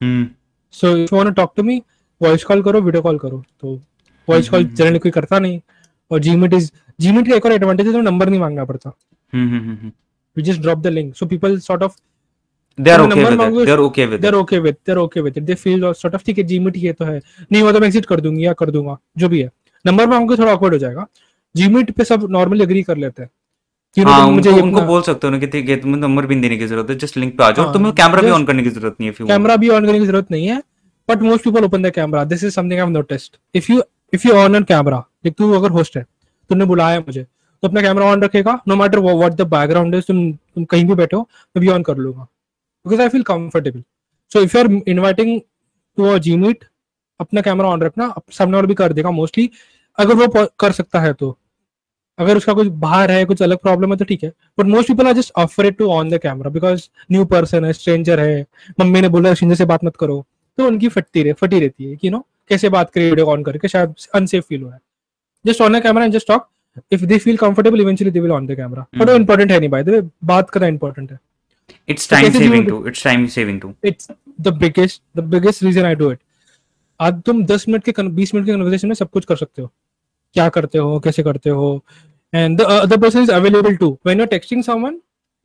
Hmm. 0.00 0.24
So 0.74 0.90
if 0.96 1.12
you 1.12 1.16
want 1.18 1.30
to 1.30 1.34
talk 1.40 1.54
to 1.60 1.66
me, 1.68 1.76
voice 2.20 2.44
call 2.44 2.62
करो 2.62 2.80
video 2.82 3.02
call 3.02 3.18
करो 3.18 3.42
तो 3.60 3.74
voice 4.28 4.48
call 4.50 4.64
generally 4.64 4.98
कोई 4.98 5.10
करता 5.10 5.38
नहीं 5.38 5.60
और 6.10 6.20
JioMeet 6.20 6.54
is 6.54 6.70
JioMeet 7.00 7.28
का 7.28 7.36
एक 7.36 7.44
और 7.46 7.52
एडवांटेज 7.52 7.86
है 7.86 7.92
तो 7.92 8.00
नंबर 8.00 8.28
नहीं 8.28 8.40
मांगना 8.40 8.64
पड़ता 8.70 8.90
we 10.36 10.42
just 10.42 10.60
drop 10.60 10.78
the 10.78 10.86
link 10.96 11.14
so 11.16 11.26
people 11.26 11.58
sort 11.66 11.82
of 11.82 11.96
they 12.77 12.91
are 12.91 13.01
okay 13.01 13.23
with 13.25 13.41
it. 13.41 13.53
They 13.65 13.73
are 13.73 13.81
okay 13.81 14.05
with 14.07 14.21
they're 14.21 14.37
okay 14.37 14.59
with 14.59 14.77
they're 14.85 15.01
okay 15.01 15.21
with 15.21 15.37
it. 15.37 15.45
They 15.47 15.57
feel 15.63 15.85
sort 15.99 16.15
of 16.15 16.25
ठीक 16.25 16.37
है 16.37 16.43
जीमीट 16.45 16.77
ये 16.77 16.93
तो 16.93 17.05
है। 17.05 17.17
नहीं 17.51 17.61
हुआ 17.61 17.71
तो 17.71 17.79
मैं 17.79 17.87
एग्जिट 17.87 18.05
कर 18.05 18.21
दूँगी 18.21 18.45
या 18.45 18.53
कर 18.63 18.71
दूँगा 18.71 18.97
जो 19.17 19.29
भी 19.29 19.41
है। 19.41 19.49
नंबर 19.85 20.07
में 20.07 20.37
थोड़ा 20.37 20.53
हो 20.53 20.77
जाएगा। 20.77 21.05
जीमीट 21.55 21.91
पे 21.95 22.03
सब 22.03 22.27
नॉर्मली 22.31 22.63
एग्री 22.63 22.83
कर 22.83 22.97
लेते 22.97 23.21
हैं। 23.21 23.29
हाँ, 23.97 24.27
मुझे 24.27 24.49
उनको, 24.49 24.65
उनको 24.65 24.81
बोल 24.81 25.01
सकते 25.01 25.27
हो 25.27 25.39
कि 25.39 25.61
है 25.61 25.75
तुम्हें 25.77 25.99
नंबर 26.01 26.25
भी 26.25 26.35
देने 26.35 26.57
की 26.57 26.67
ज़रूरत 26.67 26.89
है 26.89 26.95
जस्ट 26.97 27.17
लिंक 27.17 27.37
पे 27.37 27.43
आ 27.43 27.49
जाओ। 27.51 27.65
हाँ, 27.65 27.73
तुम्हें 27.73 27.93
कैमरा 27.95 28.21
भी 28.21 28.29
ऑन 28.31 28.45
करने 28.45 28.63
की 28.63 28.69
ज़रूरत 28.69 28.95
नहीं 28.99 29.09
है 29.09 29.27
कैमरा 29.27 29.55
भी 29.55 29.69
ऑन 29.69 29.85
करने 29.85 29.99
की 29.99 30.05
ज़रूरत 30.05 30.31
नहीं 30.31 30.47
है 30.47 30.61
but 31.09 31.21
most 31.21 31.43
people 31.43 31.65
open 31.65 31.81
the 31.83 31.91
camera 31.95 32.23
this 32.23 32.43
is 32.43 32.53
something 32.53 32.73
I 32.73 32.77
have 32.77 32.89
noticed 32.89 33.37
if 33.55 33.71
you 33.71 33.81
if 34.13 34.27
you 34.27 34.33
on 34.35 34.55
an 34.55 34.63
camera 34.63 34.97
like 34.97 35.35
तू 35.37 35.51
अगर 35.53 35.71
होस्ट 35.71 35.97
है 35.97 36.05
तुमने 36.49 36.65
बुलाया 36.65 36.99
मुझे 36.99 37.23
तो 37.23 37.67
अपना 37.67 37.81
कैमरा 37.81 38.05
ऑन 38.05 38.23
रखेगा। 38.23 38.59
No 38.67 38.75
matter 38.75 38.99
what 38.99 39.33
the 39.33 39.41
background 39.49 39.95
is 39.95 40.05
तुम 40.07 40.31
तुम 40.31 40.63
कहीं 40.65 40.85
भी 40.85 40.95
बैठे 40.95 41.15
हो 41.15 41.21
मैं 41.21 41.61
भी 41.61 41.67
ऑन 41.73 41.83
कर 41.83 41.97
लूँगा। 41.97 42.27
Because 42.85 43.01
I 43.01 43.09
feel 43.09 43.23
comfortable 43.23 43.83
so 44.31 44.41
if 44.41 44.57
you 44.57 44.63
are 44.63 44.71
inviting 44.87 45.39
to 45.97 46.05
a 46.05 46.17
G 46.17 46.35
Meet 46.37 46.65
अपना 47.19 47.41
कैमरा 47.41 47.69
ऑन 47.69 47.81
रखना 47.81 48.13
सामने 48.31 48.55
वाला 48.55 48.67
भी 48.67 48.73
कर 48.73 48.93
देगा 48.93 49.11
मोस्टली 49.11 49.49
अगर 49.97 50.15
वो 50.15 50.45
कर 50.59 50.71
सकता 50.71 50.99
है 50.99 51.13
तो। 51.13 51.37
अगर 52.19 52.37
उसका 52.37 52.53
कुछ 52.53 52.67
बाहर 52.79 53.11
है 53.11 53.23
कुछ 53.25 53.41
अलग 53.41 53.57
प्रॉब्लम 53.57 53.91
है 53.91 53.97
तो 53.97 54.05
ठीक 54.05 54.23
है। 54.23 54.29
But 54.59 54.65
most 54.65 54.87
people 54.87 55.07
are 55.07 55.13
just 55.13 55.31
afraid 55.37 55.75
to 55.77 55.87
on 55.91 56.09
the 56.09 56.17
camera 56.23 56.49
because 56.51 56.87
new 57.11 57.25
person 57.25 57.65
है 57.65 57.73
स्ट्रेंजर 57.73 58.19
है। 58.19 58.45
मम्मी 58.79 59.01
ने 59.01 59.09
बोला 59.09 59.33
स्ट्रेंजर 59.33 59.55
से 59.55 59.65
बात 59.65 59.83
मत 59.85 59.95
करो। 59.97 60.25
तो 60.57 60.67
उनकी 60.67 60.87
फटती 60.89 61.23
रहे 61.23 61.33
फटी 61.33 61.59
रहती 61.59 61.85
है 61.85 61.95
कि 61.95 62.09
नो 62.09 62.19
कैसे 62.49 62.69
बात 62.69 62.89
करें 62.89 63.09
वीडियो 63.09 63.25
ऑन 63.27 63.43
करके 63.43 63.67
शायद 63.67 63.93
अनसेफ 64.15 64.45
फील 64.47 64.61
हो 64.61 64.67
रहा 64.67 64.75
है। 64.75 64.81
Just 65.45 65.61
on 65.61 65.79
the 65.79 65.81
camera 65.83 66.03
and 66.03 66.13
just 66.13 66.27
talk 66.27 66.47
if 66.91 67.05
they 67.05 67.17
feel 67.19 67.37
comfortable 67.37 67.81
eventually 67.81 68.11
they 68.11 68.19
will 68.19 68.31
on 68.31 68.47
the 68.47 68.55
camera 68.57 68.85
but 68.97 69.09
वो 69.09 69.15
इंपॉर्टेंट 69.15 69.51
है 69.51 69.59
नहीं 69.59 69.69
बाय 69.69 69.83
द 69.83 69.89
वे 69.89 70.01
बात 70.25 70.49
करना 70.49 70.67
इंपॉर्टेंट 70.67 71.11
है। 71.11 71.19
It's 71.89 72.09
time 72.09 72.31
saving 72.31 72.67
too 72.67 72.85
it's 72.87 73.03
time 73.03 73.25
saving 73.37 73.61
too 73.61 73.73
it's 73.85 74.07
the 74.41 74.53
biggest 74.57 75.01
the 75.17 75.23
biggest 75.33 75.63
reason 75.63 75.85
I 75.85 75.95
do 75.95 76.11
it 76.11 76.19
आज 76.99 77.21
तुम 77.25 77.43
10 77.45 77.67
minute 77.67 77.83
के 77.83 77.91
20 77.91 78.33
minute 78.33 78.45
के 78.45 78.51
कन्वर्सेशन 78.51 78.87
में 78.87 78.95
सब 78.95 79.09
कुछ 79.09 79.25
कर 79.25 79.35
सकते 79.35 79.61
हो 79.61 79.71
क्या 80.35 80.47
करते 80.49 80.77
हो 80.77 80.99
कैसे 80.99 81.23
करते 81.23 81.49
हो 81.49 81.81
and 82.33 82.59
the 82.59 82.67
other 82.67 82.97
person 82.97 83.23
is 83.23 83.29
available 83.29 83.75
too 83.77 83.89
when 84.03 84.17
you're 84.17 84.29
texting 84.29 84.63
someone 84.67 84.95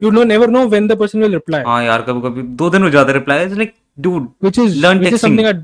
you 0.03 0.11
know 0.11 0.23
never 0.25 0.47
know 0.49 0.67
when 0.67 0.87
the 0.93 0.97
person 1.01 1.25
will 1.25 1.35
reply 1.39 1.63
हाँ 1.65 1.83
यार 1.85 2.03
कभी 2.03 2.21
कभी 2.29 2.43
दो 2.61 2.71
दिन 2.71 2.83
हो 2.83 2.91
जाते 2.91 3.13
reply 3.13 3.37
it's 3.47 3.59
like 3.59 3.75
dude 4.07 4.31
which 4.47 4.61
is 4.65 4.79
learn 4.85 5.05
which 5.05 5.13
is 5.13 5.19
texting 5.19 5.27
something 5.27 5.51
I 5.51 5.55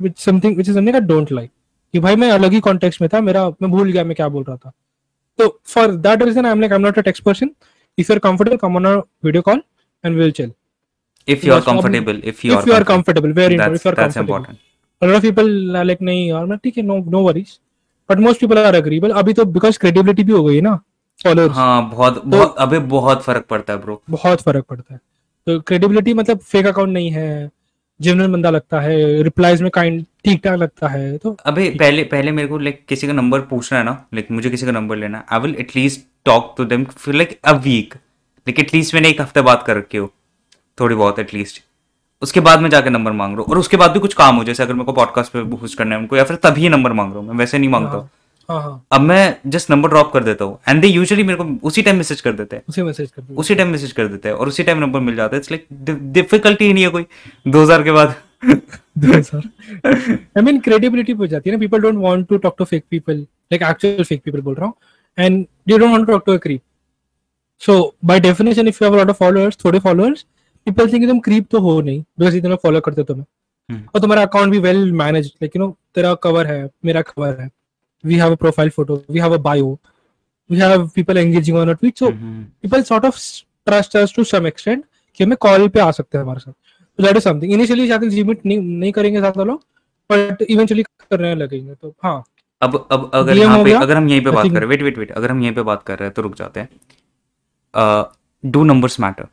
which 0.00 0.18
something 0.26 0.58
which 0.58 0.68
is 0.68 0.78
something 0.80 1.00
I 1.00 1.04
don't 1.12 1.32
like 1.38 1.50
कि 1.94 2.00
भाई 2.00 2.16
मैं 2.16 2.30
अलग 2.30 2.52
ही 2.52 2.60
कॉन्टेक्स्ट 2.60 3.00
में 3.00 3.08
था 3.12 3.20
मेरा 3.20 3.48
मैं 3.62 3.70
भूल 3.70 3.92
गया 3.92 4.02
मैं 4.04 4.14
क्या 4.16 4.28
बोल 4.28 4.42
रहा 4.48 4.56
था 4.56 4.72
तो 5.38 5.46
for 5.66 5.94
that 6.06 6.22
reason 6.22 6.46
I 6.46 6.52
am 6.52 6.60
like 6.60 6.72
I 6.72 6.78
am 6.78 6.82
not 6.86 6.98
a 6.98 7.02
text 7.02 7.22
person 7.24 7.50
if 7.98 8.10
you 8.10 8.14
are 8.14 8.18
comfortable 8.18 8.56
come 8.56 8.76
on 8.76 8.86
a 8.86 8.94
video 9.24 9.42
we 10.04 10.14
will 10.14 10.30
chill 10.40 10.52
if 11.28 11.42
you 11.44 11.52
are 11.54 11.62
comfortable 11.64 12.18
if 12.32 12.38
you 12.44 12.52
if 12.58 12.66
you 12.68 12.74
are 12.74 12.84
comfortable. 12.90 13.32
very 13.38 13.56
that's, 13.56 13.74
important 13.78 13.80
if 13.80 13.84
you 13.84 13.90
are 13.90 13.96
that's 13.96 14.14
comfortable. 14.14 14.36
important. 14.36 14.58
A 15.02 15.08
lot 15.08 15.16
of 15.16 15.24
people 15.24 15.76
are 15.80 15.84
like 15.88 16.02
नहीं 16.02 16.28
यार 16.28 16.44
मैं 16.46 16.58
ठीक 16.64 16.78
है 16.78 16.84
no 16.84 16.96
no 17.14 17.22
worries. 17.26 17.50
But 18.10 18.22
most 18.26 18.44
people 18.44 18.60
are 18.60 18.74
agreeable. 18.78 19.12
अभी 19.22 19.32
तो 19.32 19.44
because 19.56 19.80
credibility 19.84 20.24
भी 20.24 20.32
हो 20.32 20.42
गई 20.44 20.54
है 20.54 20.60
ना 20.60 20.74
फॉलोअर्स 21.24 21.54
हाँ 21.56 21.90
बहुत 21.90 22.24
बहुत 22.24 22.54
अबे 22.60 22.78
बहुत 22.94 23.22
फ़र्क 23.22 23.46
पड़ता 23.50 23.72
है 23.72 23.78
ब्रो 23.82 24.00
बहुत 24.10 24.42
फ़र्क 24.42 24.64
पड़ता 24.70 24.94
है. 24.94 25.00
तो 25.46 25.58
क्रेडिबिलिटी 25.68 26.14
मतलब 26.14 26.38
फेक 26.52 26.66
अकाउंट 26.66 26.92
नहीं 26.92 27.10
है 27.10 27.28
जेन्युइन 28.00 28.32
बंदा 28.32 28.50
लगता 28.50 28.80
है 28.80 29.22
रिप्लाईज 29.22 29.62
में 29.62 29.70
काइंड 29.74 30.04
ठीक 30.24 30.42
ठाक 30.44 30.58
लगता 30.58 30.88
है 30.88 31.16
तो 31.18 31.36
अबे 31.46 31.68
पहले 31.78 32.04
पहले 32.12 32.32
मेरे 32.32 32.48
को 32.48 32.58
लाइक 32.58 32.84
किसी 32.88 33.06
का 33.06 33.12
नंबर 33.12 33.40
पूछना 33.52 33.78
है 33.78 33.84
ना 33.84 33.92
लाइक 34.14 34.30
मुझे 34.30 34.50
किसी 34.50 34.66
का 34.66 34.72
नंबर 34.72 34.96
लेना 34.96 35.24
I 35.32 35.40
will 35.40 35.56
at least 35.60 36.06
talk 36.26 36.54
to 36.58 36.64
them 36.72 36.84
for 36.84 37.14
like 37.14 37.38
a 37.44 37.52
week 37.64 37.94
like 38.48 38.58
at least 38.60 38.94
मैंने 38.94 39.08
एक 39.08 39.20
हफ़्ते 39.20 39.40
बात 39.42 39.62
कर 39.62 39.76
रखी 39.76 39.98
हो। 39.98 40.12
थोड़ी 40.78 40.94
बहुत 40.94 41.18
एटलीस्ट 41.18 41.62
उसके 42.22 42.40
बाद 42.40 42.60
में 42.60 42.68
जाके 42.70 42.90
नंबर 42.90 43.12
मांग 43.12 43.32
रहा 43.32 43.42
हूँ। 43.42 43.50
और 43.50 43.58
उसके 43.58 43.76
बाद 43.76 43.90
भी 43.92 44.00
कुछ 44.00 44.14
काम 44.14 44.36
हो 44.36 44.44
जैसे 44.44 44.62
अगर 44.62 44.74
मेरे 44.74 44.84
को 44.84 44.92
पॉडकास्ट 44.92 45.32
पे 45.32 45.38
होस्ट 45.56 45.78
करना 45.78 45.94
है 45.94 46.00
उनको 46.00 46.16
या 46.16 46.24
फिर 46.24 46.36
तभी 46.44 46.68
नंबर 46.68 46.92
मांग 46.92 47.12
रहा 47.12 47.20
हूँ 47.20 47.28
मैं 47.28 47.36
वैसे 47.36 47.58
नहीं 47.58 47.70
माँगता 47.70 47.96
हूँ। 47.96 48.08
हाँ। 48.48 48.60
हाँ 48.62 48.84
अब 48.92 49.00
मैं 49.00 49.36
जस्ट 49.46 49.70
नंबर 49.70 49.88
ड्रॉप 49.88 50.12
कर 50.12 50.24
देता 50.24 50.44
हूँ। 50.44 50.58
एंड 50.68 50.80
दे 50.80 50.88
यूजुअली 50.88 51.22
मेरे 51.24 51.38
को 51.38 51.66
उसी 51.68 51.82
टाइम 51.82 51.96
मैसेज 51.96 52.20
कर 52.20 52.32
देते 52.32 52.56
हैं। 52.56 52.62
उसे 52.68 52.82
मैसेज 52.82 53.10
कर 53.10 53.22
दो 53.22 53.34
उसी 53.34 53.54
टाइम 53.54 53.68
मैसेज 53.68 53.92
कर 53.92 54.08
देते 54.08 54.28
हैं। 54.28 54.36
और 54.36 54.48
उसी 54.48 54.62
टाइम 54.62 54.78
नंबर 54.78 55.00
मिल 55.00 55.16
जाता 55.16 55.36
है। 55.36 55.40
इट्स 55.40 55.50
लाइक 55.50 55.66
डिफिकल्टी 56.12 56.66
ही 56.66 56.72
नहीं 56.72 56.84
है 56.84 56.90
कोई। 56.90 57.06
2000 57.46 57.84
के 57.84 57.92
बाद। 57.92 58.14
आई 60.36 60.42
मीन 60.42 60.60
क्रेडिबिलिटी 60.60 61.12
हो 61.12 61.26
जाती 61.26 61.50
है 61.50 61.56
ना। 61.56 61.60
People 61.60 61.80
don't 61.80 61.98
want 61.98 62.26
to 62.28 62.36
talk 62.36 62.54
to 62.58 62.64
fake 62.64 62.84
people 62.90 63.14
like 63.52 63.62
actual 63.62 64.04
fake 64.04 64.22
people 64.24 64.40
बोल 64.40 64.54
रहा 64.54 64.66
हूँ। 64.66 64.74
And 65.18 65.44
they 65.68 65.78
don't 65.78 65.90
want 65.90 66.06
to 66.06 66.12
talk 66.12 66.22
to 66.26 66.32
a 66.32 66.36
creep 66.38 66.60
so 67.62 67.94
by 68.04 68.20
definition 68.20 68.68
if 68.68 68.82
you 68.82 68.88
have 68.88 68.96
a 68.96 68.98
lot 68.98 69.10
of 69.10 69.16
followers 69.18 69.58
थोड़े 69.64 69.78
followers 69.78 70.24
people 70.66 70.92
think 70.92 71.06
तुम 71.08 71.18
creep 71.20 71.46
तो 71.50 71.60
हो 71.60 71.80
नहीं 71.80 72.00
because 72.18 72.36
इतना 72.36 72.56
follow 72.62 72.80
करते 72.80 73.00
हो 73.00 73.04
तुम्हें। 73.04 73.24
हम्म। 73.68 73.88
और 73.94 74.00
तुम्हारा 74.00 74.22
अकाउंट 74.22 74.52
भी 74.52 74.58
well 74.58 74.92
manage 74.92 75.26
like 75.42 75.56
you 75.56 75.62
know 75.62 75.76
तेरा 75.94 76.14
कवर 76.22 76.46
है 76.46 76.68
मेरा 76.84 77.02
कवर 77.02 77.40
है। 77.40 77.48
We 78.04 78.14
have 78.14 78.32
a 78.32 78.36
profile 78.36 78.70
photo 78.70 79.02
we 79.10 79.20
have 79.20 79.34
a 79.34 79.38
bio 79.42 79.78
we 80.50 80.58
have 80.58 80.86
people 80.94 81.18
engaging 81.18 81.56
on 81.58 81.68
a 81.68 81.72
tweet 81.72 81.98
so 81.98 82.10
people 82.62 82.84
sort 82.90 83.08
of 83.10 83.18
trust 83.66 83.96
us 84.02 84.14
to 84.18 84.24
some 84.30 84.50
extent 84.50 84.82
कि 85.18 85.24
हमें 85.24 85.36
call 85.40 85.68
पे 85.68 85.80
आ 85.80 85.90
सकते 85.90 86.18
हैं 86.18 86.24
हमारे 86.24 86.40
साथ। 86.40 86.52
तो 86.52 87.02
दैट 87.02 87.16
इज़ 87.16 87.24
समथिंग 87.24 87.52
इनिशियली 87.52 87.88
शायद 87.88 88.02
लिमिट 88.04 88.46
नहीं 88.46 88.58
नहीं 88.58 88.92
करेंगे 88.92 89.18
ज़्यादा 89.18 89.44
लोग 89.44 89.62
बट 90.10 90.42
इवेंचुअली 90.42 90.82
करने 90.82 91.34
लगेंगे 91.34 91.74
तो 91.74 91.94
हाँ। 92.04 92.22
अब 92.62 92.86
अब 92.92 93.10
अगर 93.14 93.36
यहाँ 93.36 93.62
पे? 93.64 93.72
अगर 93.72 93.96
हम 93.96 94.08
यहीं 94.08 94.20
पे 94.20 94.30
बात 94.30 94.52
करें 94.52 94.66
वेट 94.66 94.82
वेट 94.82 94.98
वेट 94.98 95.12
अगर 95.12 95.30
हम 95.30 95.42
यहीं 95.42 95.54
पे 95.54 95.62
बात 95.62 95.82
कर 95.82 95.98
रहे 95.98 96.06
हैं 96.06 96.14
तो 96.14 96.22
रुक 96.22 96.36
जाते 96.36 96.60
हैं। 96.60 96.68
Do 98.44 98.64
numbers 98.64 99.00
matter 99.00 99.26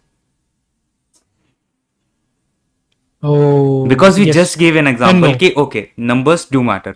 oh 3.24 3.88
because 3.90 4.20
we 4.20 4.26
yes. 4.26 4.34
Just 4.34 4.60
give 4.60 4.78
an 4.78 4.88
example 4.88 5.32
no. 5.32 5.40
कि 5.40 5.50
ओके 5.58 5.88
नंबर्स 6.00 6.48
डू 6.52 6.62
मैटर 6.62 6.96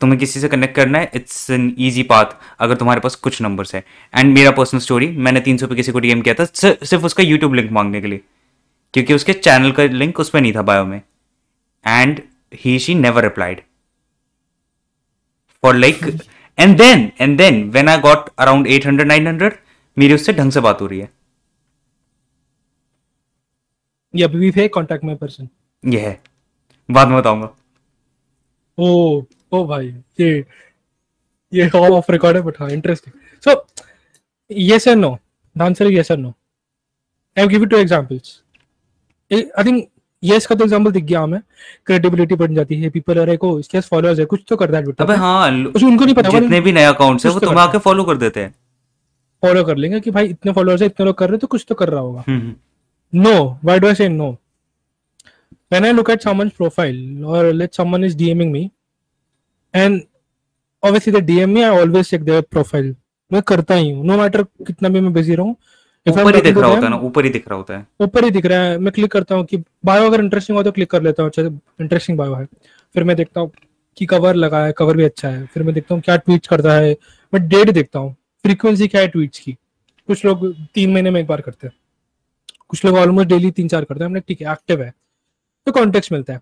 तुम्हें 0.00 0.18
किसी 0.20 0.40
से 0.40 0.48
कनेक्ट 0.48 0.74
करना 0.74 0.98
है 0.98 1.10
इट्स 1.14 1.50
एन 1.50 1.74
ईजी 1.78 2.02
पाथ 2.02 2.34
अगर 2.60 2.76
तुम्हारे 2.76 3.00
पास 3.00 3.14
कुछ 3.14 3.40
नंबर्स 3.42 3.74
है। 3.74 3.82
एंड 4.14 4.34
मेरा 4.34 4.50
पर्सनल 4.50 4.80
स्टोरी 4.80 5.06
मैंने 5.16 5.40
तीन 5.40 5.56
सौ 5.56 5.66
पे 5.66 5.74
किसी 5.74 5.92
को 5.92 5.98
डीएम 6.00 6.20
किया 6.22 6.34
था 6.34 6.44
सिर्फ़ 6.44 7.04
उसका 7.06 7.22
यूट्यूब 7.22 7.54
लिंक 7.54 7.70
मांगने 7.72 8.00
के 8.00 8.06
लिए। 8.06 8.20
क्योंकि 8.94 9.14
उसके 9.14 9.32
चैनल 9.32 9.72
का 9.72 9.84
लिंक 9.84 10.20
उस 10.20 10.30
पर 10.30 10.40
नहीं 10.40 10.52
था 10.54 10.62
बायो 10.62 10.84
में। 10.84 11.00
And 11.84 12.20
he 12.54 12.78
she 12.78 12.94
never 12.94 13.22
replied 13.22 13.60
for 15.62 15.74
like 15.74 16.04
and 16.58 16.76
then 16.78 17.10
and 17.20 17.36
then 17.38 17.62
when 17.70 17.88
I 17.88 17.98
got 18.00 18.28
around 18.38 18.68
800 18.68 19.06
900 19.10 19.50
मेरी 19.98 20.14
उससे 20.14 20.32
ढंग 20.32 20.52
से 20.52 20.60
बात 20.60 20.80
हो 20.80 20.86
रही 20.86 20.98
है। 21.00 21.10
ये 24.14 24.24
अभी 24.24 24.38
भी 24.38 24.50
फेक 24.50 24.74
कांटेक्ट 24.74 25.04
में 25.04 25.16
पर्सन 25.16 25.48
ये 25.82 26.00
है। 26.00 26.20
बाद 26.88 27.08
में 27.08 27.18
बताऊँगा। 27.18 27.48
ओ 28.78 29.22
ओ 29.52 29.64
भाई 29.66 29.86
ये 30.20 30.44
ये 31.52 31.68
ऑल 31.76 31.92
ऑफ़ 31.92 32.10
रिकॉर्ड 32.12 32.36
है 32.36 32.42
बट 32.42 32.60
हाँ 32.60 32.70
interesting 32.70 33.14
so 33.44 33.64
yes 34.50 34.86
and 34.88 35.00
no 35.00 35.16
the 35.56 35.62
answer 35.62 35.86
is 35.86 35.98
yes 35.98 36.10
and 36.10 36.22
no 36.22 36.32
I 37.36 37.46
give 37.48 37.60
you 37.60 37.66
two 37.66 37.76
examples 37.76 38.40
I 39.30 39.64
think 39.64 39.86
yes 40.22 40.46
का 40.46 40.54
तो 40.54 40.64
एग्जांपल 40.64 40.92
दिख 40.92 41.04
गया 41.04 41.20
हमें। 41.20 41.40
क्रेडिबिलिटी 41.86 42.34
बढ़ 42.34 42.52
जाती 42.52 42.80
है 42.80 42.90
पीपल 42.90 43.18
अरे 43.20 43.36
को 43.36 43.58
इसके 43.60 43.80
फॉलोअर्स 43.80 44.18
है 44.18 44.24
कुछ 44.24 44.44
तो 44.48 44.56
करता 44.56 44.78
है। 44.78 44.84
अबे 45.00 45.14
हाँ 45.16 45.48
उनको 45.50 46.04
नहीं 46.04 46.14
पता 46.14 46.28
जितने 46.30 46.60
भी 46.60 46.72
नए 46.72 46.84
अकाउंट्स 46.84 47.26
है 47.26 47.32
वो 47.32 47.40
तो 47.40 47.46
तुम्हें 47.46 47.64
आके 47.64 47.78
फॉलो 47.80 48.04
कर 48.04 48.16
देते 48.16 48.40
हैं। 48.40 48.54
फॉलो 49.42 49.64
कर 49.64 49.76
लेंगे 49.76 50.00
कि 50.00 50.10
भाई 50.10 50.28
इतने 50.28 50.52
फॉलोअर्स 50.52 50.82
है 50.82 50.86
इतने 50.86 51.06
लोग 51.06 51.18
कर 51.18 51.30
रहे 51.30 51.38
तो 51.38 51.46
कुछ 51.46 51.64
तो 51.68 51.74
कर 51.74 51.88
रहा 51.88 52.00
होगा। 52.00 52.24
No. 53.12 53.58
Why 53.64 53.78
do 53.78 53.88
I 53.88 53.94
say 53.94 54.08
no? 54.08 54.26
When 55.72 55.84
I 55.84 55.90
look 55.92 56.08
at 56.10 56.22
someone's 56.22 56.52
profile 56.52 56.98
or 57.24 57.42
let 57.52 57.74
someone 57.74 58.04
is 58.04 58.16
DMing 58.16 58.50
me, 58.52 58.62
and 59.74 60.02
obviously 60.82 61.12
they 61.12 61.22
DM 61.22 61.52
me, 61.52 61.64
I 61.64 61.70
always 61.80 62.10
check 62.10 62.24
their 62.26 62.42
profile. 62.56 62.94
मैं 63.32 63.42
करता 63.42 63.74
ही 63.74 63.90
हूँ 63.90 64.04
नो 64.06 64.16
मैटर 64.18 64.42
कितना 64.66 64.88
भी 64.88 65.00
मैं 65.00 65.12
बिज़ी 65.12 65.34
रहूँ 65.34 65.54
ऊपर 66.06 66.34
ही 66.34 66.40
दिख 66.42 66.56
रहा 66.58 66.68
होता 66.70 66.86
है 66.86 66.90
ना 66.90 66.96
ऊपर 67.06 67.24
ही 67.24 67.30
दिख 67.30 67.48
रहा 67.48 67.56
होता 67.56 67.76
है 67.76 67.86
ऊपर 68.00 68.24
ही 68.24 68.30
दिख 68.30 68.46
रहा 68.46 68.62
है 68.62 68.78
मैं 68.78 68.92
क्लिक 68.92 69.10
करता 69.12 69.34
हूँ 69.34 69.44
कि 69.46 69.56
बायो 69.84 70.06
अगर 70.06 70.20
इंटरेस्टिंग 70.24 70.56
हो 70.58 70.62
तो 70.64 70.72
क्लिक 70.72 70.90
कर 70.90 71.02
लेता 71.02 71.22
हूँ 71.22 71.30
अच्छा 71.30 71.42
इंटरेस्टिंग 71.80 72.18
बायो 72.18 72.34
है 72.34 72.44
फिर 72.94 73.04
मैं 73.04 73.16
देखता 73.16 73.40
हूँ 73.40 73.50
कि 73.96 74.06
कवर 74.06 74.34
लगा 74.34 74.64
है 74.64 74.72
कवर 74.78 74.96
भी 74.96 75.04
अच्छा 75.04 75.28
है 75.28 75.44
फिर 75.54 75.62
मैं 75.62 75.74
देखता 75.74 75.94
हूँ 75.94 76.02
क्या 76.02 76.16
ट्वीट 76.16 76.46
करता 76.46 76.74
है 76.74 76.96
मैं 77.32 77.46
डेट 77.48 77.70
देखता 77.70 77.98
हूँ 77.98 78.14
फ्रीक्वेंसी 78.44 78.88
क्या 78.88 79.00
है 79.00 79.08
ट्वीट्स 79.08 79.38
की? 79.38 79.52
कुछ 80.08 80.24
लोग 80.24 80.52
तीन 80.74 80.92
महीने 80.92 81.10
में 81.10 81.20
एक 81.20 81.26
बार 81.26 81.40
करते 81.40 81.66
हैं। 81.66 81.74
कुछ 82.68 82.84
लोग 82.84 82.96
ऑलमोस्ट 82.96 83.28
डेली 83.28 83.50
तीन 83.50 83.68
चार 83.68 83.84
करते 83.84 84.04
हैं। 84.04 84.06
हमने 84.06 84.20
ठीक 84.20 84.40
है 84.40 84.52
एक्टिव 84.52 84.82
है। 84.82 84.92
तो 85.66 85.72
कॉन्टेक्ट 85.72 86.12
मिलता 86.12 86.32
है। 86.32 86.40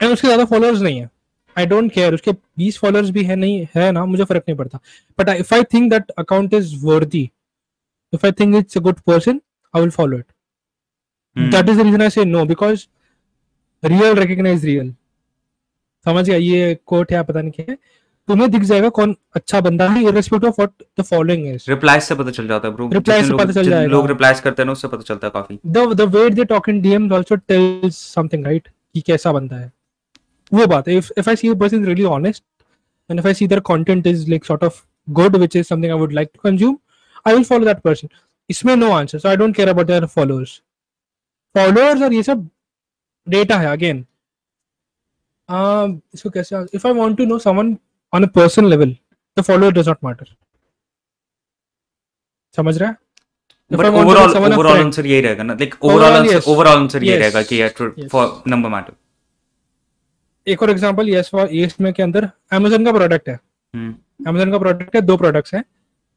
एंड 0.00 0.12
उसके 0.12 0.26
ज़्यादा 0.28 0.44
फॉलोअर्स 0.44 0.80
नहीं 0.80 1.00
है। 1.00 1.08
आई 1.56 1.66
डोंट 1.66 1.92
केयर 1.92 2.14
उसके 2.14 2.32
बीस 2.32 2.78
फॉलोअर्स 2.78 3.10
भी 3.10 3.24
है 3.24 3.36
नहीं 3.36 3.66
है 3.76 3.90
ना? 3.92 4.04
मुझे 4.04 4.24
फ़र्क 4.24 4.44
नहीं 4.48 4.56
पड़ता। 4.58 4.78
But 5.18 5.28
if 5.30 5.54
I 5.54 5.62
think 5.74 5.90
that 5.90 6.10
account 6.18 6.54
is 6.54 6.74
worthy 6.84 7.30
if 8.12 8.26
I 8.26 8.32
think 8.32 8.54
it's 8.56 8.76
a 8.78 8.80
good 8.80 9.00
person 9.06 9.40
I 9.74 9.80
will 9.80 9.90
follow 9.90 10.18
it 10.18 10.26
that 11.36 11.68
is 11.68 11.78
the 11.78 11.84
reason 11.84 12.02
I 12.02 12.10
say 12.10 12.24
no 12.24 12.44
because 12.44 12.86
real 13.82 14.14
recognize 14.18 14.64
real 14.64 14.94
समझ 16.06 16.24
गया? 16.26 16.36
ये 16.36 16.74
कोट 16.86 17.12
है 17.12 17.22
पता 17.24 17.40
नहीं 17.40 17.52
क्या 17.52 17.70
है। 17.70 17.76
तुम्हें 18.28 18.50
दिख 18.50 18.62
जाएगा 18.62 18.88
कौन 18.96 19.14
अच्छा 19.36 19.60
बंदा 19.60 19.88
है 19.88 20.02
irrespective 20.04 20.48
of 20.48 20.60
what 20.60 20.82
the 21.00 21.02
following 21.04 21.46
is 21.48 21.64
replies 21.70 22.02
से 22.02 22.14
पता 22.14 22.30
चल 22.30 22.48
जाता 22.48 22.68
है 22.68 22.74
ब्रो 22.74 22.88
रिप्लाईज 22.92 23.26
से 23.26 23.34
पता 23.34 23.52
चल 23.52 23.68
जाएगा। 23.70 23.90
लोग 23.92 24.06
रिप्लाईज 24.08 24.40
करते 24.40 24.62
हैं 24.62 24.66
ना 24.66 24.72
उससे 24.72 24.88
पता 24.88 25.02
चलता 25.02 25.26
है 25.26 25.30
काफ़ी। 25.30 25.58
The 25.66 25.92
the 25.94 26.08
way 26.14 26.28
they 26.30 26.44
talk 26.52 26.68
in 26.68 26.80
DM 26.82 27.12
also 27.14 27.36
tells 27.36 27.96
something 28.14 28.44
right 28.46 28.68
कि 28.94 29.00
कैसा 29.06 29.32
बंदा 29.32 29.56
है। 29.56 29.70
वो 30.52 30.66
बात 30.66 30.88
है 30.88 30.96
if 30.96 31.12
if 31.18 31.28
I 31.30 31.36
see 31.36 31.48
a 31.48 31.54
person 31.60 31.80
is 31.80 31.86
really 31.86 32.04
honest 32.04 32.44
and 33.10 33.20
if 33.20 33.26
I 33.26 33.34
see 33.34 33.46
their 33.46 33.60
content 33.66 34.06
is 34.06 34.28
like 34.30 34.44
sort 34.44 34.64
of 34.64 34.82
good 35.08 35.36
which 35.36 35.56
is 35.56 35.66
something 35.66 35.92
I 35.92 35.98
would 35.98 36.12
like 36.12 36.30
to 36.34 36.40
consume 36.42 36.78
I 37.26 37.34
will 37.34 37.44
follow 37.44 37.64
that 37.64 37.80
person 37.80 38.08
इसमें 38.50 38.74
no 38.76 38.90
answer 38.92 39.18
so 39.18 39.28
I 39.28 39.36
don't 39.36 39.56
care 39.56 39.68
about 39.68 39.86
their 39.86 40.06
followers 40.06 40.60
followers 41.54 42.02
और 42.02 42.12
ये 42.12 42.22
सब 42.22 42.48
data 43.26 43.58
है 43.58 43.66
again 43.66 44.04
इसको 45.48 46.30
कैसे 46.30 46.56
if 46.74 46.86
I 46.86 46.92
want 46.94 47.18
to 47.18 47.24
know 47.24 47.38
someone 47.38 47.76
on 48.14 48.24
a 48.24 48.28
personal 48.38 48.70
level 48.70 48.90
the 49.36 49.42
follower 49.46 49.72
does 49.76 49.88
not 49.90 50.00
matter. 50.06 50.26
समझ 52.56 52.76
रहा 52.78 52.88
है? 52.88 52.96
बट 53.70 53.86
ओवरऑल 53.86 54.36
ओवरऑल 54.54 54.78
आंसर 54.78 55.06
यही 55.06 55.20
रहेगा 55.20 55.42
ना। 55.42 55.54
Like 55.54 55.74
overall 55.84 56.12
answer 56.12 56.50
overall 56.50 56.76
answer 56.78 57.04
ये 57.04 57.12
Yes. 57.12 57.20
रहेगा 57.20 57.42
कि 57.42 57.58
Yes. 57.58 58.08
फॉर 58.10 58.42
नंबर 58.48 58.68
मैटर 58.70 58.92
एक 60.46 60.62
और 60.62 60.70
एग्जांपल 60.70 61.08
यस 61.08 61.28
फॉर 61.32 61.48
यस 61.52 61.76
में 61.80 61.92
के 61.92 62.02
अंदर 62.02 62.28
Amazon 62.54 62.84
का 62.84 62.92
प्रोडक्ट 62.92 63.28
है। 63.28 63.38
Amazon 64.28 64.50
का 64.52 64.58
प्रोडक्ट 64.58 64.94
है 64.96 65.00
दो 65.02 65.16
प्रोडक्ट्स 65.16 65.54
हैं। 65.54 65.64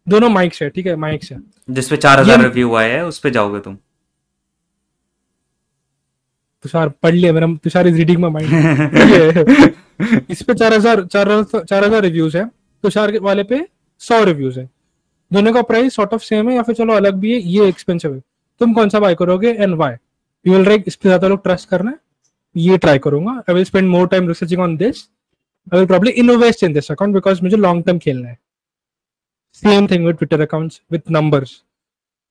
दोनों 0.08 0.30
माइक्स 0.30 0.62
है 0.62 0.70
ठीक 0.70 0.86
है 0.88 0.96
माइक्स 0.96 1.32
है। 1.32 1.38
जिसपे 1.70 1.98
चार 1.98 2.20
हज़ार 2.20 2.42
रिव्यू 2.42 2.76
आए 2.76 2.92
हैं 2.92 3.02
उस 3.04 3.20
पे 3.20 3.32
जाओगे 3.32 3.60
तुम। 3.60 3.78
तुषार 6.66 6.90
पढ़ 7.04 7.14
लिया 7.14 7.34
मेरा 7.34 7.48
Tushar 7.64 7.88
is 7.88 7.96
reading 7.98 8.20
my 8.22 8.32
mind 8.32 9.76
इस 10.32 10.42
पे 10.44 10.54
चार 10.54 10.74
हज़ार 10.74 11.04
चार 11.06 11.84
हज़ार 11.84 12.02
रिव्यूज़ 12.02 12.38
है। 12.38 12.46
तुषार 12.84 13.18
वाले 13.22 13.44
पे 13.44 13.66
सौ 14.02 14.24
रिव्यूज़ 14.24 14.60
है। 14.60 14.70
दोनों 15.32 15.54
का 15.54 15.62
प्राइस 15.64 15.96
सॉर्ट 15.96 16.14
ऑफ़ 16.14 16.24
सेम 16.24 16.50
है 16.50 16.56
या 16.56 16.62
फिर 16.62 16.76
चलो 16.76 16.94
अलग 16.94 17.16
भी 17.20 17.34
है 17.34 17.40
ये 17.42 17.68
एक्सपेंसिव 17.68 18.14
है। 18.14 18.20
तुम 18.62 18.74
कौन 18.74 18.90
सा 18.90 19.00
बाय 19.00 19.16
करोगे 19.16 19.50
and 19.50 19.76
why 19.76 19.94
you 20.46 20.54
will 20.54 20.66
write 20.66 20.84
इस 20.88 20.96
पे 20.96 21.10
ज़्यादा 21.10 21.28
लोग 21.28 21.44
ट्रस्ट 21.44 21.70
करना 21.70 21.92
है। 21.92 21.98
ये 22.56 22.78
ट्राई 22.78 23.00
करूँगा। 23.00 23.32
I 23.32 23.54
will 23.54 23.64
spend 23.64 23.90
more 23.90 24.08
time 24.08 24.28
researching 24.28 24.62
on 24.62 24.76
this 24.78 25.04
I 25.68 25.80
will 25.80 25.88
probably 25.88 26.12
invest 26.14 26.64
in 26.64 26.74
this 26.74 26.92
account 26.92 27.14
because 27.14 27.42
मुझे 27.44 27.58
लॉन्ग 27.58 27.84
टर्म 27.86 27.98
खेलना 28.00 28.30
है। 28.30 28.38
Same 29.64 29.88
thing 29.88 30.06
with 30.06 30.16
Twitter 30.16 30.42
accounts 30.42 30.82
with 30.92 31.02
numbers 31.12 31.62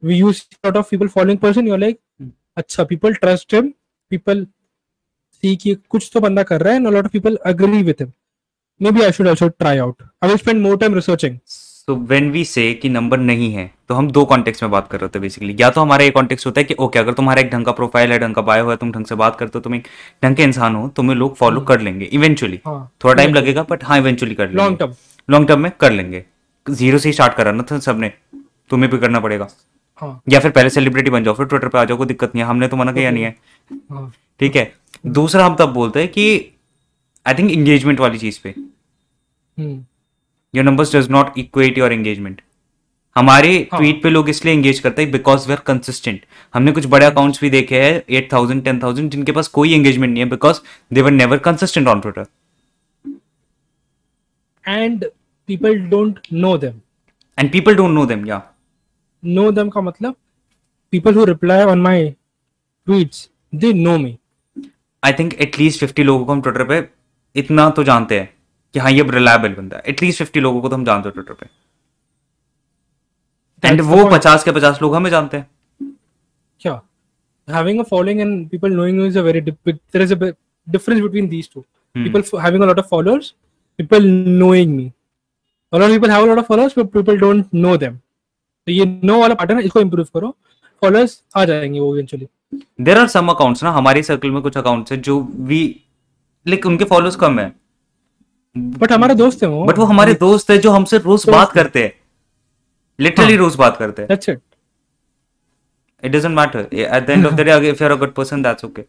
we 0.02 0.16
use 0.16 0.42
lot 0.66 0.76
of 0.76 0.90
people 0.90 1.08
following 1.08 1.38
person 1.40 1.68
you 1.68 1.76
like 1.76 2.00
अच्छा 2.56 2.84
people 2.84 3.14
trust 3.16 3.54
him 3.54 3.72
people 4.10 4.44
see 5.42 5.56
कि 5.56 5.74
कुछ 5.88 6.10
तो 6.14 6.20
बंदा 6.20 6.42
कर 6.42 6.62
रहा 6.62 6.72
है 6.72 6.78
and 6.78 6.88
lot 6.88 7.04
of 7.04 7.12
people 7.12 7.38
agree 7.46 7.82
with 7.82 7.96
him 8.00 8.12
maybe 8.90 9.02
I 9.02 9.12
should 9.12 9.28
also 9.28 9.48
try 9.48 9.78
out 9.78 10.02
I 10.02 10.28
will 10.28 10.38
spend 10.38 10.62
more 10.62 10.76
time 10.78 10.94
researching 10.94 11.38
so 11.46 11.94
when 11.96 12.30
we 12.30 12.44
say 12.44 12.72
कि 12.74 12.88
number 12.88 13.18
नहीं 13.18 13.52
है 13.52 13.70
तो 13.88 13.94
हम 13.94 14.10
दो 14.10 14.24
कॉन्टेक्स्ट 14.24 14.62
में 14.62 14.70
बात 14.70 14.88
कर 14.90 15.00
रहे 15.00 15.08
थे 15.14 15.18
बेसिकली 15.18 15.56
या 15.60 15.68
तो 15.70 15.80
हमारा 15.80 16.04
एक 16.04 16.14
कॉन्टेक्स्ट 16.14 16.46
होता 16.46 16.60
है 16.60 16.64
कि 16.64 16.74
ओके 16.78 16.98
अगर 16.98 17.12
तुम्हारा 17.14 17.40
एक 17.40 17.50
ढंग 17.50 17.64
का 17.66 17.72
प्रोफ़ाइल 17.72 18.12
है 18.12 18.18
ढंग 18.18 18.34
का 18.34 18.42
बायो 18.42 18.70
है 18.70 18.76
तुम 18.76 18.90
ढंग 18.92 19.06
से 19.06 19.14
बात 19.14 19.36
करते 19.38 19.58
हो 19.58 19.60
तुम 19.60 19.74
एक 19.74 19.86
ढंग 20.24 20.36
के 20.36 20.42
इंसान 20.42 20.76
हो 20.76 20.88
तुम्हें 20.96 21.16
लोग 21.16 21.36
फॉलो 21.36 21.60
हाँ। 21.60 21.66
कर 21.66 21.80
लेंगे 21.80 22.04
इवेंचुअली 22.04 22.60
हाँ, 22.66 22.92
थोड़ा 23.04 23.14
टाइम 23.14 23.34
लगेगा 23.34 23.62
बट 23.70 23.84
हाँ 23.84 23.98
इवेंचुअली 23.98 24.34
कर 24.34 24.44
लेंगे. 24.44 24.56
लॉन्ग 24.56 24.78
टर्म 24.78 24.94
लॉन्ग 25.28 25.48
टर्म 25.48 25.60
में 25.60 25.70
कर 25.80 25.92
लेंगे. 25.92 26.24
ज़ीरो 26.66 26.98
से 26.98 27.08
ही 27.08 27.12
स्टार्ट 27.12 27.34
करा 27.34 27.52
ना 27.52 27.64
था 27.70 27.78
सबने. 27.78 28.12
तुम्हें 28.70 28.90
भी 28.90 28.98
करना 28.98 29.20
पड़ेगा. 29.20 29.48
हाँ. 30.02 30.20
या 30.28 30.40
फिर 30.40 30.50
पहले 30.50 30.70
सेलिब्रिटी 30.70 31.10
बन 31.10 31.24
जाओ 31.24 31.34
फिर 31.34 31.46
ट्विटर 31.46 31.68
पे 31.68 31.78
आ 31.78 31.84
जाओ 31.84 31.96
कोई 31.96 32.06
दिक्कत 32.06 32.34
नहीं 32.34 32.44
है 32.44 32.48
हमने 32.48 32.68
तो 32.68 32.76
मना 32.76 32.92
किया 32.92 33.10
नहीं 33.10 33.24
है। 33.24 33.34
हाँ। 33.90 34.12
ठीक 34.40 34.56
है? 34.56 34.72
दूसरा 35.08 35.44
हम 35.46 35.56
तब 35.56 35.72
बोलते 35.72 36.00
हैं 36.00 36.08
कि 36.08 36.24
आई 37.26 37.34
थिंक 37.34 37.50
एंगेजमेंट 37.50 38.00
वाली 38.00 38.18
चीज़ 38.18 38.40
पे। 38.42 38.54
Your 39.58 40.64
numbers 40.64 40.96
does 40.96 41.10
not 41.10 41.38
equate 41.38 41.78
your 41.78 41.92
engagement 41.92 42.40
हमारे 43.16 43.52
हाँ. 43.72 43.78
ट्वीट 43.80 44.02
पे 44.02 44.10
लोग 44.10 44.28
इसलिए 44.28 44.54
एंगेज 44.54 44.78
करते 44.78 45.02
हैं 45.02 45.10
बिकॉज़ 45.10 45.46
वी 45.48 45.52
आर 45.52 45.60
कंसिस्टेंट 45.66 46.20
हमने 46.54 46.72
कुछ 46.72 46.86
बड़े 46.86 47.06
अकाउंट्स 47.06 47.40
भी 47.40 47.50
देखे 47.50 47.80
हैं 47.82 48.02
एट 48.10 48.32
थाउज़ेंड 48.32 48.62
टेन 48.64 48.80
थाउज़ेंड 48.82 49.10
जिनके 49.10 49.32
पास 49.32 49.48
कोई 49.48 49.72
एंगेजमेंट 49.74 50.12
नहीं 50.12 50.22
है 50.24 50.28
because 50.30 50.60
they 50.92 51.02
were 51.02 51.10
never 51.10 51.38
consistent 51.46 51.88
on 51.88 52.00
Twitter 52.00 52.26
and 54.64 55.04
people 55.48 55.78
don't 55.88 56.18
know 56.32 56.56
them 56.58 56.80
and 57.38 57.50
people 57.52 57.76
don't 57.76 57.90
know 57.90 58.04
them 58.06 58.26
या 58.26 58.42
नो 59.26 59.50
देम 59.52 59.68
का 59.70 59.80
मतलब 59.80 60.14
people 60.92 61.14
who 61.14 61.24
reply 61.24 61.64
on 61.64 61.80
my 61.80 62.08
tweets 62.86 63.28
they 63.54 63.72
know 63.72 63.96
me 63.98 64.18
I 65.02 65.12
think 65.18 65.34
at least 65.40 65.80
fifty 65.80 66.02
लोगों 66.02 66.24
को 66.26 66.32
हम 66.32 66.42
Twitter 66.42 66.64
पे 66.68 66.88
इतना 67.36 67.68
तो 67.70 67.84
जानते 67.84 68.20
हैं 68.20 68.28
कि 68.74 68.78
हाँ 68.78 68.90
ये 68.90 69.02
रिलायबल 69.10 69.54
बंदा 69.54 69.76
है 69.76 69.82
एटलीस्ट 69.88 70.18
फिफ्टी 70.18 70.40
लोगों 70.40 70.60
को 70.60 70.68
तो 70.68 70.76
हम 70.76 70.84
जानते 70.84 71.08
हैं 71.08 71.14
ट्विटर 71.14 71.34
पे 71.34 71.46
एंड 73.68 73.80
वो 73.80 74.04
पचास 74.10 74.44
के 74.44 74.52
पचास 74.52 74.78
लोग 74.82 74.94
हमें 74.94 75.10
जानते 75.10 75.36
हैं 75.36 75.48
क्या 76.60 76.80
having 77.48 77.80
a 77.80 77.84
following 77.84 78.20
and 78.20 78.50
people 78.50 78.68
knowing 78.68 78.96
you 78.96 79.04
is 79.04 79.16
a 79.16 79.22
very 79.22 79.40
big 79.40 79.78
there 79.92 80.02
is 80.02 80.12
a 80.12 80.36
difference 80.66 81.00
between 81.00 81.28
these 81.28 81.48
two 81.48 81.64
hmm. 81.94 82.04
people 82.04 82.40
having 82.40 82.62
a 82.62 82.66
lot 82.66 82.78
of 82.78 82.88
followers 82.88 83.34
people 83.78 84.00
knowing 84.00 84.76
me 84.76 84.92
a 85.72 85.78
lot 85.78 85.88
of 85.88 85.94
people 85.96 86.08
have 86.08 86.24
a 86.24 86.26
lot 86.26 86.38
of 86.38 86.46
followers 86.46 86.74
but 86.74 86.92
people 86.92 87.16
don't 87.16 87.52
know 87.52 87.76
them 87.76 88.00
तो 88.66 88.72
ये 88.72 88.84
no 89.04 89.20
वाला 89.20 89.34
pattern 89.34 89.60
इसको 89.60 89.80
improve 89.80 90.06
करो 90.14 90.36
followers 90.82 91.22
आ 91.36 91.44
जाएँगे 91.44 91.80
वो 91.80 91.94
eventually 91.96 92.26
there 92.84 92.98
are 92.98 93.06
some 93.08 93.28
accounts 93.28 93.62
ना 93.64 93.70
हमारे 93.72 94.02
सर्कल 94.02 94.30
में 94.30 94.40
कुछ 94.42 94.56
अकाउंट्स 94.58 94.92
है 94.92 94.98
जो 95.08 95.20
वी 95.50 95.60
लाइक 96.46 96.66
उनके 96.66 96.84
फॉलोअर्स 96.94 97.16
कम 97.16 97.38
है 97.40 97.52
बट 98.56 98.92
हमारे 98.92 99.14
दोस्त 99.14 99.42
है 99.42 99.48
वो 99.48 99.64
बट 99.64 99.78
वो 99.78 99.84
हमारे 99.84 100.14
दोस्त 100.20 100.50
है 100.50 100.58
जो 100.58 100.70
हमसे 100.70 100.98
रोज 100.98 101.28
बात 101.30 101.52
करते 101.52 101.82
हैं 101.82 101.92
लिटरली 103.00 103.32
हाँ. 103.32 103.38
रोज 103.38 103.56
बात 103.56 103.76
करते 103.76 104.02
हैं 104.02 104.08
that's 104.08 104.28
it 104.28 104.40
it 106.02 106.12
doesn't 106.12 106.34
matter 106.34 106.60
at 106.96 107.06
the 107.06 107.12
end 107.12 107.26
of 107.26 107.36
the 107.36 107.44
day 107.44 107.54
if 107.68 107.80
you're 107.80 107.92
a 107.92 107.96
good 107.96 108.14
person 108.16 108.42
that's 108.42 108.64
okay 108.66 108.82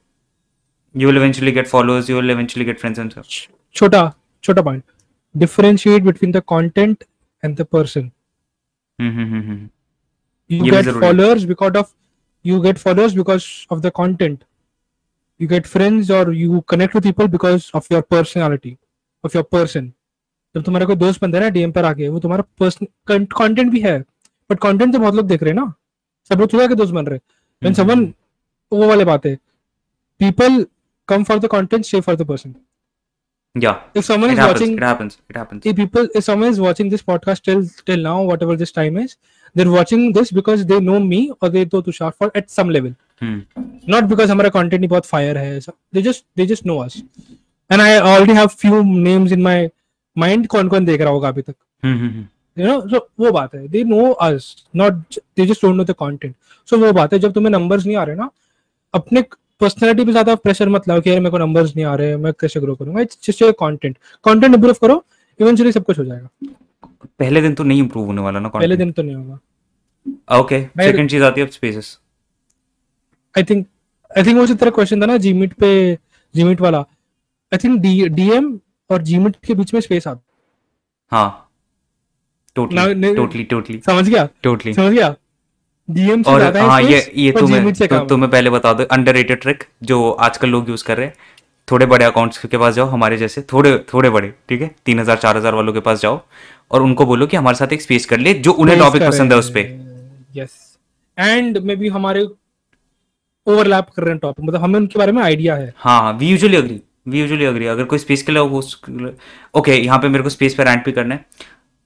you 0.96 1.08
will 1.10 1.18
eventually 1.18 1.54
get 1.58 1.68
followers 1.68 2.10
you 2.10 2.18
will 2.18 2.30
eventually 2.30 2.66
get 2.66 2.82
friends 2.82 3.00
and 3.04 3.14
stuff 3.14 3.30
chota 3.76 4.02
chota 4.44 4.64
point 4.68 4.84
differentiate 5.36 6.04
between 6.04 6.36
the 6.38 6.42
content 6.54 7.08
and 7.44 7.62
the 7.62 7.66
person 7.78 8.04
mm-hmm. 8.04 8.17
You 9.00 10.64
get 10.64 10.90
followers 10.92 11.44
because 11.44 11.78
of 11.78 11.94
you 12.46 12.60
get 12.62 12.78
followers 12.78 13.14
because 13.14 13.46
of 13.72 13.80
the 13.80 13.92
content 13.96 14.44
you 15.40 15.48
get 15.48 15.66
friends 15.68 16.12
और 16.12 16.34
you 16.36 16.60
connect 16.60 16.96
with 16.96 17.04
people 17.04 17.28
because 17.28 17.70
of 17.76 17.88
your 17.92 18.02
personality 18.02 18.78
of 19.24 19.38
your 19.38 19.48
person 19.52 19.92
जब 20.56 20.64
तुम्हारे 20.64 20.86
कोई 20.86 20.96
दोस्त 20.96 21.22
बनता 21.22 21.38
है 21.38 21.44
ना 21.44 21.50
DM 21.50 21.72
पर 21.72 21.86
आके 21.86 22.08
वो 22.10 22.20
तुम्हारा 22.20 22.44
पर्सन 22.60 23.26
कॉन्टेंट 23.34 23.72
भी 23.72 23.80
है 23.80 24.00
बट 24.50 24.60
कॉन्टेंट 24.60 24.94
तो 24.94 25.00
बहुत 25.00 25.16
लोग 25.16 25.28
देख 25.28 25.44
रहे 25.44 25.54
हैं 25.54 25.60
ना। 25.60 25.74
सब 26.32 26.40
लोग 26.40 26.54
थोड़ा 26.54 26.68
के 26.68 26.76
दोस्त 26.76 26.94
बन 26.94 27.06
रहे 27.06 27.20
हैं। 27.62 28.14
वो 28.72 28.88
वाले 28.88 29.06
बात 29.06 29.26
है। 29.26 29.36
People 30.22 30.66
come 31.08 31.24
for 31.24 31.40
the 31.40 31.48
content 31.48 31.86
save 31.86 32.02
for 32.02 32.16
the 32.16 32.26
person 32.28 32.56
yeah 33.66 33.80
if 33.94 34.06
someone 34.06 34.30
it 34.30 34.34
is 34.34 34.40
happens, 34.40 34.62
watching 34.62 34.78
it 34.78 34.84
happens 34.84 35.18
it 35.30 35.36
happens 35.36 35.66
if 35.66 35.76
people 35.76 36.08
if 36.14 36.24
someone 36.24 36.50
is 36.50 36.60
watching 36.60 36.90
this 36.90 37.04
podcast 37.12 37.44
till 37.50 37.64
till 37.86 38.02
now 38.10 38.22
whatever 38.22 38.56
this 38.56 38.72
time 38.72 38.98
is 38.98 39.18
they're 39.56 39.72
watching 39.72 40.12
this 40.12 40.32
because 40.32 40.66
they 40.66 40.80
know 40.80 41.00
me 41.00 41.22
or 41.42 41.50
they 41.50 41.66
know 41.66 41.82
tushar 41.82 42.14
for 42.14 42.32
at 42.36 42.50
some 42.50 42.70
level 42.70 42.94
hmm. 43.22 43.40
not 43.96 44.08
because 44.14 44.30
हमारा 44.30 44.52
content 44.52 44.82
ही 44.82 44.88
बहुत 44.88 45.06
fire 45.06 45.36
है 45.38 45.60
they 45.94 46.02
just 46.10 46.26
they 46.36 46.48
just 46.54 46.66
know 46.66 46.80
us 46.86 47.02
and 47.70 47.82
I 47.82 47.98
already 47.98 48.34
have 48.34 48.54
few 48.54 48.84
names 48.84 49.32
in 49.32 49.44
my 49.50 49.58
mind 50.18 50.48
कौन 50.48 50.68
कौन 50.70 50.86
देख 50.86 51.02
रहा 51.02 51.10
होगा 51.10 51.28
अभी 51.28 51.42
तक 51.42 51.56
यू 52.60 52.68
नो 52.68 52.80
सो 52.90 53.08
वो 53.20 53.32
बात 53.32 53.56
है 53.56 53.68
they 53.68 53.84
know 53.84 54.10
us 54.28 54.56
not 54.76 55.20
they 55.38 55.46
just 55.46 55.66
don't 55.66 55.76
know 55.76 55.84
the 55.84 55.92
content 56.00 56.36
so 56.70 56.78
वो 56.78 56.92
बात 56.94 57.14
है 57.14 57.20
जब 57.20 57.34
तुम्हें 57.34 57.52
नंबर्स 57.52 57.86
नहीं 57.86 57.98
आ 57.98 58.04
रहे 58.04 58.16
ना 58.16 58.30
अपने 58.94 59.22
पर्सनालिटी 59.62 60.06
पे 60.06 60.12
ज़्यादा 60.12 60.36
प्रेशर 60.38 60.70
मत 60.70 60.88
लाओ 60.88 61.02
कि 61.02 61.10
यार 61.10 61.20
मेरे 61.20 61.32
को 61.32 61.38
नंबर्स 61.38 61.76
नहीं 61.76 61.86
आ 61.86 61.96
रहे 61.96 62.16
मैं 62.18 62.34
कैसे 62.40 62.60
ग्रो 62.60 62.76
करूँगा? 62.76 63.02
It's 63.02 63.20
just 63.28 63.42
your 63.42 63.52
content 63.60 63.98
content 64.26 64.56
improve 64.56 64.76
करो 64.82 65.04
इवेंचुअली 65.40 65.72
सब 65.72 65.84
कुछ 65.84 66.00
हो 66.00 66.04
जाएगा। 66.06 66.30
पहले 67.20 67.42
दिन 67.42 67.54
तो 67.54 67.64
नहीं 67.64 67.80
इंप्रूव 67.80 68.06
होने 68.06 68.22
वाला 68.22 68.40
ना 68.40 68.50
content. 68.50 68.62
पहले 68.62 68.78
दिन 68.78 68.92
तो 68.92 69.04
नहीं 69.04 69.16
होगा। 69.16 70.40
ओके 70.40 70.62
सेकंड 70.82 71.10
चीज़ 71.10 71.24
आती 71.24 71.42
है 71.42 71.48
spaces 71.48 71.98
I 73.36 73.44
think 73.44 73.66
I 74.12 74.24
think 74.24 74.38
वो 74.38 74.46
जो 74.48 74.56
तेरा 74.56 74.72
क्वेश्चन 74.72 75.02
था 75.02 75.06
ना 75.06 75.18
जीमिट 75.18 75.54
पे 75.54 75.98
जीमिट 76.36 76.62
वाला। 76.62 76.80
आई 77.52 77.58
थिंक 77.64 77.80
डीएम 78.16 78.60
और 78.90 79.02
जीमिट 79.04 79.36
के 79.46 79.54
बीच 79.54 79.74
में 79.74 79.82
स्पेस 79.82 80.08
आता। 80.08 80.22
हाँ। 81.12 81.44
टोटली 82.56 83.14
टोटली 83.16 83.44
टोटली 83.46 83.80
समझ 83.86 84.08
गया? 84.10 84.28
टोटली 84.44 84.74
समझ 84.74 84.94
गया? 84.94 85.16
डीएम 85.90 86.24
से 86.24 86.32
और 86.32 86.58
हाँ 86.58 86.82
ये 86.82 87.00
ये 87.16 87.32
तुम्हें 87.32 87.74
तो, 87.74 88.06
तुम्हें 88.06 88.30
पहले 88.32 88.50
बता 88.50 88.74
दो 88.74 88.84
अंडररेटेड 88.92 89.42
ट्रिक 89.42 89.64
जो 89.84 90.10
आजकल 90.12 90.50
लोग 90.50 90.70
यूज़ 90.70 90.84
कर 90.86 90.98
रहे 90.98 91.06
हैं 91.06 91.16
थोड़े 91.68 91.86
बड़े 91.86 92.06
अकाउंट्स 92.06 92.38
के 92.40 92.58
पास 92.58 92.74
जाओ 92.74 92.88
हमारे 92.88 93.18
जैसे 93.18 93.42
थोड़े 93.54 93.78
थोड़े 93.94 94.10
बड़े 94.10 94.34
ठीक 94.50 94.62
है? 94.62 94.70
तीन 94.86 95.00
हज़ार 95.00 95.18
चार 95.18 95.38
हज़ार 95.38 95.56
वालों 95.56 95.74
के 95.74 95.80
पास 95.82 96.02
जाओ 96.02 96.20
और 96.72 96.82
उनको 96.82 97.06
बोलो 97.06 97.28
कि 97.28 97.38
हमारे 97.38 97.58
साथ 97.58 97.74
एक 97.74 97.82
स्पेस 97.82 98.06
कर 98.06 98.18
ले 98.20 98.34
जो 98.36 98.52
उन्हें 98.54 98.78
टॉपिक 98.80 99.04
पसंद 99.04 99.34
है 99.34 99.40
उस 99.40 99.50
पर 99.58 99.72
यस 100.36 100.78
एंड 101.18 101.58
मे 101.58 101.76
बी 101.76 101.88
हमारे 101.90 102.24
ओवरलैप 103.48 103.90
कर 103.96 104.04
रहे 104.04 104.12
हैं 104.12 104.20
टॉपिक 104.20 104.46
मतलब 104.46 104.62
हमें 104.62 104.80
उनके 104.80 105.00
बारे 105.00 105.12
में 105.12 105.22
आइडिया 105.24 105.56
है। 105.56 105.74
हाँ 105.78 106.14
we 106.14 106.30
usually 106.30 106.58
agree 106.58 106.82
we 107.08 107.20
usually 107.20 107.46
agree 107.46 107.68
अगर 107.68 107.84
कोई 107.84 108.00
स्पेस 108.00 108.24
के 108.24 108.32
लिए 108.32 108.42
वो 108.44 108.62
ओके 109.56 109.76
यहाँ 109.76 110.00
पे 110.00 110.08
मेरे 110.08 110.24
को 110.24 110.30
स्पेस 110.30 110.56
पे 110.56 110.64
रैंट 110.64 110.86
भी 110.86 110.92
करना 110.92 111.16
है। 111.16 111.26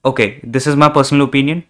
Okay 0.04 0.26
this 0.46 0.68
is 0.68 0.76
my 0.76 0.88
personal 0.94 1.22
opinion 1.22 1.62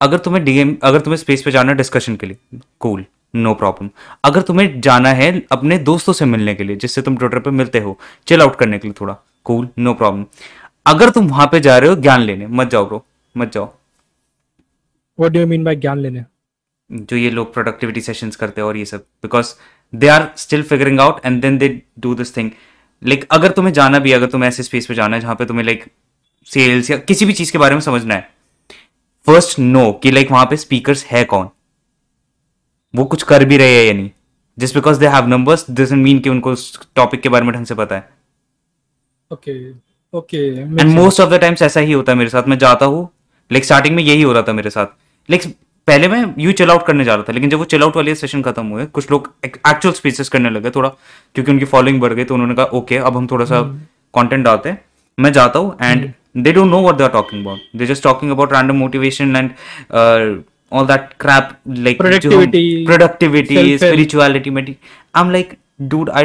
अगर 0.00 0.18
तुम्हें 0.18 0.44
डीएम 0.44 0.76
अगर 0.82 1.00
तुम्हें 1.00 1.16
स्पेस 1.16 1.42
पे 1.42 1.50
जाना 1.50 1.72
है 1.72 1.76
डिस्कशन 1.76 2.16
के 2.16 2.26
लिए 2.26 2.60
कूल 2.80 3.04
नो 3.34 3.54
प्रॉब्लम 3.54 3.90
अगर 4.24 4.42
तुम्हें 4.42 4.80
जाना 4.80 5.08
है 5.08 5.30
अपने 5.52 5.78
दोस्तों 5.78 6.12
से 6.12 6.24
मिलने 6.24 6.54
के 6.54 6.64
लिए 6.64 6.76
जिससे 6.76 7.02
तुम 7.02 7.16
ट्विटर 7.16 7.38
पे 7.38 7.50
मिलते 7.50 7.78
हो 7.78 7.98
चिल 8.26 8.42
आउट 8.42 8.56
करने 8.56 8.78
के 8.78 8.88
लिए 8.88 8.94
थोड़ा 9.00 9.16
कूल 9.44 9.68
नो 9.78 9.94
प्रॉब्लम 9.94 10.24
अगर 10.86 11.10
तुम 11.10 11.28
वहाँ 11.28 11.46
पे 11.46 11.60
जा 11.60 11.78
रहे 11.78 11.90
हो 11.90 11.96
ज्ञान 11.96 12.20
लेने 12.20 12.46
मत 12.46 12.70
जाओ 12.70 12.86
ब्रो 12.86 13.04
मत 13.36 13.52
जाओ. 13.52 13.66
What 15.18 15.32
do 15.32 15.40
you 15.40 15.46
mean 15.46 15.64
by 15.64 15.76
ज्ञान 15.76 15.98
लेने? 15.98 16.24
जो 16.90 17.16
ये 17.16 17.30
लोग 17.30 17.52
प्रोडक्टिविटी 17.54 18.00
सेशंस 18.00 18.36
करते 18.36 18.60
हैं 18.60 18.68
और 18.68 18.76
ये 18.76 18.84
सब 18.84 19.04
because 19.22 19.54
they 19.92 20.08
are 20.08 20.28
still 20.36 20.62
figuring 20.62 21.00
out 21.00 21.20
and 21.26 21.40
then 21.42 21.58
they 21.58 21.68
do 21.98 22.14
this 22.14 22.36
thing 22.36 22.50
like 23.02 23.26
अगर 23.30 23.50
तुम्हें 23.50 23.72
जाना 23.72 23.98
भी 23.98 24.12
अगर 24.12 24.26
तुम्हें 24.26 24.48
ऐसे 24.48 24.62
स्पेस 24.62 24.86
पे 24.86 24.94
जाना 24.94 25.16
है 25.16 25.22
जहाँ 25.22 25.34
पे 25.34 25.44
तुम्हें 25.44 25.64
लाइक 25.64 25.84
सेल्स 26.46 26.90
या 26.90 26.96
किसी 26.96 27.24
भी 27.24 27.32
चीज़ 27.32 27.52
के 27.52 27.58
बारे 27.58 27.74
में 27.74 27.80
समझना 27.80 28.14
है 28.14 28.39
फ़र्स्ट 29.30 29.58
नो 29.58 29.90
कि 30.02 30.10
लाइक 30.10 30.30
वहाँ 30.30 30.46
पे 30.50 30.56
स्पीकर्स 30.56 31.04
है 31.06 31.22
कौन? 31.24 31.48
वो 32.94 33.04
कुछ 33.04 33.22
कर 33.22 33.44
भी 33.44 33.56
रहे 33.56 33.74
हैं 33.74 33.84
या 33.86 33.92
नहीं? 33.92 34.10
Just 34.58 34.74
because 34.74 35.00
they 35.00 35.06
have 35.08 35.26
numbers 35.28 35.64
doesn't 35.70 36.02
mean 36.04 36.18
कि 36.20 36.30
उनको 36.30 36.54
टॉपिक 36.96 37.20
के 37.20 37.28
बारे 37.28 37.44
में 37.44 37.54
ढंग 37.54 37.66
से 37.66 37.74
पता 37.74 37.94
है। 37.94 38.08
Okay 39.30 39.54
okay 40.14 40.38
and 40.60 40.88
most 40.88 41.20
of 41.20 41.30
the 41.30 41.40
times 41.40 41.62
ऐसा 41.62 41.80
ही 41.80 41.92
होता 41.92 42.12
है 42.12 42.18
मेरे 42.18 42.30
साथ। 42.30 42.48
मैं 42.48 42.58
जाता 42.58 42.86
हूँ 42.86 43.08
लाइक 43.50 43.64
स्टार्टिंग 43.64 43.96
में 43.96 44.02
यही 44.02 44.22
हो 44.22 44.32
रहा 44.32 44.42
था 44.42 44.52
मेरे 44.52 44.70
साथ। 44.70 44.86
लाइक 45.28 45.46
पहले 45.88 46.08
मैं 46.08 46.22
यू 46.38 46.52
चिल 46.52 46.70
आउट 46.70 46.86
करने 46.86 47.04
जा 47.04 47.14
रहा 47.14 47.24
था 47.28 47.32
लेकिन 47.32 47.50
जब 47.50 47.58
वो 47.58 47.64
चिल 47.66 47.82
आउट 47.82 47.96
वाले 47.96 48.14
सेशन 48.14 48.42
खत्म 48.42 48.66
हुए 48.66 48.86
कुछ 48.88 49.10
लोग 49.10 49.32
एक्चुअल 49.44 49.94
स्पीचेस 49.94 50.28
करने 50.28 50.50
लगे 50.50 50.70
थोड़ा 50.70 50.88
क्योंकि 50.88 51.52
उनकी 51.52 51.64
फॉलोइंग 51.66 52.00
बढ़ 52.00 52.12
गई 52.12 52.24
तो 52.24 52.34
उन्होंने 52.34 52.54
कहा 52.54 52.64
ओके 52.66 52.94
okay, 52.94 53.06
अब 53.06 53.16
हम 53.16 53.26
थोड़ा 53.26 53.44
सा 53.44 53.62
कंटेंट 54.14 54.44
डालते 54.44 54.68
हैं। 54.68 54.84
मैं 55.18 55.32
जाता 55.32 55.58
हूँ 55.58 55.76
and 55.82 56.12
they 56.34 56.52
don't 56.52 56.70
know 56.70 56.80
what 56.82 56.96
they 56.96 57.04
are 57.04 57.10
talking 57.10 57.42
about 57.42 57.78
they 57.78 57.86
just 57.86 58.02
talking 58.02 58.30
about 58.30 58.52
random 58.52 58.76
motivation 58.76 59.36
and 59.36 59.50
all 60.72 60.84
that 60.88 61.06
crap 61.22 61.46
like 61.84 61.96
Productivity, 62.00 62.60
productivity 62.88 63.54
self-help. 63.56 63.80
spirituality 63.84 64.50
medi- 64.58 64.74
i'm 65.14 65.32
like 65.36 65.54
dude 65.94 66.10
i 66.20 66.22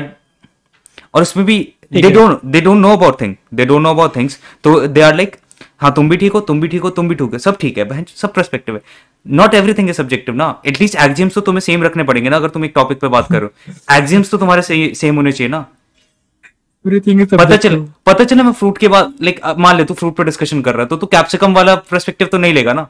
और 1.14 1.22
उसमें 1.22 1.46
भी 1.46 1.56
they 1.94 2.10
don't 2.10 2.40
they 2.46 2.62
don't 2.62 2.78
know 2.82 2.92
about 2.98 3.20
thing 3.22 3.34
they 3.54 3.66
don't 3.66 3.82
know 3.82 3.90
about 3.90 4.16
things 4.16 4.38
तो 4.64 4.76
they 4.88 5.02
are 5.02 5.16
like 5.16 5.36
हाँ 5.82 5.92
तुम 5.96 6.10
भी 6.10 6.18
ठीक 6.18 6.32
हो 6.34 6.40
तुम 6.50 6.62
भी 6.62 6.68
ठीक 6.68 6.82
हो 6.82 6.90
तुम 7.00 7.08
भी 7.10 7.16
ठीक 7.16 7.32
हो 7.34 7.38
सब 7.48 7.58
ठीक 7.62 7.78
है 7.78 7.84
बहन 7.84 8.06
सब 8.16 8.34
पर्सपेक्टिव 8.34 8.76
है. 8.76 8.82
नॉट 9.26 9.54
एवरीथिंग 9.54 9.90
इज़ 9.90 9.96
सब्जेक्टिव 9.98 10.36
ना? 10.36 10.50
एटलीस्ट 10.68 10.96
एग्जिम्स 11.02 11.34
तो 11.36 11.42
तुम्हें 11.42 11.62
सेम 11.62 11.84
रखने 11.84 12.04
पड़ेंगे 12.04 12.30
ना 12.30 12.36
अगर 12.36 12.50
तुम 12.50 12.66
एक 12.66 12.72
टॉपिक 12.76 13.00
पे 13.00 13.08
बात 13.18 13.32
करो 13.32 13.50
एग्जिम्स 13.98 14.32
तो 14.32 14.38
तुम्हारे 14.38 14.94
सेम 14.96 15.16
होने 15.16 15.32
चाहिए 15.32 15.50
ना? 15.52 15.66
पता 16.86 17.56
चल 17.58 17.80
पता 18.06 18.24
चला 18.24 18.44
मैं 18.44 18.52
फ्रूट 18.54 18.78
के 18.78 18.88
बाद 18.88 19.14
लाइक 19.22 19.40
मान 19.58 19.78
ले 19.78 19.84
तू 19.86 19.94
फ्रूट 19.94 20.16
पे 20.18 20.24
डिस्कशन 20.24 20.62
कर 20.62 20.74
रहा 20.74 20.82
है 20.82 20.88
तो 20.88 20.98
तू 20.98 21.08
कैप्सिकम 21.08 21.54
वाला 21.54 21.76
पर्सपेक्टिव 21.92 22.28
तो 22.32 22.38
नहीं 22.38 22.54
लेगा 22.54 22.74
ना? 22.74 22.88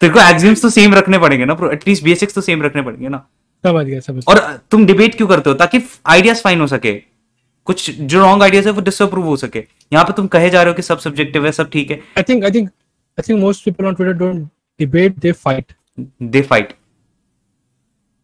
तेरे 0.00 0.12
को 0.12 0.20
एग्जिम्स 0.20 0.62
तो 0.62 0.70
सेम 0.70 0.94
रखने 0.94 1.18
पड़ेंगे 1.18 1.44
ना 1.44 1.56
एटलीस्ट 1.72 2.04
बेसिक्स 2.04 2.34
तो 2.34 2.40
सेम 2.40 2.62
रखने 2.62 2.82
पड़ेंगे 2.82 3.08
ना? 3.08 3.26
समझ 3.64 3.84
गया 3.86 4.00
समझ 4.00 4.24
और 4.28 4.40
तुम 4.70 4.86
डिबेट 4.86 5.16
क्यों 5.16 5.28
करते 5.28 5.50
हो? 5.50 5.56
ताकि 5.56 5.82
आइडियाज़ 6.06 6.40
फाइन 6.42 6.60
हो 6.60 6.66
सके। 6.66 6.94
कुछ 7.66 7.90
जो 7.90 8.20
रॉन्ग 8.20 8.42
आइडियाज़ 8.42 8.66
है 8.66 8.72
वो 8.72 8.80
डिसअप्रूव 8.80 9.26
हो 9.26 9.36
सके। 9.36 9.64
यहाँ 9.92 10.04
पे 10.04 10.12
तुम 10.12 10.26
कहे 10.26 10.50
जा 10.50 10.62
रहे 10.62 10.70
हो 10.70 10.76
कि 10.76 10.82
सब 10.82 10.98
सब्जेक्टिव 10.98 11.46
है 11.46 11.52
सब 11.52 11.70
ठीक 11.70 11.90
है। 11.90 12.00
I 12.18 12.22
think 12.28 12.44
I 12.44 12.50
think 12.50 12.68
I 12.68 13.22
think 13.28 13.40
most 13.40 13.64
people 13.64 13.86
on 13.86 13.94
Twitter 13.94 14.12
don't 14.18 14.48
debate 14.80 15.18
they 15.18 15.32
fight 15.32 15.72
they 16.22 16.42
fight 16.42 16.72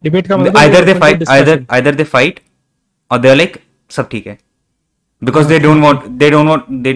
debate 0.03 0.27
का 0.27 0.37
मतलब 0.37 0.57
either 0.63 0.81
they 0.87 0.95
open 0.95 0.99
to 0.99 1.05
fight 1.05 1.23
either 1.35 1.55
discussion. 1.57 1.65
either 1.77 1.93
they 1.99 2.07
fight 2.15 2.41
or 3.11 3.19
they're 3.25 3.39
like 3.41 3.59
सब 3.91 4.07
ठीक 4.11 4.27
है 4.27 4.37
because 5.21 5.47
they 5.49 5.59
don't 5.65 5.85
want 5.87 6.07
they 6.21 6.29
don't 6.35 6.49
want 6.51 6.69
they 6.85 6.93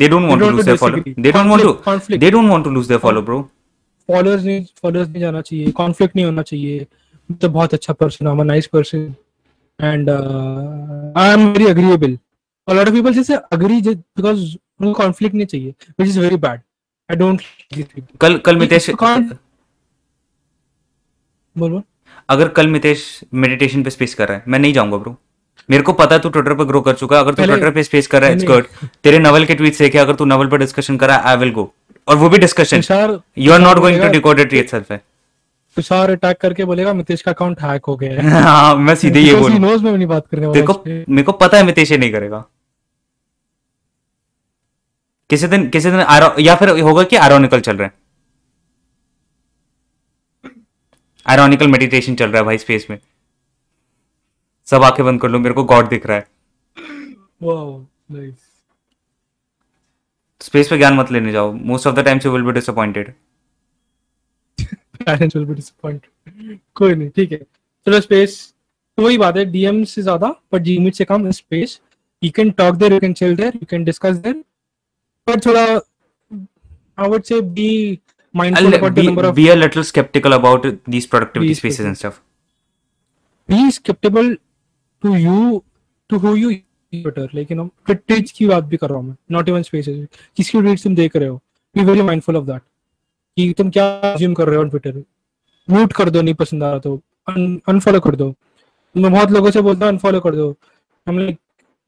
they 0.00 0.08
don't 0.14 0.28
want 0.30 0.42
they 0.42 0.48
to 0.48 0.56
lose 0.56 0.66
their 0.70 0.80
follow 0.82 1.02
they 1.26 1.32
don't 1.36 1.52
want 1.52 1.62
to 1.62 1.68
Conflict, 1.68 1.84
conflict. 1.86 2.20
they 2.24 2.30
don't 2.36 2.50
want 2.54 2.68
to 2.68 2.74
lose 2.78 2.90
their 2.92 3.02
follow 3.06 3.22
bro 3.30 3.38
followers 4.08 4.42
नहीं 4.44 4.64
followers 4.82 5.08
नहीं 5.10 5.20
जाना 5.20 5.40
चाहिए 5.42 5.70
conflict 5.76 6.16
नहीं 6.16 6.26
होना 6.26 6.42
चाहिए 6.50 6.86
मैं 7.30 7.38
तो 7.38 7.48
बहुत 7.56 7.74
अच्छा 7.74 7.92
पर्सन 8.02 8.26
हूँ 8.26 8.44
nice 8.44 8.66
person 8.74 9.00
and 9.78 10.10
I 10.10 11.32
am 11.32 11.48
very 11.52 11.66
agreeable 11.70 12.16
a 12.68 12.74
lot 12.74 12.88
of 12.90 12.94
people 12.94 13.12
just 13.16 13.32
agree 13.56 13.80
just 13.88 13.98
because 14.20 14.40
उनको 14.80 14.92
कॉन्फ्लिक्ट 14.92 15.34
नहीं 15.34 15.46
चाहिए 15.46 15.74
which 16.00 16.08
is 16.12 16.16
very 16.22 16.38
bad 16.46 16.62
i 17.08 17.18
don't 17.22 17.42
कल 18.20 18.38
कल 18.46 18.56
मितेश 18.56 18.90
बोल 21.56 21.82
अगर 22.28 22.48
कल 22.48 22.66
मितेश 22.68 23.20
मेडिटेशन 23.34 23.82
पे 23.82 23.90
स्पेस 23.90 24.14
कर 24.14 24.28
रहा 24.28 24.36
है 24.36 24.44
मैं 24.48 24.58
नहीं 24.58 24.72
जाऊँगा 24.72 24.96
ब्रो 24.96 25.16
मेरे 25.70 25.82
को 25.82 25.92
पता 25.92 26.14
है 26.14 26.20
तू 26.20 26.28
ट्विटर 26.28 26.54
पर 26.54 26.64
ग्रो 26.64 26.80
कर 26.80 26.92
चुका 26.92 27.16
है। 27.16 27.22
अगर 27.22 27.34
तू 27.34 27.42
ट्विटर 27.56 27.70
पे 27.70 27.82
स्पेस 27.82 28.06
कर 28.06 28.20
रहा 28.20 28.30
है 28.30 28.34
इट्स 28.36 28.44
गुड 28.44 28.66
तेरे 29.04 29.18
नवल 29.18 29.44
के 29.44 29.54
ट्वीट 29.54 29.78
देखे 29.78 29.98
अगर 29.98 30.14
तू 30.14 30.24
नवल 30.24 30.46
पर 30.46 30.58
डिस्कशन 30.58 30.96
कर 30.96 31.08
रहा 31.08 31.16
है 31.16 31.22
आई 31.22 31.36
विल 31.36 31.50
गो 31.50 31.74
और 32.08 32.16
वो 32.16 32.28
भी 32.28 32.38
discussion 32.38 32.76
you 33.38 33.52
are 33.52 33.60
not 33.60 33.78
going 33.78 34.02
to 34.02 34.08
decode 34.08 34.40
it 34.40 34.52
itself 34.52 34.92
है। 34.92 35.00
तुषार 35.76 36.10
अटैक 36.10 36.36
करके 36.40 36.64
बोलेगा 36.64 36.92
मितेश 36.92 37.22
का 37.22 37.30
अकाउंट 37.30 37.60
हैक 37.62 37.84
हो 37.84 37.96
गया 37.96 38.12
है। 38.12 38.30
हाँ 38.42 38.76
मैं 38.76 38.94
सीधे 38.94 39.20
ये 39.20 39.34
बोलूँ। 39.34 39.58
knows 39.58 39.82
मैं 39.82 39.92
नहीं 39.92 40.06
बात 40.06 40.26
करने 40.30 40.46
वाला। 40.46 40.60
मेरे 41.08 41.22
को 41.22 41.32
पता 41.32 41.56
है 41.56 41.62
मितेश 41.62 41.90
ये 41.90 41.98
नहीं 41.98 42.12
करेगा। 42.12 42.44
किसी 45.30 45.46
दिन 45.46 45.68
किसी 45.68 45.90
दिन 45.90 46.00
आरो- 46.00 46.40
या 46.40 46.54
फिर 46.54 46.68
होगा 46.68 47.02
कि 47.02 47.16
आरोनिकल 47.16 47.60
चल 47.60 47.76
रहे 47.76 47.86
है। 47.86 47.92
आरोनिकल 51.26 51.68
मेडिटेशन 51.68 52.14
चल 52.14 52.30
रहा 52.30 52.38
है 52.38 52.44
भाई 52.46 52.58
स्पेस 52.58 52.86
में। 52.90 52.98
सब 54.68 54.82
आँखें 54.84 55.04
बंद 55.06 55.20
कर 55.20 55.28
लो 55.28 55.38
मेरे 55.38 55.54
को 55.54 55.64
गॉड 55.64 55.88
दिख 55.88 56.06
रहा 56.06 56.16
है। 56.16 56.26
Wow, 57.42 57.84
nice. 58.12 58.42
स्पेस 60.40 60.68
पे 60.68 60.78
ज्ञान 60.78 60.94
मत 60.94 61.12
लेने 61.12 61.32
जाओ। 61.32 61.52
Most 61.52 61.86
of 61.86 61.94
the 61.96 62.04
times 62.04 62.26
you 62.26 62.32
will 62.32 62.42
be 62.42 62.52
disappointed 62.52 63.12
Parents 64.98 65.34
will 65.36 65.44
be 65.48 65.54
disappointed. 65.56 66.08
कोई 66.76 66.94
नहीं 66.94 67.08
ठीक 67.16 67.32
है। 67.32 67.38
चलो 67.38 68.00
स्पेस 68.00 68.32
तो 68.98 69.02
वही 69.02 69.18
बात 69.18 69.36
है 69.36 69.44
डीएम 69.44 69.82
से 69.84 70.02
ज़्यादा 70.02 70.28
पर 70.52 70.58
जीमीट 70.58 70.94
से 70.94 71.04
कम 71.04 71.30
space 71.30 71.78
you 72.22 72.30
can 72.36 72.50
talk 72.60 72.74
there 72.74 72.92
you 72.92 73.00
can 73.00 73.12
chill 73.12 73.36
there 73.36 73.56
you 73.56 73.66
can 73.70 73.84
discuss 73.84 74.16
there 74.16 74.42
पर 75.26 75.40
थोड़ा 75.46 75.64
I 76.98 77.08
would 77.08 77.22
say 77.22 77.40
be 77.40 77.98
mindful 78.40 78.74
about 78.78 78.94
the 78.98 79.06
number 79.08 79.24
of 79.28 79.34
be 79.40 79.48
a 79.54 79.56
little 79.62 79.84
skeptical 79.90 80.36
about 80.38 80.68
these 80.94 81.06
productivity 81.14 81.54
spaces 81.62 81.90
and 81.90 81.98
stuff. 82.02 82.20
Be 83.48 83.60
skeptical 83.78 84.30
to 85.02 85.16
you 85.24 85.40
to 86.10 86.18
who 86.24 86.34
you 86.42 86.54
Twitter 86.92 87.26
like 87.36 87.50
you 87.52 87.56
know 87.58 87.68
tweets 87.90 88.32
की 88.32 88.46
बात 88.46 88.64
भी 88.64 88.76
कर 88.76 88.88
रहा 88.88 88.98
हूँ 88.98 89.06
मैं 89.06 89.16
not 89.32 89.48
even 89.48 89.62
spaces 89.62 90.06
किसकी 90.36 90.60
tweets 90.60 90.82
तुम 90.84 90.94
देख 90.94 91.16
रहे 91.16 91.28
हो? 91.28 91.40
Be 91.76 91.84
very 91.84 92.02
mindful 92.02 92.36
of 92.36 92.44
that 92.44 92.62
कि 93.36 93.52
तुम 93.58 93.70
क्या 93.70 93.86
अज्यूम 94.12 94.34
कर 94.34 94.48
रहे 94.48 94.56
हो 94.56 94.64
ट्विटर 94.64 95.02
म्यूट 95.68 95.92
कर 95.92 96.10
दो 96.10 96.22
नहीं 96.22 96.34
पसंद 96.34 96.62
आ 96.62 96.70
रहा 96.70 96.78
तो 96.78 97.00
अनफॉलो 97.68 98.00
कर 98.00 98.16
दो। 98.16 98.34
मैं 98.94 99.12
बहुत 99.12 99.30
लोगों 99.30 99.50
से 99.50 99.60
बोलता 99.60 99.84
हूँ 99.84 99.92
अनफॉलो 99.92 100.20
कर 100.20 100.34
दो। 100.36 100.54
हम 101.06 101.18
like 101.18 101.38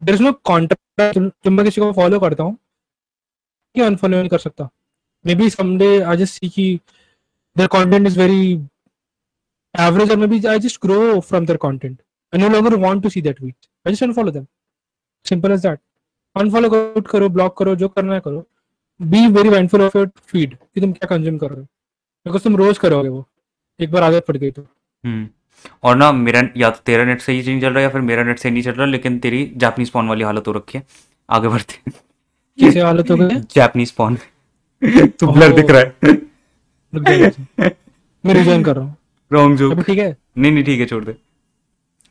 there 0.02 0.14
is 0.14 0.22
no 0.22 0.32
contract 0.44 1.18
जब 1.44 1.52
मैं 1.52 1.64
किसी 1.64 1.80
को 1.80 1.92
फॉलो 1.92 2.20
करता 2.20 2.42
हूँ 2.42 2.56
कि 3.74 3.80
अनफॉलो 3.82 4.18
नहीं 4.18 4.28
कर 4.28 4.38
सकता। 4.38 4.68
Be 5.24 5.50
someday 5.50 6.00
I 6.00 6.16
just 6.16 6.40
see 6.40 6.48
कि 6.48 6.80
their 7.56 7.68
content 7.68 8.06
is 8.06 8.18
very 8.20 8.60
average 9.74 10.10
or 10.10 10.16
maybe 10.16 10.36
I 10.48 10.58
just 10.58 10.78
grow 10.80 11.20
from 11.20 11.46
their 11.48 11.58
content. 11.62 11.96
I 12.32 12.38
no 12.38 12.48
longer 12.48 12.76
want 12.84 13.02
to 13.02 13.10
see 13.10 13.20
that 13.24 13.36
tweet. 13.36 13.66
I 13.86 13.90
just 13.90 14.04
unfollow 14.06 14.32
them. 14.32 14.46
Simple 15.26 15.52
as 15.56 15.62
that. 15.62 15.80
Unfollow 16.36 16.70
करो, 16.70 17.00
करो, 17.00 17.28
block 17.28 17.50
करो, 17.58 17.74
जो 17.76 17.88
करना 17.88 18.14
है 18.14 18.20
करो. 18.20 18.44
Be 19.00 19.20
very 19.36 19.52
mindful 19.54 19.84
of 19.86 19.96
your 19.98 20.06
feed 20.32 20.54
कि 20.54 20.80
तुम 20.80 20.92
क्या 20.92 21.08
consume 21.08 21.38
कर 21.40 21.50
रहे 21.50 21.60
हो. 21.60 21.66
Because 22.26 22.44
तुम 22.44 22.56
रोज 22.56 22.78
करोगे 22.78 23.08
वो. 23.08 23.24
एक 23.80 23.90
बार 23.90 24.02
आदत 24.02 24.26
पड़ 24.28 24.36
गई 24.36 24.50
तो. 24.50 24.62
हम्म 25.04 25.28
और 25.82 25.96
ना 25.96 26.10
मेरा 26.12 26.42
या 26.56 26.70
तो 26.70 26.80
तेरा 26.86 27.04
नेट 27.04 27.20
सही 27.20 27.42
नहीं 27.42 27.60
चल 27.60 27.68
रहा 27.68 27.78
है 27.78 27.82
या 27.82 27.90
फिर 27.90 28.00
मेरा 28.00 28.22
नेट 28.24 28.38
सही 28.38 28.50
नहीं 28.52 28.62
चल 28.62 28.72
रहा 28.72 28.86
लेकिन 28.86 29.18
तेरी 29.18 29.44
जापानीज 29.56 29.90
पॉन 29.90 30.08
वाली 30.08 30.24
हालत 30.24 30.48
हो 30.48 30.52
रखी 30.52 30.78
है 30.78 30.84
आगे 31.30 31.48
बढ़ते 31.48 31.90
कैसे 31.90 32.80
हालत 32.80 33.10
हो 33.10 33.16
गई? 33.16 33.40
जापानीज 33.54 33.90
पॉन 33.92 34.18
तू 35.20 35.26
ब्लर 35.26 35.52
दिख 35.52 35.70
रहा 35.70 35.82
है। 35.82 36.16
मैं 38.26 38.34
रिजाइन 38.34 38.62
कर 38.64 38.76
रहा 38.76 38.84
हूँ. 38.84 38.96
रॉन्ग 39.32 39.58
जोक 39.58 39.80
ठीक 39.80 39.98
है? 39.98 40.16
नहीं 40.38 40.52
नहीं 40.52 40.64
ठीक 40.64 40.80
है 40.80 40.86
छोड़ 40.86 41.04
दे। 41.04 41.14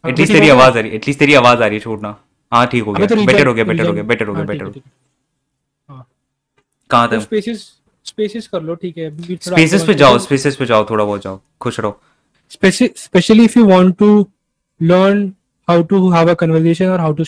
एटलीस्ट 0.04 0.34
तेरी 0.34 0.50
आवाज़ 0.50 0.78
आ 0.78 0.80
रही 0.80 0.90
है। 0.90 0.96
एटलीस्ट 0.96 1.20
तेरी 1.20 1.34
आवाज़ 1.34 1.64
आ 1.64 1.66
रही 1.66 1.78
है 1.78 1.80
छोड़ना 1.80 2.16
हाँ 2.54 2.66
ठीक 2.68 2.84
हो 2.84 2.94
गया। 2.94 3.08
तो 3.08 3.16
बेटर 3.26 3.48
हो 3.48 3.54
गया 3.54 3.64
बेटर 3.66 3.88
हो 3.88 3.94
गया 3.94 4.04
बेटर 4.04 4.28
हो 4.28 4.34
गया 4.34 4.40
हाँ, 4.40 4.48
बेटर 4.48 4.64
हो 4.64 4.70
गया। 4.70 4.74
ठीक 4.74 4.84
है. 4.86 4.92
हाँ. 5.90 6.08
कहाँ 6.90 7.08
तो 7.10 7.18
थे 7.18 7.22
spaces 7.26 7.64
spaces 8.12 8.48
कर 8.48 8.62
लो 8.62 8.76
ठीक 8.76 8.98
है. 8.98 9.10
स्पेसेस 9.36 9.84
पे 9.86 9.94
जाओ 9.94 10.18
स्पेसेस 10.18 10.56
पे 10.56 10.66
जाओ 10.66 10.86
थोड़ा 10.90 11.06
बहुत 11.06 11.22
जाओ। 11.22 11.40
खुश 11.62 11.80
रहो। 11.80 12.00
Speci- 12.52 12.94
especially 12.96 13.46
if 13.50 13.56
you 13.58 13.66
want 13.70 13.98
to 14.02 14.10
learn 14.82 15.24
how 15.68 15.82
to 15.92 15.98
have 16.12 16.30
a 16.34 16.36
conversation 16.44 16.92
or 16.94 17.00
how 17.06 17.12
to 17.18 17.26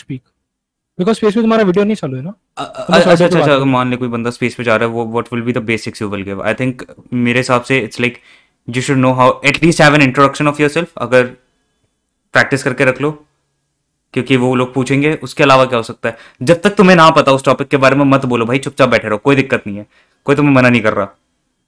because 0.98 1.18
space 1.18 1.36
में 1.36 1.42
तुम्हारा 1.44 1.64
वीडियो 1.64 1.84
नहीं 1.84 1.96
चालू 1.96 2.16
है 2.16 2.22
ना? 2.22 2.32
अच्छा 2.58 3.10
अच्छा 3.10 3.26
अच्छा 3.26 3.64
मान 3.64 3.90
ले 3.90 3.96
कोई 3.96 4.08
बंदा 4.08 4.30
स्पेस 4.30 4.54
पे 4.54 4.64
जा 4.64 4.76
रहा 4.76 4.88
है 4.88 4.94
वो 4.94 5.04
what 5.12 5.32
will 5.32 5.42
be 5.42 5.52
the 5.52 5.58
basics 5.70 6.02
you 6.02 6.08
will 6.08 6.22
give 6.24 6.42
I 6.42 6.54
think 6.54 6.84
मेरे 7.26 7.38
हिसाब 7.40 7.62
से 7.70 7.78
it's 7.78 8.00
like 8.00 8.18
you 8.68 8.82
should 8.82 8.96
know 8.98 9.12
how 9.20 9.40
at least 9.46 9.80
have 9.82 9.94
an 9.94 10.02
introduction 10.02 10.48
of 10.48 10.60
yourself 10.62 10.92
अगर 10.98 11.24
प्रैक्टिस 12.34 12.62
करके 12.62 12.84
रख 12.84 13.00
लो 13.02 13.10
क्योंकि 14.14 14.36
वो 14.36 14.54
लोग 14.54 14.72
पूछेंगे 14.74 15.14
उसके 15.22 15.42
अलावा 15.42 15.64
क्या 15.64 15.76
हो 15.76 15.82
सकता 15.82 16.08
है? 16.08 16.16
जब 16.42 16.60
तक 16.62 16.74
तुम्हें 16.76 16.96
ना 16.96 17.08
पता 17.18 17.32
उस 17.32 17.44
टॉपिक 17.44 17.68
के 17.68 17.76
बारे 17.84 17.96
में 17.96 18.04
मत 18.04 18.24
बोलो 18.26 18.46
भाई 18.46 18.58
चुपचाप 18.58 18.88
बैठे 18.88 19.08
रहो 19.08 19.18
कोई 19.24 19.36
दिक्कत 19.36 19.66
नहीं 19.66 19.76
है 19.76 19.86
कोई 20.26 20.36
तुम्हें 20.36 20.54
मना 20.54 20.68
नहीं 20.68 20.82
कर 20.82 20.92
रहा। 20.94 21.08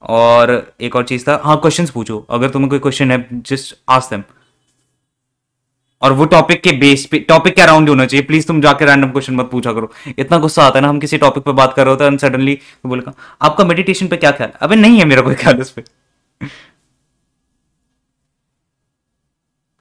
और 0.03 0.51
एक 0.81 0.97
और 0.97 1.05
चीज़ 1.05 1.25
था 1.29 1.41
हाँ 1.45 1.57
क्वेश्चंस 1.61 1.91
पूछो 1.91 2.19
अगर 2.31 2.51
तुम्हें 2.51 2.71
कोई 2.71 2.79
क्वेश्चन 2.79 3.11
है 3.11 3.27
जस्ट 3.51 3.77
आस्क 3.89 4.11
देम 4.11 4.23
और 6.03 6.13
वो 6.13 6.25
टॉपिक 6.27 6.63
के 6.63 6.73
बेस 6.79 7.05
पे 7.07 7.19
टॉपिक 7.29 7.55
के 7.55 7.63
अराउंड 7.63 7.89
होना 7.89 8.07
चाहिए। 8.07 8.27
प्लीज़ 8.27 8.47
तुम 8.47 8.61
जाके 8.61 8.85
रैंडम 8.85 9.11
क्वेश्चन 9.11 9.35
मत 9.35 9.49
पूछा 9.51 9.73
करो। 9.73 9.93
इतना 10.19 10.39
गुस्सा 10.39 10.63
आता 10.63 10.79
है 10.79 10.83
ना 10.83 10.89
हम 10.89 10.99
किसी 11.01 11.19
टॉपिक 11.19 11.45
पे 11.45 11.53
बात 11.55 11.75
कर 11.77 11.85
रहे 11.85 11.93
होते 11.93 12.05
हैं 12.05 12.17
सडनली 12.19 12.55
तो 12.55 12.89
बोलेगा 12.89 13.13
आपका 13.43 13.65
मेडिटेशन 13.65 14.09
पे 14.09 14.17
क्या 14.17 14.31
ख्याल 14.33 14.49
है?" 14.49 14.59
अबे 14.61 14.77
नहीं 14.77 14.99
है 14.99 15.05
मेरा 15.05 15.23
कोई 15.23 15.35
ख्याल 15.35 15.61
इस 15.61 15.71
पे। 15.71 15.85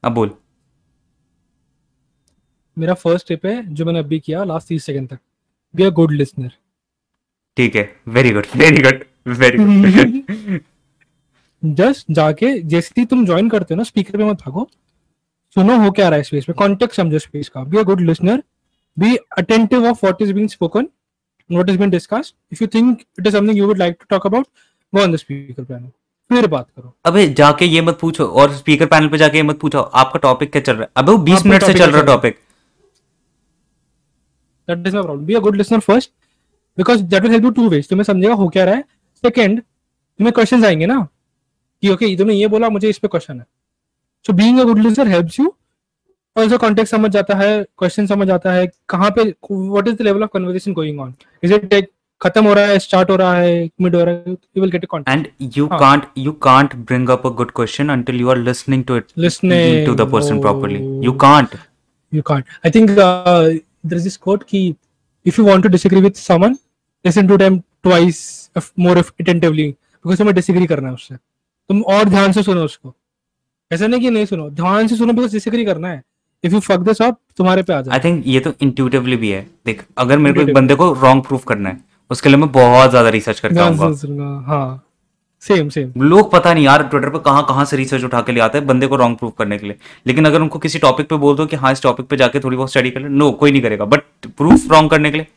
अब 0.04 0.12
बोल। 0.12 0.34
मेरा 2.78 2.94
फ़र्स्ट 2.96 3.28
टिप 3.28 3.46
है 3.46 3.56
जो 3.74 3.86
मैंने 3.86 4.00
अभी 4.00 4.20
किया 4.20 4.44
लास्ट 4.44 4.68
तीस 4.68 4.86
सेकंड 4.86 5.10
तक। 5.10 5.20
बी 5.74 5.84
अ 5.84 5.90
गुड 5.92 6.12
लिसनर 6.12 6.52
ठीक 7.58 7.76
है। 7.76 7.84
Very 8.10 8.32
good 8.32 8.46
very 8.56 8.82
good 8.82 9.04
very 9.30 9.58
good 9.58 10.60
just 11.64 12.06
जाके 12.12 12.52
जैसे 12.62 13.00
ही 13.00 13.06
तुम 13.06 13.26
ज्वाइन 13.26 13.50
करते 13.50 13.74
हो 13.74 13.78
ना 13.78 13.84
स्पीकर 13.84 14.18
पे 14.18 14.24
मत 14.24 14.42
भागो। 14.42 14.70
सुनो 15.56 15.78
हो 15.84 15.92
क्या 15.92 16.10
रहा 16.10 16.18
है 16.18 16.24
स्पेस 16.24 16.46
में 16.50 16.56
कॉन्टेक्ट 16.58 16.96
समझो 16.96 17.20
स्पेस 17.20 17.50
का। 17.50 17.64
Be 17.64 17.78
a 17.78 17.84
good 17.84 18.02
listener 18.02 18.44
be 18.98 19.16
attentive 19.38 19.86
of 19.88 20.06
what 20.06 20.22
is 20.22 20.34
being 20.34 20.50
spoken 20.50 20.88
what 21.50 21.70
has 21.70 21.78
been 21.80 21.92
discussed. 21.92 22.34
If 22.56 22.60
you 22.64 22.68
think 22.74 23.02
it 23.20 23.26
is 23.28 23.34
something 23.36 23.58
you 23.60 23.66
would 23.70 23.80
like 23.80 23.96
to 24.02 24.06
talk 24.12 24.26
about, 24.28 24.46
go 24.94 25.02
on 25.06 25.16
the 25.16 25.18
speaker 25.22 25.64
panel. 25.72 25.90
फिर 26.30 26.46
बात 26.48 26.68
करो। 26.76 26.94
अबे 27.06 27.26
जाके 27.38 27.66
ये 27.66 27.82
मत 27.82 27.98
पूछो 28.02 28.26
और 28.42 28.54
speaker 28.56 28.86
panel 28.94 29.08
पे 29.10 29.18
जाके 29.18 29.38
ये 29.38 29.44
मत 29.44 29.60
पूछो 29.60 29.80
आपका 29.80 30.20
टॉपिक 30.20 30.52
क्या 30.52 30.62
चल 30.62 30.74
रहा 30.74 30.82
है? 30.82 30.90
अबे 30.98 31.12
वो 31.12 31.18
20 31.26 31.46
मिनट 31.46 31.64
से 31.64 31.74
चल 31.74 31.92
रहा 31.92 32.04
topic 32.06 32.38
that 34.68 34.88
is 34.88 34.96
my 34.96 35.04
problem 35.04 35.26
be 35.26 35.34
a 35.34 35.40
good 35.40 35.56
listener 35.56 35.80
first 35.80 36.12
because 36.78 37.02
that 37.04 37.22
will 37.24 37.32
help 37.32 37.44
you 37.46 37.52
to 37.52 37.68
veg 37.70 37.90
तुम्हें 37.90 38.04
समझेगा 38.04 38.34
हो 38.34 38.48
क्या 38.50 38.66
रहा 38.66 38.76
है। 38.76 38.84
सेकंड 39.24 39.62
तुम्हें 39.62 40.34
क्वेश्चंस 40.34 40.64
आएँगे 40.66 40.86
ना 40.86 41.00
कि 41.84 41.90
ओके 41.90 42.16
तुमने 42.18 42.34
ये 42.34 42.48
बोला 42.48 42.70
मुझे 42.70 42.90
इस 42.90 42.98
पे 42.98 43.08
क्वेश्चन 43.08 43.40
है। 43.40 43.46
So 44.26 44.34
being 44.34 44.60
a 44.60 44.64
good 44.64 44.80
listener 44.80 45.08
helps 45.08 45.40
you 45.40 45.54
also 46.36 46.58
context 46.58 46.92
समझ 46.92 47.12
जाता 47.12 47.36
है 47.38 47.64
क्वेश्चन 47.78 48.06
समझ 48.08 48.30
आता 48.32 48.52
है 48.54 48.68
कहाँ 48.90 49.10
पे 49.18 49.24
what 49.52 49.88
is 49.88 49.96
the 49.96 50.02
level 50.02 50.24
of 50.24 50.30
conversation 50.34 50.74
going 50.74 51.00
on 51.00 51.14
is 51.44 51.54
it 51.54 51.70
take 51.70 51.90
खत्म 52.22 52.46
हो 52.46 52.54
रहा 52.54 52.66
है 52.66 52.80
स्टार्ट 52.80 53.10
हो 53.10 53.16
रहा 53.16 53.34
है 53.36 53.70
मिड 53.82 53.96
हो 53.96 54.04
रहा 54.04 54.16
है 54.16 54.32
you 54.32 54.62
will 54.62 54.72
get 54.72 54.84
a 54.84 54.88
context 54.92 55.18
and 55.18 55.52
you 55.58 55.68
can't 55.68 56.06
you 56.18 56.32
can't 56.48 56.76
bring 56.76 57.10
up 57.10 57.28
a 57.28 57.30
good 57.42 57.52
question 57.56 57.90
until 57.90 58.20
you 58.22 58.30
are 58.30 58.38
listening 58.38 58.84
to 58.86 58.98
it 58.98 59.12
listening 59.18 59.86
to 59.86 59.96
the 59.96 60.10
person 60.12 60.42
properly 60.42 60.80
you 61.06 61.12
can't 61.26 61.58
you 62.14 62.22
can't. 62.24 62.46
I 62.68 62.70
think 62.70 62.90
uh, 63.00 63.50
there's 63.84 64.04
this 64.04 64.18
quote 64.18 64.42
ki 64.48 64.76
if 65.26 65.38
you 65.38 65.44
want 65.46 65.64
to 65.64 65.70
disagree 65.70 66.02
with 66.06 66.18
someone 66.22 66.58
listen 67.06 67.28
to 67.28 67.38
them 67.38 67.60
twice 67.88 68.50
more 68.86 68.96
attentively 69.02 69.68
because 70.06 70.18
तुम्हें 70.18 70.36
disagree 70.36 70.68
करना 70.68 70.88
है 70.88 70.94
उससे। 70.94 71.16
तुम 71.16 71.82
और 71.94 72.10
ध्यान 72.10 72.32
से 72.32 72.44
सुनो 72.44 72.64
उसको। 72.64 72.94
ऐसा 73.72 73.88
नहीं 73.88 74.02
कि 74.02 74.10
नहीं 74.10 74.26
सुनो 74.26 74.50
ध्यान 74.52 74.88
से 74.88 74.96
सुनो 74.96 75.14
बिकॉज़ 75.14 75.34
डिसएग्री 75.34 75.66
करना 75.66 75.88
है। 75.88 76.02
If 76.44 76.54
you 76.54 76.60
fuck 76.60 76.80
this 76.82 77.02
up 77.02 77.18
तुम्हारे 77.38 77.64
पे 77.64 77.74
आ 77.74 77.82
जाए। 77.82 77.94
आई 77.94 78.00
थिंक 78.04 78.24
ये 78.28 78.40
तो 78.40 78.54
इंट्यूटिवली 78.62 79.16
भी 79.18 79.30
है। 79.30 79.42
देख 79.66 79.86
अगर 79.98 80.18
मेरे 80.20 80.36
को 80.36 80.42
एक 80.42 80.54
बंदे 80.56 80.76
को 80.76 80.92
रॉन्ग 80.94 81.24
प्रूफ 81.26 81.44
करना 81.48 81.70
है 81.70 81.78
उसके 82.12 82.30
लिए 82.30 82.38
मैं 82.38 82.52
बहुत 82.52 82.90
ज़्यादा 82.90 83.10
रिसर्च 83.10 83.40
करता 83.40 83.66
हूँ 83.66 84.44
हाँ। 84.46 84.88
सेम 85.44 85.70
सेम 85.70 85.92
लोग 86.00 86.32
पता 86.32 86.54
नहीं 86.54 86.64
यार 86.66 86.84
ट्विटर 86.88 87.10
पे 87.10 87.20
कहाँ 87.26 87.46
कहाँ 87.48 87.64
से 87.66 87.78
रिसर्च 87.78 88.04
उठा 88.04 88.22
के 88.22 88.32
ले 88.32 88.40
आते 88.40 88.58
हैं 88.58 88.66
बंदे 88.68 88.88
को 88.88 88.96
रॉन्ग 88.96 89.18
प्रूफ 89.18 89.34
करने 89.38 89.58
के 89.58 89.68
लिए। 89.68 89.76
लेकिन 90.08 90.26
अगर 90.26 90.42
उनको 90.42 90.60
किसी 90.60 90.80
टॉपिक 90.80 91.08
पे 91.10 91.16
बोल 91.18 91.36
दो 91.36 91.46
कि 91.46 91.56
हाँ 91.56 91.72
इस 91.72 91.82
टॉपिक 91.84 92.06
पे 92.08 92.18
जाके 92.18 92.40
थोड़ी 92.40 92.58
बहुत 92.58 92.72
स्टडी 92.72 92.92
कर 92.92 93.02
ले 93.02 93.10
नो 93.10 93.32
कोई 93.40 93.52
नहीं 93.52 93.62
करेगा। 93.62 93.86
बट 93.86 94.28
प्रूफ 94.38 94.72
रॉन्ग 94.72 94.90
करने 94.92 95.12
के 95.12 95.18
लिए 95.18 95.28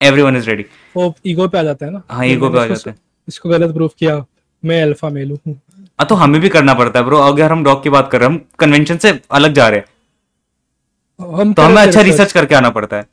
एवरीवन 0.00 0.36
इज़ 0.36 0.48
रेडी 0.50 0.64
वो 0.96 1.14
ईगो 1.26 1.48
पे 1.48 1.58
आ 1.58 1.62
जाता 1.62 1.86
है 1.86 1.92
ना। 1.92 2.02
हाँ 2.10 2.26
ईगो 2.26 2.50
पे 2.50 2.58
आ 2.58 2.66
जाता 2.66 2.90
है। 2.90 2.96
इसको 3.28 3.48
गलत 3.48 3.74
प्रूफ 3.74 3.94
किया। 3.98 4.24
मैं 4.62 4.82
अल्फ़ा 4.82 5.08
मेल 5.10 5.30
हूँ। 5.30 5.54
हाँ 6.02 6.06
तो 6.08 6.14
हमें 6.14 6.40
भी 6.40 6.48
करना 6.48 6.72
पड़ता 6.74 6.98
है 6.98 7.04
ब्रो 7.04 7.18
अगर 7.22 7.52
हम 7.52 7.62
डॉग 7.64 7.82
की 7.82 7.90
बात 7.90 8.10
कर 8.10 8.20
रहे 8.20 8.28
हैं 8.28 8.34
हम 8.34 8.44
कन्वेंशन 8.58 8.96
से 8.96 9.10
अलग 9.30 9.52
जा 9.54 9.68
रहे 9.68 9.80
हैं। 9.80 11.34
हम 11.36 11.52
तो 11.52 11.62
हमें 11.62 11.80
अच्छा 11.82 12.00
रिसर्च 12.00 12.32
करके 12.32 12.54
आना 12.54 12.70
पड़ता 12.70 12.96
है। 12.96 13.06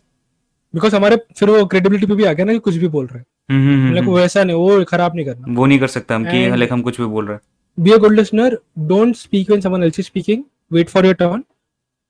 बिकॉज़ 0.73 0.95
हमारे 0.95 1.17
फिर 1.37 1.49
वो 1.49 1.65
क्रेडिबिलिटी 1.65 2.05
पे 2.05 2.15
भी 2.15 2.23
आ 2.23 2.31
गया 2.33 2.45
ना 2.45 2.53
कि 2.53 2.59
कुछ 2.59 2.75
भी 2.75 2.87
बोल 2.87 3.05
रहे 3.05 3.19
हैं। 3.19 3.25
हम्म, 3.49 3.67
हम्म, 3.67 3.97
हम्म, 3.97 4.15
वैसा 4.15 4.43
नहीं 4.43 4.55
वो 4.57 4.83
खराब 4.83 5.15
नहीं 5.15 5.25
करना। 5.25 5.53
वो 5.57 5.65
नहीं 5.65 5.79
कर 5.79 5.87
सकता 5.87 6.15
हम 6.15 6.25
कि 6.25 6.45
लाइक 6.55 6.73
हम 6.73 6.81
कुछ 6.81 6.99
भी 7.01 7.07
बोल 7.07 7.25
रहे 7.25 7.35
हैं। 7.35 7.83
Be 7.83 7.91
a 7.91 7.97
good 7.97 8.15
listener 8.15 8.57
don't 8.87 9.15
speak 9.15 9.49
when 9.49 9.61
someone 9.61 9.83
else 9.83 9.99
is 9.99 10.05
speaking 10.05 10.43
wait 10.71 10.89
for 10.89 11.05
your 11.05 11.15
turn 11.15 11.43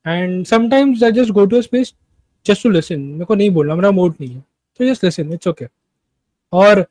and 0.05 0.45
sometimes 0.45 1.03
I 1.03 1.11
just 1.11 1.32
go 1.32 1.45
to 1.45 1.57
a 1.57 1.61
space 1.61 1.93
just 2.45 2.63
to 2.63 2.69
listen 2.69 3.01
मेरे 3.01 3.25
को 3.25 3.36
नहीं 3.36 3.49
बोलना 3.49 3.75
मेरा 3.75 3.91
मूड 3.91 4.13
नहीं 4.21 4.34
है। 4.36 4.43
तो 4.80 4.86
जस्ट 4.86 5.03
लिसन 5.03 5.34
इट्स 5.34 5.47
ओके 5.47 5.67
और 6.53 6.86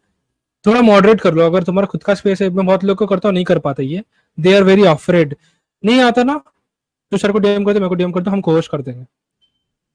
थोड़ा 0.66 0.80
मॉडरेट 0.82 1.20
कर 1.20 1.34
लो। 1.34 1.46
अगर 1.46 1.62
तुम्हारा 1.62 1.86
खुद 1.86 2.02
का 2.02 2.14
स्पेस 2.14 2.42
है 2.42 2.48
मैं 2.50 2.66
बहुत 2.66 2.84
लोग 2.84 2.98
को 2.98 3.06
करता 3.06 3.28
हूँ 3.28 3.34
नहीं 3.34 3.44
कर 3.44 3.58
पाता 3.58 3.82
ये। 3.82 4.02
दे 4.38 4.54
आर 4.56 4.62
वेरी 4.62 4.84
अफ्रेड 4.84 5.36
नहीं 5.84 6.00
आता 6.00 6.22
ना 6.22 6.40
तो 7.12 7.16
सर 7.16 7.32
को 7.32 7.38
डीएम 7.38 7.64
करते 7.64 7.78
मेरे 7.78 7.88
को 7.88 7.94
डीएम 7.94 8.12
करते 8.12 8.30
हम 8.30 8.40
कोहोस्ट 8.40 8.70
कर 8.70 8.82
देंगे। 8.82 9.04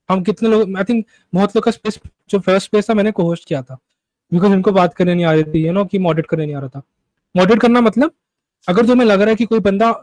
हम 0.09 0.24
कितने 0.24 0.49
लोग 0.49 0.78
आई 0.78 0.84
थिंक 0.84 1.05
बहुत 1.34 1.55
लोग 1.55 1.64
का 1.66 1.72
स्पेस 1.72 1.99
जो 2.30 2.39
फ़र्स्ट 2.39 2.68
स्पेस 2.68 2.89
था 2.89 2.93
मैंने 2.93 3.11
कोहोस्ट 3.11 3.47
किया 3.47 3.61
था। 3.61 3.78
बिकॉज़ 4.34 4.51
उनको 4.51 4.72
बात 4.72 4.93
करने 4.93 5.16
नहीं 5.16 5.26
आ 5.26 5.32
रही 5.32 5.43
थी 5.43 5.66
यू 5.66 5.74
नो 5.74 5.86
कि 5.86 5.99
मॉडरेट 5.99 6.26
करने 6.26 6.45
नहीं 6.45 6.55
आ 6.55 6.59
रहा 6.59 6.70
था। 6.70 6.82
मॉडरेट 7.38 7.59
करना 7.59 7.82
मतलब 7.82 8.11
अगर 8.68 8.86
तुम्हें 8.86 9.07
लग 9.07 9.22
रहा 9.22 9.30
है 9.30 9.36
कि 9.36 9.45
कोई 9.45 9.59
बंदा 9.59 9.93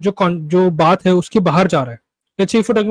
जो 0.00 0.14
जो 0.22 0.70
बात 0.70 1.06
है 1.06 1.14
उसके 1.14 1.40
बाहर 1.40 1.66
जा 1.66 1.82
रहा 1.82 1.92
है। 1.92 1.98
Let's 2.38 2.54
say 2.54 2.60
if 2.60 2.68
you're 2.68 2.82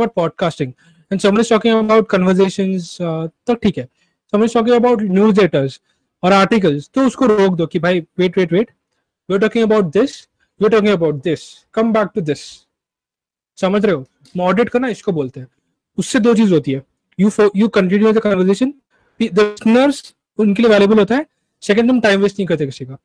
uh, 3.01 3.29
तो 3.47 3.53
ठीक 3.53 3.77
है। 3.77 3.87
Someone 4.33 4.47
is 4.47 4.53
talking 4.55 5.90
और 6.23 6.33
आर्टिकल्स 6.33 6.89
तो 6.93 7.05
उसको 7.07 7.25
रोक 7.25 7.55
दो 7.55 7.65
कि 7.67 7.79
भाई 7.79 7.99
wait 8.19 8.37
wait 8.37 8.53
wait 8.53 8.71
you 9.29 9.37
talking 9.37 9.65
about 9.65 9.85
this 9.93 10.17
you 10.61 10.67
talking 10.67 10.93
about 10.93 11.23
this 11.23 11.41
come 11.73 11.93
back 11.93 12.09
to 12.15 12.21
this 12.21 12.39
समझ 13.57 13.85
रहे 13.85 13.95
हो? 13.95 14.05
मॉडरेट 14.37 14.69
करना, 14.69 14.87
इसको 14.87 15.11
बोलते 15.11 15.39
हैं। 15.39 15.47
उससे 15.97 16.19
दो 16.19 16.33
चीज़ 16.35 16.53
होती 16.53 16.71
है। 16.71 16.81
You 17.19 17.29
you 17.55 17.67
continue 17.69 18.11
the 18.13 18.19
conversation 18.19 18.73
listeners 19.19 20.13
उनके 20.39 20.61
लिए 20.63 20.71
वैल्यूबल 20.71 20.99
होता 20.99 21.15
है। 21.15 21.25
सेकंड 21.63 21.89
तुम 21.89 21.99
टाइम 22.01 22.21
वेस्ट 22.21 22.39
नहीं 22.39 22.47
करते 22.47 22.65
किसी 22.65 22.85
का। 22.85 22.97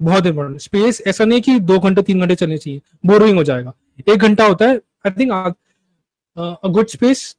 बहुत 0.00 0.26
इंपॉर्टेंट 0.26 0.60
स्पेस 0.60 1.02
ऐसा 1.06 1.24
नहीं 1.24 1.40
कि 1.40 1.58
दो 1.60 1.78
घंटे, 1.78 2.02
तीन 2.02 2.20
घंटे 2.20 2.34
चलने 2.34 2.58
चाहिए। 2.58 2.80
बोरिंग 3.06 3.36
हो 3.38 3.44
जाएगा। 3.44 3.72
एक 4.08 4.18
घंटा 4.18 4.46
होता 4.46 4.66
है। 4.66 4.76
आई 5.06 5.10
थिंक 5.10 5.54
गुड 6.66 6.86
स्पेस 6.86 7.36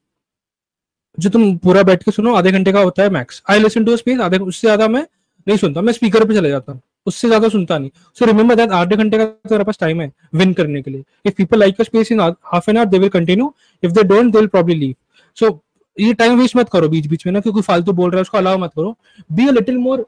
जो 1.20 1.30
तुम 1.30 1.56
पूरा 1.58 1.84
बैठ 1.84 2.04
के 2.04 2.12
सुनो 2.12 2.34
आधे 2.36 2.52
घंटे 2.52 2.72
का 2.72 2.80
होता 2.82 3.04
है 3.04 3.10
max 3.10 3.42
I 3.50 3.60
listen 3.60 3.86
to 3.86 3.96
space 3.98 4.20
आधे 4.22 4.38
उससे 4.38 4.68
ज़्यादा 4.68 4.88
मैं 4.88 5.02
नहीं 5.48 5.58
सुनता। 5.58 5.82
मैं 5.82 5.94
स्पीकर 5.94 6.26
पे 6.26 6.34
चले 6.34 6.50
जाता 6.50 6.72
हूँ। 6.72 6.82
उससे 7.08 7.28
ज़्यादा 7.28 7.50
सुनता 7.50 7.78
नहीं। 7.78 7.90
सो 8.18 8.26
रिमेंबर 8.26 8.56
दैट 8.56 8.72
आधे 8.72 8.96
घंटे 8.96 9.18
का 9.18 9.26
तुम्हारे 9.26 9.64
पास 9.64 9.78
टाइम 9.80 10.02
है 10.02 10.12
विन 10.36 10.54
करने 10.54 10.82
के 10.82 10.92
लिए। 10.92 11.04
If 11.26 11.34
people 11.38 11.60
like 11.60 11.80
your 11.80 11.86
space 11.86 12.12
in 12.12 12.20
half 12.20 12.70
an 12.70 12.78
hour 12.78 12.88
they 12.90 13.00
will 13.00 13.10
continue 13.10 13.54
if 13.84 13.92
they 13.92 14.04
don't 14.04 14.32
they 14.32 14.38
will 14.38 14.48
probably 14.48 14.76
leave 14.76 14.96
so 15.38 15.60
ये 15.98 16.14
टाइम 16.14 16.40
वेस्ट 16.40 16.56
मत 16.56 16.70
करो 16.70 16.90
बीच 16.90 17.08
बीच 17.08 17.26
में 17.26 17.34
ना 17.34 17.40
क्योंकि 17.40 17.62
फालतू 17.62 17.94
बोल 17.94 18.12
रहा 18.12 18.18
है 18.18 18.22
उसको 18.22 18.38
अलाउ 18.38 18.58
मत 18.58 18.72
करो। 18.76 18.96
Be 19.30 19.48
a 19.48 19.52
little 19.52 19.78
more 19.78 20.06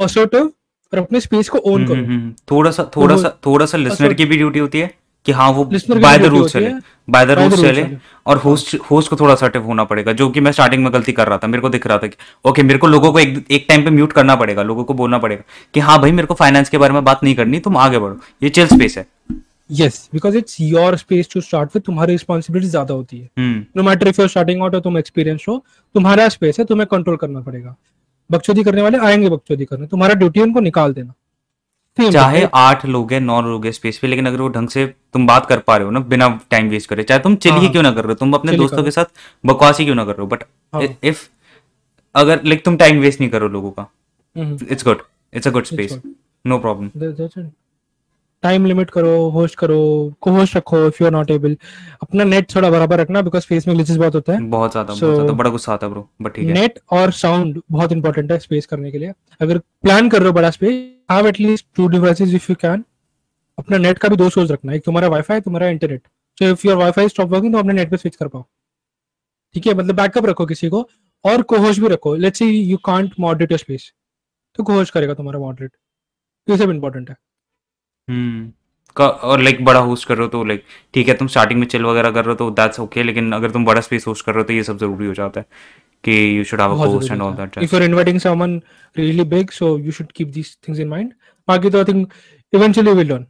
assertive 0.00 0.52
और 0.92 0.98
अपने 0.98 1.20
स्पेस 1.20 1.48
को 1.48 1.58
ओन 1.58 1.74
हम्म, 1.74 1.86
करो। 1.86 1.96
हम्म, 1.96 2.12
हम्म। 2.12 2.34
थोड़ा 2.50 2.70
सा 2.70 2.90
थोड़ा 2.96 3.16
सा 3.16 3.36
थोड़ा 3.46 3.66
सा 3.66 3.78
लिसनर 3.78 4.14
की 4.14 4.24
भी 4.24 4.36
ड्यूटी 4.36 4.58
होती 4.58 4.78
है। 4.78 4.94
कि 5.26 5.32
हाँ 5.32 5.50
वो 5.52 5.64
बाय 5.64 6.18
द 6.18 6.24
रूल्स 6.26 6.52
चले। 6.52 6.70
बाय 7.08 7.26
द 7.26 7.30
रूल्स 7.30 7.60
चले 7.60 7.84
और 8.26 8.38
होस्ट 8.38 8.76
होस्ट 8.90 9.10
को 9.10 9.16
थोड़ा 9.16 9.34
सर्टिव 9.34 9.64
होना 9.64 9.84
पड़ेगा 9.84 10.12
जो 10.12 10.28
कि 10.30 10.40
मैं 10.40 10.52
स्टार्टिंग 10.52 10.82
में 10.84 10.92
गलती 10.92 11.12
कर 11.12 11.28
रहा 11.28 11.38
था 11.38 11.46
मेरे 11.46 11.60
को 11.62 11.68
दिख 11.68 11.86
रहा 11.86 11.98
था 11.98 12.06
कि 12.06 12.16
ओके 12.44 12.62
मेरे 12.62 12.78
को 12.78 12.86
लोगों 12.86 13.12
को 13.12 13.18
एक 13.18 13.44
एक 13.50 13.66
टाइम 13.68 13.84
पे 13.84 13.90
म्यूट 13.90 14.12
करना 14.12 14.36
पड़ेगा 14.36 14.62
लोगों 14.62 14.84
को 14.84 14.94
बोलना 14.94 15.18
पड़ेगा 15.18 15.42
कि 15.74 15.80
हाँ 15.80 15.98
भाई 16.00 16.12
मेरे 16.12 16.26
को 16.26 16.34
फाइनेंस 16.34 16.68
के 16.68 16.78
बारे 16.78 16.92
में 16.92 17.04
बात 17.04 17.24
नहीं 17.24 17.34
करनी 17.34 17.60
तुम 17.60 17.76
आगे 17.78 17.98
बढ़ो। 17.98 18.16
ये 18.42 18.48
चिल 18.50 18.66
स्पेस 18.66 18.98
है। 18.98 19.06
Yes 19.70 20.08
because 20.12 20.36
it's 20.38 20.60
your 20.60 20.96
space 20.96 21.28
to 21.32 21.40
start 21.40 21.70
with 21.74 21.82
तुम्हारी 21.82 22.12
रिस्पॉन्सिबिलिटी 22.12 22.68
ज़्यादा 22.68 22.94
होती 22.94 23.18
है। 23.18 23.28
No 23.76 23.82
matter 23.82 24.08
if 24.08 24.20
you 24.20 24.28
starting 24.28 24.62
out 24.62 24.74
और 24.74 24.80
तुम 24.80 24.98
एक्सपीरियंस 24.98 25.44
हो 25.48 25.62
तुम्हारा 25.94 26.28
स्पेस 26.28 26.58
है 26.58 26.64
तुम्हें 26.64 26.86
कंट्रोल 26.90 27.16
करना 27.16 27.40
पड़ेगा। 27.40 27.76
बकचोदी 28.30 28.62
करने 28.64 28.82
वाले 28.82 28.98
आएँगे 28.98 29.28
बकचोदी 29.28 29.64
करने 29.64 29.86
तुम्हारा 29.86 30.14
ड्यूटी 30.14 30.40
उनको 30.40 30.60
निकाल 30.60 30.92
देना। 30.92 31.12
चाहे 31.98 32.46
आठ 32.54 32.84
लोग 32.86 33.12
हैं 33.12 33.20
नौ 33.20 33.40
लोग 33.42 33.64
हैं 33.64 33.72
स्पेस 33.72 33.98
पे 33.98 34.08
लेकिन 34.08 34.26
अगर 34.26 34.40
वो 34.40 34.48
ढंग 34.48 34.68
से 34.68 34.86
तुम 35.12 35.26
बात 35.26 35.46
कर 35.46 35.58
पा 35.58 35.76
रहे 35.76 35.84
हो 35.84 35.90
ना 35.90 36.00
बिना 36.08 36.28
टाइम 36.50 36.68
वेस्ट 36.68 36.88
करे 36.88 37.02
चाहे 37.02 37.20
तुम 37.20 37.36
चलिए 37.36 37.58
ही 37.58 37.68
क्यों 37.68 37.82
ना 37.82 37.90
कर 37.90 38.04
रहे 38.04 38.08
हो 38.08 38.14
तुम 38.14 38.34
अपने 38.34 38.56
दोस्तों 38.56 38.84
के 38.84 38.90
साथ 38.90 39.04
बकवासी 39.44 39.82
ही 39.82 39.86
क्यों 39.86 39.96
ना 39.96 40.04
कर 40.04 40.16
रहे 40.16 40.22
हो 40.22 40.26
बट 40.26 40.44
इफ़ 41.04 41.28
हाँ। 42.14 42.22
अगर 42.22 42.44
लाइक 42.44 42.64
तुम 42.64 42.76
टाइम 42.76 43.00
वेस्ट 43.00 43.20
नहीं 43.20 43.30
करो 43.30 43.48
लोगों 43.48 43.70
का 43.70 43.86
it's 44.70 44.84
good 44.84 45.02
it's 45.32 45.48
a 45.48 45.50
good 45.50 45.64
space 45.64 45.98
no 46.44 46.58
problem 46.58 46.90
time 48.42 48.66
limit 48.66 48.90
करो 48.90 49.28
होस्ट 49.30 49.58
करो 49.58 49.78
को 50.20 50.30
होस्ट 50.32 50.56
रखो 50.56 50.86
if 50.86 50.96
you 51.00 51.06
are 51.06 51.12
not 51.12 51.30
able 51.30 51.56
अपना 52.02 52.24
नेट 52.24 52.54
थोड़ा 52.54 52.70
बराबर 52.70 52.98
रखना 52.98 53.22
बिकॉज़ 53.22 53.46
फेस 53.46 53.66
में 53.68 53.74
ग्लिचेस 53.76 53.96
बहुत 53.96 54.14
होता 54.14 54.32
है। 54.32 54.40
बहुत 54.48 54.70
ज़्यादा 54.70 54.94
so, 54.94 55.00
बहुत 55.00 55.14
ज़्यादा। 55.14 55.32
बड़ा 55.32 55.50
गुस्सा 55.50 55.72
आता 55.72 55.86
है 55.86 55.92
ब्रो 55.92 56.08
बट 56.22 56.34
ठीक 56.34 56.46
है। 56.46 56.52
नेट 56.52 56.78
और 56.90 57.12
साउंड 57.14 57.60
बहुत 57.70 57.92
इंपॉर्टेंट 57.92 58.32
है 58.32 58.38
स्पेस 58.38 58.66
करने 58.66 58.90
के 58.90 58.98
लिए। 58.98 59.12
अगर 59.40 59.58
प्लान 59.58 60.08
कर 60.08 60.18
रहे 60.18 60.28
हो 60.28 60.34
बड़ा 60.34 60.50
space 60.50 60.74
have 61.10 61.28
at least 61.28 61.66
two 61.76 61.88
devices 61.88 62.34
if 62.34 62.50
you 62.50 62.56
can 62.60 62.84
अपना 63.58 63.78
नेट 63.78 63.98
का 63.98 64.08
भी 64.08 64.16
दो 64.16 64.28
सोर्स 64.30 64.50
रखना 64.50 64.72
एक 64.74 64.84
तुम्हारा 64.84 65.08
वाईफाई 65.08 65.40
तुम्हारा 65.40 65.68
internet 65.68 66.02
so 66.38 66.50
if 66.50 66.66
your 66.66 66.76
wifi 66.76 67.08
stop 67.08 67.30
working 67.30 67.52
तो 67.52 67.58
अपने 67.58 67.72
नेट 67.74 67.90
पे 67.90 67.96
स्विच 67.96 68.16
कर 68.16 68.28
पाओ। 68.28 68.44
ठीक 69.54 69.66
है 69.66 69.74
मतलब 69.74 69.96
बैकअप 69.96 70.26
रखो 70.26 70.46
किसी 70.46 70.68
को 70.68 70.88
और 71.24 71.42
कोहोस्ट 71.44 71.80
भी 71.80 71.88
रखो। 71.88 72.14
Let's 72.16 72.38
say 72.38 72.46
you 72.46 72.76
can't 72.84 73.14
moderate 73.20 73.50
your 73.52 73.58
space 73.58 73.92
तो 74.58 74.64
कोहोस्ट 74.64 74.94
करेगा 74.94 75.14
तुम्हारा 75.14 75.38
मॉडरेट 75.40 75.72
ये 76.48 76.56
सब 76.56 76.70
इंपॉर्टेंट 76.70 77.10
है। 77.10 77.16
हम्म। 78.10 78.52
और 78.96 79.40
लाइक 79.40 79.64
बड़ा 79.64 79.80
होस्ट 79.80 80.08
कर 80.08 80.14
रहे 80.14 80.24
हो 80.24 80.28
तो 80.28 80.44
लाइक 80.44 80.64
ठीक 80.94 81.08
है 81.08 81.14
तुम 81.14 81.28
स्टार्टिंग 81.28 81.60
में 81.60 81.66
चिल 81.66 81.84
वगैरह 81.84 82.10
कर 82.10 82.24
रहे 82.24 82.30
हो 82.30 82.34
तो 82.34 82.50
दैट्स 82.50 82.80
ओके 82.80 83.02
लेकिन 83.02 83.32
अगर 83.32 83.50
तुम 83.50 83.64
बड़ा 83.64 83.80
स्पेस 83.80 84.06
होस्ट 84.06 84.26
कर 84.26 84.32
रहे 84.32 84.40
हो 84.40 84.44
तो 84.44 84.52
ये 84.52 84.62
सब 84.62 84.78
ज़रूरी 84.78 85.06
हो 85.06 85.14
जाता 85.14 85.40
है 85.40 85.46
कि 86.04 86.38
you 86.38 86.44
should 86.44 86.60
have 86.60 86.70
a 86.70 86.86
host 86.86 87.12
and 87.12 87.22
all 87.22 87.32
that 87.32 87.58
if 87.62 87.74
you 87.74 87.80
are 87.80 87.84
inviting 87.84 88.20
someone 88.20 88.62
really 88.98 89.24
big 89.24 89.50
so 89.50 89.78
you 89.78 89.92
should 89.92 90.12
keep 90.12 90.28
these 90.28 90.58
things 90.68 90.80
in 90.80 90.88
mind 90.88 91.12
बाकी 91.48 91.70
तो 91.70 91.78
I 91.78 91.84
think 91.84 92.12
eventually 92.54 92.92
will 92.92 93.08
learn 93.08 93.26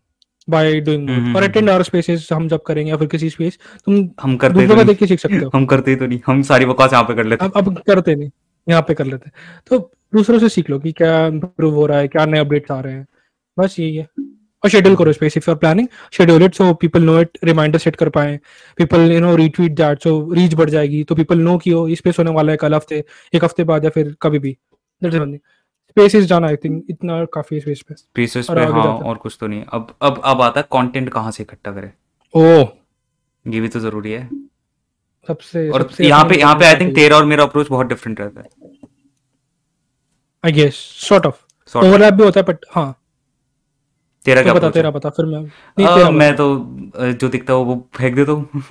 by 0.51 0.81
doing 0.81 1.37
और 1.37 1.43
अटेंड 1.43 1.71
आवर 1.71 1.83
स्पेसेस 1.83 2.29
हम 2.33 2.49
जब 2.49 2.63
करेंगे 2.63 2.91
या 2.91 2.97
फिर 2.97 3.09
किसी 3.09 3.31
space 3.31 3.59
तुम 3.87 4.09
हम 4.21 4.37
करते 4.37 4.67
दूसरों 4.67 4.87
देख 4.87 4.99
के 4.99 5.07
सीख 5.07 5.21
सकते 5.21 5.37
हो। 5.37 5.51
हम 5.55 5.67
करते 5.67 5.91
ही 5.91 5.97
तो 5.97 6.07
नहीं। 6.07 6.21
हम 6.27 6.43
सारी 6.43 6.67
बकवास 6.67 6.93
यहाँ 6.93 7.05
पे 7.05 7.15
कर 7.15 7.25
लेते। 7.25 7.45
हैं 7.45 7.53
अब 7.55 7.79
करते 7.87 8.15
नहीं। 8.15 8.31
यहाँ 8.69 8.83
पे 8.83 8.95
कर 8.95 9.07
लेते। 9.07 9.31
तो 9.67 9.79
दूसरों 10.15 10.39
से 10.39 10.49
सीख 10.49 10.71
लो 10.71 10.79
कि 10.79 10.93
क्या 10.93 11.27
इंप्रूव 11.27 11.75
हो 11.75 11.87
रहा 11.87 11.99
है 11.99 12.09
क्या 12.09 12.27
नए 12.27 12.39
अपडेट्स 12.39 12.71
आ 12.71 12.81
रहे 12.81 12.93
हैं। 12.93 13.07
बस 13.59 13.77
यही 13.81 13.97
है। 13.97 14.07
और 14.65 14.71
शेड्यूल 14.71 14.97
करो 14.97 15.13
space 15.13 15.37
if 15.37 15.45
you 15.49 15.55
are 15.55 15.59
planning 15.59 15.89
schedule 16.13 16.43
it 16.43 16.55
so 16.55 16.73
people 16.81 17.03
know 17.03 17.19
it 17.21 17.39
reminder 17.45 17.79
set 17.79 17.97
कर 17.97 18.09
पाए. 18.09 18.39
People 18.79 19.13
you 19.13 19.21
know 19.21 19.35
retweet 19.37 19.73
that 19.77 20.03
so 20.03 20.33
reach 20.35 20.55
बढ़ 20.55 20.71
जाएगी. 20.71 21.03
तो 21.05 21.15
पीपल 21.15 21.39
नो 21.39 21.57
कि 21.59 21.73
इस 21.93 21.99
स्पेस 21.99 22.19
होने 22.19 22.31
वाला 22.31 22.53
है 22.53 22.59
कल 22.59 22.75
हफ़्ते 22.75 23.05
एक 23.35 23.45
हफ़्ते 23.45 23.65
बाद 23.65 23.85
या 23.85 23.91
फिर 23.91 24.15
कभी 24.23 24.39
भी. 24.39 24.57
That's 25.03 25.17
is 25.17 25.37
space 25.91 26.15
is 26.15 26.33
I 26.35 26.57
think 26.57 26.85
इतना 26.91 27.25
काफ़ी 27.35 27.61
स्पेस 27.61 27.83
पे. 27.83 27.95
स्पेसेस 27.95 28.51
पे 28.51 28.65
हाँ 28.65 28.83
और 28.83 29.17
कुछ 29.17 29.37
तो 29.41 29.47
नहीं. 29.47 29.65
अब 29.65 29.95
अब 30.03 30.21
अब 30.25 30.43
आता 30.43 30.61
है 30.61 30.67
कंटेंट 30.73 31.09
कहाँ 31.13 31.31
से 31.31 31.43
इकट्ठा 31.43 31.73
करें? 31.73 31.91
ओ 32.35 32.43
ये 33.45 33.61
भी 33.61 33.69
तो 33.69 33.81
ज़रूरी 33.81 34.13
है। 34.13 34.29
सबसे 35.29 35.69
और 35.71 35.89
यहाँ 36.01 36.25
पे 36.29 36.39
यहाँ 36.39 36.55
पे 36.55 36.65
आई 36.67 36.77
थिंक 36.81 36.95
तेरा 36.95 37.17
और 37.17 37.25
मेरा 37.25 37.45
अप्रोच 37.45 37.69
बहुत 37.71 37.87
डिफरेंट 37.87 38.21
रहता 38.21 38.41
है। 38.41 38.49
I 40.45 40.53
guess 40.53 40.75
sort 41.09 41.27
of 41.27 41.77
overlap 41.77 42.15
भी 42.15 42.25
होता 42.25 42.41
है 42.41 42.47
बट 42.47 42.65
हाँ। 42.71 42.95
तेरा 44.27 44.43
क्या 44.43 44.55
बता 44.55 44.71
तेरा 44.71 44.91
बता 44.91 45.11
फिर 45.11 45.27
मैं 45.27 45.41
नहीं 45.41 45.87
तेरा 45.87 46.11
मैं 46.13 46.35
तो 46.37 46.47
जो 46.99 47.29
दिखता 47.29 47.53
है 47.53 47.59
वो 47.61 47.77
फेंक 47.97 48.15
देता 48.17 48.33
हूँ। 48.33 48.63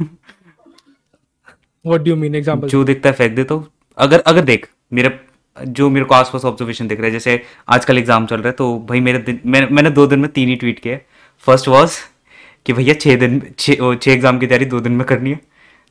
What 1.86 2.02
do 2.02 2.10
you 2.12 2.16
mean 2.16 2.36
example 2.36 2.68
जो 2.68 2.84
दिखता 2.84 3.10
है 3.10 3.16
फेंक 3.16 3.36
देता 3.36 3.54
हूँ। 3.56 3.68
अगर 3.98 4.20
अगर 4.28 4.42
देख 4.46 4.68
मेरे 4.94 5.20
जो 5.58 5.90
मेरे 5.90 6.06
को 6.06 6.16
आसपास 6.16 6.46
ऑब्जर्वेशन 6.46 6.88
दिख 6.88 7.00
रहा 7.00 7.06
है 7.06 7.12
जैसे 7.12 7.42
आजकल 7.70 7.98
एग्ज़ाम 7.98 8.26
चल 8.26 8.38
रहा 8.38 8.48
है 8.48 8.54
तो 8.54 8.78
भाई 8.90 9.00
मेरे 9.02 9.20
दिन 9.20 9.40
मैं, 9.46 9.70
मैंने 9.70 9.90
दो 9.92 10.08
दिन 10.08 10.20
में 10.20 10.32
तीन 10.32 10.50
ही 10.50 10.56
ट्वीट 10.56 10.80
किए 10.80 11.02
फ़र्स्ट 11.44 11.68
वॉज़ 11.68 11.98
कि 12.66 12.74
भैया 12.74 12.94
छः 12.96 13.16
दिन 13.20 13.42
छः 13.60 14.12
एग्ज़ाम 14.12 14.40
की 14.40 14.48
तैयारी 14.48 14.66
दो 14.66 14.80
दिन 14.80 14.92
में 14.92 15.06
करनी 15.08 15.30
है 15.30 15.40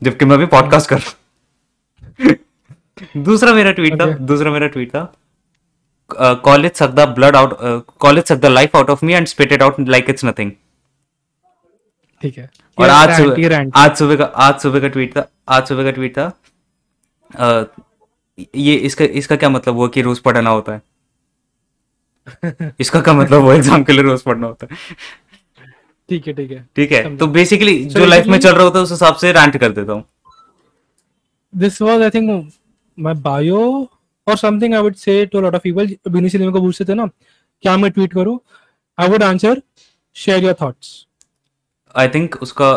जबकि 0.03 0.25
मैं 0.25 0.37
अभी 0.37 0.47
पॉडकास्ट 0.47 0.91
कर 0.91 0.99
रहा 0.99 1.09
हूँ। 1.09 2.35
दूसरा 3.25 3.53
मेरा 3.55 3.73
ट्वीट 3.73 4.01
था 4.01 4.07
दूसरा 4.27 4.51
मेरा 4.53 4.67
ट्वीट 4.69 4.89
था 4.91 5.03
college 6.11 6.73
suck 6.75 6.91
the 6.91 7.09
blood 7.17 7.37
out 7.37 7.57
college 8.01 8.25
suck 8.25 8.37
the 8.37 8.47
life 8.47 8.77
out 8.77 8.91
of 8.91 9.05
me 9.05 9.13
and 9.15 9.27
spit 9.27 9.53
it 9.53 9.63
out 9.63 9.81
like 9.89 10.11
it's 10.11 10.25
nothing 10.25 10.53
ठीक 12.23 12.39
है। 12.39 12.49
और 12.79 12.89
आज 12.91 13.17
सुबह 13.17 13.71
आज 13.77 13.97
सुबह 13.97 14.17
का 14.17 14.25
आज 14.25 14.61
सुबह 14.61 14.81
का 14.81 14.89
ट्वीट 14.89 15.17
था 15.17 15.29
आज 15.49 15.69
सुबह 15.69 15.85
का 15.85 15.91
ट्वीट 15.91 16.19
था 16.19 16.33
uh, 17.31 17.65
ये 18.57 18.75
इसका 18.89 19.05
इसका 19.21 19.37
क्या 19.37 19.49
मतलब 19.49 19.75
हुआ 19.77 19.89
कि 19.89 20.03
रोज 20.03 20.19
पढ़ना 20.21 20.51
होता 20.51 20.73
है? 20.73 20.83
इसका 22.81 23.01
क्या 23.01 23.15
मतलब 23.15 23.43
वो 23.43 23.53
एग्ज़ाम 23.53 23.85
के 23.85 23.93
लिए 23.93 24.03
रोज 24.03 24.23
पढ़ना 24.23 24.47
होता 24.47 24.67
है। 24.71 24.77
ठीक 26.09 26.27
है 26.27 26.33
ठीक 26.35 26.51
है। 26.51 26.67
ठीक 26.77 26.93
है 26.93 27.17
तो 27.17 27.27
बेसिकली 27.27 27.85
जो 27.85 28.05
लाइफ 28.07 28.27
में 28.27 28.39
चल 28.39 28.53
रहा 28.53 28.65
होता 28.65 28.79
है 28.79 28.83
उस 28.85 28.91
हिसाब 28.91 29.15
से 29.17 29.33
रैंट 29.33 29.57
कर 29.57 29.73
देता 29.73 29.93
हूँ। 29.93 30.05
This 31.53 31.81
was 31.83 32.03
I 32.03 32.11
think 32.11 32.53
my 32.99 33.15
bio 33.23 33.61
और 34.29 34.37
something 34.37 34.75
I 34.75 34.83
would 34.83 34.95
say 34.95 35.25
to 35.27 35.41
lot 35.41 35.55
of 35.55 35.63
people 35.63 35.95
बिनी 36.11 36.29
सिलेम 36.29 36.53
को 36.53 36.61
पूछते 36.61 36.85
थे 36.85 36.95
ना 36.95 37.07
क्या 37.65 37.77
मैं 37.77 37.91
ट्वीट 37.91 38.13
करूँ? 38.15 38.39
I 38.99 39.09
would 39.09 39.23
answer 39.23 39.63
share 40.17 40.45
your 40.45 40.55
thoughts 40.63 41.07
I 41.97 42.09
think 42.09 42.37
उसका 42.43 42.71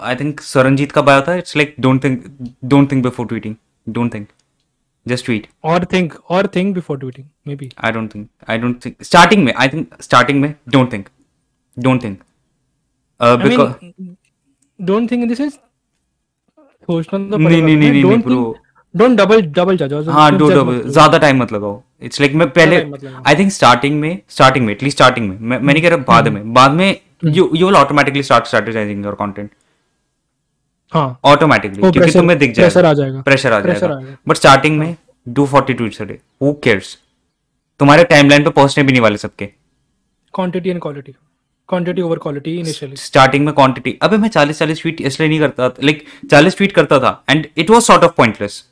आई 0.00 0.14
थिंक 0.16 0.40
सरनजीत 0.40 0.92
का 0.92 1.02
बायो 1.02 1.22
था 1.28 1.34
it's 1.34 1.56
like 1.56 1.74
don't 1.80 2.04
think 2.04 2.24
don't 2.64 2.92
think 2.92 3.02
before 3.04 3.26
tweeting 3.26 3.54
don't 3.88 4.14
think 4.14 4.28
just 5.06 5.24
tweet 5.24 5.46
और 5.64 5.84
थिंक 5.84 6.14
और 6.30 6.46
think 6.46 6.74
before 6.74 6.98
tweeting 6.98 7.26
maybe 7.56 7.70
I 7.84 7.92
don't 7.92 8.14
think 8.14 8.28
I 8.50 8.58
don't 8.58 8.84
think 8.84 9.02
starting 9.02 9.44
में 9.44 9.52
I 9.54 9.68
think 9.68 10.02
starting 10.02 10.40
में 10.40 10.54
don't 10.68 10.92
think 10.92 11.08
don't 11.78 12.02
think 12.04 12.18
don't 14.80 15.10
think 15.10 15.22
in 15.22 15.28
the 15.28 15.34
sense 15.34 15.58
नहीं 16.88 17.62
नहीं 17.62 17.76
नहीं 17.76 17.90
नहीं 17.92 18.18
bro 18.18 18.61
don't 18.94 19.16
double 19.18 19.42
double 19.52 19.76
जज 19.76 20.08
हाँ 20.08 20.30
डो 20.38 20.48
डबल 20.50 20.80
ज़्यादा 20.86 21.18
टाइम 21.18 21.42
मत 21.42 21.52
लगाओ। 21.52 21.82
इट्स 22.02 22.20
लाइक 22.20 22.34
मैं 22.34 22.48
पहले 22.50 22.76
आई 23.26 23.34
थिंक 23.34 23.52
स्टार्टिंग 23.52 24.00
में 24.00 24.18
स्टार्टिंग 24.28 24.66
में 24.66 24.72
एटलीस्ट 24.72 24.96
स्टार्टिंग 24.96 25.28
में 25.28 25.36
मैं 25.40 25.72
नहीं 25.72 25.82
कह 25.82 25.88
रहा 25.88 26.04
बाद 26.08 26.28
हम्म। 26.28 26.36
में 26.36 26.54
बाद 26.54 26.72
में 26.72 26.88
you 27.26 27.50
you 27.54 27.66
will 27.66 27.76
automatically 27.76 28.22
start 28.22 28.46
strategizing 28.46 29.04
your 29.04 29.14
content 29.14 29.50
हाँ। 30.92 31.18
ऑटोमेटिकली 31.24 31.90
क्योंकि 31.90 32.12
तुम्हें 32.12 32.38
दिख 32.38 32.52
जाएगा। 32.52 32.68
प्रेशर 32.68 32.86
आ 32.86 32.92
जाएगा। 32.92 33.20
प्रेशर 33.20 33.52
आ 33.52 33.60
जाएगा। 33.60 34.16
बट 34.28 34.36
स्टार्टिंग 34.36 34.78
में 34.78 34.96
do 35.26 35.46
forty 35.46 35.74
tweets 35.74 36.02
a 36.02 36.04
day 36.04 36.18
who 36.42 36.52
cares 36.64 36.96
तुम्हारे 37.80 38.04
टाइमलाइन 38.04 38.44
पे 38.44 38.50
पहुँचने 38.50 38.84
भी 38.84 38.92
नहीं 38.92 39.02
वाले 39.02 39.18
सबके। 39.18 39.46
Quantity 40.34 40.70
and 40.70 40.80
quality 40.80 41.14
quantity 41.68 42.02
over 42.02 42.18
quality 42.18 42.58
initially 42.58 42.96
starting 42.96 43.44
में 43.44 43.54
क्वांटिटी 43.54 43.98
अबे 44.02 44.16
मैं 44.16 44.28
40 44.28 44.58
40 44.58 44.80
ट्वीट 44.82 45.00
इसलिए 45.00 45.28
नहीं 45.28 45.40
करता 45.40 45.70
लाइक 45.82 46.04
40 46.32 46.56
ट्वीट 46.56 46.72
करता 46.72 46.98
था 46.98 47.22
and 47.30 47.46
it 47.56 47.70
was 47.70 47.82
sort 47.82 48.04
of 48.04 48.12
pointless 48.16 48.62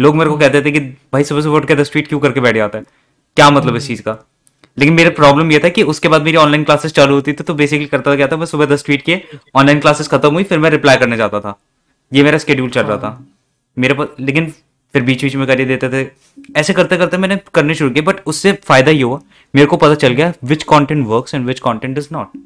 लोग 0.00 0.16
मेरे 0.16 0.30
को 0.30 0.36
कहते 0.38 0.62
थे 0.62 0.70
कि 0.70 0.80
भाई 1.12 1.24
सुबह 1.24 1.40
सुबह 1.40 1.56
उठ 1.56 1.66
के 1.68 1.74
10 1.76 1.92
ट्वीट 1.92 2.08
क्यों 2.08 2.20
करके 2.20 2.40
बैठ 2.40 2.54
जाता 2.54 2.78
है। 2.78 2.84
क्या 3.36 3.50
मतलब 3.50 3.76
इस 3.76 3.86
चीज़ 3.86 4.02
का? 4.02 4.16
लेकिन 4.78 4.94
मेरा 4.94 5.10
प्रॉब्लम 5.10 5.50
ये 5.52 5.58
था 5.58 5.68
कि 5.68 5.82
उसके 5.82 6.08
बाद 6.08 6.22
मेरी 6.22 6.36
ऑनलाइन 6.36 6.64
क्लासेस 6.64 6.92
चालू 6.92 7.14
होती 7.14 7.32
थी 7.32 7.44
तो 7.44 7.54
बेसिकली 7.54 7.86
करता 7.86 8.14
क्या 8.16 8.26
था 8.28 8.36
मैं 8.36 8.46
सुबह 8.46 8.66
दस 8.66 8.84
ट्वीट 8.84 9.02
किए 9.02 9.22
ऑनलाइन 9.56 9.80
क्लासेस 9.80 10.08
खत्म 10.08 10.34
हुई 10.34 10.44
फिर 10.44 10.58
मैं 10.58 10.70
रिप्लाई 10.70 10.96
करने 10.96 11.16
जाता 11.16 11.40
था। 11.40 11.58
ये 12.12 12.22
मेरा 12.22 12.38
स्केड्यूल 12.38 12.70
चल 12.70 12.82
रहा 12.82 12.96
था। 12.96 13.26
मेरे 13.76 13.94
पास 13.94 14.08
लेकिन 14.20 14.52
फिर 14.94 15.02
बीच 15.02 15.22
बीच 15.24 15.36
में 15.36 15.46
कर 15.46 15.60
ही 15.60 15.64
देते 15.66 15.88
थे। 15.88 16.06
ऐसे 16.56 16.72
करते 16.72 16.96
करते 16.96 17.16
मैंने 17.16 17.38
करने 17.54 17.74
शुरू 17.74 17.90
किया 17.90 18.02
बट 18.02 18.20
उससे 18.26 18.52
फ़ायदा 18.52 18.90
ये 18.90 19.02
हुआ 19.02 19.20
मेरे 19.54 19.66
को 19.66 19.76
पता 19.76 19.94
चल 19.94 20.12
गया 20.12 20.32
which 20.44 20.62
content 20.64 21.06
work 21.06 21.34
and 21.34 21.46
which 21.46 21.60
content 21.60 21.98
is 21.98 22.08
not 22.12 22.38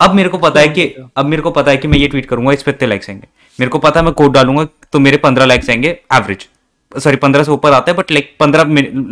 अब 0.00 0.14
मेरे 0.14 0.28
को 0.28 0.38
पता 0.38 0.60
है 0.60 0.68
कि 0.68 0.84
अब 1.16 1.26
मेरे 1.26 1.42
को 1.42 1.50
पता 1.50 1.70
है 1.70 1.76
कि 1.76 1.88
मैं 1.88 1.98
ये 1.98 2.08
ट्वीट 2.08 2.26
करूँगा 2.26 2.52
इस 2.52 2.62
पे 2.62 2.70
इतने 2.70 2.88
लाइक्स 2.88 3.10
आएँगे। 3.10 3.26
मेरे 3.58 3.70
को 3.70 3.78
पता 3.78 4.00
है 4.00 4.04
मैं 4.06 4.14
कोड 4.14 4.32
डालूँगा 4.32 4.66
तो 4.92 4.98
मेरे 4.98 5.16
पंद्रह 5.16 5.46
लाइक्स 5.46 5.70
आएँगे 5.70 5.88
एवरेज 6.14 6.48
सॉरी 6.92 7.16
पंद्रह 7.18 7.42
से 7.42 7.50
ऊपर 7.52 7.72
आते 7.72 7.90
हैं 7.90 7.98
बट 7.98 8.10
लाइक 8.12 8.36
पंद्रह 8.40 8.64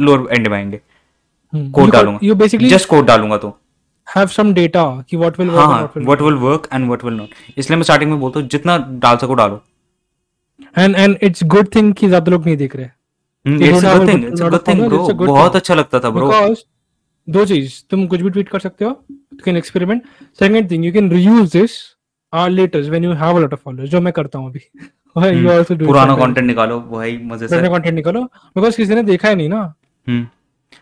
लोअर 0.05 0.27
एंड 0.35 0.49
में 0.49 0.57
आएँगे। 0.59 0.81
कोड 1.73 1.91
डालूँगा। 1.93 2.19
यू 2.23 2.35
बेसिकली 2.35 2.69
जस्ट 2.71 2.89
कोड 2.89 3.07
डालूँगा 3.07 3.37
तो। 3.39 3.57
have 4.07 4.31
some 4.33 4.51
data 4.57 4.83
कि 5.09 5.17
will 5.17 5.31
work 5.31 5.57
हाँ, 5.57 5.93
what 6.05 6.21
will 6.21 6.39
work 6.43 6.67
and 6.73 6.91
what 6.91 7.03
will 7.07 7.17
not 7.17 7.33
इसलिए 7.59 7.77
मैं 7.77 7.83
स्टार्टिंग 7.85 8.11
में 8.11 8.21
बोलता 8.21 8.41
हूँ 8.41 8.49
जितना 8.49 8.77
डाल 9.03 9.17
सको 9.17 9.35
डालो। 9.35 9.61
And 10.79 10.97
and 10.97 11.17
it's 11.23 11.45
good 11.47 11.75
thing 11.75 11.93
कि 11.95 12.09
ज़्यादा 12.09 12.33
लोग 12.33 12.47
नहीं 12.47 12.57
देख 12.57 12.77
रहे। 12.77 12.87
It's 13.69 13.85
a 13.85 13.97
good 13.97 14.09
thing 14.09 14.25
it's 14.25 14.41
a 14.41 14.49
good 14.49 14.67
thing 14.69 14.81
bro 14.89 15.27
बहुत 15.27 15.57
अच्छा 15.57 15.75
लगता 15.75 16.01
था 16.01 16.11
ब्रो 16.11 16.55
दो 17.29 17.45
चीज़ 17.45 17.81
तुम 17.91 18.07
कुछ 18.07 18.21
भी 18.21 18.31
ट्वीट 18.31 18.49
कर 18.49 18.59
सकते 18.59 18.85
हो 18.85 18.91
you 19.11 19.41
can 19.45 19.57
experiment 19.57 20.03
second 20.39 20.71
thing 20.71 20.85
you 20.85 20.93
can 20.93 21.11
reuse 21.13 21.53
this 21.53 21.79
are 22.33 22.51
letters 22.51 22.89
when 22.89 23.05
you 23.05 23.13
have 23.15 23.37
a 23.37 23.41
lot 23.41 23.53
of 23.53 23.61
followers 23.65 23.91
जो 23.91 24.01
मैं 24.01 24.13
करता 24.13 24.39
हूँ 24.39 24.51
अभी। 24.51 24.61
यू 25.27 25.51
आल्सो 25.51 25.75
डू 25.75 25.87
पुराना 25.87 26.15
कंटेंट 26.17 26.47
निकालो 26.47 26.81
भाई 26.91 27.17
मज़े 27.25 27.49
से। 27.49 27.55
पुराना 27.55 27.75
कंटेंट 27.75 27.95
निकालो 27.95 28.23
बिकॉज़ 28.23 28.77
किसी 28.77 28.95
ने 28.95 29.03
देखा 29.05 29.29
ही 29.29 29.35
नहीं 29.35 29.49
ना। 29.49 29.61
हम्म। 30.07 30.27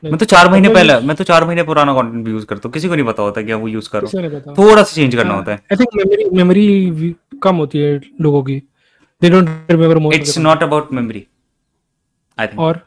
मैं 0.02 0.16
तो 0.18 0.24
चार 0.26 0.50
महीने 0.50 0.68
पहले 0.68 0.98
मैं 1.00 1.16
तो 1.16 1.24
चार 1.24 1.44
महीने 1.46 1.62
पुराना 1.62 1.94
कंटेंट 1.94 2.24
भी 2.24 2.30
यूज़ 2.30 2.46
करता 2.46 2.62
हूँ। 2.64 2.72
किसी 2.72 2.88
को 2.88 2.94
नहीं 2.94 3.06
पता 3.06 3.22
होता 3.22 3.42
क्या 3.42 3.56
वो 3.56 3.68
यूज़ 3.68 3.88
करो। 3.90 4.08
थोड़ा 4.54 4.82
सा 4.82 4.94
चेंज 4.94 5.14
करना 5.14 5.34
होता 5.34 5.52
है। 5.52 5.58
आई 5.72 5.76
थिंक 5.76 5.94
मेमोरी 5.96 6.28
मेमोरी 6.36 7.14
कम 7.42 7.56
होती 7.56 7.78
है 7.78 8.00
लोगों 8.20 8.42
की। 8.42 8.58
They 9.22 9.30
don't 9.30 9.48
remember 9.70 9.98
more 9.98 10.14
it's 10.14 10.38
not 10.38 10.62
about 10.62 10.92
memory 10.92 11.26
I 12.38 12.46
think 12.46 12.60
और? 12.60 12.80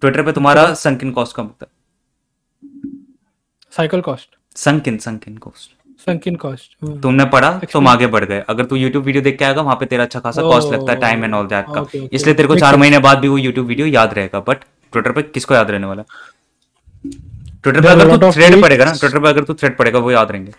ट्विटर 0.00 0.22
पे 0.22 0.32
तुम्हारा 0.32 0.72
संकिन 0.76 1.10
कॉस्ट 1.12 1.36
कम 1.36 1.42
होता 1.42 1.66
है। 1.66 1.72
Cycle 3.72 4.00
cost 4.00 4.36
sunken 4.56 4.96
sunken 4.98 5.36
cost 5.38 5.70
sunken 6.00 6.36
cost 6.36 7.00
तुमने 7.02 7.24
पढ़ा? 7.26 7.50
तुम 7.72 7.88
आगे 7.88 8.06
बढ़ 8.08 8.24
गए। 8.24 8.38
अगर 8.48 8.64
तू 8.64 8.76
YouTube 8.76 9.04
वीडियो 9.04 9.22
देख 9.24 9.38
के 9.38 9.44
आएगा 9.44 9.62
वहाँ 9.62 9.76
पे 9.76 9.86
तेरा 9.86 10.04
अच्छा 10.04 10.20
खासा 10.20 10.42
कॉस्ट 10.42 10.72
लगता 10.72 10.92
है 10.92 11.00
टाइम 11.00 11.24
एंड 11.24 11.34
ऑल 11.34 11.46
दैट 11.46 11.66
का। 11.68 11.84
इसलिए 12.12 12.34
तेरे 12.34 12.48
को 12.48 12.56
चार 12.56 12.76
महीने 12.76 12.98
बाद 13.00 13.18
भी 13.18 13.28
वो 13.28 13.38
यूट्यूब 13.38 13.66
वीडियो 13.66 13.86
याद 13.88 14.14
रहेगा 14.14 14.40
बट 14.48 14.64
ट्विटर 14.92 15.12
पे 15.12 15.22
किसको 15.24 15.54
याद 15.54 15.70
रहने 15.70 15.86
वाला 15.86 16.04
ट्विटर 17.04 17.80
पे 17.80 17.88
अगर 17.88 18.16
तू 18.16 18.30
थ्रेड 18.32 18.60
पड़ेगा 18.62 18.84
ना 18.84 18.92
ट्विटर 18.92 19.18
पे 19.18 19.28
अगर 19.28 19.44
तू 19.44 19.54
थ्रेड 19.54 19.76
पड़ेगा 19.76 19.98
वो 19.98 20.10
याद 20.10 20.30
रहेंगे। 20.30 20.52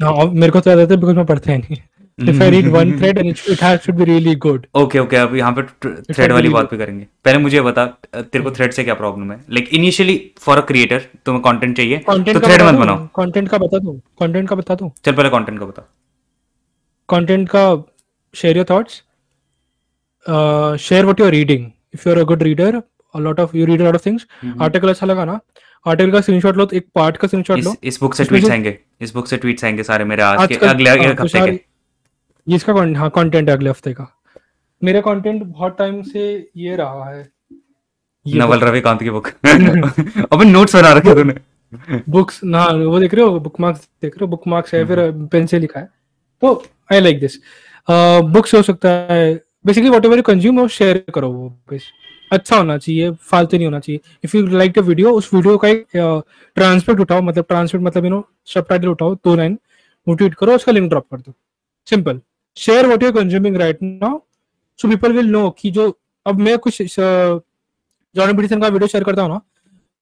ना 0.00 0.24
मेरे 0.24 0.52
को 0.52 0.60
तो 0.60 0.70
याद 0.70 0.78
रहता 0.78 0.94
है 0.94 1.00
बिकॉज़ 1.00 1.16
मैं 1.16 1.26
पढ़ते 1.26 1.52
हैं 1.52 1.58
नहीं। 1.58 1.76
If 2.18 2.40
I 2.40 2.48
read 2.48 2.66
one 2.72 2.96
thread 2.98 3.18
and 3.18 3.28
it, 3.28 3.40
it 3.46 3.60
has 3.60 3.82
should 3.82 3.96
be 3.96 4.04
really 4.10 4.34
good. 4.44 4.66
Okay 4.74 5.00
okay 5.00 5.18
अब 5.18 5.34
यहाँ 5.36 5.52
पे 5.52 5.62
थ्रेड 6.12 6.32
वाली 6.32 6.48
बात 6.48 6.70
पे 6.70 6.76
करेंगे। 6.78 7.06
पहले 7.24 7.38
मुझे 7.38 7.60
बता 7.62 7.84
तेरे 8.14 8.44
को 8.44 8.50
थ्रेड 8.50 8.72
से 8.72 8.84
क्या 8.84 8.94
प्रॉब्लम 8.94 9.32
है? 9.32 9.38
Like 9.50 9.68
initially 9.74 10.14
for 10.40 10.58
a 10.58 10.64
creator 10.66 11.02
तुम्हें 11.26 11.42
कंटेंट 11.44 11.76
चाहिए 11.76 11.98
तो 11.98 12.40
थ्रेड 12.40 12.62
मत 12.62 12.74
बनाओ। 12.80 13.06
कंटेंट 13.16 13.48
का 13.48 13.58
बता 13.58 13.78
दूँ 13.78 13.98
कंटेंट 14.20 14.48
का 14.48 14.56
बता 14.56 14.74
दूँ? 14.74 14.90
चल 15.04 15.12
पहले 15.12 15.30
कंटेंट 15.30 15.58
का 15.58 15.66
बता। 15.66 15.82
कंटेंट 17.08 17.48
का 17.48 17.64
share 18.34 18.56
your 18.56 18.66
thoughts 18.70 19.02
share 20.88 21.04
what 21.04 21.20
you 21.20 21.26
are 21.26 21.32
reading 21.32 21.70
if 21.94 22.08
you 22.08 22.14
are 22.14 22.20
a 22.20 22.24
good 22.32 22.42
reader 22.42 22.82
a 23.14 23.20
lot 23.24 23.38
of 23.42 23.54
you 23.56 23.66
read 23.68 23.82
a 23.82 23.84
lot 23.84 23.96
of 23.96 24.02
things. 24.06 24.24
Article 24.62 24.88
अच्छा 24.88 25.06
लगा 25.06 25.24
ना? 25.24 25.38
आर्टिकल 25.86 26.10
का 26.12 26.20
स्क्रीनशॉट 26.20 26.56
लो 26.56 26.64
तो 26.66 26.76
एक 26.76 26.86
पार्ट 26.94 27.16
का 27.16 27.28
स्क्रीनशॉट 27.28 27.58
लो। 27.64 27.74
इस 27.84 27.98
बुक 28.00 28.14
से 28.14 28.24
ट्वीट्स 28.24 28.50
आएँगे 28.50 28.78
इस 29.00 29.14
बुक 29.14 29.26
से 29.28 29.36
ट्वीट्स 29.36 29.64
आएँगे 29.64 29.82
सारे 29.82 30.04
मेरे 30.04 30.22
आज 30.22 30.46
के 30.48 30.54
अगले 30.66 30.90
अगले 30.90 31.08
हफ़्ते 31.08 31.50
के। 31.50 31.58
ये 32.46 32.56
इसका 32.56 32.72
हाँ 32.98 33.10
कंटेंट 33.10 33.48
अगले 33.50 33.70
हफ़्ते 33.70 33.92
का। 33.92 34.06
मेरा 34.82 35.00
कंटेंट 35.00 35.42
बहुत 35.42 35.76
टाइम 35.78 36.02
से 36.04 36.50
ये 36.56 36.76
रहा 36.76 37.10
है। 37.10 37.28
नवल 38.26 38.60
रविकांत 38.60 39.02
की 39.02 39.10
बुक 39.10 39.28
अबे 40.32 40.44
नोट्स 40.44 40.76
बना 40.76 40.92
रखे 40.92 41.14
तूने। 41.14 41.34
बुक्स 42.08 42.40
ना 42.44 42.64
वो 42.66 42.98
देख 43.00 43.14
रहे 43.14 43.24
हो? 43.24 43.38
बुक 43.40 43.60
मार्क्स 43.60 43.88
देख 44.02 44.14
रहे 44.14 44.24
हो? 44.24 44.26
बुक 44.26 44.46
मार्क्स 44.48 44.74
है 44.74 44.84
फिर 44.86 45.10
पेन 45.32 45.46
से 45.46 45.58
लिखा 45.58 45.80
है। 45.80 45.88
तो 46.42 46.62
आई 46.92 47.00
लाइक 47.00 47.20
दिस 47.20 47.36
बुक्स 47.88 48.54
हो 48.54 48.62
सकता 48.62 48.88
है। 49.10 49.34
बेसिकली 49.64 49.90
व्हाटएवर 49.90 50.16
यू 50.16 50.22
कंज्यूम 50.22 50.60
वो 50.60 50.66
शेयर 50.68 51.04
करो 51.14 51.30
वो 51.32 51.78
अच्छा 52.32 52.56
होना 52.56 52.76
चाहिए 52.78 53.10
फालतू 53.22 53.56
नहीं 53.56 53.66
होना 53.66 53.78
चाहिए। 53.80 54.00
If 54.24 54.36
you 54.36 54.46
like 54.46 54.72
the 54.72 54.78
video 54.84 55.10
उस 55.12 55.32
वीडियो 55.34 55.56
का 55.58 55.68
एक 55.68 55.86
ट्रांसपेक्ट 56.56 57.00
उठाओ। 57.00 57.20
मतलब 57.22 57.44
ट्रांसपेक्ट 57.48 57.84
मतलब 57.84 58.04
यू 58.04 58.10
नो 58.10 58.24
सब 58.54 58.88
उठाओ 58.88 59.14
दो 59.14 59.34
लाइन। 59.36 59.58
वो 60.06 60.14
ट्वीट 60.14 60.34
करो 60.34 60.54
उसका 60.54 60.72
लिंक 60.72 60.88
ड्रॉप 60.90 61.06
कर 61.10 61.20
दो। 61.20 61.32
Simple 61.86 62.20
share 62.56 62.86
what 62.86 63.02
you 63.02 63.12
consuming 63.12 63.56
right 63.56 63.78
now 63.82 64.18
so 64.78 64.88
people 64.88 65.12
will 65.12 65.26
know 65.30 65.48
कि 65.58 65.70
जो, 65.70 65.98
अब 66.26 66.38
मैं 66.40 66.56
कुछ 66.58 66.82
जॉन 66.82 68.36
पिटिसन 68.36 68.60
का 68.60 68.68
वीडियो 68.68 68.88
शेयर 68.88 69.04
करता 69.04 69.22
हूँ 69.22 69.30
ना, 69.30 69.40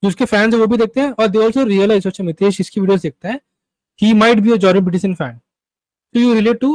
जो 0.03 0.09
उसके 0.09 0.25
फैंस 0.25 0.55
है 0.55 0.61
वो 0.61 0.67
भी 0.67 0.77
देखते 0.77 1.01
हैं 1.01 1.11
और 1.13 1.29
दे 1.29 1.43
आल्सो 1.45 1.65
रियलाइज़ 1.65 2.09
अच्छा 2.09 2.25
मितेश 2.25 2.61
इसकी 2.61 2.81
वीडियोस 2.81 3.03
देखता 3.03 3.29
है 3.29 3.41
ही 4.01 4.13
might 4.15 4.39
be 4.41 4.53
a 4.53 4.57
John 4.65 4.85
Peterson 4.85 5.15
fan 5.15 5.39
तो 6.15 6.21
you 6.21 6.35
relate 6.35 6.61
to 6.61 6.73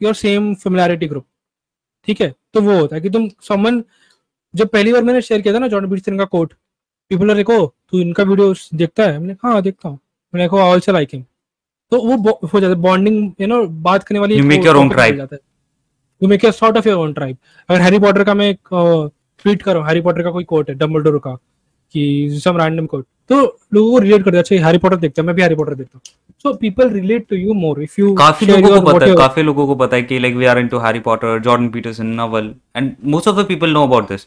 your 0.00 0.14
same 0.14 0.54
familiarity 0.54 1.06
group 1.08 1.26
ठीक 2.08 2.20
है? 2.20 2.34
तो 2.54 2.60
वो 2.60 2.78
होता 2.78 2.96
है 2.96 3.02
कि 3.02 3.10
तुम 3.10 3.28
समन 3.42 3.82
जब 4.54 4.68
पहली 4.68 4.92
बार 4.92 5.02
मैंने 5.04 5.20
शेयर 5.22 5.40
किया 5.40 5.54
था 5.54 5.58
ना 5.58 5.68
जॉन 5.68 5.88
पीटरसन 5.90 6.18
का 6.18 6.24
कोट 6.24 6.52
पीपल 7.10 7.30
आर 7.30 7.36
देखो 7.36 7.66
तू 7.90 7.98
इनका 8.00 8.22
वीडियो 8.22 8.54
देखता 8.74 9.02
है? 9.04 9.18
मैंने 9.18 9.36
हाँ 9.44 9.60
देखता 9.62 9.88
हूँ. 9.88 9.98
मैंने 10.34 10.48
कहा 10.48 10.64
ऑल्सो 10.64 10.92
लाइक 10.92 11.08
हिम 11.14 11.24
तो 11.94 12.00
वो 12.02 12.38
हो 12.44 12.60
जाता 12.60 12.68
है 12.68 12.80
बॉन्डिंग 12.82 13.18
यू 13.40 13.46
नो 13.46 13.62
बात 13.88 14.04
करने 14.04 14.20
वाली 14.20 14.36
you 14.36 14.44
make 14.44 14.66
your 14.66 14.76
own 14.76 14.88
tribe 14.90 15.38
you 16.20 16.28
make 16.28 16.44
your 16.44 16.52
sort 16.54 16.76
of 16.76 16.88
your 16.88 16.98
own 16.98 17.12
tribe 17.12 17.36
अगर 17.68 17.80
हैरी 17.80 17.98
पॉटर 18.00 18.24
का 18.24 18.34
मैं 18.34 18.48
एक 18.50 18.68
ट्वीट 19.44 19.62
करो 19.62 19.82
हैरी 19.84 20.00
पॉटर 20.00 20.22
का 20.22 20.30
कोई 20.30 20.44
कोट 20.44 20.70
है 20.70 20.74
डम्बलडोर 20.76 21.18
का 21.24 21.34
कि 21.94 22.40
सम 22.44 22.56
रैंडम 22.58 22.86
कोट 22.86 23.06
तो 23.30 23.36
लोगों 23.74 23.90
को 23.90 23.98
रिलेट 23.98 24.22
करते 24.24 24.36
हैं 24.36 24.42
अच्छा 24.42 24.66
हैरी 24.66 24.78
पॉटर 24.78 24.96
देखता 24.96 25.22
है 25.22 25.26
मैं 25.26 25.34
भी 25.36 25.42
हैरी 25.42 25.54
पॉटर 25.54 25.74
देखता 25.74 25.96
हूँ। 25.96 26.02
So 26.44 26.52
people 26.58 26.90
relate 26.90 27.26
to 27.30 27.36
you 27.36 27.54
more 27.54 27.82
if 27.82 27.94
you 28.00 28.14
काफ़ी 28.16 28.46
लोगों 28.46 28.80
को 28.80 28.92
पता 28.92 29.06
है 29.06 29.14
काफ़ी 29.16 29.42
लोगों 29.42 29.66
को 29.66 29.74
पता 29.82 29.96
है 29.96 30.02
कि 30.02 30.18
like 30.18 30.34
we 30.36 30.44
are 30.44 30.58
into 30.58 30.78
Harry 30.78 31.00
Potter 31.00 31.38
Jordan 31.40 31.68
Peterson 31.68 32.06
novel 32.22 32.54
and 32.76 32.94
most 33.14 33.28
of 33.28 33.36
the 33.36 33.44
people 33.48 33.72
know 33.72 33.82
about 33.82 34.08
this 34.08 34.26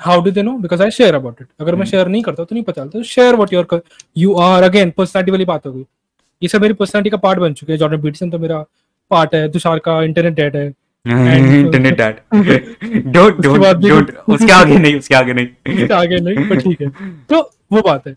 how 0.00 0.20
do 0.22 0.30
they 0.30 0.42
know 0.42 0.56
because 0.58 0.82
I 0.82 0.90
share 0.90 1.14
about 1.14 1.40
it 1.40 1.46
अगर 1.60 1.74
मैं 1.74 1.86
शेयर 1.86 2.02
hmm. 2.02 2.12
नहीं 2.12 2.22
करता 2.22 2.44
तो 2.44 2.54
नहीं 2.54 2.64
पता 2.64 2.82
चलता। 2.82 3.02
Share 3.02 3.34
what 3.34 3.52
your 3.52 3.80
you 4.16 4.34
are 4.40 4.62
again 4.62 4.90
personality 4.96 5.32
वाली 5.32 5.44
बात 5.44 5.66
हो 5.66 5.72
गई। 5.72 5.84
ये 6.42 6.48
सब 6.48 6.62
मेरी 6.62 6.74
पर्सनालिटी 6.74 7.10
का 7.10 7.16
पार्ट 7.16 7.38
बन 7.38 7.52
चुके 7.52 7.72
हैं। 7.72 7.78
जॉर्डन 7.78 8.02
पीटरसन 8.02 8.30
तो 8.30 8.38
मेरा 8.38 8.64
पार्ट 9.10 9.34
है 9.34 9.48
तुषार 9.52 9.78
का 9.78 10.02
इंटरनेट 10.02 10.34
डेट 10.34 10.56
है। 10.56 10.66
Internet 11.04 11.96
dad 11.96 12.16
don't 13.12 13.40
don't 13.40 13.76
don't 13.78 14.16
उसके 14.28 14.52
आगे 14.52 14.78
नहीं 14.78 14.98
उसके 14.98 15.14
आगे 15.14 15.32
नहीं। 15.32 15.46
उसके 15.74 15.94
आगे 15.94 16.18
नहीं 16.20 16.48
पर 16.48 16.60
ठीक 16.60 16.80
है। 16.80 16.88
तो 17.30 17.40
वो 17.72 17.82
बात 17.82 18.06
है। 18.06 18.16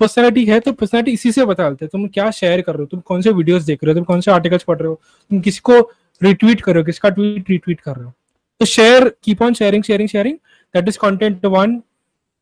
पर्सनैलिटी 0.00 0.44
है 0.44 0.58
तो 0.60 0.72
पर्सनैलिटी 0.72 1.12
इसी 1.12 1.32
से 1.32 1.44
बता 1.44 1.68
देते 1.70 1.86
तुम 1.86 2.06
क्या 2.08 2.30
शेयर 2.30 2.60
कर 2.60 2.72
रहे 2.72 2.80
हो? 2.80 2.86
तुम 2.86 3.00
कौन 3.00 3.22
से 3.22 3.30
वीडियोस 3.30 3.62
देख 3.62 3.84
रहे 3.84 3.92
हो? 3.92 3.94
तुम 3.94 4.04
कौन 4.04 4.20
से 4.20 4.30
आर्टिकल्स 4.30 4.62
पढ़ 4.62 4.78
रहे 4.78 4.88
हो? 4.88 5.00
तुम 5.30 5.40
किसको 5.40 5.78
रिट्वीट 6.20 6.60
कर 6.60 6.72
रहे 6.72 6.80
हो? 6.80 6.84
किसका 6.84 7.08
ट्वीट 7.08 7.50
रिट्वीट 7.50 7.80
कर 7.80 7.96
रहे 7.96 8.04
हो? 8.04 8.12
तो 8.60 8.66
share 8.66 9.08
keep 9.24 9.42
on 9.42 9.54
sharing 9.54 9.82
sharing 9.82 10.08
sharing 10.08 10.36
that 10.74 10.88
is 10.88 10.98
content 10.98 11.44
one 11.46 11.78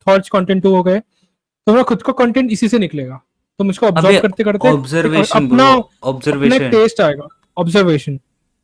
thoughts 0.07 0.28
content 0.28 0.62
two 0.62 0.74
हो 0.74 0.82
गए। 0.82 0.99
तुम्हारा 0.99 1.82
खुद 1.82 2.03
का 2.03 2.12
कंटेंट 2.19 2.51
इसी 2.53 2.69
से 2.69 2.78
निकलेगा। 2.78 3.20
तुम 3.59 3.70
इसको 3.70 3.86
ऑब्ज़र्व 3.86 4.18
करते 4.20 4.44
करते 4.44 4.68
ऑब्जर्वेशन 4.68 5.47
अपना 5.47 5.64
ऑब्जर्वेशन 6.10 6.70
टेस्ट 6.70 7.01
आएगा। 7.01 7.26
ऑब्जर्वेशन 7.59 8.18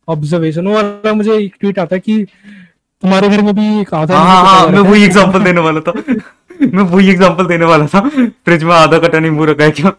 ऑब्जर्वेशन 0.09 0.67
वाला 0.69 1.13
मुझे 1.15 1.37
एक 1.37 1.55
ट्वीट 1.61 1.79
आता 1.79 1.97
है 1.97 2.01
कि 2.01 2.25
तुम्हारे 2.25 3.29
घर 3.29 3.43
में 3.43 3.55
भी 3.55 3.81
एक 3.81 3.95
आधा 3.95 4.19
हाँ 4.19 4.43
हाँ 4.45 4.69
मैं 4.69 4.81
वही 4.91 5.05
एग्जांपल 5.05 5.45
देने 5.45 5.61
वाला 5.61 5.81
था। 5.89 5.93
मैं 6.75 6.83
वही 6.83 7.11
एग्जांपल 7.11 7.47
देने 7.47 7.65
वाला 7.65 7.87
था। 7.95 8.01
फ्रिज 8.09 8.65
में 8.65 8.75
आधा 8.75 8.99
कटा 8.99 9.21
नींबू 9.21 9.45
रखा 9.45 9.65
है 9.65 9.71
क्या? 9.81 9.93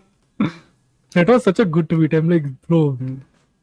That 1.12 1.30
was 1.32 1.44
such 1.48 1.60
a 1.64 1.66
good 1.76 1.86
tweet 1.90 2.14
i'm 2.18 2.30
like 2.30 2.48
bro 2.68 2.80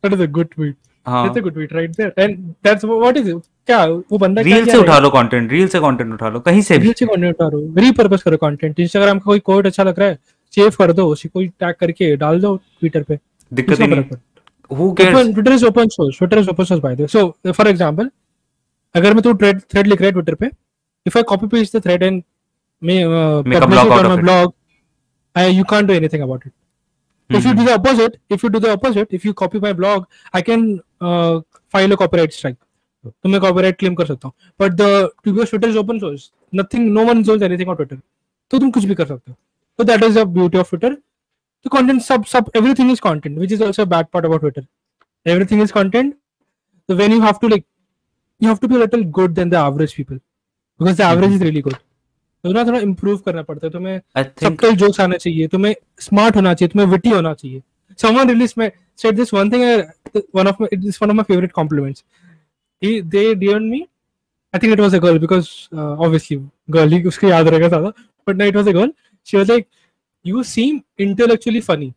that 0.04 0.14
is 0.16 0.20
a 0.26 0.28
good 0.36 0.50
tweet 0.52 0.76
हाँ. 1.06 1.24
that's 1.24 1.38
a 1.38 1.42
good 1.46 1.54
tweet 1.56 1.72
right 1.78 1.96
there 1.96 2.12
and 2.24 2.38
that's 2.66 2.84
what 2.92 3.18
is 3.22 3.26
it? 3.32 3.42
क्या 3.66 3.84
वो 3.86 4.18
बंदा 4.18 4.42
रील 4.42 4.64
से 4.66 4.76
उठा 4.78 4.98
लो 4.98 5.09
कंटेंट 5.10 5.50
रील 5.52 5.66
से 5.68 5.80
कंटेंट 5.80 6.12
उठा 6.12 6.28
लो 6.28 6.40
कहीं 6.46 6.62
से 6.62 6.78
भी। 6.78 6.84
रील 6.84 6.92
से 6.98 7.06
कंटेंट 7.06 7.34
उठा 7.34 7.48
लो। 7.48 7.59
रीपर्पस 7.80 8.22
करो 8.22 8.36
कंटेंट 8.36 8.80
इंस्टाग्राम 8.80 9.18
का 9.18 9.24
कोई 9.24 9.38
कोड 9.48 9.66
अच्छा 9.66 9.82
लग 9.84 9.98
रहा 9.98 10.09
है? 10.09 10.18
सेव 10.54 10.70
कर 10.78 10.92
दो 10.92 11.06
उसी 11.12 11.28
को 11.28 11.42
टैग 11.44 11.74
करके 11.80 12.14
डाल 12.16 12.40
दो 12.40 12.56
ट्विटर 12.56 13.02
पे। 13.02 13.18
दिक्कत 13.52 13.80
नहीं। 13.80 14.02
who 14.72 14.90
cares? 14.98 15.32
Twitter 15.34 15.52
is 15.52 15.64
open 15.66 15.88
source 15.88 16.18
Twitter 16.18 16.38
is 16.38 16.48
open 16.50 16.64
source 16.64 16.82
by 16.82 16.96
the 16.96 17.06
so 17.06 17.52
for 17.52 17.68
example 17.68 18.10
अगर 18.94 19.14
मैं 19.14 19.22
तू 19.22 19.34
थ्रेड 19.34 19.60
थ्रेड 19.72 19.86
लिख 19.86 20.00
रहा 20.00 20.06
है 20.06 20.12
ट्विटर 20.12 20.34
पे 20.34 20.50
if 21.06 21.18
I 21.18 21.22
copy 21.28 21.46
paste 21.46 21.76
the 21.76 21.82
thread 21.84 22.02
and 22.02 22.22
publish 22.84 23.80
it 23.80 23.92
on 23.94 24.06
my 24.10 24.14
blog 24.20 24.52
I, 25.36 25.42
you 25.56 25.64
can't 25.72 25.86
do 25.88 25.94
anything 25.94 26.22
about 26.22 26.46
it. 26.46 26.52
Mm-hmm. 27.30 27.36
if 27.36 27.44
you 27.46 27.52
do 27.58 27.66
the 27.66 27.74
opposite 27.74 28.16
if 28.36 28.42
you 28.42 28.50
do 28.54 28.60
the 28.64 28.72
opposite 28.76 29.12
if 29.18 29.26
you 29.26 29.32
copy 29.42 29.60
my 29.64 29.72
blog 29.80 30.00
i 30.38 30.42
can 30.48 30.64
uh, 31.00 31.34
file 31.74 31.94
a 31.96 31.98
copyright 32.00 32.34
strike. 32.38 32.58
तो 33.04 33.28
मैं 33.28 33.40
copyright 33.40 33.78
claim 33.78 33.94
कर 33.94 34.06
सकता 34.06 34.28
हूँ। 34.28 34.32
But 34.60 34.72
the 34.72 34.82
Twitter 35.24 35.68
is 35.68 35.78
open 35.78 35.98
source 35.98 36.30
nothing 36.54 36.90
no 36.92 37.04
one 37.04 37.18
knows 37.18 37.44
anything 37.44 37.68
on 37.68 37.76
Twitter 37.76 37.96
तो 38.50 38.58
तुम 38.58 38.70
कुछ 38.70 38.84
भी 38.84 38.94
कर 38.94 39.06
सकते 39.06 39.30
हो। 39.30 39.36
तो 39.82 39.92
that 39.92 40.02
is 40.04 40.18
the 40.18 40.26
beauty 40.38 40.59
of 40.59 40.74
Twitter 40.76 40.94
तो 41.64 41.70
कंटेंट 41.70 42.00
सब 42.02 42.24
सब 42.24 42.50
everything 42.56 42.90
is 42.92 43.00
content 43.04 43.38
which 43.38 43.52
is 43.52 43.62
also 43.64 43.86
bad 43.86 44.06
part 44.12 44.26
about 44.26 44.40
Twitter 44.40 44.66
everything 45.26 45.62
is 45.62 45.72
content 45.72 46.14
so 46.88 46.96
when 46.96 47.12
you 47.12 47.20
have 47.22 47.38
to 47.40 47.48
like 47.48 47.64
you 48.40 48.48
have 48.48 48.60
to 48.60 48.68
be 48.68 48.76
a 48.76 48.78
little 48.78 49.04
good 49.18 49.34
than 49.34 49.50
the 49.50 49.56
average 49.56 49.94
people 49.94 50.18
because 50.80 50.96
the 50.96 51.04
average 51.04 51.30
mm-hmm. 51.30 51.42
is 51.42 51.48
really 51.48 51.62
good 51.68 51.80
तो 52.44 52.52
ना 52.52 52.64
थोड़ा 52.66 52.78
improve 52.80 53.18
करना 53.26 53.42
पड़ता 53.48 53.66
है 53.66 53.70
तुम्हें 53.72 54.00
subtle 54.16 54.74
jokes 54.76 55.00
आना 55.00 55.16
चाहिए 55.16 55.48
तुम्हें 55.48 55.74
स्मार्ट 56.00 56.36
होना 56.36 56.54
चाहिए 56.54 56.70
तुम्हें 56.72 56.88
विटी 56.90 57.10
होना 57.10 57.32
चाहिए 57.34 57.62
someone 57.98 58.30
released 58.30 58.56
my 58.62 58.68
said 59.02 59.20
this 59.20 59.32
one 59.36 59.52
thing 59.52 59.62
one 60.38 60.50
of 60.52 60.59
my 60.62 60.68
it's 60.76 61.00
one 61.02 61.12
of 61.14 61.18
my 61.18 61.24
favorite 61.28 61.52
compliments 61.59 62.04
he 62.82 62.92
they 63.14 63.24
DM'd 63.42 63.70
me 63.74 63.80
I 64.54 64.60
think 64.64 64.76
it 64.76 64.82
was 64.84 64.96
a 64.98 65.00
girl 65.04 65.20
because 65.26 65.52
uh, 65.72 65.94
obviously 66.06 66.40
girl 66.78 66.96
ही 66.96 67.02
उसको 67.12 67.28
याद 67.28 67.48
रहेगा 67.48 67.68
ज़्यादा 67.68 67.92
but 68.26 68.42
no 68.42 68.50
it 68.52 68.60
was 68.60 68.72
a 68.72 68.76
girl 68.78 68.92
she 69.26 69.36
was 69.36 69.48
like 69.48 69.66
you 70.24 70.44
seem 70.44 70.82
intellectually 70.98 71.60
funny. 71.60 71.94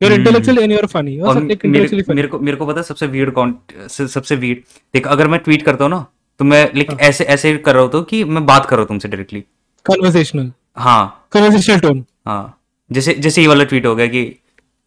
You're 0.00 0.14
intellectual 0.14 0.58
and 0.58 0.74
you're 0.74 0.88
funny. 0.88 1.20
और 1.20 1.40
मेरे, 1.40 2.02
मेरे 2.08 2.28
को 2.28 2.38
मेरे 2.38 2.56
को 2.56 2.66
पता 2.66 2.82
सबसे 2.82 3.08
weird 3.08 4.08
सबसे 4.10 4.36
weird 4.36 4.76
देख 4.94 5.06
अगर 5.08 5.28
मैं 5.28 5.40
ट्वीट 5.40 5.62
करता 5.62 5.84
हूँ 5.84 5.90
ना 5.90 6.04
तो 6.40 6.44
मैं 6.44 6.64
लाइक 6.74 6.90
हाँ. 6.90 6.98
ऐसे 7.08 7.24
ऐसे 7.34 7.56
कर 7.58 7.74
रहा 7.74 7.82
हूँ 7.82 7.90
तो 7.90 8.02
कि 8.02 8.22
मैं 8.24 8.44
बात 8.46 8.66
कर 8.66 8.76
रहा 8.76 8.82
हूँ 8.82 8.88
तुमसे 8.88 9.08
डायरेक्टली 9.08 9.40
कन्वर्सेशनल 9.86 10.50
हाँ। 10.76 11.28
कन्वर्सेशनल 11.32 11.80
टोन 11.80 12.04
हाँ। 12.26 12.58
जैसे 12.90 13.14
जैसे 13.14 13.42
ये 13.42 13.48
वाला 13.48 13.64
ट्वीट 13.64 13.86
हो 13.86 13.94
गया 13.96 14.06
कि 14.06 14.24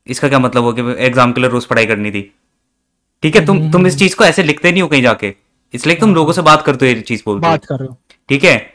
इसका 0.07 0.27
क्या 0.29 0.39
मतलब 0.39 0.63
हो 0.63 0.73
गया 0.73 0.95
एग्ज़ाम 1.05 1.31
के 1.33 1.41
लिए 1.41 1.49
रोज 1.49 1.65
पढ़ाई 1.65 1.85
करनी 1.85 2.11
थी। 2.11 2.21
ठीक 3.23 3.35
है 3.35 3.45
तुम 3.45 3.57
हम्म, 3.57 3.71
तुम 3.71 3.87
इस। 3.87 3.97
चीज़ 3.99 4.15
को 4.15 4.23
ऐसे 4.23 4.43
लिखते 4.43 4.71
नहीं 4.71 4.81
हो 4.81 4.87
कहीं 4.87 5.01
जाके। 5.01 5.33
इसलिए 5.73 5.95
तुम 5.95 6.09
हाँ। 6.09 6.15
लोगों 6.15 6.33
से 6.33 6.41
बात 6.41 6.61
करते 6.65 6.85
हो 6.85 6.95
ये 6.95 7.01
चीज़ 7.01 7.23
बोलते 7.25 7.47
बात 7.47 7.65
कर 7.65 7.79
रहे 7.79 7.87
हो। 7.87 7.97
ठीक 8.29 8.43
है? 8.43 8.74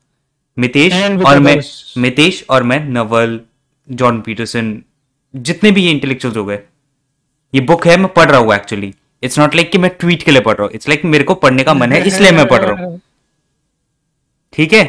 मितेश 0.57 0.93
और 1.25 1.39
मैं 1.39 1.59
मितेश 1.97 2.43
और 2.49 2.63
मैं 2.63 2.83
नवल 2.89 3.39
जॉन 3.87 4.19
पीटरसन 4.21 4.81
जितने 5.33 5.71
भी 5.71 5.83
ये 5.83 5.91
इंटेलेक्चुअल्स 5.91 6.37
हो 6.37 6.45
गए। 6.45 6.59
ये 7.53 7.61
बुक 7.61 7.87
है 7.87 7.97
मैं 7.97 8.13
पढ़ 8.13 8.29
रहा 8.31 8.39
हूँ 8.39 8.53
एक्चुअली 8.55 8.93
इट्स 9.23 9.39
नॉट 9.39 9.55
लाइक 9.55 9.71
कि 9.71 9.77
मैं 9.77 9.91
ट्वीट 9.99 10.23
के 10.23 10.31
लिए 10.31 10.41
पढ़ 10.41 10.55
रहा 10.55 10.63
हूँ। 10.63 10.73
इट्स 10.75 10.89
लाइक 10.89 11.05
मेरे 11.05 11.23
को 11.23 11.35
पढ़ने 11.37 11.63
का 11.63 11.73
मन 11.73 11.91
है 11.91 12.05
इसलिए 12.07 12.31
मैं 12.31 12.47
पढ़ 12.47 12.61
रहा 12.61 12.83
हूँ। 12.83 12.99
ठीक 14.53 14.73
है? 14.73 14.83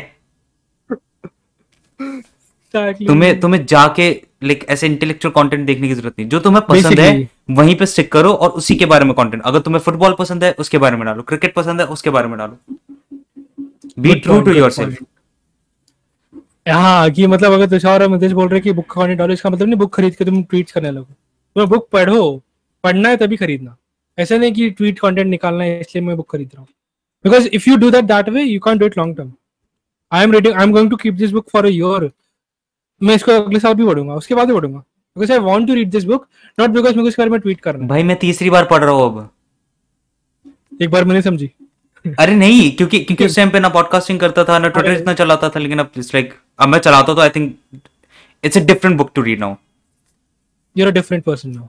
तुम्हें 2.74 3.38
तुम्हें 3.40 3.64
जाके 3.66 4.10
लाइक 4.44 4.64
ऐसे 4.70 4.86
इंटेलेक्चुअल 4.86 5.32
कंटेंट 5.34 5.66
देखने 5.66 5.88
की 5.88 5.94
ज़रूरत 5.94 6.14
नहीं। 6.18 6.28
जो 6.28 6.38
तुम्हें 6.40 6.64
पसंद 6.66 7.00
है 7.00 7.28
वहीं 7.50 7.74
पे 7.76 7.86
स्टिक 7.86 8.10
करो 8.12 8.32
और 8.34 8.50
उसी 8.60 8.74
के 8.76 8.86
बारे 8.86 9.04
में 9.04 9.14
कंटेंट 9.14 9.42
अगर 9.42 9.60
तुम्हें 9.60 9.80
फुटबॉल 9.82 10.14
पसंद 10.18 10.44
है 10.44 10.52
उसके 10.58 10.78
बारे 10.78 10.96
में 10.96 11.04
डालो। 11.06 11.22
क्रिकेट 11.22 11.54
पसंद 11.54 11.80
है 11.80 11.86
उसके 11.88 12.10
बारे 12.10 12.28
में 12.28 12.38
डालो। 12.38 12.58
Be 13.98 14.14
true 14.16 14.40
to 14.40 14.52
your 14.52 14.70
self 14.70 14.98
हाँ 16.66 17.10
कि 17.10 17.26
मतलब 17.26 17.52
अगर 17.52 17.66
तुषार 17.66 18.06
मधेश 18.08 18.32
बोल 18.32 18.48
रहे 18.48 18.60
कि 18.60 18.72
बुक 18.72 18.84
कंटेंट 18.92 19.18
डालो 19.18 19.32
इसका 19.32 19.50
मतलब 19.50 19.68
नहीं 19.68 19.78
बुक 19.78 19.94
खरीद 19.94 20.14
के 20.16 20.24
तुम 20.24 20.42
ट्वीट 20.42 20.70
करने 20.70 20.90
लगो। 20.90 21.04
तुम्हें 21.04 21.68
बुक 21.70 21.88
पढ़ो 21.92 22.42
पढ़ना 22.84 23.08
है 23.08 23.16
तभी 23.16 23.36
खरीदना। 23.36 23.76
ऐसा 24.18 24.36
नहीं 24.36 24.52
कि 24.52 24.70
ट्वीट 24.70 24.98
कंटेंट 24.98 25.26
निकालना 25.28 25.64
है 25.64 25.80
इसलिए 25.80 26.04
मैं 26.06 26.16
बुक 26.16 26.30
खरीद 26.32 26.50
रहा 26.54 26.60
हूँ। 26.60 26.68
Because 27.24 27.48
if 27.48 27.68
you 27.70 27.76
do 27.76 27.90
that 27.90 28.04
that 28.04 28.28
way 28.28 28.42
you 28.42 28.60
can 28.60 28.78
do 28.78 28.86
it 28.86 28.98
long 28.98 29.16
term 29.16 29.32
I 30.12 30.24
am 30.24 30.32
reading 30.32 30.54
I 30.54 30.62
am 30.62 30.72
going 30.72 30.90
to 30.90 30.96
keep 30.96 31.14
this 31.14 31.30
book 31.30 31.50
for 31.52 31.66
a 31.66 32.08
मैं 33.00 33.14
इसको 33.14 33.32
अगले 33.32 33.60
साल 33.60 33.74
भी 33.74 33.86
पढ़ूँगा 33.86 34.14
उसके 34.14 34.34
बाद 34.34 34.48
भी 34.48 34.54
पढ़ूँगा। 34.54 34.78
Because 34.78 35.32
I 35.32 35.38
want 35.38 35.66
to 35.66 35.74
read 35.74 35.90
this 35.90 36.04
book 36.04 36.26
not 36.58 36.70
because 36.70 36.96
मैं 36.96 37.04
इसके 37.04 37.22
बारे 37.22 37.30
में 37.30 37.40
ट्वीट 37.40 37.60
करना 37.60 37.86
भाई 37.86 38.02
मैं 38.02 38.16
तीसरी 38.18 38.50
बार 38.50 38.64
पढ़ 38.64 38.84
रहा 38.84 38.90
हूँ 38.90 39.06
अब। 39.06 39.28
एक 40.82 40.90
बार 40.90 41.04
मैंने 41.04 41.22
समझी। 41.22 41.50
अरे 42.04 42.34
नहीं 42.34 42.70
क्योंकि 42.76 42.98
क्योंकि 43.00 43.24
उस 43.26 43.36
टाइम 43.36 43.50
पे 43.50 43.60
ना 43.60 43.68
पॉडकास्टिंग 43.68 44.20
करता 44.20 44.44
था 44.44 44.58
ना 44.58 44.68
ट्विटर 44.68 44.92
इतना 44.92 45.14
चलाता 45.14 45.48
था 45.48 45.60
लेकिन 45.60 45.78
अब 45.78 45.90
लाइक 45.98 46.32
अब 46.58 46.68
मैं 46.68 46.78
चलाता 46.78 47.14
तो 47.14 47.20
I 47.20 47.30
think 47.30 47.80
it's 48.44 48.58
a 48.58 48.60
different 48.64 48.96
book 48.98 49.10
to 49.14 49.22
read 49.22 49.40
now 49.40 49.54
you 50.76 50.84
are 50.84 50.90
a 50.90 50.94
different 50.94 51.24
person 51.24 51.50
now 51.50 51.66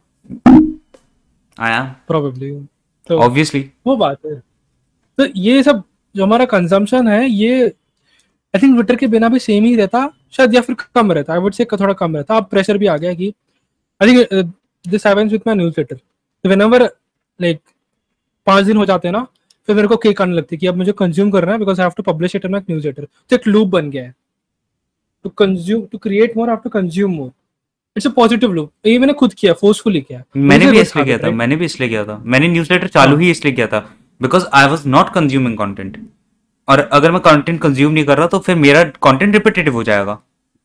I 1.57 1.71
am 1.73 1.85
probably 2.07 2.51
तो 3.09 3.17
ऑब्वियसली 3.19 3.69
वो 3.87 3.95
बात 3.97 4.17
है। 4.25 4.35
तो 5.17 5.25
ये 5.37 5.63
सब 5.63 5.83
जो 6.15 6.23
हमारा 6.23 6.45
कंजम्पशन 6.45 7.07
है 7.07 7.25
ये 7.29 7.65
आई 7.65 8.61
थिंक 8.61 8.73
ट्विटर 8.75 8.95
के 8.95 9.07
बिना 9.07 9.29
भी 9.29 9.39
सेम 9.39 9.63
ही 9.65 9.75
रहता 9.75 10.07
शायद 10.33 10.55
या 10.55 10.61
फिर 10.61 10.75
कम 10.95 11.11
रहता। 11.11 11.33
आई 11.33 11.39
वुड 11.39 11.53
से 11.53 11.65
थोड़ा 11.65 11.93
कम 11.93 12.15
रहता। 12.15 12.37
अब 12.37 12.45
प्रेशर 12.51 12.77
भी 12.77 12.87
आ 12.87 12.97
गया 12.97 13.13
कि 13.13 13.33
I 14.01 14.07
think 14.07 14.53
this 14.85 15.05
happens 15.07 15.31
with 15.31 15.41
my 15.47 15.55
newsletter 15.55 15.95
तो 15.95 16.49
व्हेनेवर 16.49 16.83
लाइक 17.39 17.59
पाँच 18.47 18.65
दिन 18.65 18.77
हो 18.77 18.85
जाते 18.85 19.07
हैं 19.07 19.13
ना 19.13 19.25
फिर 19.67 19.75
मेरे 19.75 19.87
को 19.87 19.97
केक 19.97 20.21
आने 20.21 20.33
लगती 20.33 20.55
है 20.55 20.59
कि 20.59 20.67
अब 20.67 20.75
मुझे 20.77 20.91
कंज्यूम 20.99 21.31
करना 21.31 21.51
है 21.51 21.57
because 21.59 21.81
I 21.81 21.85
have 21.85 21.93
to 21.97 22.03
publish 22.03 22.35
it 22.35 22.45
in 22.45 22.51
my 22.51 22.61
newsletter 22.69 23.07
तो 23.29 23.35
एक 23.35 23.47
लूप 23.47 23.67
बन 23.69 23.89
गया 23.89 24.03
है। 24.03 24.13
To 25.23 25.29
consume 25.37 25.85
to 25.91 25.97
create 25.97 26.37
more 26.37 26.49
I 26.49 26.53
have 26.53 26.61
to 26.63 26.69
consume 26.71 27.11
more 27.11 27.31
it's 27.95 28.07
a 28.07 28.11
positive 28.11 28.53
loop 28.53 28.87
ये 28.87 28.97
मैंने 28.99 29.13
खुद 29.13 29.33
किया 29.33 29.53
फोर्सफुली 29.53 30.01
किया। 30.01 30.23
मैंने 30.37 30.71
भी 30.71 30.79
इसलिए 30.79 31.05
किया 31.05 31.17
था 31.17 31.31
मैंने 31.31 31.55
भी 31.55 31.65
इसलिए 31.65 31.89
किया 31.89 32.03
था। 32.05 32.21
मैंने 32.25 32.47
न्यूज़लेटर 32.47 32.87
चालू 32.89 33.15
हाँ। 33.15 33.25
इसलिए 33.25 33.53
किया 33.53 33.67
था 33.67 33.79
because 34.21 34.45
I 34.53 34.67
was 34.67 34.87
not 34.87 35.13
consuming 35.13 35.57
content 35.57 35.97
और 36.67 36.79
अगर 36.93 37.11
मैं 37.11 37.21
कंटेंट 37.21 37.61
कंज्यूम 37.61 37.93
नहीं 37.93 38.05
कर 38.05 38.17
रहा 38.17 38.27
तो 38.27 38.39
फिर 38.39 38.55
मेरा 38.57 38.83
कंटेंट 39.03 39.33
रिपीटेटिव 39.33 39.73
हो 39.73 39.83
जाएगा। 39.83 40.13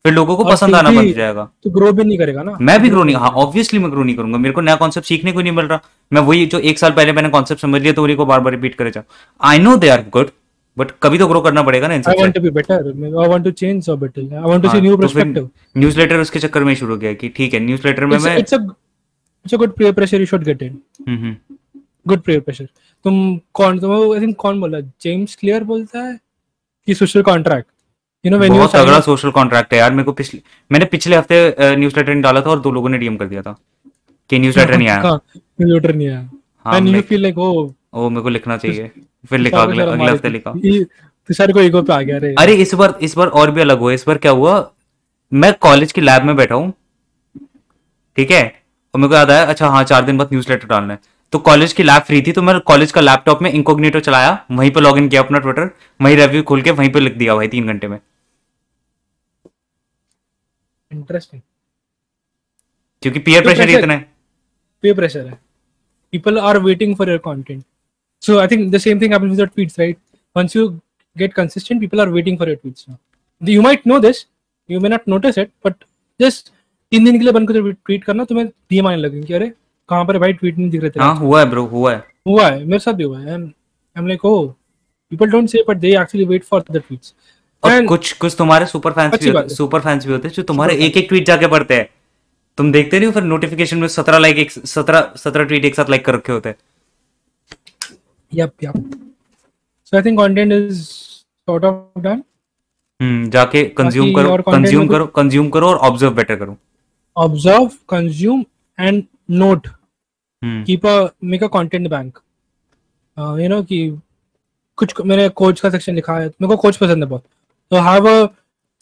फिर 0.04 0.12
लोगों 0.12 0.36
को 0.36 0.44
पसंद 0.44 0.74
आना 0.74 0.90
बंद 0.90 1.06
हो 1.06 1.12
जाएगा। 1.12 1.48
तो 1.64 1.70
ग्रो 1.70 1.92
भी 1.92 2.04
नहीं 2.04 2.18
करेगा 2.18 2.42
ना। 2.42 2.56
मैं 2.60 2.80
भी 2.82 2.88
ग्रो 2.90 3.04
नहीं 3.04 3.16
हाँ 3.16 3.30
ऑब्वियसली 3.36 3.78
मैं 3.78 3.90
ग्रो 3.92 4.02
नहीं 4.02 4.16
करूँगा। 4.16 4.38
मेरे 4.38 4.52
को 4.54 4.60
नया 4.60 4.74
कॉन्सेप्ट 4.76 5.08
सीखने 5.08 5.32
को 5.32 5.40
नहीं 5.40 5.52
मिल 5.52 5.66
रहा। 5.66 5.80
मैं 6.12 6.20
वही 6.22 6.46
जो 6.46 6.58
एक 6.60 6.78
साल 6.78 6.90
पहले 6.92 7.12
मैंने 7.12 7.28
कॉन्सेप्ट 7.28 7.62
समझ 7.62 7.80
लिया 7.82 7.92
तो 7.92 8.02
उन्हीं 8.02 8.16
को 8.16 8.26
बार 8.26 8.40
बार 8.40 8.52
रिपीट 8.52 8.74
करे 8.74 8.90
जाऊँ। 8.90 9.04
I 9.40 9.58
know 9.58 9.76
they 9.76 9.88
are 9.88 10.04
good 10.12 10.30
but 10.78 10.90
कभी 11.02 11.18
तो 11.18 11.26
ग्रो 11.28 11.40
करना 11.40 11.62
पड़ेगा 11.62 11.88
ना 11.88 11.94
I 11.94 12.20
want 12.20 12.34
to 12.34 12.40
be 12.40 12.50
better 12.58 12.86
I 12.86 13.28
want 13.28 13.44
to 13.44 13.50
change 13.60 13.82
so 13.84 13.96
better 13.96 14.34
I 14.34 14.42
want 14.42 14.62
to 14.62 14.68
see 14.68 14.80
new 14.80 14.96
perspective 14.96 15.48
newsletter 15.78 16.20
उसके 16.20 16.38
चक्कर 16.38 16.64
में 16.64 16.74
शुरू 16.74 16.96
किया 16.98 17.12
कि 17.14 17.28
ठीक 17.36 17.54
है 17.54 17.60
न्यूज़लेटर 17.60 18.06
में 18.06 18.18
मैं 18.18 18.36
it's 18.38 18.54
a 18.54 18.58
it's 18.64 19.54
a 19.54 19.56
good 19.56 19.72
peer 19.78 19.92
pressure 19.92 20.20
you 20.20 20.26
should 20.26 20.44
get 20.44 20.62
in 20.62 20.78
hmm 21.08 21.36
good 22.08 22.20
peer 22.20 22.40
pressure 22.40 22.68
तुम 23.04 23.16
कौन 23.54 23.78
तुम 23.78 23.92
आई 24.14 24.20
थिंक 24.20 24.36
कौन 24.36 24.60
बोला? 24.60 24.80
जेम्स 24.80 25.36
क्लियर 25.40 25.64
बोलता 25.64 25.98
है 25.98 26.18
कि 26.88 26.94
social 26.94 27.22
contract 27.22 27.68
you 28.24 28.30
know 28.30 28.38
when 28.38 28.52
बहुत 28.52 28.74
तगड़ा 28.74 29.00
सोशल 29.00 29.30
कॉन्ट्रैक्ट 29.30 29.72
है 29.72 29.78
यार 29.78 29.92
मेरे 29.92 30.04
को 30.04 30.12
पिछले 30.12 30.40
मैंने 30.72 30.86
पिछले 30.92 31.16
हफ़्ते 31.16 31.76
न्यूज़लेटर 31.76 32.12
नहीं 32.12 32.22
डाला 32.22 32.40
था 32.40 32.50
और 32.50 32.60
दो 32.60 32.70
लोगों 32.70 32.88
ने 32.88 32.98
डीएम 32.98 33.16
कर 33.16 33.26
दिया 33.26 33.42
था 33.42 33.56
कि 34.30 34.38
न्यूज़लेटर 34.38 34.76
नहीं 34.76 34.88
आया। 34.88 35.18
न्यूज़लेटर 35.36 35.94
नहीं 35.94 36.08
आया। 36.08 36.76
And 36.76 36.88
you 36.88 37.00
feel 37.02 37.22
like 37.22 37.38
oh 37.38 37.72
oh 37.98 38.08
मेरे 38.08 38.22
को 38.22 38.28
लिखना 38.28 38.56
चाहिए। 38.56 38.90
फिर 39.28 39.38
लिखा 39.38 39.62
अगले 39.62 39.82
अगले 39.82 40.10
हफ़्ते 40.10 40.28
लिखा 40.28 40.52
तुषार 41.28 41.52
को 41.52 41.60
ईगो 41.60 41.82
पे 41.82 41.92
आ 41.92 42.00
गया 42.00 42.18
रे 42.18 42.34
अरे 42.38 42.54
इस 42.62 42.74
बार 42.74 42.98
इस 43.02 43.16
बार 43.16 43.28
और 43.28 43.50
भी 43.50 43.60
अलग 43.60 43.78
हुआ 43.78 43.92
इस 43.92 44.04
बार 44.06 44.18
क्या 44.18 44.32
हुआ? 44.32 44.54
मैं 45.32 45.52
कॉलेज 45.60 45.92
की 45.92 46.00
लैब 46.00 46.22
में 46.24 46.34
बैठा 46.36 46.54
हूँ 46.54 46.72
ठीक 48.16 48.30
है? 48.30 48.42
और 48.94 49.00
मेरे 49.00 49.08
को 49.08 49.14
याद 49.14 49.30
आया 49.30 49.44
अच्छा 49.44 49.68
हाँ 49.68 49.82
चार 49.84 50.04
दिन 50.04 50.18
बाद 50.18 50.28
न्यूज़ 50.32 50.48
लेटर 50.50 50.66
डालना 50.66 50.92
है। 50.92 51.00
तो 51.32 51.38
कॉलेज 51.46 51.72
की 51.72 51.82
लैब 51.82 52.02
फ्री 52.02 52.20
थी 52.26 52.32
तो 52.32 52.42
मैं 52.42 52.58
कॉलेज 52.68 52.92
का 52.92 53.00
लैपटॉप 53.00 53.42
में 53.42 53.50
इंकोग्नेटो 53.50 54.00
चलाया 54.00 54.30
वहीं 54.50 54.70
पे 54.70 54.80
लॉगिन 54.80 55.08
किया 55.08 55.22
अपना 55.22 55.38
ट्विटर 55.38 55.70
वहीं 56.00 56.16
रिव्यू 56.16 56.42
खोल 56.42 56.62
के 56.62 56.70
वहीं 56.72 56.90
पर 56.92 57.00
लिख 57.00 57.16
दिया 57.16 57.34
भाई 57.34 57.48
तीन 57.48 57.66
घंटे 57.66 57.88
में। 57.88 57.98
इंटरेस्टिंग 60.90 61.42
क्योंकि 63.02 63.18
पीयर 63.20 63.42
प्रेशर 63.42 63.70
इतना 63.70 63.94
है। 63.94 64.08
पीयर 64.82 64.94
प्रेशर 64.94 65.26
है। 65.26 65.38
People 66.12 66.38
are 66.48 66.58
waiting 66.64 66.92
for 66.98 67.06
your 67.08 67.20
content 67.24 67.62
so 68.22 68.38
i 68.42 68.46
think 68.52 68.70
the 68.72 68.82
same 68.84 69.00
thing 69.00 69.16
happens 69.16 69.34
with 69.34 69.42
your 69.42 69.50
tweets 69.54 69.78
right? 69.82 69.98
Once 70.36 70.54
you 70.56 70.64
get 71.16 71.34
consistent 71.34 71.80
people 71.84 72.00
are 72.04 72.10
waiting 72.16 72.36
for 72.40 72.46
your 72.48 72.56
tweets 72.56 72.88
now. 72.88 72.98
You 73.40 73.62
might 73.62 73.86
know 73.90 73.98
this 74.04 74.18
you 74.68 74.80
may 74.84 74.90
not 74.92 75.06
notice 75.12 75.38
it 75.44 75.50
but 75.66 75.84
just 76.20 76.50
तीन 76.92 77.04
दिन 77.04 77.18
के 77.18 77.24
लिए 77.24 77.32
बंद 77.32 77.48
कर 77.48 77.70
tweet 77.72 78.04
करना 78.04 78.24
तुम्हें 78.24 78.46
DM 78.70 78.86
आने 78.86 78.96
लगेंगे 78.96 79.26
कि 79.26 79.34
अरे 79.34 79.46
कहाँ 79.88 80.04
पर 80.04 80.18
भाई 80.18 80.32
ट्वीट 80.32 80.58
नहीं 80.58 80.70
दिख 80.70 80.80
रहे 80.80 80.90
थे 80.90 81.00
हाँ 81.00 81.14
हुआ 81.16 81.40
है 81.40 81.48
ब्रो 81.50 81.64
हुआ 81.66 81.92
है। 81.92 81.98
हुआ 82.28 82.46
है 82.46 82.64
मेरे 82.64 82.78
साथ 82.78 82.92
भी 82.92 83.04
हुआ 83.04 83.18
है। 83.20 83.28
I 83.28 83.34
am 83.98 84.06
like 84.06 84.24
oh 84.24 84.46
people 85.10 85.30
don't 85.30 85.48
say 85.50 85.64
but 85.68 85.76
they 85.76 85.90
actually 86.00 86.24
wait 86.26 86.44
for 86.44 86.64
the 86.70 86.76
tweets 86.76 87.14
और 87.64 87.84
कुछ 87.86 88.12
कुछ 88.12 88.34
तुम्हारे 88.38 88.66
सुपर 88.66 88.92
फैंस 88.92 89.22
भी 89.22 89.30
होते 89.30 89.54
सुपर 89.54 89.80
फैंस 89.80 90.06
भी 90.06 90.12
होते 90.12 90.28
हैं 90.28 90.34
जो 90.34 90.42
तुम्हारे 90.50 90.76
एक 90.86 90.96
एक 90.96 91.08
ट्वीट 91.08 91.26
जाके 91.26 91.46
पढ़ते 91.46 91.74
हैं। 91.74 91.88
तुम 92.58 92.72
देखते 92.72 92.98
नहीं 92.98 93.06
हो 93.06 93.12
फिर 93.12 93.22
नोटिफिकेशन 93.22 93.78
में 93.78 93.88
सत्रह 93.88 94.18
लाइक 94.18 94.38
एक 94.38 94.50
सत्रह 94.50 95.12
सत्रह 95.16 95.44
ट्वीट 95.44 95.64
एक 95.64 95.74
साथ 95.74 95.90
लाइक 95.90 96.04
कर 96.04 96.14
रखे 96.14 96.32
होते 96.32 96.48
हैं। 96.48 96.56
Yep 98.32 98.52
yep. 98.60 98.76
So 99.84 99.98
i 99.98 100.02
think 100.02 100.18
content 100.18 100.52
is 100.52 100.80
sort 101.48 101.64
of 101.64 101.76
done. 102.02 102.24
हम्म 103.00 103.28
जाके 103.30 103.62
कंज्यूम 103.78 104.12
करो 104.14 104.36
कंज्यूम 104.42 104.86
करो 104.88 105.06
कंज्यूम 105.16 105.48
करो 105.50 105.66
और 105.66 105.76
ऑब्ज़र्व 105.88 106.14
बेटर 106.14 106.36
करो। 106.36 106.56
Observe 107.16 107.68
consume 107.90 108.44
and 108.78 109.02
note 109.30 109.66
keep 110.42 110.86
a 110.86 111.08
make 111.24 111.44
a 111.44 111.46
content 111.54 111.88
bank 111.90 112.18
you 113.40 113.48
know 113.48 113.62
कि 113.62 113.78
कुछ 114.78 114.94
मैंने 115.06 115.28
कोच 115.40 115.60
का 115.60 115.70
सेक्शन 115.70 115.94
लिखा 115.94 116.18
है 116.18 116.26
मेरे 116.26 116.48
को 116.48 116.56
कोच 116.56 116.76
पसंद 116.76 117.04
है 117.04 117.08
बहुत। 117.10 117.24
तो 117.72 117.80
have 117.88 118.08
a 118.08 118.28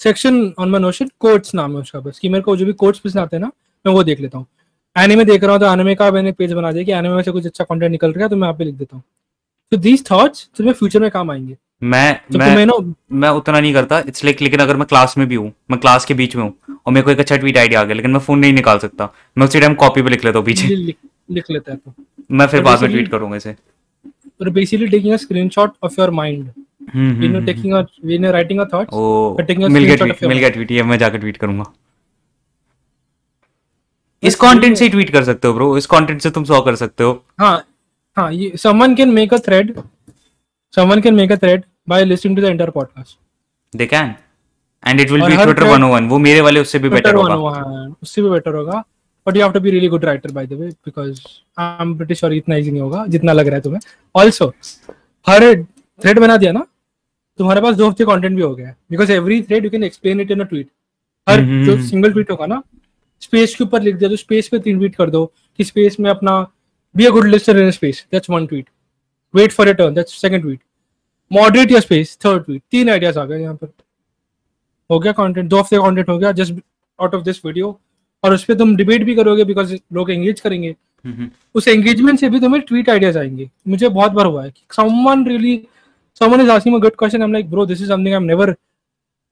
section 0.00 0.40
on 0.58 0.70
my 0.70 0.80
Notion 0.80 1.10
quotes 1.20 1.54
नाम 1.54 1.74
है 1.74 1.80
उसका 1.80 2.00
बस। 2.00 2.18
कि 2.18 2.28
मेरे 2.28 2.42
को 2.42 2.56
जो 2.56 2.66
भी 2.66 2.72
कोट्स 2.72 2.98
पसंद 2.98 3.22
आते 3.22 3.36
हैं 3.36 3.42
ना 3.42 3.50
मैं 3.84 3.94
वो 3.94 4.02
देख 4.04 4.20
लेता 4.20 4.38
हूँ। 4.38 4.46
एनिमे 4.96 5.24
देख 5.24 5.44
रहा 5.44 5.52
हूँ 5.52 5.60
तो 5.60 5.66
एनिमे 5.72 5.94
का 5.94 6.10
मैंने 6.10 6.32
पेज 6.32 6.52
बना 6.52 6.72
दिया 6.72 6.84
कि 6.84 6.92
एनिमे 6.92 7.14
में 7.14 7.22
से 7.22 7.30
कुछ 7.30 7.46
अच्छा 7.46 7.64
कंटेंट 7.64 7.90
निकल 7.90 8.12
रहा 8.12 8.24
है 8.24 8.28
तो 8.30 8.36
मैं 8.36 8.48
आप 8.48 8.58
पे 8.58 8.64
लिख 8.64 8.74
देता 8.74 8.96
हूँ। 8.96 9.02
तो 9.72 9.76
दीज 9.76 10.04
थॉट्स 10.10 10.48
तुम्हें 10.56 10.74
फ्यूचर 10.74 11.00
में 11.00 11.10
काम 11.10 11.30
आएँगे। 11.30 11.56
मैं 11.82 12.20
तो 12.32 12.38
मैं 12.38 12.66
नो 12.66 12.78
मैं 13.12 13.28
उतना 13.38 13.60
नहीं 13.60 13.72
करता 13.74 13.98
इट्स 14.08 14.24
लाइक 14.24 14.40
लेकिन 14.42 14.60
अगर 14.60 14.76
मैं 14.76 14.86
क्लास 14.88 15.14
में 15.18 15.26
भी 15.28 15.34
हूँ 15.34 15.52
मैं 15.70 15.78
क्लास 15.80 16.04
के 16.04 16.14
बीच 16.14 16.36
में 16.36 16.42
हूँ 16.42 16.78
और 16.86 16.92
मेरे 16.92 17.04
को 17.04 17.10
एक 17.10 17.20
अच्छा 17.20 17.36
ट्वीट 17.36 17.56
आइडिया 17.58 17.80
आ 17.80 17.84
गया 17.84 17.94
लेकिन 17.94 18.10
मैं 18.10 18.20
फ़ोन 18.20 18.38
नहीं 18.38 18.52
निकाल 18.52 18.78
सकता 18.78 19.12
मैं 19.38 19.46
उसी 19.46 19.60
टाइम 19.60 19.74
कॉपी 19.74 20.02
पे 20.02 20.10
लिख 20.10 20.24
लेता 20.24 20.38
हूँ 20.38 20.46
पीछे। 20.46 20.68
लिख 20.68 21.50
लेता 21.50 21.72
है 21.72 21.76
तो। 21.76 21.94
मैं 22.30 22.46
फिर 22.46 22.62
बाद 22.62 22.82
में 22.82 22.90
ट्वीट 22.90 23.08
करूँगा 23.10 23.36
इसे। 23.36 23.54
but 24.40 24.48
basically 24.54 24.88
taking 24.92 25.12
a 25.14 25.18
screenshot 25.20 25.70
of 25.86 25.94
your 25.98 26.08
mind 26.16 26.48
mm-hmm. 26.48 27.22
you 27.22 27.28
know 27.28 27.44
taking 27.44 27.76
a 27.76 27.78
when 28.08 28.26
you're 28.26 28.32
writing 28.34 28.58
a 28.60 28.66
thoughts 28.72 28.92
oh, 28.92 29.36
taking 29.40 29.64
a 29.64 29.70
मिल 29.70 29.84
गया 29.84 30.28
मिल 30.28 30.38
गया 30.38 30.48
ट्वीट 30.50 30.72
ये 30.72 30.82
मैं 30.82 30.98
जाकर 30.98 31.18
ट्वीट 31.18 31.36
करूँगा। 31.36 31.64
इस 34.22 34.34
कंटेंट 34.34 34.76
से 34.76 34.88
ट्वीट 34.88 35.10
कर 35.10 35.24
सकते 35.24 35.48
हो 35.48 35.54
ब्रो 35.54 35.76
इस 35.78 35.86
कंटेंट 35.86 36.20
से 36.20 36.30
तुम 36.30 36.44
सॉ 36.44 36.60
कर 36.60 36.76
सकते 36.76 37.04
हो। 37.04 37.22
हाँ 37.40 37.56
हाँ 38.16 38.32
ये 38.32 38.52
someone 38.56 38.94
can 38.94 39.10
make 39.10 39.34
a 39.34 39.38
thread 39.38 39.74
someone 40.76 41.00
can 41.00 41.14
make 41.14 41.32
a 41.32 41.36
thread 41.36 41.64
by 41.88 42.04
listening 42.04 42.36
to 42.36 42.42
the 42.42 42.44
entire 42.44 42.70
podcast 42.70 43.18
they 43.76 43.86
can 43.86 44.14
end 44.88 45.00
it 45.00 45.10
will 45.10 45.22
be 45.26 45.36
Twitter 45.36 45.62
101 45.62 46.08
वो 46.08 46.18
मेरे 46.18 46.40
वाले 46.40 46.60
उससे 46.60 46.78
भी 46.78 46.88
बेटर 46.88 47.14
होगा। 47.14 47.94
उससे 48.02 48.22
भी 48.22 48.28
बेटर 48.28 48.54
होगा। 48.54 48.82
But 49.26 49.36
you 49.36 49.42
have 49.42 49.52
to 49.52 49.60
be 49.60 49.70
really 49.70 49.88
good 49.88 50.04
writer 50.04 50.32
by 50.32 50.46
the 50.46 50.52
way 50.52 50.68
because 50.68 51.20
I 51.58 51.82
am 51.82 51.96
pretty 51.96 52.14
sure 52.14 52.32
इतना 52.32 52.56
इजी 52.56 52.70
नहीं 52.70 52.82
होगा 52.82 53.06
जितना 53.06 53.32
लग 53.32 53.46
रहा 53.46 53.56
है 53.56 53.62
तुम्हें। 53.62 53.80
ऑल्सो 54.14 54.52
हर 55.26 55.64
थ्रेड 56.02 56.18
बना 56.18 56.36
दिया 56.36 56.52
ना 56.52 56.66
तुम्हारे 57.38 57.60
पास 57.60 57.76
दो 57.76 57.88
हफ़्ते 57.88 58.04
कंटेंट 58.04 58.36
भी 58.36 58.42
हो 58.42 58.54
गया 58.54 58.74
because 58.90 59.12
every 59.12 59.42
thread 59.42 59.64
you 59.64 59.70
can 59.70 59.84
explain 59.84 60.20
it 60.20 60.30
in 60.30 60.40
a 60.40 60.44
tweet 60.44 60.68
her 61.28 61.40
mm-hmm. 61.40 61.64
जो 61.64 61.82
सिंगल 61.86 62.12
ट्वीट 62.12 62.30
होगा 62.30 62.46
ना 62.46 62.62
स्पेस 63.20 63.54
के 63.54 63.64
ऊपर 63.64 63.82
लिख 63.82 63.96
दिया 63.96 64.10
तो 64.10 64.16
स्पेस 64.16 64.48
पे 64.48 64.58
तीन 64.58 64.78
ट्वीट 64.78 64.96
कर 64.96 65.10
दो 65.10 65.32
कि 65.56 65.64
स्पेस 65.64 65.96
में 66.00 66.10
अपना 66.10 66.46
be 66.96 67.04
a 67.04 67.10
good 67.10 67.26
listener 67.26 67.58
in 67.58 67.70
space 67.70 68.04
that's 68.12 68.30
one 68.30 68.46
tweet 68.46 68.68
wait 69.34 69.52
for 69.52 69.66
return 69.66 69.94
that's 69.94 70.20
second 70.20 70.42
tweet 70.42 70.60
moderate 71.30 71.70
your 71.70 71.80
space 71.80 72.16
third 72.24 72.44
tweet 72.44 72.62
तीन 72.70 72.90
आइडियाज़ 72.90 73.18
आ 73.18 73.24
गए 73.24 73.40
यहाँ 73.40 73.54
पर 73.54 73.68
हो 74.90 74.98
गया 74.98 75.12
कंटेंट 75.12 75.48
दो 75.48 75.58
हफ़्ते 75.58 75.78
कंटेंट 75.78 76.08
हो 76.08 76.18
गया 76.18 76.32
just 76.32 76.54
out 76.98 77.14
of 77.14 77.22
this 77.22 77.44
video 77.46 77.78
और 78.22 78.34
उस 78.34 78.44
पर 78.44 78.54
तुम 78.54 78.76
डिबेट 78.76 79.02
भी 79.04 79.14
करोगे 79.14 79.44
बिकॉज़ 79.44 79.74
लोग 79.92 80.10
एंगेज 80.10 80.40
करेंगे 80.40 80.74
उस 81.54 81.68
एंगेजमेंट 81.68 82.18
से 82.20 82.28
भी 82.28 82.40
तुम्हें 82.40 82.62
ट्वीट 82.62 82.90
आइडियाज़ 82.90 83.18
आएँगे 83.18 83.48
मुझे 83.68 83.88
बहुत 83.88 84.12
बार 84.12 84.26
हुआ 84.26 84.44
है 84.44 84.50
कि 84.50 84.62
someone 84.72 85.26
really 85.26 85.56
someone 86.20 86.40
is 86.40 86.50
asking 86.50 86.76
a 86.76 86.78
good 86.78 86.96
question 86.98 87.22
I 87.22 87.26
am 87.26 87.32
like 87.32 87.50
bro 87.50 87.66
this 87.66 87.80
is 87.82 87.88
something 87.88 88.14
I 88.14 88.16
am 88.16 88.22
never 88.24 88.52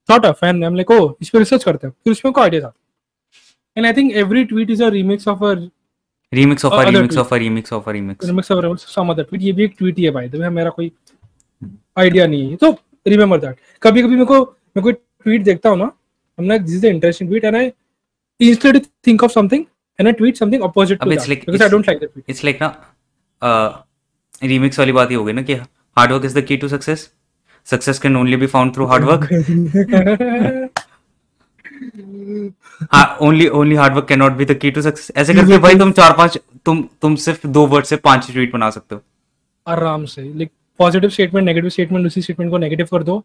thought 0.08 0.26
of 0.26 0.44
and 0.44 0.62
I 0.62 0.66
am 0.66 0.74
like 0.74 0.90
oh 0.90 0.98
इस 1.22 1.30
पे 1.30 1.38
रिसर्च 1.38 1.64
करते 1.64 1.86
हैं 1.86 1.94
फिर 1.94 2.12
उसमें 2.12 2.32
को 2.32 2.40
आइडियाज़ 2.40 2.64
आते 2.64 2.78
and 3.76 3.86
I 3.86 3.92
think 3.92 4.12
every 4.16 4.44
tweet 4.44 4.70
is 4.70 4.82
a 4.82 4.88
remix 4.90 5.28
of 5.28 5.44
a 5.44 5.54
remix 6.34 6.64
of 6.64 6.74
a 6.74 6.88
remix 6.90 7.16
of 7.18 7.34
a 7.34 7.38
remix 7.38 7.72
of 7.72 7.88
a 7.88 7.92
remix 7.92 8.26
remix 8.26 8.50
of 8.52 8.86
some 8.94 9.10
other 9.10 9.22
tweet 9.22 9.42
ये 9.42 9.52
भी 9.52 9.64
एक 9.64 9.74
ट्वीट 9.78 9.98
ही 9.98 10.04
है 10.04 10.10
भाई 10.10 10.28
तो 10.28 10.50
मेरा 10.50 10.70
कोई 10.70 10.92
आइडिया 11.98 12.26
नहीं 12.26 12.50
है 12.50 12.56
तो 12.56 12.70
रिमेंबर 13.08 13.40
दैट 13.40 13.56
कभी 13.82 14.02
कभी 14.02 14.14
मेरे 14.14 14.24
को 14.24 14.40
मैं 14.76 14.82
कोई 14.82 14.92
ट्वीट 14.92 15.44
देखता 15.44 15.68
हूँ 15.68 15.78
ना 15.78 15.90
I'm 16.38 16.48
like, 16.48 16.66
this 16.66 16.74
is 16.74 16.84
an 16.84 16.96
interesting 16.96 17.28
tweet, 17.28 17.44
and 17.44 17.56
I 17.56 17.72
instantly 18.40 18.84
think 19.02 19.22
of 19.22 19.30
something 19.30 19.66
and 19.98 20.08
I 20.08 20.12
tweet 20.12 20.36
something 20.36 20.62
opposite 20.62 21.00
to 21.00 21.08
that 21.10 21.28
like, 21.28 21.46
because 21.46 21.62
I 21.62 21.68
don't 21.68 21.86
like 21.86 22.00
that 22.00 22.12
tweet. 22.12 22.24
It's 22.26 22.42
like 22.42 22.60
ना 22.60 22.70
uh, 23.42 23.82
remix 24.42 24.78
वाली 24.78 24.92
बात 24.92 25.10
ही 25.10 25.14
हो 25.14 25.24
गई 25.24 25.32
ना 25.32 25.42
कि 25.42 25.56
hard 25.96 26.10
work 26.10 26.24
is 26.24 26.34
the 26.34 26.42
key 26.42 26.58
to 26.64 26.68
success. 26.68 27.10
Success 27.66 28.00
can 28.00 28.16
only 28.16 28.36
be 28.36 28.48
found 28.56 28.74
through 28.74 28.88
hard 28.88 29.04
work. 29.04 29.30
हाँ, 32.92 33.18
only 33.22 33.48
only 33.60 33.76
hard 33.80 33.96
work 33.96 34.08
cannot 34.08 34.36
be 34.40 34.48
the 34.50 34.56
key 34.62 34.72
to 34.76 34.82
success. 34.86 35.10
ऐसे 35.16 35.34
करके 35.34 35.58
भाई 35.58 35.74
तुम 35.78 35.92
चार 35.92 36.12
पाँच 36.18 36.38
तुम 36.66 36.82
तुम 37.02 37.16
सिर्फ़ 37.24 37.46
दो 37.48 37.66
वर्ड 37.66 37.84
से 37.84 37.96
पाँच 38.04 38.30
ट्वीट 38.32 38.52
बना 38.52 38.70
सकते 38.70 38.94
हो। 38.94 39.00
आराम 39.66 40.04
से। 40.04 40.22
Like 40.22 40.50
positive 40.78 41.10
statement 41.10 41.46
negative 41.46 41.70
statement 41.70 42.06
उसी 42.06 42.22
स्टेटमेंट 42.22 42.50
को 42.50 42.58
नेगेटिव 42.58 42.88
कर 42.90 43.02
दो। 43.02 43.18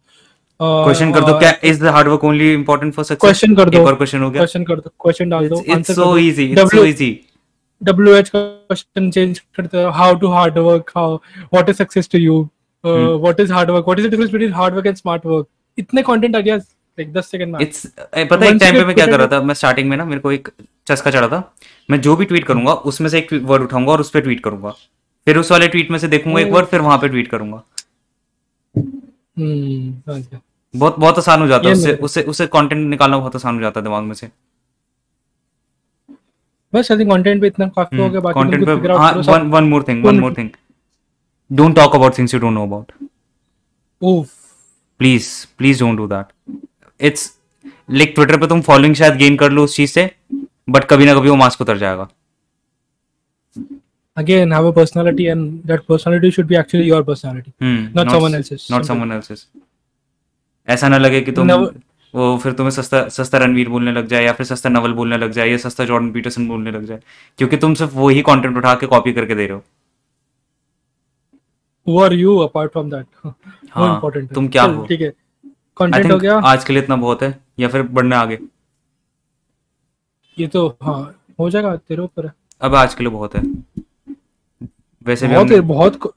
क्वेश्चन 0.60 1.12
कर 1.12 1.20
दो 1.24 1.38
क्या 1.38 1.52
is 1.64 1.82
the 1.84 1.88
hard 1.94 2.08
work 2.08 2.24
only 2.24 2.52
important 2.52 2.94
for 2.94 3.04
success 3.04 3.20
question 3.20 3.54
कर 3.56 3.70
दो। 3.70 3.78
एक 3.78 3.86
और 3.86 3.94
क्वेश्चन 3.94 4.22
हो 4.22 4.30
गया। 4.30 4.40
क्वेश्चन 4.40 4.64
कर 4.64 4.80
दो 4.80 4.92
क्वेश्चन 5.00 5.30
डाल 5.30 5.48
दो 5.48 5.62
it's 5.66 5.92
so 5.92 6.16
easy 6.18 6.44
it's 6.46 6.70
so 6.74 6.84
easy 6.84 7.10
W 7.82 8.14
H 8.14 8.28
question 8.30 9.10
change 9.10 9.38
करते 9.56 9.82
हो। 9.82 9.90
How 9.98 10.14
to 10.18 10.28
hard 10.30 10.58
work 10.58 10.90
how 10.96 11.14
what 11.52 11.68
is 11.68 11.76
success 11.76 12.08
to 12.12 12.18
you 12.18 12.38
what 12.84 13.40
is 13.40 13.52
hard 13.52 13.70
work 13.70 13.84
what 13.86 13.98
is 13.98 14.06
the 14.06 14.10
difference 14.10 14.30
between 14.30 14.52
hard 14.52 14.74
work 14.74 14.86
and 14.86 14.96
smart 14.96 15.26
work 15.26 15.46
इतने 15.78 16.02
content 16.02 16.36
ideas 16.36 16.62
like 17.00 17.12
10 17.12 17.30
second 17.30 17.52
में 17.52 17.60
it's 17.60 17.86
पता 17.86 18.44
है 18.44 18.50
एक 18.50 18.60
time 18.60 18.74
पे 18.74 18.84
मैं 18.84 18.94
क्या 18.94 19.06
कर 19.06 19.18
रहा 19.18 19.26
था? 19.28 19.40
मैं 19.42 19.54
स्टार्टिंग 19.54 19.88
में 19.88 19.96
ना 19.96 20.04
मेरे 20.04 20.20
को 20.20 20.32
एक 20.32 20.48
चस्का 20.86 21.10
चढ़ा 21.10 21.28
था। 21.28 21.42
मैं 21.90 22.00
जो 22.00 22.16
भी 22.16 22.24
ट्वीट 22.24 22.44
करूँगा 22.46 22.72
उसमें 22.92 23.08
से 23.10 23.18
एक 23.18 23.32
वर्ड 23.44 23.62
उठाऊँगा 23.62 23.92
और 23.92 24.00
उस 24.00 24.10
पर 24.10 24.20
ट्वीट 24.20 24.42
करूँगा। 24.44 24.70
फिर 25.26 25.38
उस 25.38 25.50
वाले 25.52 25.68
ट्वीट 25.68 25.90
में 25.90 25.98
से 25.98 26.08
देखूँगा 26.08 26.40
एक 26.40 26.52
वर्ड 26.52 26.66
फिर 26.66 26.80
वहाँ 26.80 26.98
पे 26.98 27.08
ट्वीट 27.08 27.28
करूँगा। 27.28 27.62
हम्म 29.38 30.22
बहुत 30.74 30.98
बहुत 30.98 31.18
आसान 31.18 31.40
हो 31.40 31.46
जाता 31.48 31.68
है 31.68 31.74
उससे 31.74 31.94
उससे 31.96 32.22
उससे 32.22 32.46
कंटेंट 32.46 32.88
निकालना 32.88 33.18
बहुत 33.18 33.36
आसान 33.36 33.54
हो 33.54 33.60
जाता 33.60 33.80
है 33.80 33.84
दिमाग 33.84 34.02
में 34.04 34.14
से। 34.14 34.28
बस 36.72 36.90
आई 36.92 36.98
थिंक 36.98 37.10
कंटेंट 37.10 37.40
पे 37.40 37.46
इतना 37.46 37.66
काफ़ी 37.68 37.98
हो 37.98 38.08
गया 38.10 38.20
बाकी 38.20 38.40
कंटेंट 38.40 38.66
पे 38.66 38.92
हाँ 38.92 39.12
one 39.28 39.50
one 39.50 39.64
more 39.68 39.84
thing 39.88 40.04
one 40.04 40.20
more 40.20 40.34
thing 40.34 40.50
don't 41.50 41.76
talk 41.76 41.94
about 41.94 42.18
things 42.18 42.34
you 42.34 42.40
don't 42.40 42.52
know 42.54 42.66
about 42.66 42.92
of 44.02 44.28
please 45.00 45.28
please 45.58 45.80
don't 45.80 45.96
do 45.96 46.06
that 46.06 46.26
it's 47.00 47.32
like 47.90 48.12
Twitter 48.14 48.36
पे 48.40 48.46
तुम 48.46 48.60
फॉलोइंग 48.60 48.94
शायद 48.94 49.14
गेन 49.16 49.36
कर 49.36 49.50
लो 49.50 49.64
उस 49.64 49.76
चीज़ 49.76 49.90
से 49.90 50.10
बट 50.70 50.84
कभी 50.84 51.06
ना 51.06 51.14
कभी 51.14 51.28
वो 51.28 51.36
मास्क 51.36 51.60
उतर 51.60 51.78
जाएगा। 51.78 52.08
Again 54.16 54.52
have 54.52 54.66
a 54.68 54.72
personality 54.72 55.26
and 55.32 55.62
that 55.64 55.84
personality 55.90 56.30
should 56.36 56.48
be 56.48 56.56
actually 56.56 56.86
your 56.86 57.02
personality 57.04 57.52
hmm, 57.62 57.76
not, 57.94 58.06
not 58.06 58.10
someone 58.10 58.34
else's. 58.34 58.70
not 58.70 58.88
someone 58.90 59.12
else's. 59.16 59.46
ऐसा 60.68 60.88
ना 60.88 60.98
लगे 60.98 61.20
कि 61.20 61.32
तुम 61.32 61.48
Never, 61.48 61.72
वो 62.14 62.38
फिर 62.38 62.52
तुम्हें 62.52 62.70
सस्ता 62.70 63.08
सस्ता 63.08 63.38
रणवीर 63.38 63.68
बोलने 63.68 63.92
लग 63.92 64.06
जाए 64.06 64.24
या 64.24 64.32
फिर 64.32 64.46
सस्ता 64.46 64.68
नवल 64.68 64.92
बोलने 64.92 65.16
लग 65.16 65.30
जाए 65.32 65.50
या 65.50 65.56
सस्ता 65.56 65.84
जॉर्डन 65.84 66.10
पीटरसन 66.12 66.48
बोलने 66.48 66.70
लग 66.70 66.84
जाए 66.84 67.00
क्योंकि 67.38 67.56
तुम 67.56 67.74
सिर्फ़ 67.74 67.94
वही 67.94 68.22
कंटेंट 68.22 68.56
उठा 68.56 68.74
के 68.74 68.86
कॉपी 68.86 69.12
करके 69.12 69.34
दे 69.34 69.46
रहे 69.46 69.56
हो। 69.56 69.62
Who 71.88 71.98
are 72.06 72.14
you 72.22 72.34
apart 72.48 72.72
from 72.76 72.90
that? 72.90 73.06
हाँ, 73.70 74.00
important 74.00 74.34
तुम 74.34 74.48
क्या 74.48 74.62
हो? 74.62 74.86
ठीक 74.86 75.00
है। 75.00 75.12
कंटेंट 75.80 76.12
हो 76.12 76.18
गया? 76.18 76.38
आज 76.38 76.64
के 76.64 76.72
लिए 76.72 76.82
इतना 76.82 76.96
बहुत 76.96 77.22
है 77.22 77.38
या 77.58 77.68
फिर 77.68 77.82
बढ़ने 77.82 78.16
आगे? 78.16 78.38
ये 80.38 80.46
तो 80.46 80.68
हाँ 80.82 81.14
हो 81.40 81.50
जाएगा 81.50 81.76
तेरे 81.76 82.02
ऊपर 82.02 82.30
अब 82.60 82.74
आज 82.74 82.94
के 82.94 83.04
लिए 83.04 83.12
बहुत 83.12 83.34
है। 83.34 83.42
वैसे 85.06 85.28
बहुत 85.28 85.48
भी 85.48 85.60
बहुत 85.60 85.98
बहुत 85.98 86.14